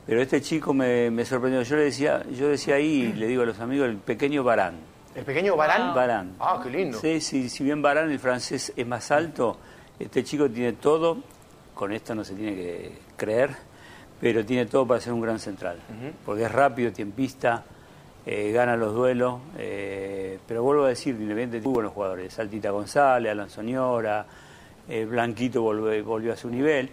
Pero 0.09 0.23
este 0.23 0.41
chico 0.41 0.73
me, 0.73 1.11
me 1.11 1.23
sorprendió. 1.23 1.61
Yo 1.61 1.75
le 1.75 1.83
decía, 1.83 2.23
yo 2.31 2.49
decía 2.49 2.73
ahí, 2.73 3.13
le 3.13 3.27
digo 3.27 3.43
a 3.43 3.45
los 3.45 3.59
amigos, 3.59 3.87
el 3.89 3.97
pequeño 3.97 4.43
Barán. 4.43 4.73
¿El 5.13 5.23
pequeño 5.23 5.55
Barán? 5.55 5.93
Barán. 5.93 6.35
Ah, 6.39 6.59
qué 6.63 6.71
lindo. 6.71 6.99
Sí, 6.99 7.21
sí, 7.21 7.47
si 7.47 7.63
bien 7.63 7.79
Barán, 7.83 8.09
el 8.09 8.17
francés, 8.17 8.73
es 8.75 8.87
más 8.87 9.11
alto, 9.11 9.57
este 9.99 10.23
chico 10.23 10.49
tiene 10.49 10.73
todo, 10.73 11.19
con 11.75 11.91
esto 11.91 12.15
no 12.15 12.23
se 12.23 12.33
tiene 12.33 12.55
que 12.55 12.91
creer, 13.15 13.51
pero 14.19 14.43
tiene 14.43 14.65
todo 14.65 14.87
para 14.87 14.99
ser 14.99 15.13
un 15.13 15.21
gran 15.21 15.37
central. 15.37 15.77
Porque 16.25 16.45
es 16.45 16.51
rápido, 16.51 16.91
tiempista, 16.91 17.63
eh, 18.25 18.51
gana 18.51 18.75
los 18.75 18.95
duelos, 18.95 19.39
eh, 19.59 20.39
pero 20.47 20.63
vuelvo 20.63 20.85
a 20.85 20.89
decir, 20.89 21.13
Independiente 21.13 21.61
muy 21.61 21.75
buenos 21.75 21.93
jugadores. 21.93 22.33
Saltita 22.33 22.71
González, 22.71 23.31
Alan 23.31 23.51
Soñora, 23.51 24.25
eh, 24.87 25.05
Blanquito 25.05 25.61
volvió, 25.61 26.03
volvió 26.03 26.33
a 26.33 26.35
su 26.35 26.49
nivel. 26.49 26.89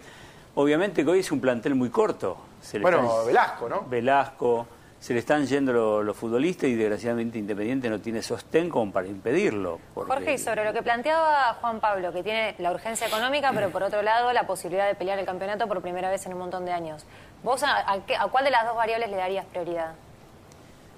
Obviamente 0.53 1.03
que 1.03 1.09
hoy 1.09 1.19
es 1.21 1.31
un 1.31 1.41
plantel 1.41 1.73
muy 1.73 1.89
corto. 1.89 2.45
Se 2.67 2.77
le 2.79 2.81
Bueno, 2.81 3.03
están- 3.05 3.27
Velasco, 3.27 3.69
¿no? 3.69 3.81
Velasco, 3.87 4.67
se 4.99 5.13
le 5.13 5.19
están 5.19 5.45
yendo 5.45 5.71
lo- 5.71 6.03
los 6.03 6.17
futbolistas 6.17 6.65
y 6.69 6.75
desgraciadamente 6.75 7.37
Independiente 7.37 7.89
no 7.89 8.01
tiene 8.01 8.21
sostén 8.21 8.69
como 8.69 8.91
para 8.91 9.07
impedirlo. 9.07 9.79
porque- 9.93 10.11
Jorge, 10.11 10.33
y 10.33 10.37
sobre 10.37 10.65
lo 10.65 10.73
que 10.73 10.83
planteaba 10.83 11.53
Juan 11.61 11.79
Pablo, 11.79 12.11
que 12.11 12.23
tiene 12.23 12.55
la 12.57 12.71
urgencia 12.71 13.07
económica, 13.07 13.51
pero 13.53 13.69
por 13.69 13.83
otro 13.83 14.01
lado 14.01 14.33
la 14.33 14.45
posibilidad 14.45 14.85
de 14.85 14.95
pelear 14.95 15.17
el 15.17 15.25
campeonato 15.25 15.65
por 15.67 15.81
primera 15.81 16.09
vez 16.09 16.25
en 16.25 16.33
un 16.33 16.39
montón 16.39 16.65
de 16.65 16.73
años. 16.73 17.05
¿Vos 17.41 17.63
a, 17.63 17.89
a 17.89 17.99
qué- 18.05 18.17
a 18.17 18.27
cuál 18.27 18.43
de 18.43 18.51
las 18.51 18.65
dos 18.65 18.75
variables 18.75 19.09
le 19.11 19.15
darías 19.15 19.45
prioridad? 19.45 19.93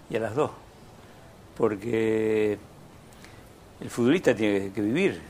y 0.10 0.16
a 0.16 0.20
las 0.22 0.34
dos. 0.34 0.50
Porque 1.56 2.58
el 3.82 3.90
futbolista 3.90 4.34
tiene 4.34 4.72
que 4.72 4.82
vivir. 4.82 5.22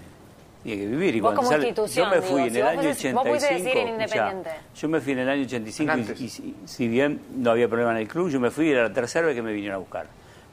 Tiene 0.63 0.81
que 0.81 0.87
vivir. 0.89 1.15
Y 1.15 1.19
Vos 1.21 1.29
cuando 1.29 1.39
como 1.41 1.51
sale- 1.51 1.67
institución, 1.69 2.05
yo 2.05 2.09
me 2.09 2.21
digo, 2.21 2.27
fui 2.33 2.41
en 2.43 2.51
si 2.51 2.57
el 2.57 2.63
vos 2.63 2.71
año 2.71 2.81
fueses- 2.81 3.13
vos 3.13 3.21
85. 3.21 3.23
pudieses 3.23 3.63
decir 3.63 3.77
en 3.77 3.87
Independiente. 3.87 4.49
yo 4.75 4.89
me 4.89 4.99
fui 5.01 5.13
en 5.13 5.19
el 5.19 5.29
año 5.29 5.43
85 5.43 5.93
y, 6.19 6.23
y 6.25 6.29
si, 6.29 6.55
si 6.65 6.87
bien 6.87 7.21
no 7.37 7.51
había 7.51 7.67
problema 7.69 7.91
en 7.91 7.97
el 7.97 8.07
club, 8.07 8.29
yo 8.29 8.39
me 8.39 8.51
fui 8.51 8.67
y 8.67 8.71
era 8.71 8.83
la 8.83 8.93
tercera 8.93 9.25
vez 9.27 9.35
que 9.35 9.41
me 9.41 9.53
vinieron 9.53 9.75
a 9.75 9.79
buscar. 9.79 10.07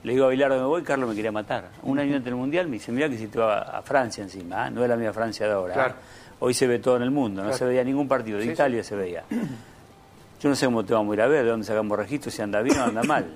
Le 0.05 0.12
digo 0.12 0.27
a 0.27 0.28
Bilardo, 0.28 0.57
me 0.61 0.66
voy, 0.66 0.83
Carlos 0.83 1.09
me 1.09 1.16
quería 1.16 1.33
matar. 1.33 1.70
Un 1.83 1.99
año 1.99 2.12
antes 2.15 2.27
del 2.27 2.37
Mundial 2.37 2.66
me 2.69 2.74
dice, 2.74 2.93
mira 2.93 3.09
que 3.09 3.19
si 3.19 3.27
te 3.27 3.39
va 3.41 3.59
a 3.62 3.83
Francia 3.83 4.23
encima, 4.23 4.66
¿ah? 4.66 4.70
no 4.70 4.83
es 4.85 4.89
la 4.89 4.95
misma 4.97 5.12
Francia 5.12 5.47
de 5.47 5.53
ahora. 5.53 5.73
¿ah? 5.73 5.77
Claro. 5.77 5.95
Hoy 6.39 6.55
se 6.55 6.66
ve 6.69 6.78
todo 6.78 6.97
en 6.97 7.03
el 7.03 7.11
mundo, 7.11 7.41
no 7.43 7.49
Claro. 7.49 7.59
se 7.59 7.65
veía 7.65 7.83
ningún 7.83 8.07
partido, 8.07 8.39
de 8.39 8.45
Sí, 8.45 8.51
Italia 8.51 8.85
se 8.85 8.95
veía. 8.95 9.24
Yo 10.41 10.49
no 10.51 10.55
sé 10.55 10.66
cómo 10.66 10.85
te 10.85 10.93
vamos 10.95 11.11
a 11.12 11.15
ir 11.15 11.20
a 11.23 11.27
ver, 11.27 11.45
de 11.45 11.51
dónde 11.51 11.66
sacamos 11.66 11.99
registro, 11.99 12.31
si 12.31 12.43
anda 12.43 12.61
bien 12.62 12.78
o 12.78 12.85
anda 12.85 13.03
mal. 13.05 13.27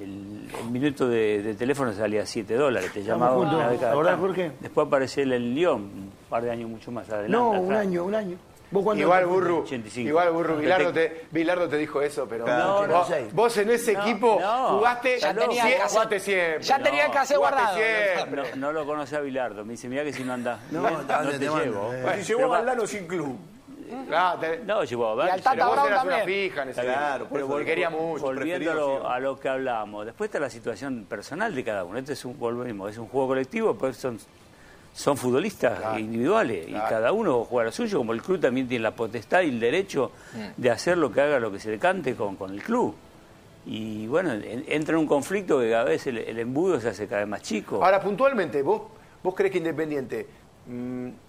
El, 0.00 0.48
el 0.58 0.70
minuto 0.70 1.06
de, 1.08 1.42
de 1.42 1.54
teléfono 1.54 1.92
salía 1.92 2.24
7 2.24 2.54
dólares, 2.54 2.90
te 2.92 3.02
juntos, 3.34 3.54
una 3.54 3.68
vez 3.68 3.80
cada 3.80 3.92
¿la 3.92 3.96
verdad, 3.98 4.12
tanto. 4.12 4.26
Jorge? 4.28 4.52
Después 4.60 4.86
apareció 4.86 5.22
en 5.22 5.54
Lyon, 5.54 5.80
un 5.82 6.12
par 6.28 6.42
de 6.42 6.50
años 6.50 6.70
mucho 6.70 6.90
más 6.90 7.08
adelante. 7.10 7.32
No, 7.32 7.50
un 7.50 7.66
atrás. 7.66 7.80
año, 7.80 8.04
un 8.04 8.14
año. 8.14 8.36
¿Vos 8.72 8.84
cuándo 8.84 9.02
Igual 9.02 9.20
te? 9.24 9.26
Burru, 9.26 9.58
85. 9.62 10.08
igual 10.08 10.30
Burru, 10.30 10.54
Te- 10.54 10.60
Bilardo 10.60 10.92
te, 10.92 11.24
Bilardo 11.32 11.68
te 11.68 11.76
dijo 11.76 12.00
eso, 12.02 12.26
pero 12.30 12.46
No, 12.46 12.86
no 12.86 12.98
vos, 12.98 13.08
sé. 13.08 13.26
vos 13.32 13.56
en 13.56 13.70
ese 13.72 13.92
No, 13.94 14.00
equipo 14.00 14.38
no. 14.40 14.78
jugaste, 14.78 15.18
Ya 15.18 15.34
tenía 15.34 15.68
el 15.68 15.82
jugaste 15.88 16.20
siempre. 16.20 16.62
ya 16.62 16.78
tenía 16.78 17.06
el 17.06 17.12
cassette 17.12 17.36
jugaste 17.38 18.14
guardado. 18.24 18.46
No, 18.54 18.56
no 18.56 18.72
lo 18.72 18.86
conoce 18.86 19.16
a 19.16 19.20
Bilardo, 19.20 19.64
me 19.64 19.72
dice, 19.72 19.88
mira 19.88 20.04
que 20.04 20.12
si 20.12 20.22
no 20.22 20.32
andás, 20.34 20.60
no, 20.70 20.82
No, 20.88 20.90
no 20.90 21.02
dale, 21.02 21.32
te 21.32 21.38
te 21.40 21.50
mando, 21.50 21.64
llevo. 21.64 21.78
eh. 21.92 22.00
Bueno, 22.02 22.08
Pero 22.12 22.22
llevó 22.22 22.40
a 22.44 22.46
va- 22.46 22.56
Valdano 22.58 22.86
sin 22.86 23.06
club. 23.08 23.36
Te- 24.40 24.58
No, 24.64 24.84
llevó 24.84 25.20
a 25.20 25.26
Y 25.26 25.30
al. 25.30 25.40
Tata 25.42 25.50
pero 25.52 25.66
vos 25.66 25.74
Brown 25.74 25.88
eras 25.88 26.04
una 26.04 26.16
también. 26.18 26.48
fija 26.50 26.62
en 26.62 26.68
ese 26.70 26.82
Claro, 26.82 27.26
eso, 27.32 27.56
quería 27.64 27.90
mucho, 27.90 28.24
Volviendo 28.24 28.70
a 28.70 28.74
preferido, 28.74 28.98
lo, 29.00 29.08
a 29.08 29.18
lo 29.20 29.38
que 29.38 29.48
hablábamos. 29.48 30.06
Después 30.06 30.28
está 30.28 30.38
la 30.40 30.50
situación 30.50 31.06
personal 31.08 31.54
de 31.54 31.64
cada 31.64 31.84
uno. 31.84 31.98
Este 31.98 32.12
es 32.14 32.24
un, 32.24 32.38
volvemos, 32.38 32.90
es 32.90 32.98
un 32.98 33.08
juego 33.08 33.28
colectivo, 33.28 33.74
pues 33.74 33.96
son, 33.96 34.18
son 34.92 35.16
futbolistas 35.16 35.98
individuales 35.98 36.68
y 36.68 36.72
cada 36.72 37.12
uno 37.12 37.44
juega 37.44 37.66
lo 37.66 37.72
suyo, 37.72 37.98
como 37.98 38.12
el 38.12 38.22
club 38.22 38.40
también 38.40 38.66
tiene 38.68 38.82
la 38.82 38.90
potestad 38.92 39.42
y 39.42 39.48
el 39.48 39.60
derecho 39.60 40.12
Mm. 40.34 40.60
de 40.60 40.70
hacer 40.70 40.98
lo 40.98 41.10
que 41.12 41.20
haga, 41.20 41.38
lo 41.40 41.50
que 41.52 41.58
se 41.60 41.70
le 41.70 41.78
cante 41.78 42.14
con, 42.14 42.36
con 42.36 42.52
el 42.52 42.62
club. 42.62 42.94
Y 43.66 44.06
bueno, 44.06 44.32
en- 44.32 44.64
entra 44.68 44.94
en 44.94 45.00
un 45.00 45.06
conflicto 45.06 45.60
que 45.60 45.70
cada 45.70 45.84
vez 45.84 46.06
el, 46.06 46.18
el 46.18 46.38
embudo 46.38 46.80
se 46.80 46.88
hace 46.88 47.06
cada 47.06 47.20
vez 47.20 47.28
más 47.28 47.42
chico. 47.42 47.84
Ahora, 47.84 48.00
puntualmente, 48.00 48.62
¿vos, 48.62 48.82
¿vos 49.22 49.34
crees 49.34 49.52
que 49.52 49.58
Independiente 49.58 50.26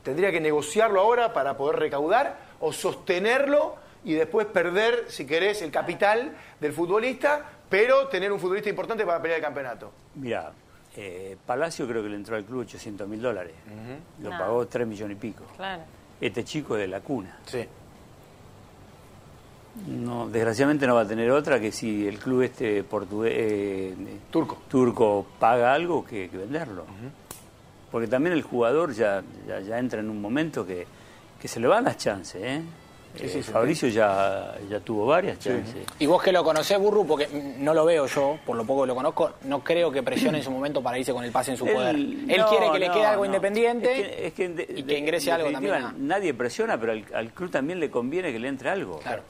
tendría 0.03 0.31
que 0.31 0.39
negociarlo 0.41 0.99
ahora 1.01 1.33
para 1.33 1.57
poder 1.57 1.79
recaudar 1.79 2.37
o 2.59 2.71
sostenerlo 2.73 3.75
y 4.03 4.13
después 4.13 4.47
perder, 4.47 5.05
si 5.07 5.25
querés, 5.25 5.61
el 5.61 5.71
capital 5.71 6.33
del 6.59 6.73
futbolista, 6.73 7.45
pero 7.69 8.07
tener 8.07 8.31
un 8.31 8.39
futbolista 8.39 8.69
importante 8.69 9.05
para 9.05 9.21
pelear 9.21 9.39
el 9.39 9.45
campeonato? 9.45 9.91
Mira, 10.15 10.51
eh, 10.95 11.37
Palacio 11.45 11.87
creo 11.87 12.03
que 12.03 12.09
le 12.09 12.15
entró 12.15 12.35
al 12.35 12.43
club 12.43 12.61
800 12.61 13.07
mil 13.07 13.21
dólares. 13.21 13.53
Lo 14.21 14.29
No. 14.31 14.37
pagó 14.37 14.67
3 14.67 14.85
millones 14.87 15.17
y 15.17 15.19
pico. 15.19 15.43
Claro. 15.55 15.83
Este 16.19 16.43
chico 16.43 16.75
de 16.75 16.87
la 16.87 16.99
cuna. 17.01 17.37
Sí. 17.45 17.65
No, 19.87 20.27
desgraciadamente 20.27 20.85
no 20.85 20.95
va 20.95 21.01
a 21.01 21.07
tener 21.07 21.31
otra 21.31 21.59
que 21.59 21.71
si 21.71 22.05
el 22.05 22.19
club 22.19 22.41
este 22.41 22.83
portugués 22.83 23.33
eh, 23.35 23.95
turco 24.29 24.57
turco 24.67 25.25
paga 25.39 25.73
algo 25.73 26.03
que, 26.05 26.29
que 26.29 26.37
venderlo. 26.37 26.85
Porque 27.91 28.07
también 28.07 28.33
el 28.33 28.41
jugador 28.43 28.93
ya, 28.93 29.21
ya, 29.47 29.59
ya 29.59 29.77
entra 29.79 29.99
en 29.99 30.09
un 30.09 30.21
momento 30.21 30.65
que, 30.65 30.85
que 31.39 31.47
se 31.47 31.59
le 31.59 31.67
van 31.67 31.83
las 31.83 31.97
chances. 31.97 32.41
¿eh? 32.41 32.61
Sí, 33.17 33.27
sí, 33.27 33.39
Eh, 33.39 33.43
sí. 33.43 33.51
Fabricio 33.51 33.89
ya, 33.89 34.55
ya 34.69 34.79
tuvo 34.79 35.05
varias 35.05 35.37
chances. 35.37 35.75
Y 35.99 36.05
vos 36.05 36.23
que 36.23 36.31
lo 36.31 36.41
conocés, 36.45 36.79
Burru, 36.79 37.05
porque 37.05 37.27
no 37.57 37.73
lo 37.73 37.83
veo 37.83 38.05
yo, 38.07 38.39
por 38.45 38.55
lo 38.55 38.63
poco 38.63 38.83
que 38.83 38.87
lo 38.87 38.95
conozco, 38.95 39.33
no 39.43 39.61
creo 39.61 39.91
que 39.91 40.01
presione 40.01 40.37
en 40.37 40.43
su 40.45 40.51
momento 40.51 40.81
para 40.81 40.97
irse 40.97 41.11
con 41.11 41.25
el 41.25 41.31
pase 41.33 41.51
en 41.51 41.57
su 41.57 41.65
Él- 41.67 41.73
poder. 41.73 41.95
Él 41.95 42.35
no, 42.37 42.47
quiere 42.47 42.71
que 42.71 42.79
le 42.79 42.89
quede 42.89 43.05
algo 43.05 43.23
no. 43.23 43.25
independiente 43.25 43.91
Es 43.91 43.97
que, 44.15 44.27
es 44.27 44.33
que 44.33 44.45
en 44.45 44.55
de- 44.55 44.63
y 44.69 44.81
de- 44.83 44.85
que 44.85 44.97
ingrese 44.97 45.29
algo 45.33 45.51
también. 45.51 46.07
Nadie 46.07 46.33
presiona, 46.33 46.79
pero 46.79 46.93
al, 46.93 47.03
al 47.13 47.31
club 47.33 47.51
también 47.51 47.81
le 47.81 47.91
conviene 47.91 48.31
que 48.31 48.39
le 48.39 48.47
entre 48.47 48.69
algo. 48.69 48.99
Claro. 48.99 49.23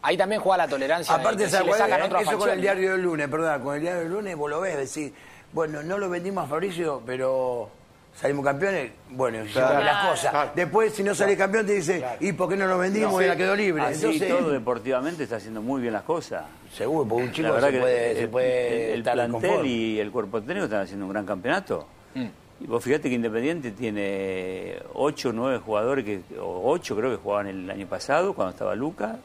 Ahí 0.00 0.16
también 0.16 0.40
juega 0.40 0.56
la 0.56 0.68
tolerancia. 0.68 1.14
de 1.16 1.20
Aparte, 1.20 1.42
que 1.42 1.50
si 1.50 1.56
¿sabes 1.56 1.66
le 1.66 1.72
sacan 1.74 2.00
es? 2.00 2.06
otra 2.06 2.20
eso 2.22 2.38
con 2.38 2.48
el 2.48 2.60
diario 2.62 2.92
del 2.92 3.02
lunes, 3.02 3.28
perdón, 3.28 3.60
con 3.62 3.74
el 3.74 3.82
diario 3.82 4.00
del 4.00 4.12
lunes 4.12 4.34
vos 4.36 4.48
lo 4.48 4.60
ves, 4.62 4.94
decís, 4.94 5.12
bueno, 5.52 5.82
no 5.82 5.98
lo 5.98 6.08
vendimos 6.08 6.44
a 6.44 6.46
Fabricio, 6.46 7.02
pero 7.04 7.68
salimos 8.16 8.44
campeones, 8.44 8.90
bueno, 9.10 9.38
hicimos 9.44 9.68
Claro. 9.68 9.84
las 9.84 10.06
cosas. 10.08 10.30
Claro. 10.30 10.50
Después, 10.56 10.92
si 10.94 11.02
no 11.02 11.14
salís 11.14 11.36
campeón, 11.36 11.66
te 11.66 11.74
dice, 11.74 12.02
¿y 12.20 12.32
por 12.32 12.48
qué 12.48 12.56
no 12.56 12.66
lo 12.66 12.78
vendimos? 12.78 13.12
No, 13.12 13.22
y 13.22 13.26
la 13.26 13.36
quedó 13.36 13.54
libre. 13.54 13.82
Así 13.82 14.04
Entonces, 14.06 14.28
todo 14.28 14.50
deportivamente 14.50 15.22
está 15.24 15.36
haciendo 15.36 15.60
muy 15.62 15.80
bien 15.82 15.92
las 15.92 16.02
cosas. 16.02 16.44
Seguro, 16.72 17.06
porque 17.08 17.24
un 17.24 17.32
chico 17.32 17.48
La 17.48 17.54
verdad 17.54 17.68
se 17.68 17.74
que 17.74 17.80
puede- 17.80 18.10
el, 18.12 18.16
se 18.16 18.28
puede 18.28 18.84
el- 18.86 18.92
el 18.94 18.98
estar 19.00 19.14
plantel 19.14 19.66
y 19.66 20.00
el 20.00 20.10
cuerpo 20.10 20.40
técnico 20.40 20.64
están 20.64 20.80
haciendo 20.82 21.06
un 21.06 21.12
gran 21.12 21.26
campeonato. 21.26 21.86
Mm. 22.14 22.26
Y 22.58 22.66
vos 22.66 22.82
fíjate 22.82 23.10
que 23.10 23.14
Independiente 23.14 23.70
tiene 23.72 24.76
8 24.94 25.28
o 25.28 25.32
9 25.32 25.58
jugadores, 25.58 26.04
que, 26.06 26.20
o 26.40 26.70
8 26.70 26.96
creo 26.96 27.10
que 27.10 27.16
jugaban 27.16 27.48
el 27.48 27.70
año 27.70 27.86
pasado, 27.86 28.32
cuando 28.32 28.52
estaba 28.52 28.74
Luca, 28.74 29.18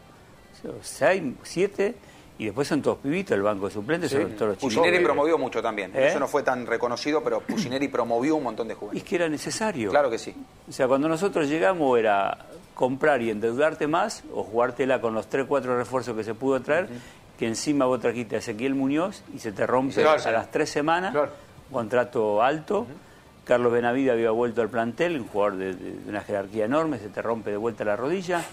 6, 0.81 1.23
7, 1.43 1.95
y 2.41 2.45
después 2.45 2.67
son 2.67 2.81
todos 2.81 2.97
pibitos, 2.97 3.35
el 3.35 3.43
banco 3.43 3.67
de 3.67 3.73
suplentes 3.73 4.09
son 4.11 4.31
todos 4.31 4.49
los 4.49 4.57
chicos. 4.57 4.73
Pusineri 4.75 5.03
promovió 5.03 5.37
mucho 5.37 5.61
también. 5.61 5.91
¿Eh? 5.93 6.07
Eso 6.07 6.19
no 6.19 6.27
fue 6.27 6.41
tan 6.41 6.65
reconocido, 6.65 7.23
pero 7.23 7.39
Pusineri 7.41 7.87
promovió 7.87 8.35
un 8.35 8.43
montón 8.43 8.67
de 8.67 8.73
Y 8.73 8.77
juveniles. 8.77 9.03
es 9.03 9.09
que 9.09 9.15
era 9.15 9.29
necesario. 9.29 9.91
Claro 9.91 10.09
que 10.09 10.17
sí. 10.17 10.33
O 10.67 10.71
sea, 10.71 10.87
cuando 10.87 11.07
nosotros 11.07 11.47
llegamos 11.47 11.99
era 11.99 12.47
comprar 12.73 13.21
y 13.21 13.29
endeudarte 13.29 13.85
más 13.85 14.23
o 14.33 14.43
jugártela 14.43 14.99
con 15.01 15.13
los 15.13 15.27
3, 15.27 15.45
4 15.47 15.77
refuerzos 15.77 16.15
que 16.15 16.23
se 16.23 16.33
pudo 16.33 16.59
traer, 16.61 16.87
que 17.37 17.45
encima 17.47 17.85
vos 17.85 17.99
trajiste 18.01 18.35
a 18.37 18.39
Ezequiel 18.39 18.73
Muñoz 18.73 19.21
y 19.35 19.39
se 19.39 19.51
te 19.51 19.67
rompe 19.67 20.01
Claro. 20.01 20.21
a 20.25 20.31
las 20.31 20.49
3 20.49 20.67
semanas, 20.69 21.13
un 21.15 21.73
contrato 21.73 22.41
alto. 22.41 22.87
Carlos 23.45 23.71
Benavide 23.71 24.11
había 24.11 24.31
vuelto 24.31 24.61
al 24.61 24.69
plantel, 24.69 25.19
un 25.19 25.27
jugador 25.27 25.57
de, 25.57 25.73
de- 25.75 25.91
de 25.93 26.09
una 26.09 26.21
jerarquía 26.21 26.65
enorme, 26.65 26.97
se 26.99 27.09
te 27.09 27.21
rompe 27.21 27.51
de 27.51 27.57
vuelta 27.57 27.83
la 27.83 27.95
rodilla. 27.95 28.43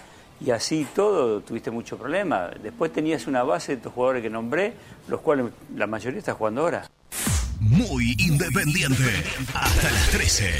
Y 0.41 0.51
así 0.51 0.87
todo, 0.95 1.41
tuviste 1.41 1.69
mucho 1.69 1.97
problema. 1.97 2.49
Después 2.61 2.93
tenías 2.93 3.27
una 3.27 3.43
base 3.43 3.73
de 3.73 3.77
estos 3.77 3.93
jugadores 3.93 4.23
que 4.23 4.29
nombré, 4.29 4.73
los 5.07 5.19
cuales 5.21 5.47
la 5.75 5.87
mayoría 5.87 6.19
está 6.19 6.33
jugando 6.33 6.61
ahora. 6.61 6.87
Muy 7.59 8.15
independiente. 8.17 9.03
Hasta 9.53 9.91
las 9.91 10.09
13. 10.11 10.53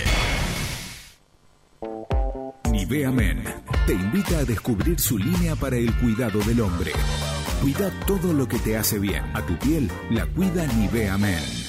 Nivea 2.72 3.12
Men 3.12 3.44
te 3.86 3.94
invita 3.94 4.40
a 4.40 4.46
descubrir 4.46 5.00
su 5.00 5.18
línea 5.18 5.56
para 5.56 5.78
el 5.78 5.94
cuidado 5.96 6.40
del 6.40 6.62
hombre. 6.62 6.92
Cuida 7.62 7.92
todo 8.06 8.34
lo 8.34 8.48
que 8.48 8.60
te 8.60 8.78
hace 8.78 9.00
bien. 9.00 9.24
A 9.34 9.46
tu 9.46 9.58
piel 9.58 9.90
la 10.12 10.26
cuida 10.26 10.66
Nivea 10.68 11.18
Men. 11.18 11.69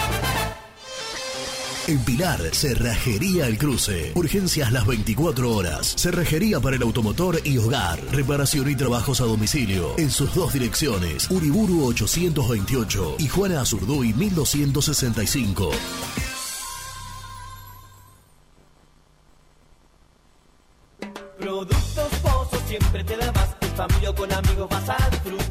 En 1.87 1.97
Pilar, 2.05 2.39
Cerrajería 2.53 3.47
El 3.47 3.57
Cruce. 3.57 4.11
Urgencias 4.13 4.71
las 4.71 4.85
24 4.85 5.51
horas. 5.51 5.95
Cerrajería 5.97 6.59
para 6.59 6.75
el 6.75 6.83
automotor 6.83 7.41
y 7.43 7.57
hogar. 7.57 7.99
Reparación 8.11 8.69
y 8.69 8.75
trabajos 8.75 9.19
a 9.19 9.25
domicilio. 9.25 9.97
En 9.97 10.11
sus 10.11 10.33
dos 10.35 10.53
direcciones. 10.53 11.29
Uriburu 11.31 11.85
828 11.85 13.15
y 13.17 13.27
Juana 13.27 13.61
Azurduy 13.61 14.13
1265. 14.13 15.71
Productos 21.39 22.09
Pozos 22.21 22.61
siempre 22.67 23.03
te 23.03 23.17
da 23.17 23.31
más. 23.31 23.55
En 23.61 23.75
familia 23.75 24.13
con 24.13 24.31
amigos 24.31 24.69
vas 24.69 24.89
a 24.89 25.09
disfrutar. 25.09 25.50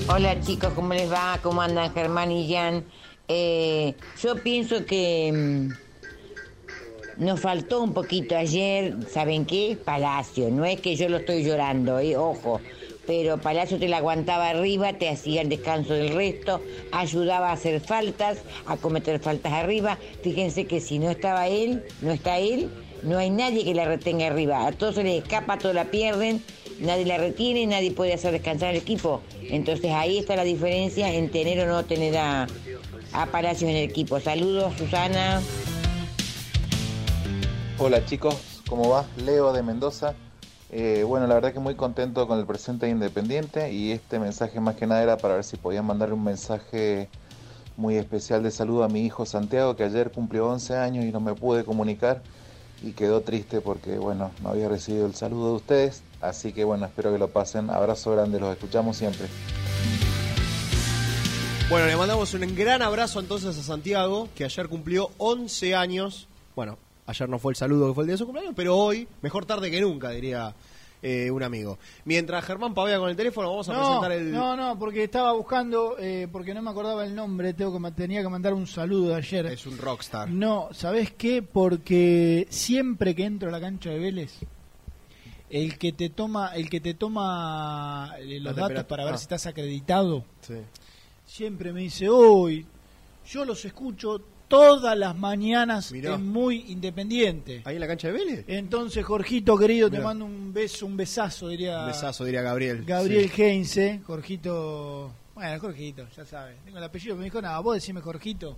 Hola 0.07 0.41
chicos, 0.41 0.73
¿cómo 0.73 0.93
les 0.93 1.11
va? 1.11 1.39
¿Cómo 1.43 1.61
andan 1.61 1.93
Germán 1.93 2.31
y 2.31 2.51
Jan? 2.51 2.85
Eh, 3.27 3.93
yo 4.21 4.35
pienso 4.41 4.83
que 4.85 5.31
mm, 5.31 7.23
nos 7.23 7.39
faltó 7.39 7.83
un 7.83 7.93
poquito 7.93 8.35
ayer, 8.35 8.95
¿saben 9.09 9.45
qué? 9.45 9.77
Palacio. 9.85 10.49
No 10.49 10.65
es 10.65 10.81
que 10.81 10.95
yo 10.95 11.07
lo 11.07 11.17
estoy 11.17 11.43
llorando, 11.43 11.99
eh, 11.99 12.17
ojo. 12.17 12.59
Pero 13.11 13.37
Palacio 13.37 13.77
te 13.77 13.89
la 13.89 13.97
aguantaba 13.97 14.47
arriba, 14.47 14.93
te 14.93 15.09
hacía 15.09 15.41
el 15.41 15.49
descanso 15.49 15.91
del 15.91 16.15
resto, 16.15 16.61
ayudaba 16.93 17.49
a 17.49 17.51
hacer 17.51 17.81
faltas, 17.81 18.37
a 18.65 18.77
cometer 18.77 19.19
faltas 19.19 19.51
arriba. 19.51 19.97
Fíjense 20.23 20.65
que 20.65 20.79
si 20.79 20.97
no 20.97 21.09
estaba 21.09 21.49
él, 21.49 21.83
no 22.01 22.13
está 22.13 22.39
él, 22.39 22.69
no 23.03 23.17
hay 23.17 23.29
nadie 23.29 23.65
que 23.65 23.75
la 23.75 23.83
retenga 23.83 24.27
arriba. 24.27 24.65
A 24.65 24.71
todos 24.71 24.95
se 24.95 25.03
les 25.03 25.21
escapa, 25.21 25.57
todos 25.57 25.75
la 25.75 25.91
pierden, 25.91 26.41
nadie 26.79 27.05
la 27.05 27.17
retiene, 27.17 27.67
nadie 27.67 27.91
puede 27.91 28.13
hacer 28.13 28.31
descansar 28.31 28.69
al 28.69 28.77
equipo. 28.77 29.21
Entonces 29.41 29.91
ahí 29.91 30.17
está 30.17 30.37
la 30.37 30.45
diferencia 30.45 31.13
en 31.13 31.29
tener 31.31 31.59
o 31.59 31.65
no 31.65 31.83
tener 31.83 32.17
a, 32.17 32.47
a 33.11 33.25
Palacios 33.25 33.69
en 33.69 33.75
el 33.75 33.89
equipo. 33.89 34.21
Saludos, 34.21 34.73
Susana. 34.77 35.41
Hola 37.77 38.05
chicos, 38.05 38.61
¿cómo 38.69 38.87
va? 38.87 39.05
Leo 39.17 39.51
de 39.51 39.63
Mendoza. 39.63 40.15
Eh, 40.73 41.03
bueno, 41.05 41.27
la 41.27 41.33
verdad 41.35 41.51
que 41.51 41.59
muy 41.59 41.75
contento 41.75 42.25
con 42.27 42.39
el 42.39 42.45
presente 42.45 42.85
de 42.85 42.93
Independiente 42.93 43.73
y 43.73 43.91
este 43.91 44.19
mensaje 44.19 44.61
más 44.61 44.75
que 44.75 44.87
nada 44.87 45.03
era 45.03 45.17
para 45.17 45.35
ver 45.35 45.43
si 45.43 45.57
podían 45.57 45.85
mandar 45.85 46.13
un 46.13 46.23
mensaje 46.23 47.09
muy 47.75 47.97
especial 47.97 48.41
de 48.41 48.51
saludo 48.51 48.85
a 48.85 48.87
mi 48.87 49.05
hijo 49.05 49.25
Santiago 49.25 49.75
que 49.75 49.83
ayer 49.83 50.11
cumplió 50.11 50.47
11 50.47 50.77
años 50.77 51.03
y 51.03 51.11
no 51.11 51.19
me 51.19 51.33
pude 51.33 51.65
comunicar 51.65 52.21
y 52.81 52.93
quedó 52.93 53.19
triste 53.19 53.59
porque 53.59 53.97
bueno, 53.97 54.31
no 54.41 54.49
había 54.49 54.69
recibido 54.69 55.05
el 55.05 55.13
saludo 55.13 55.49
de 55.49 55.55
ustedes, 55.55 56.03
así 56.21 56.53
que 56.53 56.63
bueno, 56.63 56.85
espero 56.85 57.11
que 57.11 57.19
lo 57.19 57.27
pasen. 57.27 57.69
Abrazo 57.69 58.13
grande, 58.13 58.39
los 58.39 58.53
escuchamos 58.53 58.95
siempre. 58.95 59.27
Bueno, 61.69 61.85
le 61.85 61.97
mandamos 61.97 62.33
un 62.33 62.55
gran 62.55 62.81
abrazo 62.81 63.19
entonces 63.19 63.57
a 63.57 63.61
Santiago, 63.61 64.29
que 64.35 64.45
ayer 64.45 64.69
cumplió 64.69 65.09
11 65.17 65.75
años. 65.75 66.27
Bueno, 66.55 66.77
ayer 67.07 67.29
no 67.29 67.39
fue 67.39 67.51
el 67.51 67.55
saludo 67.55 67.87
que 67.89 67.93
fue 67.93 68.03
el 68.03 68.07
día 68.07 68.13
de 68.13 68.17
su 68.19 68.25
cumpleaños, 68.25 68.53
pero 68.55 68.77
hoy, 68.77 69.07
mejor 69.21 69.45
tarde 69.45 69.69
que 69.71 69.81
nunca, 69.81 70.09
diría 70.11 70.53
eh, 71.03 71.31
un 71.31 71.41
amigo. 71.41 71.79
Mientras 72.05 72.45
Germán 72.45 72.73
pavea 72.75 72.99
con 72.99 73.09
el 73.09 73.15
teléfono, 73.15 73.49
vamos 73.49 73.67
a 73.69 73.73
No, 73.73 73.79
presentar 73.79 74.11
el... 74.11 74.31
no, 74.31 74.55
no, 74.55 74.77
porque 74.77 75.03
estaba 75.03 75.31
buscando, 75.33 75.95
eh, 75.99 76.27
porque 76.31 76.53
no 76.53 76.61
me 76.61 76.69
acordaba 76.69 77.03
el 77.05 77.15
nombre, 77.15 77.53
tengo 77.53 77.77
que 77.81 77.91
tenía 77.91 78.21
que 78.21 78.29
mandar 78.29 78.53
un 78.53 78.67
saludo 78.67 79.15
ayer. 79.15 79.47
Es 79.47 79.65
un 79.65 79.77
rockstar. 79.79 80.29
No, 80.29 80.69
¿sabés 80.73 81.11
qué? 81.11 81.41
Porque 81.41 82.45
siempre 82.51 83.15
que 83.15 83.25
entro 83.25 83.49
a 83.49 83.51
la 83.51 83.59
cancha 83.59 83.89
de 83.89 83.97
Vélez, 83.99 84.33
el 85.49 85.77
que 85.77 85.91
te 85.91 86.09
toma, 86.09 86.55
el 86.55 86.69
que 86.69 86.79
te 86.79 86.93
toma 86.93 88.13
eh, 88.19 88.39
los 88.39 88.55
datos 88.55 88.83
para 88.85 89.03
ver 89.03 89.15
Ah. 89.15 89.17
si 89.17 89.23
estás 89.23 89.47
acreditado, 89.47 90.23
Sí. 90.41 90.53
siempre 91.25 91.73
me 91.73 91.81
dice, 91.81 92.09
hoy, 92.09 92.65
yo 93.27 93.43
los 93.43 93.65
escucho 93.65 94.21
todas 94.51 94.95
las 94.97 95.15
mañanas 95.17 95.91
Mirá. 95.91 96.13
en 96.15 96.27
Muy 96.27 96.65
Independiente. 96.67 97.61
¿Ahí 97.65 97.75
en 97.75 97.81
la 97.81 97.87
cancha 97.87 98.07
de 98.09 98.13
Vélez? 98.13 98.45
Entonces, 98.47 99.03
Jorgito, 99.03 99.57
querido, 99.57 99.89
te 99.89 99.99
mando 99.99 100.25
un 100.25 100.53
beso, 100.53 100.85
un 100.85 100.95
besazo, 100.95 101.47
diría 101.49 101.79
Un 101.81 101.87
besazo, 101.87 102.23
diría 102.25 102.41
Gabriel. 102.43 102.83
Gabriel 102.85 103.29
Sí. 103.33 103.41
Heinze. 103.41 104.01
Jorgito, 104.05 105.11
bueno, 105.33 105.59
Jorgito, 105.59 106.05
ya 106.15 106.25
sabes. 106.25 106.55
Tengo 106.63 106.77
el 106.77 106.83
apellido, 106.83 107.15
me 107.15 107.23
dijo 107.23 107.41
nada, 107.41 107.59
vos 107.59 107.75
decime 107.75 108.01
Jorgito. 108.01 108.57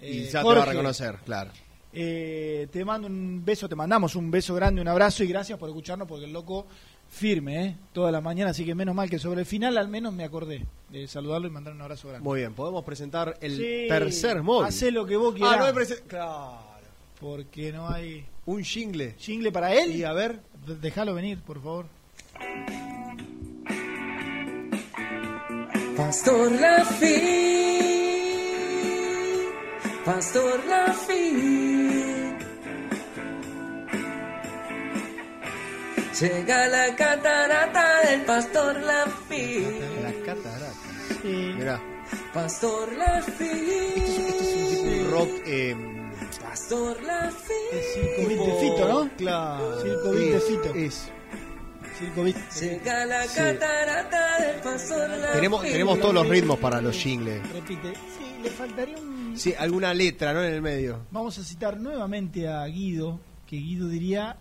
Y 0.00 0.20
Eh, 0.24 0.28
ya 0.32 0.42
te 0.42 0.46
va 0.48 0.62
a 0.62 0.66
reconocer, 0.66 1.16
claro. 1.26 1.50
eh, 1.92 2.68
te 2.70 2.84
mando 2.84 3.06
un 3.08 3.42
beso, 3.44 3.68
te 3.68 3.74
mandamos 3.74 4.14
un 4.16 4.30
beso 4.30 4.54
grande, 4.54 4.80
un 4.80 4.88
abrazo 4.88 5.24
y 5.24 5.26
gracias 5.26 5.58
por 5.58 5.68
escucharnos 5.68 6.06
porque 6.06 6.24
el 6.26 6.32
loco 6.32 6.66
firme, 7.10 7.64
¿eh? 7.66 7.76
Toda 7.92 8.10
la 8.10 8.20
mañana, 8.20 8.50
así 8.52 8.64
que 8.64 8.74
menos 8.74 8.94
mal 8.94 9.10
que 9.10 9.18
sobre 9.18 9.40
el 9.40 9.46
final 9.46 9.76
al 9.76 9.88
menos 9.88 10.14
me 10.14 10.24
acordé 10.24 10.64
de 10.90 11.06
saludarlo 11.06 11.48
y 11.48 11.50
mandar 11.50 11.74
un 11.74 11.82
abrazo 11.82 12.08
grande. 12.08 12.24
Muy 12.24 12.40
bien, 12.40 12.54
podemos 12.54 12.84
presentar 12.84 13.36
el 13.40 13.56
Sí, 13.56 13.86
tercer 13.88 14.42
móvil. 14.42 14.66
Hacé 14.68 14.90
lo 14.90 15.04
que 15.04 15.16
vos 15.16 15.34
quieras. 15.34 15.56
Ah, 15.60 15.72
no 15.72 15.74
me 15.74 15.84
Claro. 16.06 16.70
Porque 17.20 17.70
no 17.72 17.90
hay. 17.90 18.24
Un 18.46 18.64
jingle. 18.64 19.14
¿Jingle 19.18 19.52
para 19.52 19.74
él? 19.74 19.94
Y 19.94 20.04
a 20.04 20.12
ver. 20.12 20.40
Déjalo 20.80 21.14
venir, 21.14 21.38
por 21.40 21.62
favor. 21.62 21.86
Pastor 25.96 26.50
Lafitte, 26.52 27.90
Pastor 30.04 30.64
Lafitte. 30.66 32.09
Llega 36.18 36.66
la 36.68 36.94
catarata 36.96 38.00
del 38.08 38.22
Pastor 38.22 38.80
Lafitte. 38.82 39.80
La 40.02 40.12
catarata. 40.24 40.72
Sí. 41.22 41.52
Mirá. 41.56 41.80
Pastor 42.34 42.92
Lafitte. 42.92 44.82
Un 45.04 45.10
rock. 45.10 45.28
Eh, 45.46 45.76
Pastor 46.42 47.02
Lafitte. 47.02 47.82
Circo 47.94 48.28
Beat 48.28 48.40
de 48.40 48.60
Fito, 48.60 48.88
¿no? 48.88 49.10
Claro. 49.16 49.82
Circo 49.82 50.12
de 50.12 50.36
Es- 50.36 50.44
es. 50.74 51.10
Circo. 51.98 52.24
Llega 52.60 53.06
la 53.06 53.26
catarata 53.26 54.38
del 54.42 54.60
Pastor 54.60 55.08
Lafitte. 55.10 55.32
Tenemos, 55.34 55.62
tenemos 55.62 56.00
todos 56.00 56.14
los 56.14 56.28
ritmos 56.28 56.58
para 56.58 56.80
los 56.82 56.96
jingles. 56.96 57.40
Repite. 57.52 57.92
Sí, 57.94 58.42
le 58.42 58.50
faltaría 58.50 58.96
un. 58.98 59.34
Sí, 59.38 59.54
alguna 59.58 59.94
letra, 59.94 60.32
¿no? 60.32 60.42
En 60.42 60.52
el 60.54 60.60
medio. 60.62 61.06
Vamos 61.12 61.38
a 61.38 61.44
citar 61.44 61.78
nuevamente 61.78 62.48
a 62.48 62.64
Guido, 62.66 63.20
que 63.46 63.56
Guido 63.56 63.88
diría. 63.88 64.36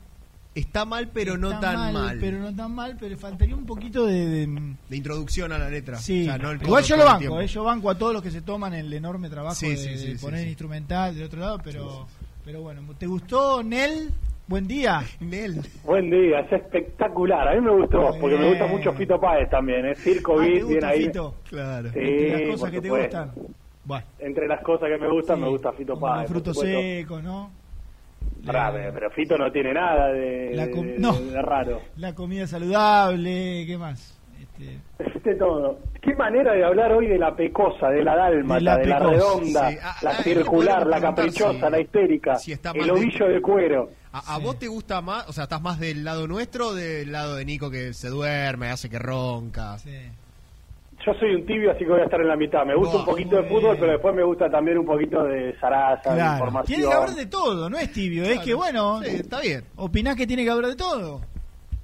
Está 0.59 0.85
mal, 0.85 1.09
pero 1.13 1.37
no 1.37 1.59
tan 1.59 1.93
mal. 1.93 2.17
Pero 2.19 2.37
no 2.39 2.55
tan 2.55 2.73
mal, 2.73 2.95
pero 2.99 3.09
le 3.09 3.17
faltaría 3.17 3.55
un 3.55 3.65
poquito 3.65 4.05
de. 4.05 4.25
de- 4.25 4.75
De 4.89 4.97
introducción 4.97 5.51
a 5.51 5.57
la 5.57 5.69
letra. 5.69 5.97
Sí, 5.97 6.21
O 6.21 6.25
sea, 6.25 6.37
no 6.37 6.51
el 6.51 6.61
igual 6.61 6.83
yo 6.83 6.95
lo 6.97 7.03
el 7.03 7.07
banco, 7.07 7.41
eh, 7.41 7.47
yo 7.47 7.63
banco 7.63 7.89
a 7.89 7.97
todos 7.97 8.13
los 8.13 8.21
que 8.21 8.31
se 8.31 8.41
toman 8.41 8.73
el 8.73 8.91
enorme 8.93 9.29
trabajo 9.29 9.55
Sí, 9.55 9.69
de, 9.69 9.77
sí, 9.77 9.97
sí, 9.97 10.15
poner 10.23 10.41
sí. 10.43 10.47
instrumental 10.49 11.15
del 11.15 11.25
otro 11.25 11.39
lado, 11.39 11.59
pero 11.63 12.07
pero 12.45 12.61
bueno, 12.61 12.81
¿te 12.97 13.05
gustó 13.07 13.61
Nel? 13.63 14.09
Buen 14.47 14.67
día. 14.67 15.03
Nel. 15.19 15.61
Buen 15.83 16.09
día, 16.09 16.39
es 16.39 16.51
espectacular. 16.53 17.47
A 17.49 17.53
mí 17.53 17.61
me 17.61 17.71
gustó, 17.71 18.09
porque 18.19 18.35
me 18.35 18.49
gusta 18.49 18.65
mucho 18.65 18.91
Fito 18.93 19.19
Páez 19.21 19.47
también. 19.49 19.85
Es 19.85 19.99
Circo 19.99 20.39
Ah, 20.39 20.43
¿te 20.43 20.49
Beat, 20.53 20.67
bien 20.67 20.83
ahí. 20.85 21.05
Fito? 21.05 21.35
Claro. 21.47 21.91
Sí, 21.93 21.99
Entre 21.99 22.29
las 22.31 22.41
cosas 22.51 22.71
que 22.71 22.81
te 22.81 22.89
gustan. 22.89 23.31
Bueno, 23.85 24.05
Entre 24.17 24.47
las 24.47 24.61
cosas 24.63 24.89
que 24.89 24.97
me 24.97 25.07
gustan, 25.11 25.35
Sí, 25.37 25.41
me 25.43 25.49
gusta 25.49 25.71
Fito 25.73 25.99
Páez. 25.99 26.27
frutos 26.29 26.57
secos, 26.59 27.23
¿no? 27.23 27.51
Ra- 28.45 28.71
pero- 28.73 29.11
Fito 29.11 29.37
no 29.37 29.51
tiene 29.51 29.73
nada 29.73 30.07
de, 30.11 30.51
La 30.55 30.69
com- 30.71 30.85
de- 30.85 30.99
no. 30.99 31.13
de 31.13 31.41
raro. 31.41 31.81
La 31.97 32.13
comida 32.15 32.47
saludable, 32.47 33.65
¿qué 33.67 33.77
más? 33.77 34.15
Este, 34.39 34.79
Este 34.99 35.35
todo. 35.35 35.79
Qué 36.01 36.15
manera 36.15 36.53
de 36.53 36.63
hablar 36.63 36.91
hoy 36.93 37.07
de 37.07 37.17
la 37.17 37.35
pecosa, 37.35 37.89
de 37.89 38.03
la 38.03 38.15
dálmata, 38.15 38.55
De 38.55 38.61
la 38.61 38.77
de 38.77 38.85
la, 38.85 38.97
pecosa, 38.99 39.11
redonda, 39.13 39.69
sí. 39.71 39.77
Ah, 39.83 39.95
la 40.01 40.09
ah, 40.11 40.23
circular, 40.23 40.87
la 40.87 41.01
caprichosa, 41.01 41.65
si- 41.65 41.71
la 41.71 41.79
histérica, 41.81 42.35
si 42.35 42.51
está 42.53 42.71
el 42.71 42.85
de- 42.85 42.91
ovillo 42.91 43.27
de 43.27 43.41
cuero. 43.41 43.89
¿A, 44.11 44.35
a 44.35 44.39
vos 44.39 44.57
te 44.57 44.67
gusta 44.67 45.01
más? 45.01 45.27
O 45.29 45.33
sea, 45.33 45.43
¿estás 45.43 45.61
más 45.61 45.79
del 45.79 46.03
lado 46.03 46.27
nuestro 46.27 46.69
o 46.69 46.73
del 46.73 47.11
lado 47.11 47.35
de 47.35 47.45
Nico 47.45 47.69
que 47.69 47.93
se 47.93 48.07
duerme, 48.09 48.69
hace 48.69 48.89
que 48.89 48.97
ronca? 48.97 49.77
Yo 51.05 51.13
soy 51.13 51.33
un 51.35 51.45
tibio, 51.45 51.71
así 51.71 51.79
que 51.85 51.91
voy 51.91 52.01
a 52.01 52.03
estar 52.03 52.19
en 52.19 52.27
la 52.27 52.35
mitad. 52.35 52.65
Me 52.65 52.75
gusta 52.75 52.97
un 52.97 53.05
poquito 53.05 53.37
de 53.37 53.43
fútbol, 53.43 53.77
pero 53.79 53.93
después 53.93 54.13
me 54.13 54.23
gusta 54.23 54.49
también 54.49 54.77
un 54.77 54.85
poquito 54.85 55.23
de 55.23 55.55
zaraza, 55.59 56.13
de 56.13 56.21
información. 56.21 56.65
Tiene 56.65 56.91
que 56.91 56.93
haber 56.97 57.09
de 57.11 57.25
todo, 57.27 57.69
no 57.69 57.77
es 57.77 57.91
tibio, 57.91 58.23
es 58.25 58.39
que 58.39 58.53
bueno, 58.53 59.01
Sí, 59.03 59.15
está 59.15 59.39
bien. 59.39 59.63
¿Opinás 59.77 60.15
que 60.15 60.27
tiene 60.27 60.43
que 60.43 60.49
haber 60.51 60.65
de 60.67 60.75
todo? 60.75 61.21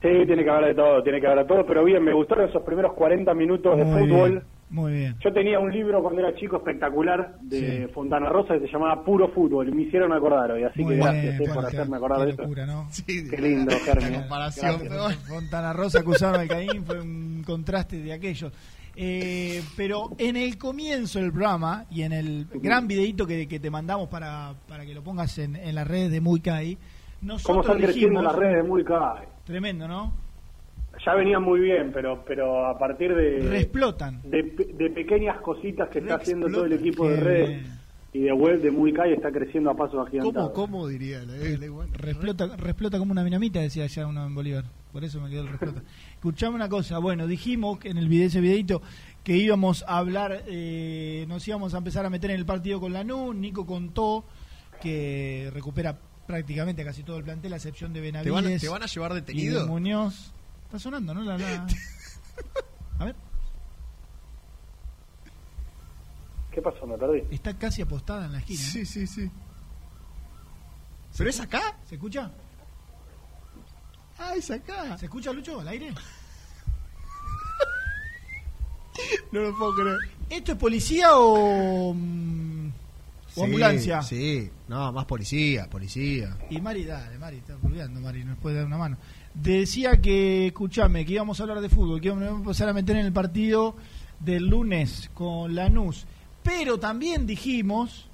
Sí, 0.01 0.09
tiene 0.27 0.43
que 0.43 0.49
haber 0.49 0.65
de 0.67 0.75
todo, 0.75 1.01
tiene 1.01 1.19
que 1.21 1.27
haber 1.27 1.39
de 1.39 1.45
todo, 1.45 1.65
pero 1.65 1.83
bien, 1.83 2.03
me 2.03 2.13
gustaron 2.13 2.47
esos 2.49 2.61
primeros 2.63 2.93
40 2.93 3.33
minutos 3.33 3.77
de 3.77 3.85
fútbol. 3.85 4.29
bien, 4.31 4.43
muy 4.69 4.91
bien. 4.93 5.15
Yo 5.23 5.31
tenía 5.33 5.57
un 5.59 5.71
libro 5.71 6.01
cuando 6.03 6.19
era 6.21 6.35
chico 6.35 6.57
espectacular 6.57 7.35
de 7.41 7.89
Fontana 7.93 8.29
Rosa 8.29 8.55
que 8.55 8.67
se 8.67 8.73
llamaba 8.73 9.03
Puro 9.03 9.29
Fútbol 9.29 9.69
y 9.69 9.71
me 9.71 9.83
hicieron 9.83 10.11
acordar 10.13 10.51
hoy, 10.51 10.63
así 10.63 10.83
Muy 10.83 10.95
que 10.95 11.01
gracias 11.01 11.23
bien, 11.23 11.35
eh, 11.35 11.37
por 11.39 11.53
Juan, 11.53 11.65
hacerme 11.65 11.97
acordar 11.97 12.19
qué 12.19 12.25
de 12.25 12.31
eso. 12.33 12.41
locura, 12.43 12.65
¿no? 12.67 12.87
Qué 13.07 13.37
lindo, 13.41 13.75
Germán. 13.83 14.13
comparación. 14.13 14.79
Fontana 15.27 15.73
Rosa 15.73 15.99
acusaron 16.01 16.41
al 16.41 16.47
Caín, 16.47 16.85
fue 16.85 16.99
un 16.99 17.43
contraste 17.45 17.97
de 18.01 18.13
aquellos. 18.13 18.51
Eh, 18.97 19.61
pero 19.76 20.11
en 20.17 20.35
el 20.38 20.57
comienzo 20.57 21.19
del 21.19 21.31
programa 21.31 21.85
y 21.91 22.03
en 22.03 22.13
el 22.13 22.47
gran 22.53 22.88
videito 22.88 23.27
que, 23.27 23.47
que 23.47 23.59
te 23.59 23.69
mandamos 23.69 24.07
para, 24.07 24.53
para 24.67 24.85
que 24.85 24.93
lo 24.93 25.03
pongas 25.03 25.38
en, 25.38 25.55
en 25.57 25.76
las 25.76 25.88
redes 25.88 26.11
de 26.11 26.22
Muy 26.22 26.39
Kai, 26.39 26.76
¿Cómo 26.76 27.34
nosotros 27.34 27.65
están 27.65 27.77
creciendo 27.81 28.19
dijimos, 28.19 28.23
las 28.23 28.35
redes 28.35 28.55
de 28.63 28.63
Muy 28.69 28.84
Cae? 28.84 29.27
tremendo, 29.45 29.88
¿no? 29.88 30.13
Ya 31.05 31.13
venían 31.13 31.43
muy 31.43 31.59
bien, 31.59 31.91
pero 31.93 32.23
pero 32.26 32.65
a 32.67 32.77
partir 32.80 33.13
de... 33.13 33.39
Reexplotan. 33.49 34.22
De, 34.23 34.43
pe- 34.43 34.73
de 34.73 34.89
pequeñas 34.91 35.39
cositas 35.41 35.89
que 35.89 35.99
está 35.99 36.15
haciendo 36.15 36.47
todo 36.47 36.65
el 36.65 36.73
equipo 36.73 37.09
de 37.09 37.19
redes 37.19 37.65
y 38.15 38.21
de 38.21 38.31
web 38.31 38.61
de 38.61 38.71
Muy 38.71 38.93
Cae 38.93 39.13
está 39.13 39.29
creciendo 39.31 39.69
a 39.71 39.75
pasos 39.75 40.07
agigantados. 40.07 40.51
¿Cómo, 40.53 40.67
cómo 40.71 40.87
diría? 40.87 41.23
la- 41.25 41.35
eh. 41.35 41.57
Reexplota, 41.93 42.55
reexplota 42.55 42.97
como 42.97 43.11
una 43.11 43.23
dinamita, 43.23 43.59
decía 43.59 43.83
allá 43.83 44.07
uno 44.07 44.25
en 44.25 44.33
Bolívar. 44.33 44.63
Por 44.93 45.03
eso 45.03 45.19
me 45.19 45.29
quedó 45.29 45.41
el 45.41 45.47
reexplota. 45.49 45.83
Escuchame 46.13 46.55
una 46.55 46.69
cosa, 46.69 46.97
bueno, 46.99 47.27
dijimos 47.27 47.77
que 47.79 47.89
en 47.89 47.97
el 47.97 48.07
video, 48.07 48.27
ese 48.27 48.39
videito 48.39 48.81
que 49.23 49.35
íbamos 49.35 49.83
a 49.87 49.97
hablar, 49.97 50.43
eh, 50.47 51.25
nos 51.27 51.45
íbamos 51.47 51.73
a 51.73 51.79
empezar 51.79 52.05
a 52.05 52.09
meter 52.09 52.31
en 52.31 52.37
el 52.37 52.45
partido 52.45 52.79
con 52.79 52.93
Lanús. 52.93 53.35
Nico 53.35 53.65
contó 53.65 54.23
que 54.81 55.49
recupera 55.53 55.97
prácticamente 56.25 56.83
casi 56.85 57.03
todo 57.03 57.17
el 57.17 57.23
plantel, 57.25 57.51
a 57.53 57.57
excepción 57.57 57.91
de 57.91 57.99
Benavides. 58.01 58.25
¿Te 58.25 58.31
van, 58.31 58.45
a- 58.53 58.57
te 58.59 58.69
van 58.69 58.83
a 58.83 58.85
llevar 58.85 59.11
y 59.11 59.15
detenido? 59.15 59.63
de 59.63 59.67
Muñoz. 59.69 60.31
Está 60.65 60.79
sonando, 60.79 61.13
¿no? 61.13 61.21
La, 61.21 61.37
la- 61.37 61.67
A 62.99 63.05
ver, 63.05 63.15
¿Qué 66.56 66.61
pasó? 66.61 66.88
Me 66.88 66.98
perdí. 66.98 67.22
está 67.32 67.53
casi 67.57 67.82
apostada 67.82 68.27
en 68.27 68.32
la 68.32 68.38
esquina. 68.40 68.61
Sí, 68.61 68.86
sí, 68.86 69.06
sí. 69.06 69.30
¿Pero 71.18 71.30
es 71.30 71.40
acá? 71.41 71.77
¿Se 71.86 71.95
escucha? 71.95 72.32
Ah, 74.18 74.36
es 74.38 74.49
acá. 74.49 74.98
¿Se 74.98 75.06
escucha, 75.07 75.34
Lucho, 75.34 75.60
al 75.60 75.68
aire? 75.68 75.94
No 79.34 79.41
lo 79.41 79.57
puedo 79.57 79.76
creer. 79.76 79.98
¿Esto 80.30 80.53
es 80.53 80.57
policía 80.57 81.18
o, 81.18 81.94
mm, 81.94 82.68
o 82.69 82.72
Sí, 83.34 83.41
ambulancia? 83.44 84.02
Sí, 84.02 84.49
no, 84.69 84.94
más 84.94 85.03
policía, 85.03 85.69
policía. 85.69 86.38
Y 86.49 86.61
Mari, 86.61 86.86
dale, 86.86 87.19
Mari, 87.19 87.38
está 87.40 87.57
olvidando, 87.61 87.99
Mari, 87.99 88.23
nos 88.23 88.38
puede 88.38 88.56
dar 88.56 88.65
una 88.65 88.77
mano. 88.77 88.98
Decía 89.34 89.99
que, 89.99 90.48
escúchame, 90.48 91.06
que 91.06 91.11
íbamos 91.11 91.38
a 91.38 91.44
hablar 91.44 91.60
de 91.60 91.68
fútbol, 91.68 91.99
que 91.99 92.07
íbamos 92.07 92.23
a 92.23 92.30
empezar 92.30 92.69
a 92.69 92.73
meter 92.73 92.95
en 92.95 93.06
el 93.06 93.11
partido 93.11 93.76
del 94.22 94.48
lunes 94.48 95.11
con 95.14 95.53
Lanús. 95.53 96.06
Pero 96.45 96.77
también 96.80 97.26
dijimos 97.26 98.09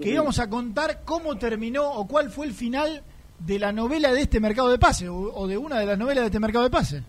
que 0.00 0.10
íbamos 0.10 0.38
a 0.38 0.48
contar 0.48 1.00
cómo 1.04 1.36
terminó 1.38 1.90
o 1.92 2.06
cuál 2.06 2.30
fue 2.30 2.46
el 2.46 2.52
final 2.52 3.02
de 3.38 3.58
la 3.58 3.72
novela 3.72 4.12
de 4.12 4.20
este 4.20 4.38
mercado 4.38 4.68
de 4.70 4.78
pase, 4.78 5.08
o, 5.08 5.16
o 5.16 5.46
de 5.48 5.56
una 5.56 5.78
de 5.80 5.86
las 5.86 5.98
novelas 5.98 6.22
de 6.24 6.26
este 6.26 6.40
mercado 6.40 6.64
de 6.64 6.70
pase. 6.70 7.02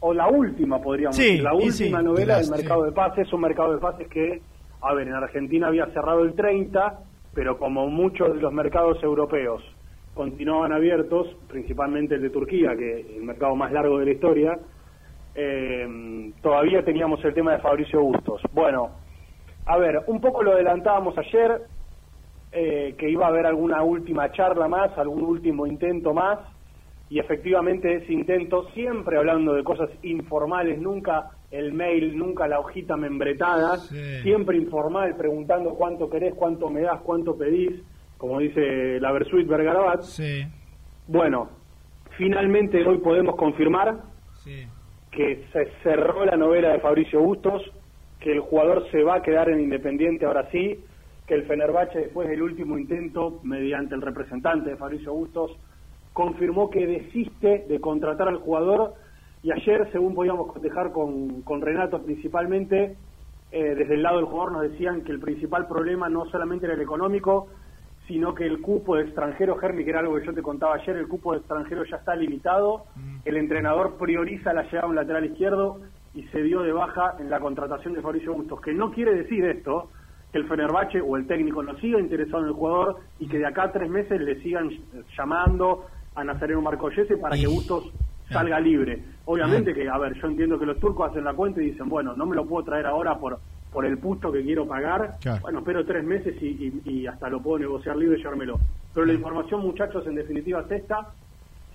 o 0.00 0.14
la 0.14 0.28
última, 0.28 0.80
podríamos 0.80 1.16
Sí, 1.16 1.22
decir, 1.22 1.42
la 1.42 1.54
última 1.54 1.98
sí, 1.98 2.04
novela 2.04 2.34
de 2.36 2.42
del 2.42 2.50
mercado 2.50 2.82
sí. 2.84 2.86
de 2.90 2.92
pases, 2.92 3.32
un 3.32 3.40
mercado 3.40 3.72
de 3.72 3.78
pases 3.78 4.08
que, 4.08 4.40
a 4.82 4.94
ver, 4.94 5.08
en 5.08 5.14
Argentina 5.14 5.66
había 5.68 5.86
cerrado 5.86 6.22
el 6.22 6.34
30, 6.34 7.00
pero 7.34 7.58
como 7.58 7.88
muchos 7.88 8.34
de 8.34 8.40
los 8.40 8.52
mercados 8.52 9.02
europeos 9.02 9.62
continuaban 10.14 10.72
abiertos, 10.72 11.26
principalmente 11.48 12.14
el 12.14 12.22
de 12.22 12.30
Turquía, 12.30 12.76
que 12.76 13.00
es 13.00 13.06
el 13.16 13.22
mercado 13.24 13.56
más 13.56 13.72
largo 13.72 13.98
de 13.98 14.04
la 14.06 14.12
historia, 14.12 14.58
eh, 15.34 16.30
todavía 16.42 16.84
teníamos 16.84 17.24
el 17.24 17.34
tema 17.34 17.52
de 17.52 17.58
Fabricio 17.58 18.00
Bustos. 18.00 18.40
Bueno, 18.52 18.90
a 19.66 19.78
ver, 19.78 20.02
un 20.06 20.20
poco 20.20 20.42
lo 20.42 20.52
adelantábamos 20.52 21.16
ayer, 21.18 21.62
eh, 22.52 22.94
que 22.98 23.10
iba 23.10 23.26
a 23.26 23.28
haber 23.28 23.46
alguna 23.46 23.82
última 23.82 24.30
charla 24.32 24.68
más, 24.68 24.96
algún 24.98 25.22
último 25.22 25.66
intento 25.66 26.12
más, 26.12 26.38
y 27.08 27.18
efectivamente 27.18 27.94
ese 27.96 28.12
intento, 28.12 28.68
siempre 28.70 29.18
hablando 29.18 29.54
de 29.54 29.62
cosas 29.64 29.90
informales, 30.02 30.80
nunca 30.80 31.30
el 31.50 31.72
mail, 31.72 32.16
nunca 32.16 32.48
la 32.48 32.58
hojita 32.58 32.96
membretada, 32.96 33.76
siempre 33.78 34.56
informal, 34.56 35.14
preguntando 35.16 35.74
cuánto 35.74 36.10
querés, 36.10 36.34
cuánto 36.34 36.68
me 36.70 36.80
das, 36.80 37.00
cuánto 37.02 37.36
pedís, 37.36 37.82
como 38.18 38.40
dice 38.40 38.98
la 39.00 39.12
Versuit 39.12 39.46
Vergarabat. 39.46 40.02
Sí. 40.02 40.44
Bueno, 41.06 41.50
finalmente 42.16 42.84
hoy 42.86 42.98
podemos 42.98 43.36
confirmar 43.36 43.96
que 45.10 45.46
se 45.52 45.70
cerró 45.82 46.24
la 46.24 46.36
novela 46.36 46.70
de 46.70 46.80
Fabricio 46.80 47.20
Bustos, 47.20 47.62
que 48.24 48.32
el 48.32 48.40
jugador 48.40 48.90
se 48.90 49.02
va 49.02 49.16
a 49.16 49.22
quedar 49.22 49.50
en 49.50 49.60
Independiente 49.60 50.24
ahora 50.24 50.48
sí, 50.50 50.82
que 51.26 51.34
el 51.34 51.44
Fenerbahce, 51.44 51.98
después 51.98 52.26
del 52.26 52.40
último 52.40 52.78
intento, 52.78 53.38
mediante 53.42 53.94
el 53.94 54.00
representante 54.00 54.70
de 54.70 54.76
Fabricio 54.76 55.12
Bustos, 55.12 55.50
confirmó 56.14 56.70
que 56.70 56.86
desiste 56.86 57.66
de 57.68 57.80
contratar 57.80 58.28
al 58.28 58.38
jugador. 58.38 58.94
Y 59.42 59.52
ayer, 59.52 59.90
según 59.92 60.14
podíamos 60.14 60.50
cotejar 60.50 60.90
con, 60.90 61.42
con 61.42 61.60
Renato 61.60 62.02
principalmente, 62.02 62.96
eh, 63.52 63.74
desde 63.74 63.92
el 63.92 64.02
lado 64.02 64.16
del 64.16 64.24
jugador 64.24 64.52
nos 64.52 64.62
decían 64.70 65.02
que 65.04 65.12
el 65.12 65.20
principal 65.20 65.66
problema 65.66 66.08
no 66.08 66.24
solamente 66.30 66.64
era 66.64 66.76
el 66.76 66.80
económico, 66.80 67.48
sino 68.08 68.34
que 68.34 68.46
el 68.46 68.62
cupo 68.62 68.96
de 68.96 69.02
extranjeros, 69.02 69.60
Germi, 69.60 69.84
que 69.84 69.90
era 69.90 70.00
algo 70.00 70.16
que 70.16 70.24
yo 70.24 70.32
te 70.32 70.40
contaba 70.40 70.76
ayer, 70.76 70.96
el 70.96 71.08
cupo 71.08 71.32
de 71.32 71.40
extranjeros 71.40 71.90
ya 71.90 71.96
está 71.98 72.16
limitado, 72.16 72.84
el 73.26 73.36
entrenador 73.36 73.98
prioriza 73.98 74.54
la 74.54 74.62
llegada 74.62 74.84
a 74.84 74.88
un 74.88 74.96
lateral 74.96 75.26
izquierdo 75.26 75.80
y 76.14 76.22
se 76.28 76.42
dio 76.42 76.62
de 76.62 76.72
baja 76.72 77.14
en 77.18 77.28
la 77.28 77.40
contratación 77.40 77.92
de 77.94 78.00
Fabricio 78.00 78.32
Bustos, 78.34 78.60
que 78.60 78.72
no 78.72 78.90
quiere 78.92 79.14
decir 79.14 79.44
esto, 79.44 79.90
que 80.32 80.38
el 80.38 80.48
Fenerbahce 80.48 81.00
o 81.00 81.16
el 81.16 81.26
técnico 81.26 81.62
no 81.62 81.76
siga 81.78 82.00
interesado 82.00 82.42
en 82.42 82.48
el 82.48 82.54
jugador 82.54 82.96
y 83.18 83.28
que 83.28 83.38
de 83.38 83.46
acá 83.46 83.64
a 83.64 83.72
tres 83.72 83.88
meses 83.90 84.20
le 84.20 84.40
sigan 84.40 84.70
llamando 85.16 85.86
a 86.14 86.24
Nazareno 86.24 86.62
Marcollese 86.62 87.16
para 87.16 87.36
que 87.36 87.46
Bustos 87.46 87.84
salga 88.28 88.58
libre. 88.60 89.04
Obviamente 89.26 89.74
que, 89.74 89.88
a 89.88 89.98
ver, 89.98 90.14
yo 90.20 90.26
entiendo 90.28 90.58
que 90.58 90.66
los 90.66 90.78
turcos 90.80 91.10
hacen 91.10 91.24
la 91.24 91.34
cuenta 91.34 91.60
y 91.62 91.66
dicen, 91.70 91.88
bueno, 91.88 92.14
no 92.16 92.26
me 92.26 92.36
lo 92.36 92.46
puedo 92.46 92.64
traer 92.64 92.86
ahora 92.86 93.18
por 93.18 93.40
por 93.70 93.84
el 93.84 93.98
puesto 93.98 94.30
que 94.30 94.44
quiero 94.44 94.68
pagar, 94.68 95.16
Claro. 95.20 95.40
bueno, 95.42 95.58
espero 95.58 95.84
tres 95.84 96.04
meses 96.04 96.40
y, 96.40 96.46
y- 96.46 96.82
y 96.84 97.06
hasta 97.08 97.28
lo 97.28 97.42
puedo 97.42 97.58
negociar 97.58 97.96
libre 97.96 98.16
y 98.16 98.22
llevármelo. 98.22 98.60
Pero 98.92 99.04
la 99.04 99.12
información, 99.14 99.62
muchachos, 99.62 100.06
en 100.06 100.14
definitiva 100.14 100.60
es 100.60 100.70
esta. 100.70 101.08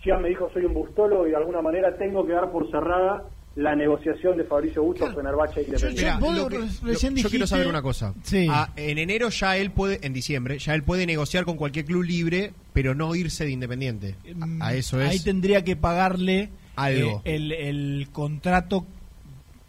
Gian 0.02 0.22
me 0.22 0.30
dijo, 0.30 0.50
soy 0.54 0.64
un 0.64 0.74
bustólogo 0.74 1.28
y 1.28 1.32
de 1.32 1.36
alguna 1.36 1.62
manera 1.62 1.98
tengo 1.98 2.26
que 2.26 2.32
dar 2.32 2.50
por 2.54 2.72
cerrada 2.72 3.26
la 3.60 3.76
negociación 3.76 4.38
de 4.38 4.46
Fabricio 4.46 4.82
Bustos, 4.84 5.14
Fenerbahce 5.14 5.62
y 5.62 5.66
Independiente. 5.66 6.02
Lo 6.34 6.48
que- 6.48 7.22
yo 7.22 7.30
quiero 7.30 7.46
saber 7.48 7.68
una 7.68 7.82
cosa. 7.82 8.14
Sí. 8.24 8.48
Ah, 8.50 8.72
en 8.78 8.98
enero 8.98 9.30
ya 9.30 9.58
él 9.58 9.72
puede, 9.72 10.00
en 10.06 10.14
diciembre, 10.14 10.60
ya 10.60 10.74
él 10.76 10.84
puede 10.84 11.06
negociar 11.06 11.44
con 11.44 11.58
cualquier 11.58 11.86
club 11.86 12.04
libre, 12.04 12.54
pero 12.74 12.96
no 12.96 13.14
irse 13.16 13.44
de 13.46 13.52
Independiente. 13.52 14.16
A, 14.62 14.68
a 14.68 14.74
eso 14.76 15.02
es. 15.02 15.08
Mm, 15.08 15.12
Ahí 15.12 15.20
tendría 15.20 15.64
que 15.66 15.76
pagarle 15.76 16.50
Algo. 16.78 17.22
eh, 17.26 17.36
el, 17.36 17.52
el 17.52 18.08
contrato 18.14 18.86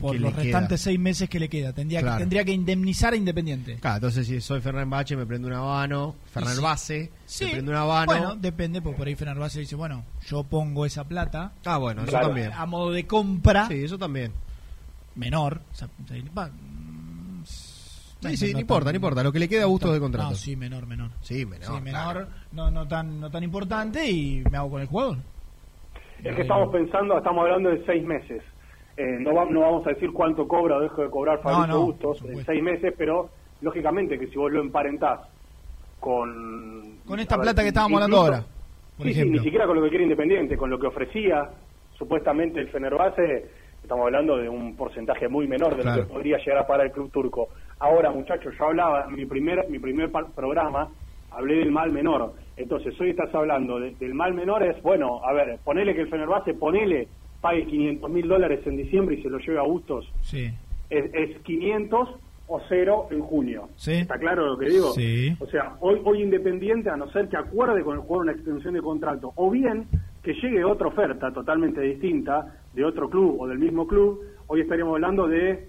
por 0.00 0.18
los 0.18 0.34
restantes 0.34 0.68
queda. 0.68 0.78
seis 0.78 0.98
meses 0.98 1.28
que 1.28 1.38
le 1.38 1.48
queda. 1.48 1.72
Tendría, 1.72 2.00
Claro. 2.00 2.16
que, 2.16 2.22
tendría 2.22 2.44
que 2.44 2.52
indemnizar 2.52 3.12
a 3.12 3.16
Independiente. 3.16 3.76
Claro, 3.80 3.96
entonces 3.96 4.26
si 4.26 4.40
soy 4.40 4.60
Fernández 4.60 4.88
Bache, 4.90 5.16
me 5.16 5.26
prendo 5.26 5.48
un 5.48 5.54
habano. 5.54 6.16
Fernández. 6.32 6.60
Base, 6.60 7.10
Sí, 7.26 7.44
me 7.44 7.50
prendo 7.52 7.70
un 7.72 7.76
habano. 7.76 8.06
Bueno, 8.06 8.36
depende, 8.36 8.80
porque 8.82 8.98
por 8.98 9.06
ahí 9.08 9.14
Fenerbahce 9.14 9.60
dice, 9.60 9.76
bueno, 9.76 10.04
yo 10.26 10.42
pongo 10.44 10.86
esa 10.86 11.04
plata. 11.04 11.52
Ah, 11.64 11.78
bueno, 11.78 12.02
eso 12.02 12.10
Claro. 12.10 12.26
también. 12.28 12.52
A 12.52 12.66
modo 12.66 12.90
de 12.92 13.06
compra. 13.06 13.66
Sí, 13.68 13.84
eso 13.84 13.98
también. 13.98 14.32
Menor. 15.14 15.60
o 15.72 15.74
sea, 15.74 15.88
va, 16.36 16.50
Sí, 18.22 18.36
sí, 18.36 18.52
no 18.52 18.60
importa, 18.60 18.90
no 18.92 18.96
importa. 18.96 19.22
Lo 19.22 19.32
que 19.32 19.38
le 19.38 19.48
queda 19.48 19.62
a 19.62 19.66
gusto 19.66 19.90
de 19.92 19.98
contrato. 19.98 20.30
No, 20.30 20.36
sí, 20.36 20.54
menor, 20.54 20.86
menor. 20.86 21.10
Sí, 21.22 21.46
menor. 21.46 21.74
Sí, 21.74 21.80
menor, 21.82 22.12
claro. 22.12 22.28
no, 22.52 22.70
no, 22.70 22.86
tan, 22.86 23.18
no 23.18 23.30
tan 23.30 23.42
importante 23.42 24.10
y 24.10 24.42
me 24.50 24.58
hago 24.58 24.70
con 24.72 24.82
el 24.82 24.86
jugador. 24.88 25.18
Es 26.22 26.36
que 26.36 26.42
estamos 26.42 26.70
pensando, 26.70 27.16
estamos 27.16 27.42
hablando 27.44 27.70
de 27.70 27.82
seis 27.86 28.04
meses. 28.04 28.42
Eh, 29.00 29.16
no, 29.18 29.32
va- 29.32 29.46
no 29.46 29.60
vamos 29.60 29.86
a 29.86 29.90
decir 29.94 30.12
cuánto 30.12 30.46
cobra 30.46 30.76
o 30.76 30.80
deja 30.80 31.00
de 31.02 31.08
cobrar 31.08 31.40
Fabricio 31.40 31.66
No, 31.68 31.72
no, 31.80 31.86
Bustos 31.86 32.22
en 32.22 32.44
seis 32.44 32.62
meses, 32.62 32.92
pero 32.98 33.30
lógicamente 33.62 34.18
que 34.18 34.26
si 34.26 34.36
vos 34.36 34.52
lo 34.52 34.60
emparentás 34.60 35.20
con... 35.98 36.98
Con 37.06 37.18
esta 37.18 37.36
ver, 37.36 37.44
plata 37.44 37.62
que 37.62 37.68
estábamos 37.68 38.02
incluso- 38.02 38.20
hablando 38.20 38.36
ahora, 38.36 38.54
por 38.96 39.06
sí, 39.06 39.14
sí, 39.14 39.20
ejemplo. 39.20 39.38
ni 39.40 39.44
siquiera 39.44 39.66
con 39.66 39.76
lo 39.76 39.82
que 39.84 39.88
quiere 39.88 40.04
Independiente, 40.04 40.56
con 40.58 40.68
lo 40.68 40.78
que 40.78 40.86
ofrecía 40.86 41.48
supuestamente 41.96 42.60
el 42.60 42.68
Fenerbahce, 42.68 43.50
estamos 43.82 44.04
hablando 44.04 44.36
de 44.36 44.48
un 44.50 44.76
porcentaje 44.76 45.28
muy 45.28 45.46
menor 45.48 45.76
de 45.76 45.82
Claro. 45.82 46.02
lo 46.02 46.06
que 46.06 46.12
podría 46.12 46.36
llegar 46.36 46.58
a 46.58 46.66
pagar 46.66 46.86
el 46.86 46.92
club 46.92 47.10
turco. 47.10 47.48
Ahora, 47.78 48.10
muchachos, 48.10 48.54
yo 48.58 48.66
hablaba, 48.66 49.06
mi 49.08 49.24
primer, 49.24 49.66
mi 49.70 49.78
primer 49.78 50.10
programa, 50.34 50.90
hablé 51.30 51.56
del 51.56 51.70
mal 51.70 51.90
menor. 51.90 52.34
Entonces, 52.56 52.98
hoy 53.00 53.10
estás 53.10 53.34
hablando 53.34 53.80
de- 53.80 53.94
del 53.94 54.12
mal 54.12 54.34
menor, 54.34 54.62
es, 54.62 54.80
bueno, 54.82 55.22
a 55.24 55.32
ver, 55.32 55.58
ponele 55.64 55.94
que 55.94 56.02
el 56.02 56.10
Fenerbahce, 56.10 56.52
ponele, 56.54 57.08
pague 57.40 57.64
500 57.66 58.10
mil 58.10 58.28
dólares 58.28 58.60
en 58.66 58.76
diciembre 58.76 59.16
y 59.16 59.22
se 59.22 59.30
lo 59.30 59.38
lleve 59.38 59.58
a 59.58 59.62
Bustos. 59.62 60.10
Sí. 60.22 60.50
Es, 60.90 61.10
es 61.14 61.38
500 61.42 62.08
o 62.52 62.60
cero 62.68 63.06
en 63.10 63.20
junio. 63.20 63.68
Sí. 63.76 63.92
¿Está 63.92 64.18
claro 64.18 64.44
lo 64.46 64.58
que 64.58 64.68
digo? 64.68 64.90
Sí. 64.92 65.34
O 65.38 65.46
sea, 65.46 65.76
hoy, 65.80 66.00
hoy 66.04 66.22
Independiente, 66.22 66.90
a 66.90 66.96
no 66.96 67.08
ser 67.12 67.28
que 67.28 67.36
acuerde 67.36 67.82
con 67.84 67.94
el 67.94 68.00
jugador 68.02 68.24
una 68.24 68.32
extensión 68.32 68.74
de 68.74 68.82
contrato, 68.82 69.32
o 69.36 69.50
bien 69.50 69.86
que 70.22 70.34
llegue 70.34 70.64
otra 70.64 70.88
oferta 70.88 71.32
totalmente 71.32 71.80
distinta 71.80 72.56
de 72.74 72.84
otro 72.84 73.08
club 73.08 73.40
o 73.40 73.46
del 73.46 73.58
mismo 73.58 73.86
club, 73.86 74.20
hoy 74.48 74.60
estaríamos 74.62 74.94
hablando 74.94 75.28
de 75.28 75.66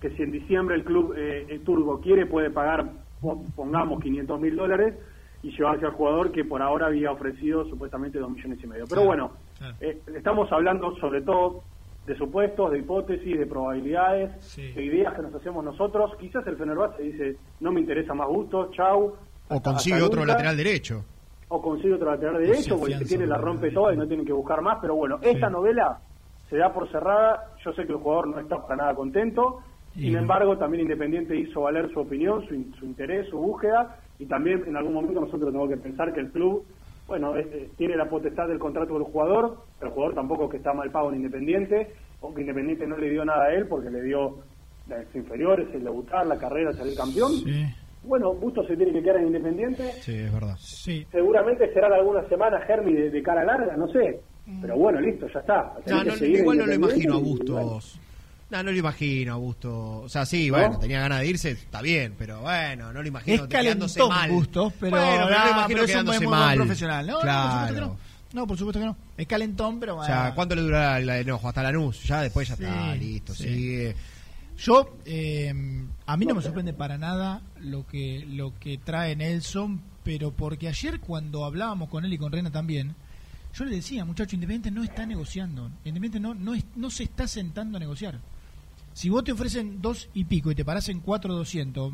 que 0.00 0.10
si 0.10 0.22
en 0.22 0.32
diciembre 0.32 0.74
el 0.76 0.84
club 0.84 1.14
eh, 1.16 1.46
el 1.48 1.60
turco 1.60 2.00
quiere, 2.00 2.26
puede 2.26 2.50
pagar, 2.50 2.90
po- 3.20 3.42
pongamos, 3.56 4.00
500 4.02 4.40
mil 4.40 4.54
dólares 4.54 4.94
y 5.42 5.50
llevarse 5.50 5.86
al 5.86 5.92
jugador 5.92 6.30
que 6.30 6.44
por 6.44 6.60
ahora 6.60 6.86
había 6.86 7.10
ofrecido 7.10 7.64
supuestamente 7.68 8.18
2 8.18 8.30
millones 8.30 8.58
y 8.62 8.66
medio. 8.66 8.84
Pero 8.88 9.04
bueno. 9.04 9.32
Eh, 9.80 10.00
estamos 10.16 10.50
hablando 10.52 10.94
sobre 10.96 11.22
todo 11.22 11.62
de 12.06 12.16
supuestos, 12.16 12.70
de 12.72 12.78
hipótesis, 12.80 13.38
de 13.38 13.46
probabilidades, 13.46 14.56
de 14.74 14.84
ideas 14.84 15.14
que 15.14 15.22
nos 15.22 15.34
hacemos 15.34 15.64
nosotros. 15.64 16.12
Quizás 16.18 16.46
el 16.46 16.56
Fenerbahce 16.56 17.02
dice, 17.02 17.36
no 17.60 17.70
me 17.72 17.80
interesa 17.80 18.12
más 18.14 18.26
gusto, 18.28 18.70
chau. 18.72 19.14
O 19.48 19.62
consigue 19.62 20.02
otro 20.02 20.20
nunca. 20.20 20.32
lateral 20.32 20.56
derecho. 20.56 21.04
O 21.48 21.60
consigue 21.62 21.94
otro 21.94 22.10
lateral 22.10 22.40
derecho, 22.40 22.74
o 22.74 22.78
el 22.78 22.80
que 22.86 22.94
afianza 22.94 23.08
tiene 23.08 23.26
la 23.26 23.36
rompe 23.38 23.70
toda 23.70 23.92
y 23.94 23.96
no 23.96 24.06
tienen 24.06 24.26
que 24.26 24.32
buscar 24.32 24.62
más. 24.62 24.78
Pero 24.80 24.94
bueno, 24.96 25.18
esta 25.22 25.48
novela 25.50 25.98
se 26.50 26.56
da 26.56 26.72
por 26.72 26.90
cerrada. 26.90 27.44
Yo 27.64 27.72
sé 27.72 27.84
que 27.86 27.92
el 27.92 27.98
jugador 27.98 28.28
no 28.28 28.40
está 28.40 28.60
para 28.62 28.76
nada 28.76 28.94
contento. 28.94 29.60
Sin 29.94 30.16
embargo, 30.16 30.56
también 30.56 30.82
Independiente 30.84 31.36
hizo 31.36 31.60
valer 31.60 31.92
su 31.92 32.00
opinión, 32.00 32.46
su, 32.48 32.54
in- 32.54 32.74
su 32.80 32.86
interés, 32.86 33.28
su 33.28 33.38
búsqueda. 33.38 33.98
Y 34.18 34.24
también 34.26 34.64
en 34.66 34.76
algún 34.76 34.94
momento 34.94 35.20
nosotros 35.20 35.52
tenemos 35.52 35.68
que 35.68 35.76
pensar 35.76 36.12
que 36.14 36.20
el 36.20 36.30
club, 36.32 36.64
bueno, 37.06 37.36
es- 37.36 37.46
es- 37.52 37.70
tiene 37.76 37.96
la 37.96 38.08
potestad 38.08 38.48
del 38.48 38.58
contrato 38.58 38.94
del 38.94 39.02
jugador. 39.04 39.58
El 39.80 39.88
jugador 39.90 40.14
tampoco 40.14 40.44
es 40.44 40.50
que 40.52 40.56
está 40.58 40.72
mal 40.72 40.90
pago 40.90 41.10
en 41.10 41.16
Independiente. 41.16 41.92
O 42.20 42.32
que 42.32 42.42
Independiente 42.42 42.86
no 42.86 42.96
le 42.96 43.10
dio 43.10 43.24
nada 43.24 43.44
a 43.44 43.54
él 43.54 43.66
porque 43.66 43.90
le 43.90 44.02
dio 44.02 44.38
las 44.88 45.04
inferiores, 45.14 45.68
el 45.74 45.84
debutar, 45.84 46.26
la 46.26 46.36
carrera, 46.38 46.72
salir 46.72 46.96
campeón. 46.96 47.32
Bueno, 48.04 48.34
Busto 48.34 48.64
se 48.66 48.76
tiene 48.76 48.92
que 48.92 49.02
quedar 49.02 49.18
en 49.18 49.26
Independiente. 49.28 49.82
Sí, 50.00 50.14
es 50.16 50.32
verdad. 50.32 50.56
Sí. 50.58 51.06
Seguramente 51.12 51.72
serán 51.72 51.92
algunas 51.92 52.26
semanas, 52.28 52.62
Germi, 52.66 52.92
de, 52.94 53.10
de 53.10 53.22
cara 53.22 53.44
larga, 53.44 53.76
no 53.76 53.86
sé. 53.88 54.20
Pero 54.60 54.76
bueno, 54.76 55.00
listo, 55.00 55.28
ya 55.28 55.38
está. 55.40 55.72
No, 55.86 56.02
no, 56.04 56.26
igual 56.26 56.58
no 56.58 56.66
lo 56.66 56.74
imagino 56.74 57.14
a 57.14 57.18
y, 57.18 57.20
bueno, 57.20 57.30
Bustos. 57.30 58.00
No, 58.52 58.62
no 58.62 58.70
lo 58.70 58.76
imagino 58.78 59.32
a 59.32 59.36
Bustos. 59.36 59.72
O 60.04 60.08
sea, 60.08 60.24
sí, 60.26 60.48
¿No? 60.50 60.58
bueno, 60.58 60.78
tenía 60.78 61.00
ganas 61.00 61.20
de 61.20 61.26
irse, 61.26 61.50
está 61.52 61.80
bien, 61.82 62.14
pero 62.18 62.42
bueno, 62.42 62.92
no 62.92 63.02
lo 63.02 63.08
imagino 63.08 63.44
Es 63.44 63.48
quedándose 63.48 64.00
mal. 64.06 64.30
Bustos, 64.30 64.72
pero, 64.78 64.96
bueno, 64.96 65.24
pero 65.26 65.38
no 65.38 65.44
lo 65.44 65.50
imagino 65.50 65.66
pero 65.68 65.86
quedándose 65.86 66.26
mal. 66.26 66.56
profesional. 66.56 67.06
No, 67.06 67.12
no, 67.14 67.18
por 67.18 67.28
supuesto 67.32 67.66
que 67.66 67.72
claro. 67.72 67.86
no. 67.86 68.12
No, 68.40 68.46
por 68.46 68.58
supuesto 68.58 68.80
que 68.80 68.86
no. 68.86 68.96
Es 69.16 69.26
calentón, 69.26 69.80
pero 69.80 69.96
O 69.98 70.04
sea, 70.04 70.32
¿cuánto 70.34 70.54
le 70.54 70.62
durará 70.62 70.98
el 70.98 71.08
enojo? 71.08 71.48
Hasta 71.48 71.62
Lanús, 71.62 72.02
ya 72.04 72.20
después 72.22 72.48
ya 72.48 72.56
Sí, 72.56 72.62
está, 72.64 72.94
listo, 72.94 73.34
sí. 73.34 73.44
sigue. 73.44 73.96
Yo, 74.58 74.96
eh, 75.06 75.52
a 76.06 76.16
mí 76.16 76.26
no 76.26 76.34
me 76.34 76.42
sorprende 76.42 76.72
para 76.74 76.96
nada 76.98 77.40
lo 77.60 77.86
que 77.86 78.24
lo 78.28 78.52
que 78.60 78.76
trae 78.78 79.16
Nelson, 79.16 79.80
pero 80.04 80.30
porque 80.30 80.68
ayer 80.68 81.00
cuando 81.00 81.44
hablábamos 81.46 81.88
con 81.88 82.04
él 82.04 82.12
y 82.12 82.18
con 82.18 82.32
Rena 82.32 82.50
también, 82.50 82.94
yo 83.54 83.64
le 83.64 83.76
decía, 83.76 84.04
muchacho, 84.04 84.34
Independiente 84.36 84.70
no 84.70 84.84
está 84.84 85.04
negociando, 85.06 85.70
Independiente 85.84 86.20
no 86.20 86.34
no, 86.34 86.54
es- 86.54 86.64
no 86.76 86.90
se 86.90 87.02
está 87.04 87.26
sentando 87.26 87.76
a 87.76 87.80
negociar. 87.80 88.18
Si 88.94 89.08
vos 89.08 89.24
te 89.24 89.32
ofrecen 89.32 89.80
dos 89.80 90.08
y 90.14 90.24
pico 90.24 90.50
y 90.50 90.54
te 90.54 90.64
parás 90.64 90.88
en 90.88 91.00
cuatro 91.00 91.34
doscientos 91.34 91.92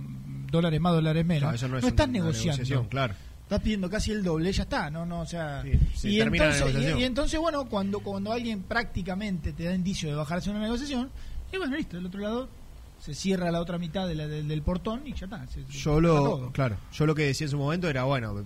dólares 0.50 0.80
más, 0.80 0.92
dólares 0.94 1.24
menos, 1.24 1.54
eso 1.54 1.68
no 1.68 1.72
no, 1.74 1.78
es 1.78 1.84
estás 1.84 2.08
negociando. 2.08 2.88
claro. 2.88 3.14
Estás 3.42 3.60
pidiendo 3.62 3.88
casi 3.88 4.10
el 4.12 4.22
doble, 4.22 4.52
ya 4.52 4.64
está, 4.64 4.90
no, 4.90 5.06
no, 5.06 5.20
o 5.20 5.26
sea, 5.26 5.62
se 5.94 6.10
y, 6.10 6.20
entonces, 6.20 6.98
y- 6.98 7.04
entonces, 7.04 7.40
bueno, 7.40 7.64
cuando 7.66 8.00
cuando 8.00 8.30
alguien 8.30 8.62
prácticamente 8.62 9.52
te 9.54 9.64
da 9.64 9.74
indicio 9.74 10.10
de 10.10 10.16
bajarse 10.16 10.50
una 10.50 10.60
negociación, 10.60 11.08
y 11.50 11.56
bueno, 11.56 11.74
listo, 11.76 11.96
del 11.96 12.04
otro 12.06 12.20
lado 12.20 12.48
se 13.00 13.14
cierra 13.14 13.50
la 13.50 13.60
otra 13.62 13.78
mitad 13.78 14.06
de 14.06 14.16
la- 14.16 14.26
del, 14.26 14.48
del 14.48 14.60
portón 14.62 15.06
y 15.06 15.14
ya 15.14 15.24
está. 15.24 15.46
se- 15.46 15.62
se 15.64 15.72
Yo 15.72 15.98
cierra 15.98 16.00
lo, 16.00 16.52
claro, 16.52 16.76
yo 16.92 17.06
lo 17.06 17.14
que 17.14 17.22
decía 17.22 17.46
en 17.46 17.50
su 17.52 17.56
momento 17.58 17.88
era, 17.88 18.04
bueno, 18.04 18.44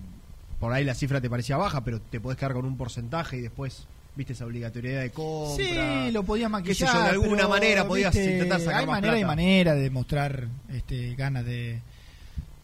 por 0.61 0.73
ahí 0.73 0.85
la 0.85 0.95
cifra 0.95 1.21
te 1.21 1.29
parecía 1.29 1.57
baja, 1.57 1.83
pero 1.83 2.01
te 2.01 2.21
podés 2.21 2.39
quedar 2.39 2.53
con 2.53 2.65
un 2.65 2.77
porcentaje 2.77 3.39
y 3.39 3.41
después, 3.41 3.89
viste, 4.15 4.33
esa 4.35 4.47
obligatoriedad 4.47 5.03
de 5.03 5.11
compra. 5.11 5.65
Sí, 6.07 6.13
lo 6.13 6.23
podías 6.23 6.51
Qué 6.63 6.75
sé 6.75 6.85
maquillar. 6.85 6.95
yo, 6.95 7.03
de 7.03 7.09
alguna 7.11 7.37
pero, 7.37 7.49
manera 7.49 7.85
podías 7.87 8.15
viste, 8.15 8.33
intentar 8.33 8.61
sacar 8.61 8.81
Hay 8.81 8.87
más 8.87 8.97
manera 8.97 9.17
y 9.17 9.21
plata. 9.21 9.37
manera 9.37 9.75
de 9.75 9.91
mostrar 9.91 10.49
este, 10.71 11.15
ganas 11.15 11.45
de, 11.47 11.81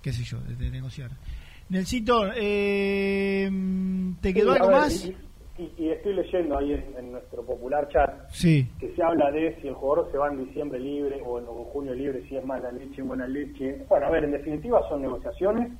qué 0.02 0.12
sé 0.12 0.22
yo, 0.24 0.38
de, 0.40 0.54
de 0.56 0.70
negociar. 0.70 1.10
Nelsito, 1.70 2.30
eh, 2.34 3.50
¿te 4.20 4.32
quedó 4.34 4.52
Sí, 4.54 4.58
algo 4.58 4.68
ver, 4.68 4.76
más? 4.78 5.04
Y, 5.04 5.16
y- 5.58 5.72
y 5.78 5.90
estoy 5.90 6.14
leyendo 6.14 6.56
ahí 6.56 6.72
en, 6.72 6.84
en 6.98 7.12
nuestro 7.12 7.44
popular 7.44 7.88
chat 7.88 8.10
Sí. 8.30 8.68
que 8.78 8.94
se 8.94 9.02
habla 9.02 9.30
de 9.32 9.56
si 9.60 9.68
el 9.68 9.74
jugador 9.74 10.08
se 10.12 10.16
va 10.18 10.28
en 10.28 10.44
diciembre 10.46 10.78
libre 10.78 11.20
o 11.26 11.38
en, 11.38 11.46
o 11.46 11.58
en 11.58 11.64
junio 11.64 11.94
libre, 11.94 12.24
si 12.28 12.36
es 12.36 12.44
mala 12.44 12.70
leche, 12.72 13.02
buena 13.02 13.26
leche. 13.26 13.84
Bueno, 13.88 14.06
a 14.06 14.10
ver, 14.10 14.24
en 14.24 14.30
definitiva 14.32 14.80
son 14.88 15.02
negociaciones, 15.02 15.72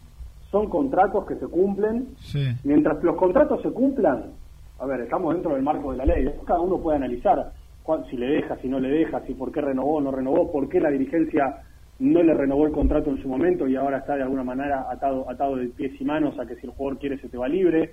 son 0.51 0.69
contratos 0.69 1.27
que 1.27 1.37
se 1.37 1.47
cumplen. 1.47 2.09
Sí. 2.21 2.45
Mientras 2.65 3.03
los 3.05 3.17
contratos 3.17 3.63
se 3.63 3.71
cumplan, 3.71 4.33
a 4.79 4.87
ver, 4.87 5.01
estamos 5.03 5.35
dentro 5.35 5.55
del 5.55 5.63
marco 5.63 5.91
de 5.93 5.99
la 5.99 6.07
ley. 6.07 6.29
Cada 6.47 6.61
uno 6.61 6.81
puede 6.81 6.97
analizar 6.97 7.53
cuán- 7.83 8.05
si 8.07 8.17
le 8.17 8.27
deja, 8.29 8.57
si 8.59 8.69
no 8.69 8.79
le 8.81 8.89
deja, 8.89 9.21
si 9.27 9.35
por 9.35 9.51
qué 9.53 9.61
renovó 9.61 9.97
o 9.97 10.01
no 10.01 10.11
renovó, 10.13 10.51
por 10.53 10.69
qué 10.69 10.81
la 10.81 10.91
dirigencia 10.91 11.63
no 11.99 12.23
le 12.23 12.33
renovó 12.35 12.67
el 12.67 12.73
contrato 12.73 13.11
en 13.11 13.21
su 13.21 13.29
momento 13.29 13.67
y 13.67 13.75
ahora 13.75 13.99
está 13.99 14.15
de 14.17 14.23
alguna 14.23 14.45
manera 14.45 14.87
atado, 14.89 15.29
atado 15.29 15.57
de 15.57 15.69
pies 15.69 16.01
y 16.01 16.05
manos 16.05 16.39
a 16.39 16.47
que 16.47 16.55
si 16.57 16.67
el 16.67 16.73
jugador 16.73 16.99
quiere 16.99 17.19
se 17.19 17.29
te 17.29 17.37
va 17.37 17.49
libre. 17.49 17.91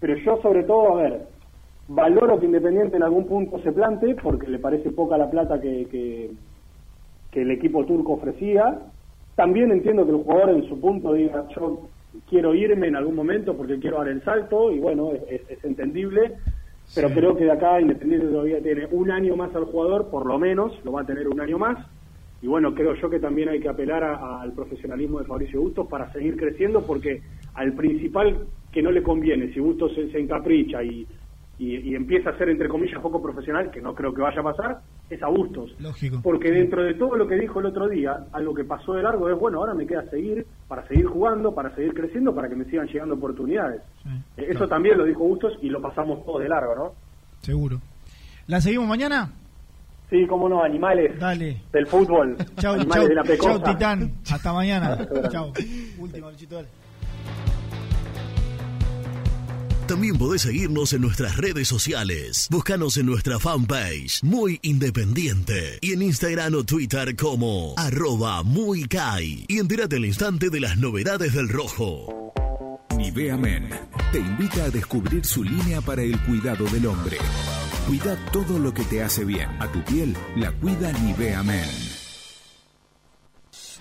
Pero 0.00 0.16
yo 0.16 0.38
sobre 0.42 0.64
todo, 0.64 0.98
a 0.98 1.02
ver, 1.02 1.28
valoro 1.88 2.40
que 2.40 2.46
Independiente 2.46 2.96
en 2.96 3.04
algún 3.04 3.26
punto 3.26 3.58
se 3.60 3.72
plante 3.72 4.16
porque 4.16 4.48
le 4.48 4.58
parece 4.58 4.90
poca 4.90 5.16
la 5.16 5.30
plata 5.30 5.60
que, 5.60 5.86
que, 5.88 6.30
que 7.30 7.42
el 7.42 7.52
equipo 7.52 7.86
turco 7.86 8.14
ofrecía. 8.14 8.80
También 9.36 9.70
entiendo 9.70 10.04
que 10.04 10.10
el 10.12 10.24
jugador 10.24 10.50
en 10.50 10.68
su 10.68 10.80
punto 10.80 11.12
diga 11.12 11.46
yo 11.54 11.90
quiero 12.28 12.54
irme 12.54 12.88
en 12.88 12.96
algún 12.96 13.14
momento 13.14 13.56
porque 13.56 13.78
quiero 13.78 13.98
dar 13.98 14.08
el 14.08 14.22
salto 14.22 14.70
y 14.72 14.78
bueno, 14.78 15.12
es, 15.12 15.22
es- 15.28 15.50
es 15.50 15.64
entendible. 15.64 16.34
Pero 16.94 17.10
creo 17.10 17.36
que 17.36 17.44
de 17.44 17.50
acá 17.52 17.80
Independiente 17.80 18.28
todavía 18.28 18.62
tiene 18.62 18.86
un 18.90 19.10
año 19.10 19.36
más 19.36 19.54
al 19.54 19.64
jugador, 19.64 20.08
por 20.10 20.24
lo 20.26 20.38
menos, 20.38 20.72
lo 20.84 20.92
va 20.92 21.02
a 21.02 21.06
tener 21.06 21.28
un 21.28 21.40
año 21.40 21.58
más. 21.58 21.76
Y 22.40 22.46
bueno, 22.46 22.74
creo 22.74 22.94
yo 22.94 23.10
que 23.10 23.20
también 23.20 23.48
hay 23.50 23.60
que 23.60 23.68
apelar 23.68 24.02
a- 24.04 24.40
al 24.40 24.52
profesionalismo 24.54 25.18
de 25.18 25.26
Fabricio 25.26 25.60
Bustos 25.60 25.88
para 25.88 26.10
seguir 26.12 26.36
creciendo, 26.36 26.86
porque 26.86 27.20
al 27.54 27.74
principal 27.74 28.48
que 28.72 28.82
no 28.82 28.90
le 28.92 29.02
conviene, 29.02 29.52
si 29.52 29.60
Bustos 29.60 29.94
se, 29.94 30.10
se 30.10 30.18
encapricha 30.18 30.82
y, 30.82 31.06
y- 31.58 31.90
y 31.90 31.94
empieza 31.94 32.30
a 32.30 32.36
ser, 32.38 32.48
entre 32.50 32.68
comillas, 32.68 33.00
poco 33.00 33.22
profesional, 33.22 33.70
que 33.70 33.80
no 33.80 33.94
creo 33.94 34.12
que 34.12 34.20
vaya 34.22 34.40
a 34.40 34.44
pasar, 34.44 34.80
es 35.08 35.22
a 35.22 35.28
Bustos. 35.28 35.74
Lógico. 35.80 36.20
Porque 36.22 36.50
dentro 36.50 36.82
de 36.82 36.94
todo 36.94 37.16
lo 37.16 37.26
que 37.26 37.36
dijo 37.36 37.60
el 37.60 37.66
otro 37.66 37.88
día, 37.88 38.26
algo 38.32 38.54
que 38.54 38.64
pasó 38.64 38.92
de 38.94 39.02
largo 39.02 39.30
es, 39.30 39.38
bueno, 39.38 39.58
ahora 39.58 39.72
me 39.74 39.86
queda 39.86 40.04
seguir, 40.10 40.46
para 40.68 40.86
seguir 40.88 41.06
jugando, 41.06 41.54
para 41.54 41.74
seguir 41.74 41.94
creciendo, 41.94 42.34
para 42.34 42.48
que 42.48 42.56
me 42.56 42.64
sigan 42.66 42.86
llegando 42.88 43.14
oportunidades. 43.14 43.80
Eh, 44.36 44.46
Eso 44.50 44.68
también 44.68 44.98
lo 44.98 45.04
dijo 45.04 45.20
Bustos 45.20 45.54
y 45.62 45.68
lo 45.70 45.80
pasamos 45.80 46.24
todos 46.26 46.42
de 46.42 46.48
largo, 46.48 46.74
¿no? 46.74 46.92
Seguro. 47.40 47.80
¿La 48.48 48.60
seguimos 48.60 48.86
mañana? 48.88 49.30
Sí, 50.10 50.24
cómo 50.28 50.48
no, 50.48 50.62
animales 50.62 51.18
Dale. 51.18 51.62
del 51.72 51.86
fútbol, 51.86 52.36
Chau, 52.58 52.74
animales 52.74 52.94
chau, 53.02 53.08
de 53.08 53.14
la 53.14 53.22
pecosa. 53.24 53.60
chau, 53.62 53.74
Titán. 53.74 54.12
Hasta 54.30 54.52
mañana. 54.52 55.08
Chau. 55.32 55.52
Último, 55.98 56.30
Luchito, 56.30 56.54
dale. 56.56 56.68
También 59.86 60.18
podés 60.18 60.42
seguirnos 60.42 60.92
en 60.94 61.02
nuestras 61.02 61.36
redes 61.36 61.68
sociales. 61.68 62.48
Búscanos 62.50 62.96
en 62.96 63.06
nuestra 63.06 63.38
fanpage, 63.38 64.20
Muy 64.24 64.58
Independiente. 64.62 65.78
Y 65.80 65.92
en 65.92 66.02
Instagram 66.02 66.54
o 66.54 66.64
Twitter 66.64 67.14
como 67.14 67.72
arroba 67.76 68.42
muy 68.42 68.88
Kai. 68.88 69.44
Y 69.46 69.58
entérate 69.58 69.96
al 69.96 70.04
instante 70.04 70.50
de 70.50 70.58
las 70.58 70.76
novedades 70.76 71.34
del 71.34 71.48
rojo. 71.48 72.32
Nivea 72.96 73.36
Men 73.36 73.70
te 74.10 74.18
invita 74.18 74.64
a 74.64 74.70
descubrir 74.70 75.24
su 75.24 75.44
línea 75.44 75.80
para 75.80 76.02
el 76.02 76.18
cuidado 76.22 76.64
del 76.64 76.86
hombre. 76.86 77.18
Cuida 77.86 78.16
todo 78.32 78.58
lo 78.58 78.74
que 78.74 78.82
te 78.82 79.04
hace 79.04 79.24
bien. 79.24 79.48
A 79.60 79.70
tu 79.70 79.84
piel 79.84 80.16
la 80.34 80.50
cuida 80.50 80.90
Nivea 80.92 81.44
Men. 81.44 81.95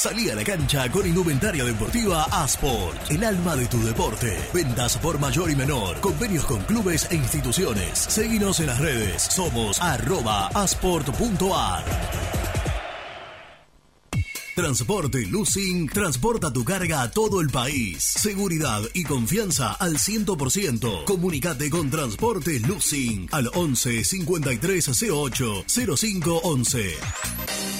Salí 0.00 0.30
a 0.30 0.34
la 0.34 0.42
cancha 0.42 0.90
con 0.90 1.06
indumentaria 1.06 1.62
deportiva 1.62 2.24
Asport, 2.24 3.10
el 3.10 3.22
alma 3.22 3.54
de 3.54 3.66
tu 3.66 3.82
deporte. 3.84 4.34
Ventas 4.54 4.96
por 4.96 5.20
mayor 5.20 5.50
y 5.50 5.54
menor, 5.54 6.00
convenios 6.00 6.46
con 6.46 6.62
clubes 6.62 7.06
e 7.10 7.16
instituciones. 7.16 7.98
Seguinos 7.98 8.60
en 8.60 8.68
las 8.68 8.78
redes, 8.78 9.20
somos 9.20 9.78
arroba 9.78 10.46
asport.ar. 10.54 11.84
Transporte 14.56 15.26
Lucing 15.26 15.90
transporta 15.90 16.50
tu 16.50 16.64
carga 16.64 17.02
a 17.02 17.10
todo 17.10 17.42
el 17.42 17.50
país. 17.50 18.02
Seguridad 18.02 18.80
y 18.94 19.04
confianza 19.04 19.74
al 19.74 19.98
100%. 19.98 21.04
Comunicate 21.04 21.68
con 21.68 21.90
Transporte 21.90 22.58
Lucing 22.60 23.28
al 23.32 23.50
11 23.52 24.02
53 24.02 25.02
08 25.10 25.64
05 25.94 26.40
11. 26.42 27.79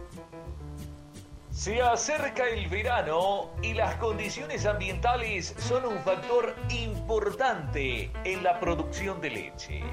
Se 1.61 1.79
acerca 1.79 2.49
el 2.49 2.67
verano 2.69 3.51
y 3.61 3.75
las 3.75 3.93
condiciones 3.97 4.65
ambientales 4.65 5.53
son 5.59 5.85
un 5.85 5.99
factor 5.99 6.55
importante 6.69 8.09
en 8.23 8.41
la 8.41 8.59
producción 8.59 9.21
de 9.21 9.29
leche. 9.29 9.83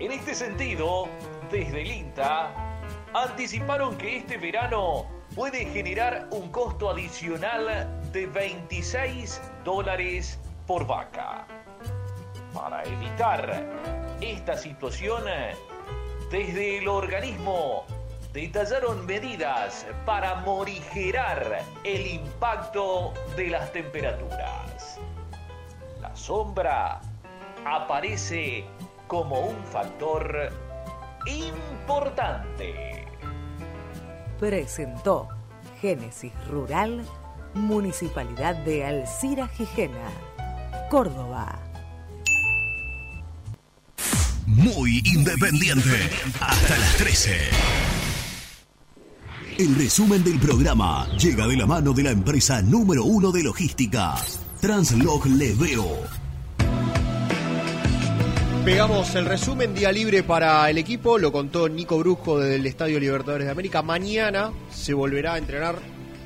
En 0.00 0.10
este 0.10 0.34
sentido, 0.34 1.06
desde 1.48 1.82
el 1.82 1.92
INTA, 1.92 2.52
anticiparon 3.14 3.96
que 3.96 4.16
este 4.16 4.36
verano 4.36 5.06
puede 5.36 5.64
generar 5.66 6.26
un 6.32 6.50
costo 6.50 6.90
adicional 6.90 8.02
de 8.10 8.26
26 8.26 9.40
dólares 9.62 10.40
por 10.66 10.84
vaca. 10.88 11.46
Para 12.52 12.82
evitar 12.82 13.64
esta 14.20 14.56
situación, 14.56 15.22
desde 16.32 16.78
el 16.78 16.88
organismo 16.88 17.86
detallaron 18.32 19.04
medidas 19.06 19.86
para 20.06 20.36
morigerar 20.36 21.62
el 21.84 22.06
impacto 22.06 23.12
de 23.36 23.48
las 23.48 23.72
temperaturas. 23.72 24.98
La 26.00 26.14
sombra 26.16 27.00
aparece 27.64 28.64
como 29.06 29.40
un 29.40 29.64
factor 29.66 30.50
importante. 31.26 33.06
Presentó 34.40 35.28
Génesis 35.80 36.32
Rural, 36.48 37.04
Municipalidad 37.54 38.56
de 38.56 38.84
Alcira 38.84 39.46
Gijena, 39.48 40.10
Córdoba. 40.90 41.58
Muy 44.46 45.02
independiente. 45.04 46.10
Hasta 46.40 46.78
las 46.78 46.96
13. 46.96 47.91
El 49.58 49.74
resumen 49.74 50.24
del 50.24 50.38
programa 50.38 51.06
llega 51.18 51.46
de 51.46 51.56
la 51.56 51.66
mano 51.66 51.92
de 51.92 52.02
la 52.02 52.10
empresa 52.10 52.62
número 52.62 53.04
uno 53.04 53.30
de 53.30 53.42
logística, 53.42 54.14
Translog 54.60 55.26
Leveo. 55.26 55.98
Pegamos 58.64 59.14
el 59.14 59.26
resumen, 59.26 59.74
día 59.74 59.92
libre 59.92 60.22
para 60.22 60.70
el 60.70 60.78
equipo, 60.78 61.18
lo 61.18 61.30
contó 61.30 61.68
Nico 61.68 61.98
Brusco 61.98 62.38
del 62.38 62.64
Estadio 62.64 62.98
Libertadores 62.98 63.44
de 63.46 63.52
América. 63.52 63.82
Mañana 63.82 64.52
se 64.70 64.94
volverá 64.94 65.34
a 65.34 65.38
entrenar, 65.38 65.78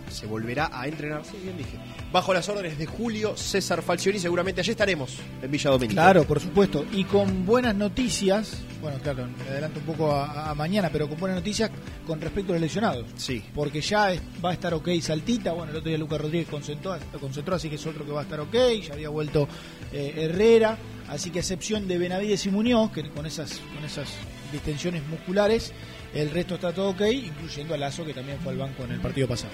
se 0.09 0.27
volverá 0.27 0.71
a 0.73 0.87
entrenar, 0.87 1.25
sí, 1.25 1.37
bien 1.43 1.59
dije, 1.59 1.79
bajo 2.17 2.33
las 2.33 2.49
órdenes 2.49 2.79
de 2.79 2.87
Julio 2.87 3.37
César 3.37 3.83
Falcioni. 3.83 4.19
Seguramente 4.19 4.63
allí 4.63 4.71
estaremos 4.71 5.19
en 5.43 5.51
Villa 5.51 5.69
Domínico. 5.71 5.93
Claro, 6.01 6.25
por 6.25 6.41
supuesto. 6.41 6.87
Y 6.93 7.05
con 7.05 7.45
buenas 7.45 7.75
noticias, 7.75 8.63
bueno, 8.81 8.99
claro, 9.03 9.27
me 9.45 9.51
adelanto 9.51 9.81
un 9.81 9.85
poco 9.85 10.13
a, 10.13 10.49
a 10.51 10.55
mañana, 10.55 10.89
pero 10.91 11.11
con 11.11 11.21
buenas 11.21 11.37
noticias 11.37 11.71
con 12.07 12.19
respecto 12.19 12.53
a 12.53 12.55
los 12.55 12.63
lesionados. 12.63 13.05
Sí. 13.17 13.43
Porque 13.55 13.83
ya 13.83 14.15
es- 14.15 14.23
va 14.43 14.49
a 14.49 14.53
estar 14.55 14.73
ok 14.73 14.89
Saltita, 15.03 15.53
bueno, 15.53 15.73
el 15.73 15.77
otro 15.77 15.91
día 15.91 15.99
Lucas 15.99 16.19
Rodríguez 16.23 16.49
concentró, 16.49 16.97
concentró, 17.21 17.55
así 17.57 17.69
que 17.69 17.75
es 17.75 17.85
otro 17.87 18.07
que 18.07 18.13
va 18.13 18.21
a 18.21 18.25
estar 18.25 18.41
ok, 18.41 18.55
ya 18.87 18.95
había 18.95 19.11
vuelto 19.11 19.47
eh, 19.93 20.15
Herrera, 20.17 20.79
así 21.11 21.29
que 21.31 21.41
a 21.41 21.43
excepción 21.43 21.87
de 21.87 21.99
Benavides 21.99 22.47
y 22.47 22.51
Muñoz, 22.51 22.93
que 22.93 23.11
con 23.11 23.27
esas, 23.27 23.61
con 23.75 23.85
esas 23.85 24.09
distensiones 24.53 25.07
musculares, 25.07 25.75
el 26.15 26.31
resto 26.31 26.55
está 26.55 26.73
todo 26.73 26.89
ok, 26.91 27.03
incluyendo 27.13 27.75
a 27.75 27.77
Lazo, 27.77 28.07
que 28.07 28.15
también 28.15 28.39
fue 28.43 28.53
al 28.53 28.59
banco 28.59 28.85
en 28.85 28.93
el 28.93 29.01
partido 29.01 29.29
pasado. 29.29 29.53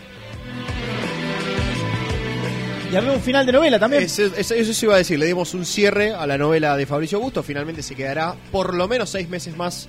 Y 2.93 2.97
había 2.97 3.12
un 3.12 3.20
final 3.23 3.47
de 3.47 3.52
novela 3.52 3.78
también. 3.78 4.02
Eso, 4.02 4.24
eso- 4.36 4.55
eso 4.55 4.85
iba 4.86 4.94
a 4.94 4.98
decir, 4.98 5.19
le 5.19 5.24
dimos 5.27 5.55
un 5.55 5.64
cierre 5.64 6.12
a 6.12 6.27
la 6.27 6.36
novela 6.36 6.77
de 6.77 6.85
Fabricio 6.85 7.16
Augusto, 7.19 7.43
finalmente 7.43 7.82
se 7.82 7.94
quedará 7.94 8.35
por 8.51 8.74
lo 8.74 8.86
menos 8.86 9.09
seis 9.09 9.28
meses 9.31 9.56
más 9.56 9.89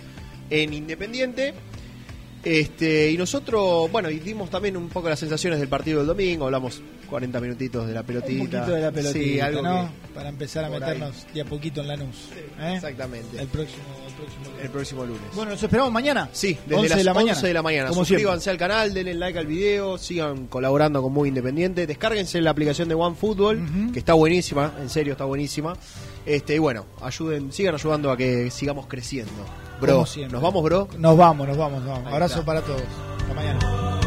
en 0.50 0.74
Independiente. 0.74 1.54
Este, 2.44 3.10
y 3.10 3.18
nosotros, 3.18 3.90
bueno, 3.92 4.10
y 4.10 4.20
dimos 4.20 4.50
también 4.50 4.76
un 4.76 4.90
poco 4.90 5.08
las 5.08 5.18
sensaciones 5.20 5.60
del 5.60 5.70
partido 5.70 6.00
del 6.00 6.08
domingo, 6.08 6.46
hablamos 6.46 6.82
40 7.10 7.40
minutitos 7.40 7.88
de 7.88 7.94
la 7.94 8.04
pelotita. 8.04 8.44
Un 8.44 8.50
poquito 8.50 8.72
de 8.76 8.82
la 8.82 8.92
pelotita, 8.92 9.24
Sí, 9.24 9.40
algo 9.40 9.62
¿no? 9.62 9.90
que- 9.90 10.14
Para 10.14 10.30
empezar 10.30 10.66
a 10.66 10.70
meternos 10.70 11.26
de 11.34 11.42
a 11.42 11.46
poquito 11.46 11.82
en 11.82 11.88
Lanús. 11.88 12.30
¿eh? 12.60 12.74
Exactamente. 12.76 13.40
El 13.40 13.48
próximo, 13.48 13.84
el 14.08 14.14
próximo 14.14 14.44
lunes. 14.46 14.64
el 14.64 14.70
próximo 14.72 15.06
lunes. 15.06 15.22
Bueno, 15.34 15.52
nos 15.52 15.64
esperamos 15.64 15.92
mañana. 15.92 16.30
Sí, 16.34 16.58
desde 16.66 16.76
11 16.76 16.90
las 16.90 16.98
de 16.98 17.04
la 17.06 17.12
11 17.14 17.24
mañana. 17.24 17.48
de 17.48 17.54
la 17.54 17.62
mañana. 17.62 17.90
Como 17.90 18.06
Suscríbanse 18.06 18.50
al 18.50 18.58
canal, 18.58 18.94
denle 18.94 19.14
like 19.14 19.40
al 19.40 19.48
video, 19.48 19.98
sigan 19.98 20.48
colaborando 20.48 21.02
con 21.02 21.14
Muy 21.14 21.30
Independiente, 21.30 21.88
descárguense 21.88 22.42
la 22.42 22.50
aplicación 22.52 22.90
de 22.90 22.96
OneFootball, 22.96 23.92
que 23.94 24.00
está 24.00 24.14
buenísima, 24.16 24.74
en 24.82 24.90
serio 24.90 25.14
está 25.14 25.24
buenísima. 25.26 25.78
Este, 26.26 26.56
y 26.56 26.60
bueno, 26.60 26.86
ayuden, 27.02 27.52
sigan 27.54 27.74
ayudando 27.76 28.12
a 28.12 28.18
que 28.18 28.52
sigamos 28.52 28.86
creciendo. 28.88 29.32
Bro, 29.84 30.06
nos 30.32 30.42
vamos, 30.42 30.64
bro. 30.64 30.88
Nos 30.98 31.18
vamos, 31.18 31.48
nos 31.48 31.58
vamos, 31.58 31.84
nos 31.84 31.90
vamos. 31.90 32.14
Abrazo 32.14 32.46
para 32.46 32.62
todos. 32.62 32.82
Hasta 33.20 33.34
mañana. 33.34 34.03